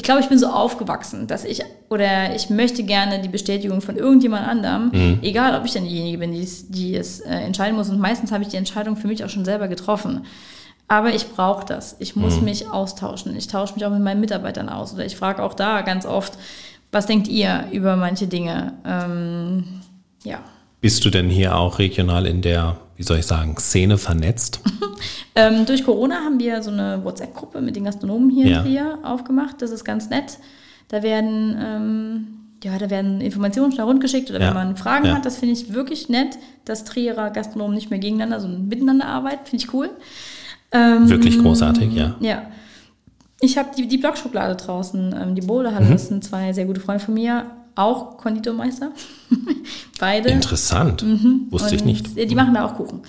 ich 0.00 0.04
glaube, 0.04 0.22
ich 0.22 0.30
bin 0.30 0.38
so 0.38 0.46
aufgewachsen, 0.46 1.26
dass 1.26 1.44
ich 1.44 1.60
oder 1.90 2.34
ich 2.34 2.48
möchte 2.48 2.84
gerne 2.84 3.20
die 3.20 3.28
Bestätigung 3.28 3.82
von 3.82 3.96
irgendjemand 3.96 4.48
anderem, 4.48 4.90
mhm. 4.94 5.18
egal 5.20 5.54
ob 5.60 5.66
ich 5.66 5.74
dann 5.74 5.84
diejenige 5.84 6.16
bin, 6.16 6.32
die, 6.32 6.48
die 6.70 6.96
es 6.96 7.20
äh, 7.20 7.28
entscheiden 7.28 7.76
muss. 7.76 7.90
Und 7.90 8.00
meistens 8.00 8.32
habe 8.32 8.42
ich 8.42 8.48
die 8.48 8.56
Entscheidung 8.56 8.96
für 8.96 9.08
mich 9.08 9.22
auch 9.22 9.28
schon 9.28 9.44
selber 9.44 9.68
getroffen. 9.68 10.24
Aber 10.88 11.14
ich 11.14 11.28
brauche 11.28 11.66
das. 11.66 11.96
Ich 11.98 12.16
muss 12.16 12.40
mich 12.40 12.66
austauschen. 12.66 13.36
Ich 13.36 13.48
tausche 13.48 13.74
mich 13.74 13.84
auch 13.84 13.90
mit 13.90 14.00
meinen 14.00 14.22
Mitarbeitern 14.22 14.70
aus. 14.70 14.94
Oder 14.94 15.04
ich 15.04 15.16
frage 15.16 15.42
auch 15.42 15.52
da 15.52 15.82
ganz 15.82 16.06
oft, 16.06 16.32
was 16.92 17.04
denkt 17.04 17.28
ihr 17.28 17.66
über 17.70 17.94
manche 17.94 18.26
Dinge? 18.26 18.72
Ähm, 18.86 19.82
ja. 20.24 20.38
Bist 20.80 21.04
du 21.04 21.10
denn 21.10 21.28
hier 21.28 21.54
auch 21.56 21.78
regional 21.78 22.26
in 22.26 22.40
der, 22.40 22.78
wie 23.00 23.04
soll 23.04 23.18
ich 23.18 23.24
sagen, 23.26 23.56
Szene 23.58 23.96
vernetzt? 23.98 24.60
Ähm, 25.36 25.64
durch 25.64 25.84
Corona 25.84 26.16
haben 26.16 26.38
wir 26.40 26.60
so 26.62 26.70
eine 26.72 27.02
WhatsApp-Gruppe 27.04 27.60
mit 27.62 27.76
den 27.76 27.84
Gastronomen 27.84 28.28
hier 28.30 28.46
Ja. 28.48 28.58
in 28.58 28.64
Trier 28.66 28.98
aufgemacht. 29.04 29.62
Das 29.62 29.70
ist 29.70 29.84
ganz 29.84 30.10
nett. 30.10 30.38
Da 30.88 31.02
werden, 31.04 31.56
ähm, 31.58 32.26
ja, 32.64 32.76
da 32.76 32.90
werden 32.90 33.20
Informationen 33.20 33.72
schnell 33.72 33.86
rundgeschickt 33.86 34.28
oder 34.28 34.40
Ja. 34.40 34.48
wenn 34.48 34.54
man 34.54 34.76
Fragen 34.76 35.06
Ja. 35.06 35.14
hat. 35.14 35.24
Das 35.24 35.38
finde 35.38 35.54
ich 35.54 35.72
wirklich 35.72 36.08
nett, 36.08 36.36
dass 36.64 36.84
Trierer 36.84 37.30
Gastronomen 37.30 37.74
nicht 37.76 37.90
mehr 37.90 38.00
gegeneinander, 38.00 38.40
sondern 38.40 38.66
miteinander 38.66 39.06
arbeiten. 39.06 39.46
Finde 39.46 39.64
ich 39.64 39.72
cool. 39.72 39.90
Ähm, 40.72 41.08
Wirklich 41.08 41.38
großartig, 41.38 41.92
ja. 41.94 42.16
Ja. 42.20 42.42
Ich 43.40 43.56
habe 43.56 43.68
die, 43.78 43.86
die 43.86 43.98
Blockschublade 43.98 44.56
draußen, 44.56 45.14
ähm, 45.18 45.34
die 45.36 45.42
Bohlehalle, 45.42 45.86
Mhm. 45.86 45.92
das 45.92 46.08
sind 46.08 46.24
zwei 46.24 46.52
sehr 46.52 46.66
gute 46.66 46.80
Freunde 46.80 47.02
von 47.04 47.14
mir, 47.14 47.46
auch 47.74 48.16
Konditormeister. 48.18 48.92
Beide. 49.98 50.30
Interessant. 50.30 51.04
Wusste 51.50 51.74
ich 51.74 51.82
Und 51.82 51.86
nicht. 51.86 52.16
Die 52.30 52.34
machen 52.34 52.54
da 52.54 52.64
auch 52.66 52.74
Kuchen. 52.76 53.00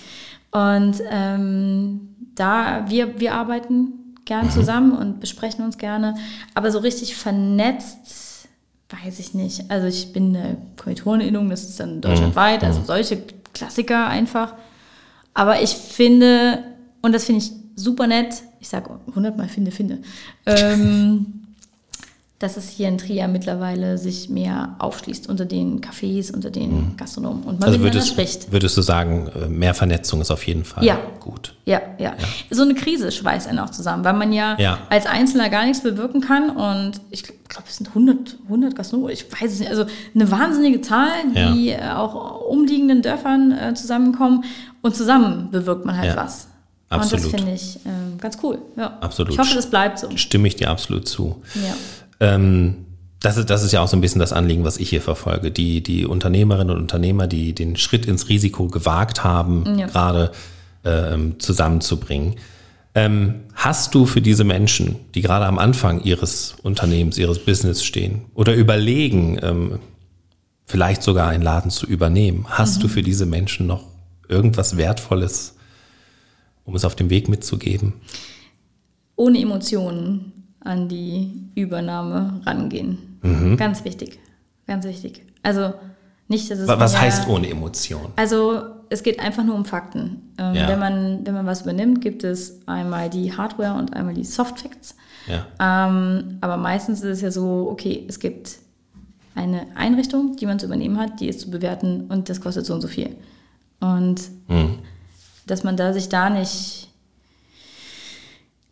Und 0.51 0.95
ähm, 1.09 2.09
da, 2.35 2.85
wir, 2.89 3.19
wir 3.19 3.33
arbeiten 3.35 4.15
gern 4.25 4.47
Mhm. 4.47 4.51
zusammen 4.51 4.91
und 4.97 5.19
besprechen 5.19 5.63
uns 5.65 5.77
gerne. 5.77 6.15
Aber 6.53 6.71
so 6.71 6.79
richtig 6.79 7.15
vernetzt, 7.15 8.47
weiß 8.89 9.19
ich 9.19 9.33
nicht. 9.33 9.69
Also 9.71 9.87
ich 9.87 10.11
bin 10.13 10.35
eine 10.35 10.57
Konditorenerinnung, 10.81 11.49
das 11.49 11.63
ist 11.63 11.79
dann 11.79 12.01
deutschlandweit, 12.01 12.61
Mhm. 12.61 12.67
also 12.67 12.81
solche 12.83 13.21
Klassiker 13.53 14.07
einfach. 14.07 14.53
Aber 15.33 15.61
ich 15.61 15.71
finde, 15.71 16.63
und 17.01 17.13
das 17.13 17.23
finde 17.25 17.41
ich 17.43 17.51
super 17.75 18.05
nett, 18.07 18.43
ich 18.59 18.67
sage 18.67 18.89
hundertmal 19.15 19.47
finde, 19.47 19.71
finde, 19.71 19.99
ähm, 20.45 21.40
dass 22.43 22.57
es 22.57 22.69
hier 22.69 22.87
in 22.87 22.97
Trier 22.97 23.27
mittlerweile 23.27 23.97
sich 23.97 24.29
mehr 24.29 24.75
aufschließt 24.79 25.29
unter 25.29 25.45
den 25.45 25.79
Cafés, 25.81 26.33
unter 26.33 26.49
den 26.49 26.95
Gastronomen 26.97 27.43
und 27.43 27.59
man 27.59 27.69
Also 27.69 27.77
miteinander 27.77 27.83
würdest, 27.95 28.07
spricht. 28.09 28.51
würdest 28.51 28.75
du 28.77 28.81
sagen, 28.81 29.29
äh, 29.35 29.47
mehr 29.47 29.73
Vernetzung 29.73 30.21
ist 30.21 30.31
auf 30.31 30.45
jeden 30.47 30.63
Fall 30.65 30.83
Ja. 30.83 30.97
gut. 31.19 31.53
Ja, 31.65 31.81
ja, 31.99 32.13
So 32.49 32.63
eine 32.63 32.73
Krise 32.73 33.11
schweißt 33.11 33.47
einen 33.47 33.59
auch 33.59 33.69
zusammen, 33.69 34.03
weil 34.03 34.13
man 34.13 34.33
ja, 34.33 34.57
Ja. 34.59 34.79
als 34.89 35.05
Einzelner 35.05 35.49
gar 35.49 35.65
nichts 35.65 35.83
bewirken 35.83 36.21
kann. 36.21 36.49
Und 36.49 36.93
ich 37.11 37.23
glaube, 37.23 37.65
es 37.69 37.77
sind 37.77 37.93
100, 37.93 38.37
100 38.49 38.75
Gastronomen, 38.75 39.11
ich 39.13 39.25
weiß 39.31 39.51
es 39.53 39.59
nicht. 39.59 39.69
Also 39.69 39.85
eine 40.15 40.31
wahnsinnige 40.31 40.81
Zahl, 40.81 41.09
Ja. 41.35 41.51
die 41.51 41.69
äh, 41.69 41.89
auch 41.91 42.41
umliegenden 42.41 43.01
Dörfern 43.01 43.51
äh, 43.51 43.73
zusammenkommen. 43.75 44.43
Und 44.81 44.95
zusammen 44.95 45.49
bewirkt 45.51 45.85
man 45.85 45.95
halt 45.97 46.15
Ja. 46.15 46.15
was. 46.15 46.47
Absolut. 46.89 47.23
Und 47.25 47.33
das 47.33 47.39
finde 47.41 47.53
ich 47.55 47.79
ähm, 47.85 48.17
ganz 48.19 48.37
cool. 48.43 48.57
Ja. 48.75 48.97
Absolut. 48.99 49.31
Ich 49.31 49.39
hoffe, 49.39 49.55
das 49.55 49.69
bleibt 49.69 49.99
so. 49.99 50.09
Stimme 50.17 50.47
ich 50.49 50.57
dir 50.57 50.69
absolut 50.69 51.07
zu. 51.07 51.41
Ja. 51.55 51.73
Ähm, 52.21 52.85
das, 53.19 53.35
ist, 53.37 53.49
das 53.49 53.63
ist 53.63 53.71
ja 53.73 53.81
auch 53.81 53.87
so 53.87 53.97
ein 53.97 54.01
bisschen 54.01 54.19
das 54.19 54.31
Anliegen, 54.31 54.63
was 54.63 54.77
ich 54.77 54.89
hier 54.89 55.01
verfolge. 55.01 55.51
Die, 55.51 55.83
die 55.83 56.05
Unternehmerinnen 56.05 56.73
und 56.75 56.81
Unternehmer, 56.81 57.27
die 57.27 57.53
den 57.53 57.75
Schritt 57.75 58.05
ins 58.05 58.29
Risiko 58.29 58.67
gewagt 58.67 59.23
haben, 59.23 59.77
Ja. 59.77 59.87
gerade 59.87 60.31
ähm, 60.85 61.39
zusammenzubringen. 61.39 62.35
Ähm, 62.95 63.41
hast 63.53 63.93
du 63.95 64.05
für 64.05 64.21
diese 64.21 64.43
Menschen, 64.43 64.95
die 65.15 65.21
gerade 65.21 65.45
am 65.45 65.59
Anfang 65.59 66.03
ihres 66.03 66.55
Unternehmens, 66.63 67.17
ihres 67.17 67.39
Business 67.39 67.83
stehen 67.83 68.23
oder 68.33 68.53
überlegen, 68.55 69.37
ähm, 69.41 69.79
vielleicht 70.65 71.03
sogar 71.03 71.27
einen 71.29 71.43
Laden 71.43 71.69
zu 71.71 71.85
übernehmen, 71.85 72.45
hast 72.49 72.77
Mhm. 72.77 72.81
du 72.81 72.87
für 72.87 73.01
diese 73.03 73.25
Menschen 73.25 73.67
noch 73.67 73.83
irgendwas 74.27 74.77
Wertvolles, 74.77 75.55
um 76.65 76.75
es 76.75 76.83
auf 76.85 76.95
dem 76.95 77.09
Weg 77.09 77.29
mitzugeben? 77.29 77.93
Ohne 79.15 79.39
Emotionen 79.39 80.31
an 80.63 80.87
die 80.87 81.43
Übernahme 81.55 82.41
rangehen. 82.45 83.19
Mhm. 83.21 83.57
Ganz 83.57 83.83
wichtig. 83.83 84.19
Ganz 84.67 84.85
wichtig. 84.85 85.23
Also 85.43 85.73
nicht, 86.27 86.49
dass 86.49 86.59
es. 86.59 86.67
Wa- 86.67 86.79
Was 86.79 86.93
mir- 86.93 87.01
heißt 87.01 87.27
ohne 87.27 87.49
Emotion? 87.49 88.11
Also 88.15 88.61
es 88.89 89.03
geht 89.03 89.19
einfach 89.19 89.43
nur 89.43 89.55
um 89.55 89.65
Fakten. 89.65 90.31
Ähm, 90.37 90.55
Ja. 90.55 90.67
wenn, 90.67 90.79
man, 90.79 91.19
wenn 91.25 91.33
man 91.33 91.45
was 91.45 91.61
übernimmt, 91.61 92.01
gibt 92.01 92.23
es 92.23 92.59
einmal 92.67 93.09
die 93.09 93.35
Hardware 93.35 93.77
und 93.77 93.93
einmal 93.95 94.13
die 94.13 94.23
Soft 94.23 94.59
Facts. 94.59 94.95
Ja. 95.27 95.45
Ähm, 95.87 96.37
aber 96.41 96.57
meistens 96.57 96.99
ist 97.01 97.05
es 97.17 97.21
ja 97.21 97.31
so, 97.31 97.67
okay, 97.71 98.05
es 98.07 98.19
gibt 98.19 98.57
eine 99.35 99.65
Einrichtung, 99.75 100.35
die 100.35 100.45
man 100.45 100.59
zu 100.59 100.65
übernehmen 100.65 100.97
hat, 100.99 101.19
die 101.19 101.27
ist 101.29 101.39
zu 101.41 101.49
bewerten 101.51 102.05
und 102.09 102.27
das 102.29 102.41
kostet 102.41 102.65
so 102.65 102.73
und 102.73 102.81
so 102.81 102.87
viel. 102.87 103.15
Und 103.79 104.21
Hm. 104.47 104.79
dass 105.47 105.63
man 105.63 105.77
da 105.77 105.93
sich 105.93 106.09
da 106.09 106.29
nicht, 106.29 106.89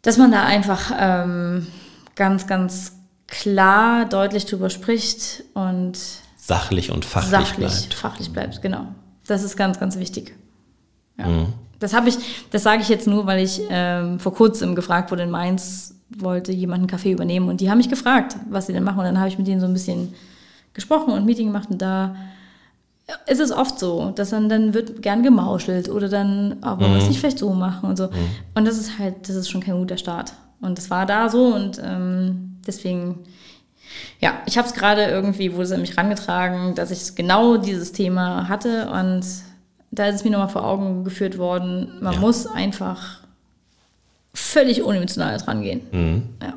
dass 0.02 0.18
man 0.18 0.32
da 0.32 0.44
einfach 0.46 0.92
ähm, 0.98 1.68
ganz, 2.20 2.46
ganz 2.46 2.92
klar, 3.28 4.06
deutlich 4.06 4.46
drüber 4.46 4.70
spricht 4.70 5.44
und 5.56 5.98
Sachlich 6.38 6.92
und 6.92 7.06
fachlich, 7.06 7.30
sachlich, 7.32 7.68
bleibt. 7.68 7.94
fachlich 7.94 8.32
bleibt, 8.32 8.62
genau. 8.62 8.86
Das 9.28 9.44
ist 9.44 9.56
ganz, 9.56 9.80
ganz 9.80 9.98
wichtig. 9.98 10.36
Ja. 11.18 11.28
Mhm. 11.28 11.54
Das 11.80 11.94
habe 11.94 12.10
ich, 12.10 12.18
das 12.52 12.64
sage 12.64 12.82
ich 12.82 12.90
jetzt 12.90 13.08
nur, 13.08 13.26
weil 13.26 13.40
ich 13.44 13.62
ähm, 13.70 14.20
vor 14.20 14.34
kurzem 14.34 14.76
gefragt 14.76 15.12
wurde 15.12 15.24
in 15.24 15.30
Mainz, 15.30 15.96
wollte 16.18 16.52
jemand 16.52 16.80
einen 16.80 16.88
Kaffee 16.88 17.12
übernehmen 17.12 17.48
und 17.50 17.62
die 17.62 17.70
haben 17.70 17.78
mich 17.78 17.90
gefragt, 17.90 18.36
was 18.50 18.66
sie 18.68 18.74
denn 18.74 18.84
machen 18.84 19.00
und 19.00 19.06
dann 19.06 19.20
habe 19.20 19.30
ich 19.30 19.38
mit 19.38 19.48
denen 19.48 19.62
so 19.62 19.68
ein 19.68 19.74
bisschen 19.74 20.14
gesprochen 20.74 21.14
und 21.14 21.26
Meeting 21.26 21.48
gemacht 21.48 21.70
und 21.70 21.82
da 21.82 22.16
ist 23.28 23.40
es 23.40 23.52
oft 23.52 23.80
so, 23.80 24.12
dass 24.12 24.32
dann, 24.32 24.50
dann 24.50 24.74
wird 24.74 25.02
gern 25.02 25.24
gemauschelt 25.24 25.88
oder 25.90 26.10
dann, 26.10 26.58
aber 26.62 26.88
Mhm. 26.88 26.96
was 26.98 27.08
nicht 27.08 27.20
vielleicht 27.20 27.40
so 27.40 27.52
machen 27.54 27.90
und 27.90 27.98
so. 27.98 28.10
Und 28.56 28.66
das 28.66 28.78
ist 28.78 28.98
halt, 29.00 29.28
das 29.30 29.36
ist 29.36 29.50
schon 29.50 29.62
kein 29.62 29.78
guter 29.78 29.98
Start. 29.98 30.34
Und 30.62 30.78
das 30.78 30.90
war 30.90 31.06
da 31.06 31.30
so 31.30 31.54
und 31.56 31.82
ähm, 31.84 32.58
deswegen, 32.68 33.20
ja, 34.20 34.40
ich 34.46 34.58
habe 34.58 34.68
es 34.68 34.74
gerade 34.74 35.06
irgendwie, 35.06 35.54
wurde 35.54 35.64
es 35.64 35.72
an 35.72 35.82
mich 35.82 35.98
rangetragen, 35.98 36.76
dass 36.76 36.92
ich 36.92 37.16
genau 37.16 37.58
dieses 37.58 37.92
Thema 37.92 38.48
hatte 38.50 38.90
und 38.90 39.24
da 39.92 40.06
ist 40.08 40.16
es 40.16 40.24
mir 40.24 40.32
nochmal 40.32 40.50
vor 40.50 40.66
Augen 40.66 41.04
geführt 41.04 41.38
worden, 41.38 41.94
man 42.02 42.14
Ja. 42.16 42.20
muss 42.20 42.46
einfach 42.46 43.20
völlig 44.34 44.84
unemotional 44.84 45.38
dran 45.38 45.62
gehen. 45.62 46.30
Ja. 46.42 46.54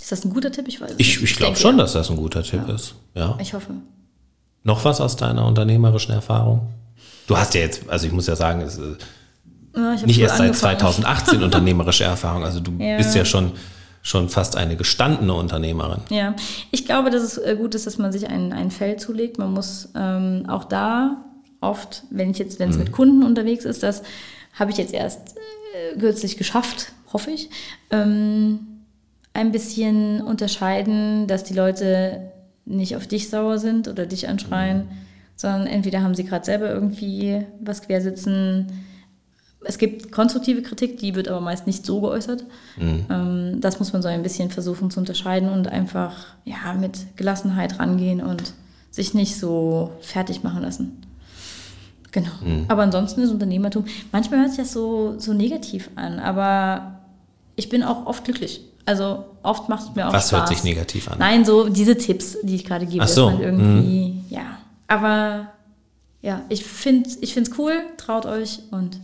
Ist 0.00 0.12
das 0.12 0.24
ein 0.24 0.32
guter 0.32 0.52
Tipp? 0.52 0.68
Ich 0.68 0.80
weiß 0.80 0.90
es 0.90 0.96
Mhm. 0.96 1.00
Ich, 1.00 1.20
nicht. 1.20 1.30
ich 1.32 1.36
glaube 1.36 1.56
schon, 1.56 1.76
ja. 1.76 1.82
dass 1.82 1.92
das 1.94 2.10
ein 2.10 2.16
guter 2.16 2.42
Tipp 2.42 2.68
ist. 2.68 2.94
Ja. 3.14 3.36
Ich 3.40 3.54
hoffe. 3.54 3.72
Noch 4.64 4.84
was 4.84 5.00
aus 5.00 5.16
deiner 5.16 5.46
unternehmerischen 5.46 6.12
Erfahrung? 6.12 6.68
Du 7.26 7.36
hast 7.36 7.54
ja 7.54 7.60
jetzt, 7.62 7.88
also 7.88 8.06
ich 8.06 8.12
muss 8.12 8.26
ja 8.26 8.36
sagen, 8.36 8.60
es 8.60 8.76
ist 8.76 8.98
Ja, 9.74 9.94
nicht 10.06 10.18
erst 10.20 10.36
seit 10.36 10.48
angefangen. 10.48 10.78
2018 10.78 11.42
unternehmerische 11.44 12.04
Erfahrung. 12.04 12.44
Also 12.44 12.60
du 12.60 12.72
Ja. 12.78 12.96
bist 12.96 13.14
ja 13.14 13.24
schon, 13.24 13.52
schon 14.02 14.28
fast 14.28 14.56
eine 14.56 14.76
gestandene 14.76 15.32
Unternehmerin. 15.34 16.00
Ja, 16.10 16.34
ich 16.70 16.84
glaube, 16.84 17.10
dass 17.10 17.22
es 17.22 17.38
äh, 17.38 17.56
gut 17.56 17.74
ist, 17.74 17.86
dass 17.86 17.98
man 17.98 18.12
sich 18.12 18.28
ein, 18.28 18.52
ein 18.52 18.70
Feld 18.70 19.00
zulegt. 19.00 19.38
Man 19.38 19.52
muss 19.52 19.88
ähm, 19.94 20.44
auch 20.48 20.64
da 20.64 21.24
oft, 21.60 22.02
wenn 22.10 22.30
ich 22.30 22.38
jetzt, 22.38 22.58
wenn 22.58 22.68
Mhm. 22.68 22.72
es 22.74 22.78
mit 22.78 22.92
Kunden 22.92 23.22
unterwegs 23.22 23.64
ist, 23.64 23.82
das 23.82 24.02
habe 24.54 24.70
ich 24.72 24.76
jetzt 24.76 24.92
erst 24.92 25.36
äh, 25.94 25.98
kürzlich 25.98 26.36
geschafft, 26.36 26.92
hoffe 27.12 27.30
ich, 27.30 27.48
ähm, 27.90 28.58
ein 29.34 29.52
bisschen 29.52 30.20
unterscheiden, 30.20 31.26
dass 31.26 31.44
die 31.44 31.54
Leute 31.54 32.32
nicht 32.66 32.96
auf 32.96 33.06
dich 33.06 33.30
sauer 33.30 33.58
sind 33.58 33.88
oder 33.88 34.04
dich 34.06 34.28
anschreien, 34.28 34.88
sondern 35.36 35.66
entweder 35.66 36.02
haben 36.02 36.14
sie 36.14 36.24
gerade 36.24 36.44
selber 36.44 36.68
irgendwie 36.70 37.44
was 37.60 37.82
quersitzen. 37.82 38.66
Es 39.64 39.78
gibt 39.78 40.10
konstruktive 40.12 40.62
Kritik, 40.62 40.98
die 40.98 41.14
wird 41.14 41.28
aber 41.28 41.40
meist 41.40 41.66
nicht 41.66 41.86
so 41.86 42.00
geäußert. 42.00 42.44
Ähm, 42.78 43.60
das 43.60 43.78
muss 43.78 43.92
man 43.92 44.02
so 44.02 44.08
ein 44.08 44.22
bisschen 44.22 44.50
versuchen 44.50 44.90
zu 44.90 45.00
unterscheiden 45.00 45.48
und 45.50 45.68
einfach 45.68 46.12
ja, 46.44 46.74
mit 46.78 47.16
Gelassenheit 47.16 47.78
rangehen 47.78 48.20
und 48.20 48.54
sich 48.90 49.14
nicht 49.14 49.38
so 49.38 49.90
fertig 50.00 50.42
machen 50.42 50.62
lassen. 50.62 51.02
Genau. 52.12 52.30
Aber 52.68 52.82
ansonsten 52.82 53.22
ist 53.22 53.30
Unternehmertum, 53.30 53.84
manchmal 54.12 54.40
hört 54.40 54.50
sich 54.50 54.58
das 54.58 54.72
so, 54.72 55.14
so 55.18 55.32
negativ 55.32 55.88
an, 55.96 56.18
aber 56.18 57.00
ich 57.56 57.68
bin 57.70 57.82
auch 57.82 58.06
oft 58.06 58.24
glücklich. 58.24 58.60
Also 58.84 59.24
oft 59.42 59.68
macht 59.68 59.88
es 59.88 59.94
mir 59.94 60.08
auch 60.08 60.12
Was 60.12 60.28
Spaß. 60.28 60.40
hört 60.40 60.48
sich 60.48 60.64
negativ 60.64 61.10
an? 61.10 61.18
Nein, 61.18 61.44
so 61.44 61.68
diese 61.68 61.96
Tipps, 61.96 62.36
die 62.42 62.56
ich 62.56 62.64
gerade 62.64 62.84
gebe, 62.84 63.04
Ach 63.04 63.08
so, 63.08 63.30
irgendwie, 63.40 64.20
ja. 64.28 64.58
Aber 64.88 65.48
ja, 66.22 66.42
ich 66.48 66.64
finde 66.64 67.08
es 67.08 67.18
ich 67.20 67.36
cool, 67.58 67.74
traut 67.96 68.26
euch 68.26 68.60
und 68.70 69.00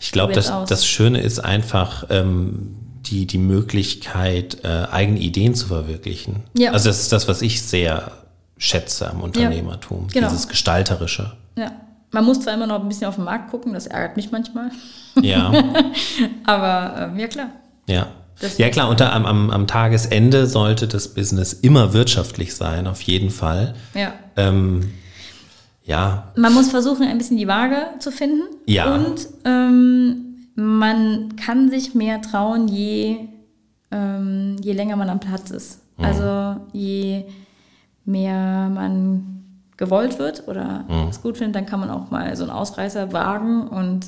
Ich 0.00 0.12
glaube, 0.12 0.32
das, 0.32 0.50
aus. 0.50 0.68
das 0.68 0.86
Schöne 0.86 1.20
ist 1.20 1.40
einfach 1.40 2.04
ähm, 2.10 2.76
die, 3.06 3.26
die 3.26 3.38
Möglichkeit, 3.38 4.58
äh, 4.64 4.86
eigene 4.90 5.18
Ideen 5.18 5.54
zu 5.54 5.66
verwirklichen. 5.66 6.44
Ja. 6.54 6.72
Also 6.72 6.88
das 6.88 7.00
ist 7.00 7.12
das, 7.12 7.28
was 7.28 7.42
ich 7.42 7.62
sehr 7.62 8.12
schätze 8.56 9.10
am 9.10 9.22
Unternehmertum, 9.22 10.08
genau. 10.08 10.28
dieses 10.28 10.48
Gestalterische. 10.48 11.32
ja. 11.56 11.72
Man 12.12 12.24
muss 12.24 12.40
zwar 12.40 12.54
immer 12.54 12.66
noch 12.66 12.80
ein 12.82 12.88
bisschen 12.88 13.06
auf 13.06 13.14
den 13.14 13.24
Markt 13.24 13.52
gucken, 13.52 13.72
das 13.72 13.86
ärgert 13.86 14.16
mich 14.16 14.32
manchmal. 14.32 14.72
Ja, 15.22 15.52
Aber 16.44 17.08
ähm, 17.12 17.18
ja 17.18 17.28
klar. 17.28 17.50
ja. 17.86 18.08
Ja 18.56 18.70
klar, 18.70 18.88
unter, 18.88 19.12
am, 19.12 19.26
am, 19.26 19.50
am 19.50 19.66
Tagesende 19.66 20.46
sollte 20.46 20.88
das 20.88 21.08
Business 21.14 21.52
immer 21.52 21.92
wirtschaftlich 21.92 22.54
sein, 22.54 22.86
auf 22.86 23.02
jeden 23.02 23.30
Fall. 23.30 23.74
Ja. 23.94 24.14
Ähm, 24.36 24.92
ja, 25.90 26.28
Man 26.36 26.54
muss 26.54 26.70
versuchen, 26.70 27.04
ein 27.04 27.18
bisschen 27.18 27.36
die 27.36 27.48
Waage 27.48 27.78
zu 27.98 28.12
finden. 28.12 28.42
Ja. 28.64 28.94
Und 28.94 29.26
ähm, 29.44 30.36
man 30.54 31.34
kann 31.34 31.68
sich 31.68 31.96
mehr 31.96 32.22
trauen, 32.22 32.68
je, 32.68 33.16
ähm, 33.90 34.54
je 34.60 34.72
länger 34.72 34.94
man 34.94 35.10
am 35.10 35.18
Platz 35.18 35.50
ist. 35.50 35.80
Mhm. 35.98 36.04
Also 36.04 36.60
je 36.72 37.24
mehr 38.04 38.70
man 38.72 39.42
gewollt 39.76 40.20
wird 40.20 40.46
oder 40.46 40.84
mhm. 40.86 41.08
es 41.10 41.22
gut 41.22 41.38
findet, 41.38 41.56
dann 41.56 41.66
kann 41.66 41.80
man 41.80 41.90
auch 41.90 42.08
mal 42.12 42.36
so 42.36 42.44
einen 42.44 42.52
Ausreißer 42.52 43.12
wagen 43.12 43.66
und 43.66 44.06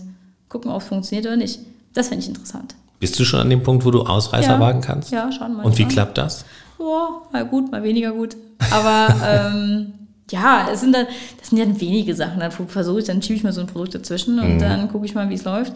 gucken, 0.48 0.70
ob 0.70 0.82
es 0.82 0.86
funktioniert 0.86 1.26
oder 1.26 1.36
nicht. 1.36 1.58
Das 1.94 2.08
finde 2.08 2.22
ich 2.22 2.28
interessant. 2.28 2.76
Bist 3.00 3.18
du 3.18 3.24
schon 3.24 3.40
an 3.40 3.50
dem 3.50 3.64
Punkt, 3.64 3.84
wo 3.84 3.90
du 3.90 4.02
Ausreißer 4.02 4.52
ja. 4.52 4.60
wagen 4.60 4.82
kannst? 4.82 5.10
Ja, 5.10 5.32
schon 5.32 5.56
mal. 5.56 5.64
Und 5.64 5.76
wie 5.78 5.86
klappt 5.86 6.16
das? 6.16 6.44
Oh, 6.78 7.22
mal 7.32 7.44
gut, 7.44 7.72
mal 7.72 7.82
weniger 7.82 8.12
gut. 8.12 8.36
Aber 8.70 9.08
ähm, 9.52 9.94
ja, 10.32 10.68
es 10.72 10.80
sind 10.80 10.92
dann, 10.92 11.06
das 11.38 11.50
sind 11.50 11.58
ja 11.58 11.80
wenige 11.80 12.14
Sachen. 12.14 12.40
Dann 12.40 12.50
versuche 12.50 12.98
ich, 12.98 13.04
dann 13.04 13.22
schiebe 13.22 13.36
ich 13.36 13.44
mal 13.44 13.52
so 13.52 13.60
ein 13.60 13.66
Produkt 13.66 13.94
dazwischen 13.94 14.38
und 14.38 14.56
mhm. 14.56 14.58
dann 14.58 14.88
gucke 14.90 15.06
ich 15.06 15.14
mal, 15.14 15.28
wie 15.30 15.34
es 15.34 15.44
läuft. 15.44 15.72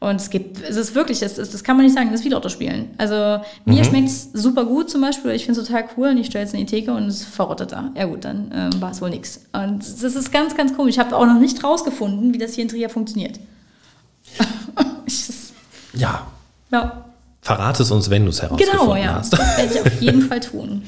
Und 0.00 0.16
es 0.16 0.28
gibt, 0.28 0.62
es 0.62 0.76
ist 0.76 0.94
wirklich, 0.94 1.20
das, 1.20 1.36
das 1.36 1.64
kann 1.64 1.76
man 1.76 1.86
nicht 1.86 1.94
sagen, 1.94 2.10
das 2.10 2.20
ist 2.20 2.26
wie 2.26 2.30
Lotto 2.30 2.50
spielen. 2.50 2.90
Also 2.98 3.42
mir 3.64 3.80
mhm. 3.80 3.84
schmeckt 3.84 4.08
es 4.08 4.30
super 4.34 4.66
gut 4.66 4.90
zum 4.90 5.00
Beispiel, 5.00 5.30
ich 5.30 5.46
finde 5.46 5.60
es 5.60 5.66
total 5.66 5.86
cool 5.96 6.08
und 6.08 6.18
ich 6.18 6.26
stelle 6.26 6.44
es 6.44 6.52
in 6.52 6.60
die 6.60 6.66
Theke 6.66 6.92
und 6.92 7.04
es 7.04 7.24
verrottet 7.24 7.72
da. 7.72 7.90
Ja 7.96 8.04
gut, 8.04 8.24
dann 8.24 8.50
ähm, 8.54 8.82
war 8.82 8.90
es 8.90 9.00
wohl 9.00 9.08
nichts. 9.08 9.46
Und 9.52 9.80
das 9.80 10.14
ist 10.14 10.30
ganz, 10.30 10.54
ganz 10.56 10.76
komisch. 10.76 10.96
Ich 10.96 10.98
habe 10.98 11.16
auch 11.16 11.24
noch 11.24 11.40
nicht 11.40 11.64
rausgefunden, 11.64 12.34
wie 12.34 12.38
das 12.38 12.52
hier 12.52 12.62
in 12.62 12.68
Trier 12.68 12.90
funktioniert. 12.90 13.40
ja. 15.94 16.26
Ja. 16.70 17.04
Verrate 17.40 17.82
es 17.82 17.90
uns, 17.90 18.10
wenn 18.10 18.24
du 18.24 18.30
es 18.30 18.42
herausgefunden 18.42 18.80
genau, 18.80 18.96
ja. 18.96 19.14
hast. 19.14 19.32
Das 19.32 19.56
werde 19.56 19.74
ich 19.74 19.80
auf 19.80 20.02
jeden 20.02 20.22
Fall 20.28 20.40
tun. 20.40 20.82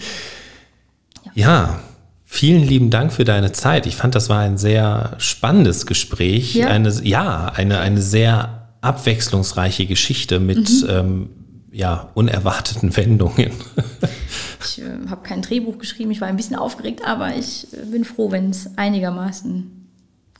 Ja. 1.25 1.33
ja. 1.35 1.81
Vielen 2.29 2.63
lieben 2.67 2.91
Dank 2.91 3.13
für 3.13 3.25
deine 3.25 3.53
Zeit. 3.53 3.87
Ich 3.87 3.97
fand, 3.97 4.17
das 4.17 4.29
war 4.29 4.41
ein 4.41 4.59
sehr 4.59 5.15
spannendes 5.19 5.87
Gespräch. 5.87 6.55
Ja, 6.57 6.67
eine, 6.67 6.91
ja, 7.05 7.47
eine, 7.55 7.79
eine 7.79 8.03
sehr 8.03 8.69
abwechslungsreiche 8.81 9.87
Geschichte 9.87 10.41
mit 10.41 10.69
mhm. 10.69 10.89
ähm, 10.91 11.29
ja, 11.71 12.11
unerwarteten 12.15 12.97
Wendungen. 12.97 13.53
ich 14.65 14.81
äh, 14.81 15.09
habe 15.09 15.23
kein 15.23 15.41
Drehbuch 15.41 15.79
geschrieben, 15.79 16.11
ich 16.11 16.21
war 16.21 16.29
ein 16.29 16.37
bisschen 16.37 16.57
aufgeregt, 16.57 17.03
aber 17.07 17.37
ich 17.37 17.69
äh, 17.73 17.85
bin 17.87 18.05
froh, 18.05 18.33
wenn 18.33 18.51
es 18.51 18.77
einigermaßen. 18.77 19.77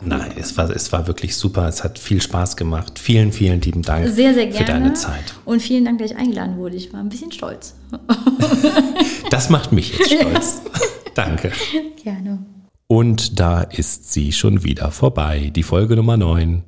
Nein, 0.05 0.33
es 0.39 0.57
war, 0.59 0.69
es 0.69 0.93
war 0.93 1.07
wirklich 1.07 1.37
super. 1.37 1.69
Es 1.69 1.83
hat 1.83 1.99
viel 1.99 2.21
Spaß 2.21 2.57
gemacht. 2.57 2.99
Vielen, 2.99 3.33
vielen 3.33 3.61
lieben 3.63 3.83
Dank 3.83 4.07
sehr, 4.09 4.35
sehr 4.35 4.47
gerne. 4.47 4.59
für 4.59 4.65
deine 4.65 4.95
Zeit. 4.95 5.35
Und 5.47 5.63
vielen 5.63 5.87
Dank, 5.87 5.99
dass 6.01 6.11
ich 6.11 6.17
eingeladen 6.17 6.59
wurde. 6.59 6.77
Ich 6.77 6.93
war 6.93 7.01
ein 7.01 7.09
bisschen 7.09 7.33
stolz. 7.33 7.75
das 9.31 9.49
macht 9.49 9.73
mich 9.73 9.97
jetzt 9.97 10.11
stolz. 10.21 10.61
Ja. 10.65 10.81
Danke. 11.17 11.51
Gerne. 12.03 12.45
Und 12.87 13.41
da 13.41 13.63
ist 13.63 14.13
sie 14.13 14.33
schon 14.33 14.63
wieder 14.63 14.91
vorbei. 14.93 15.51
Die 15.55 15.65
Folge 15.65 15.97
Nummer 15.97 16.17
9. 16.17 16.63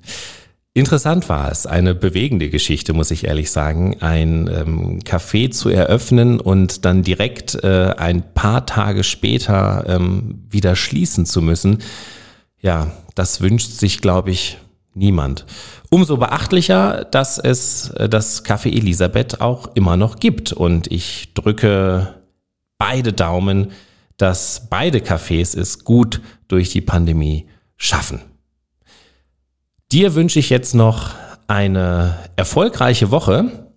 Interessant 0.74 1.28
war 1.28 1.50
es, 1.50 1.66
eine 1.66 1.94
bewegende 1.94 2.50
Geschichte, 2.50 2.92
muss 2.92 3.10
ich 3.10 3.24
ehrlich 3.24 3.50
sagen, 3.50 4.00
ein 4.00 4.48
ähm, 4.48 5.00
Café 5.00 5.50
zu 5.50 5.68
eröffnen 5.68 6.40
und 6.40 6.84
dann 6.84 7.02
direkt 7.02 7.62
äh, 7.62 7.94
ein 7.96 8.32
paar 8.34 8.64
Tage 8.64 9.04
später 9.04 9.84
ähm, 9.86 10.44
wieder 10.50 10.76
schließen 10.76 11.26
zu 11.26 11.42
müssen. 11.42 11.78
Ja, 12.60 12.92
das 13.14 13.40
wünscht 13.40 13.72
sich, 13.72 14.00
glaube 14.00 14.30
ich, 14.30 14.58
niemand. 14.94 15.46
Umso 15.90 16.16
beachtlicher, 16.16 17.04
dass 17.04 17.38
es 17.38 17.90
äh, 17.90 18.08
das 18.08 18.44
Café 18.44 18.68
Elisabeth 18.68 19.40
auch 19.40 19.74
immer 19.74 19.96
noch 19.96 20.16
gibt. 20.16 20.52
Und 20.52 20.90
ich 20.90 21.34
drücke 21.34 22.14
beide 22.78 23.12
Daumen, 23.12 23.72
dass 24.18 24.66
beide 24.68 24.98
Cafés 24.98 25.58
es 25.58 25.84
gut 25.84 26.20
durch 26.48 26.70
die 26.70 26.80
Pandemie 26.82 27.46
schaffen. 27.76 28.20
Dir 29.90 30.14
wünsche 30.14 30.38
ich 30.38 30.50
jetzt 30.50 30.74
noch 30.74 31.14
eine 31.46 32.18
erfolgreiche 32.36 33.10
Woche. 33.10 33.70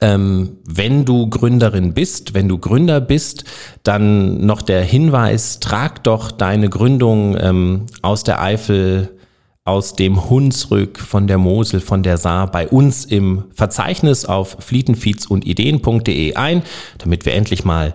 Ähm, 0.00 0.56
wenn 0.64 1.04
du 1.04 1.28
Gründerin 1.28 1.92
bist, 1.92 2.32
wenn 2.32 2.48
du 2.48 2.58
Gründer 2.58 3.00
bist, 3.00 3.44
dann 3.82 4.46
noch 4.46 4.62
der 4.62 4.82
Hinweis, 4.82 5.60
trag 5.60 6.04
doch 6.04 6.30
deine 6.30 6.70
Gründung 6.70 7.36
ähm, 7.38 7.86
aus 8.00 8.24
der 8.24 8.40
Eifel, 8.40 9.18
aus 9.64 9.94
dem 9.94 10.30
Hunsrück, 10.30 10.98
von 10.98 11.26
der 11.26 11.38
Mosel, 11.38 11.80
von 11.80 12.02
der 12.02 12.16
Saar 12.16 12.50
bei 12.50 12.68
uns 12.68 13.04
im 13.04 13.44
Verzeichnis 13.52 14.24
auf 14.24 14.56
flietenfeeds 14.60 15.26
und 15.26 15.44
ideen.de 15.44 16.34
ein, 16.34 16.62
damit 16.98 17.26
wir 17.26 17.34
endlich 17.34 17.64
mal 17.64 17.92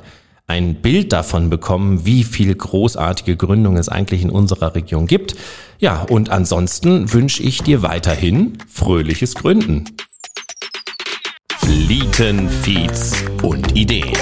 ein 0.48 0.76
Bild 0.76 1.12
davon 1.12 1.50
bekommen, 1.50 2.06
wie 2.06 2.24
viel 2.24 2.54
großartige 2.54 3.36
Gründung 3.36 3.78
es 3.78 3.90
eigentlich 3.90 4.22
in 4.22 4.30
unserer 4.30 4.76
Region 4.76 5.08
gibt. 5.08 5.36
Ja, 5.80 6.04
und 6.04 6.30
ansonsten 6.30 7.12
wünsche 7.12 7.44
ich 7.44 7.64
dir 7.64 7.82
weiterhin 7.82 8.58
fröhliches 8.72 9.36
Gründen. 9.36 9.86
Flieten, 11.58 12.50
Feeds 12.50 13.24
und 13.42 13.76
Ideen. 13.76 14.14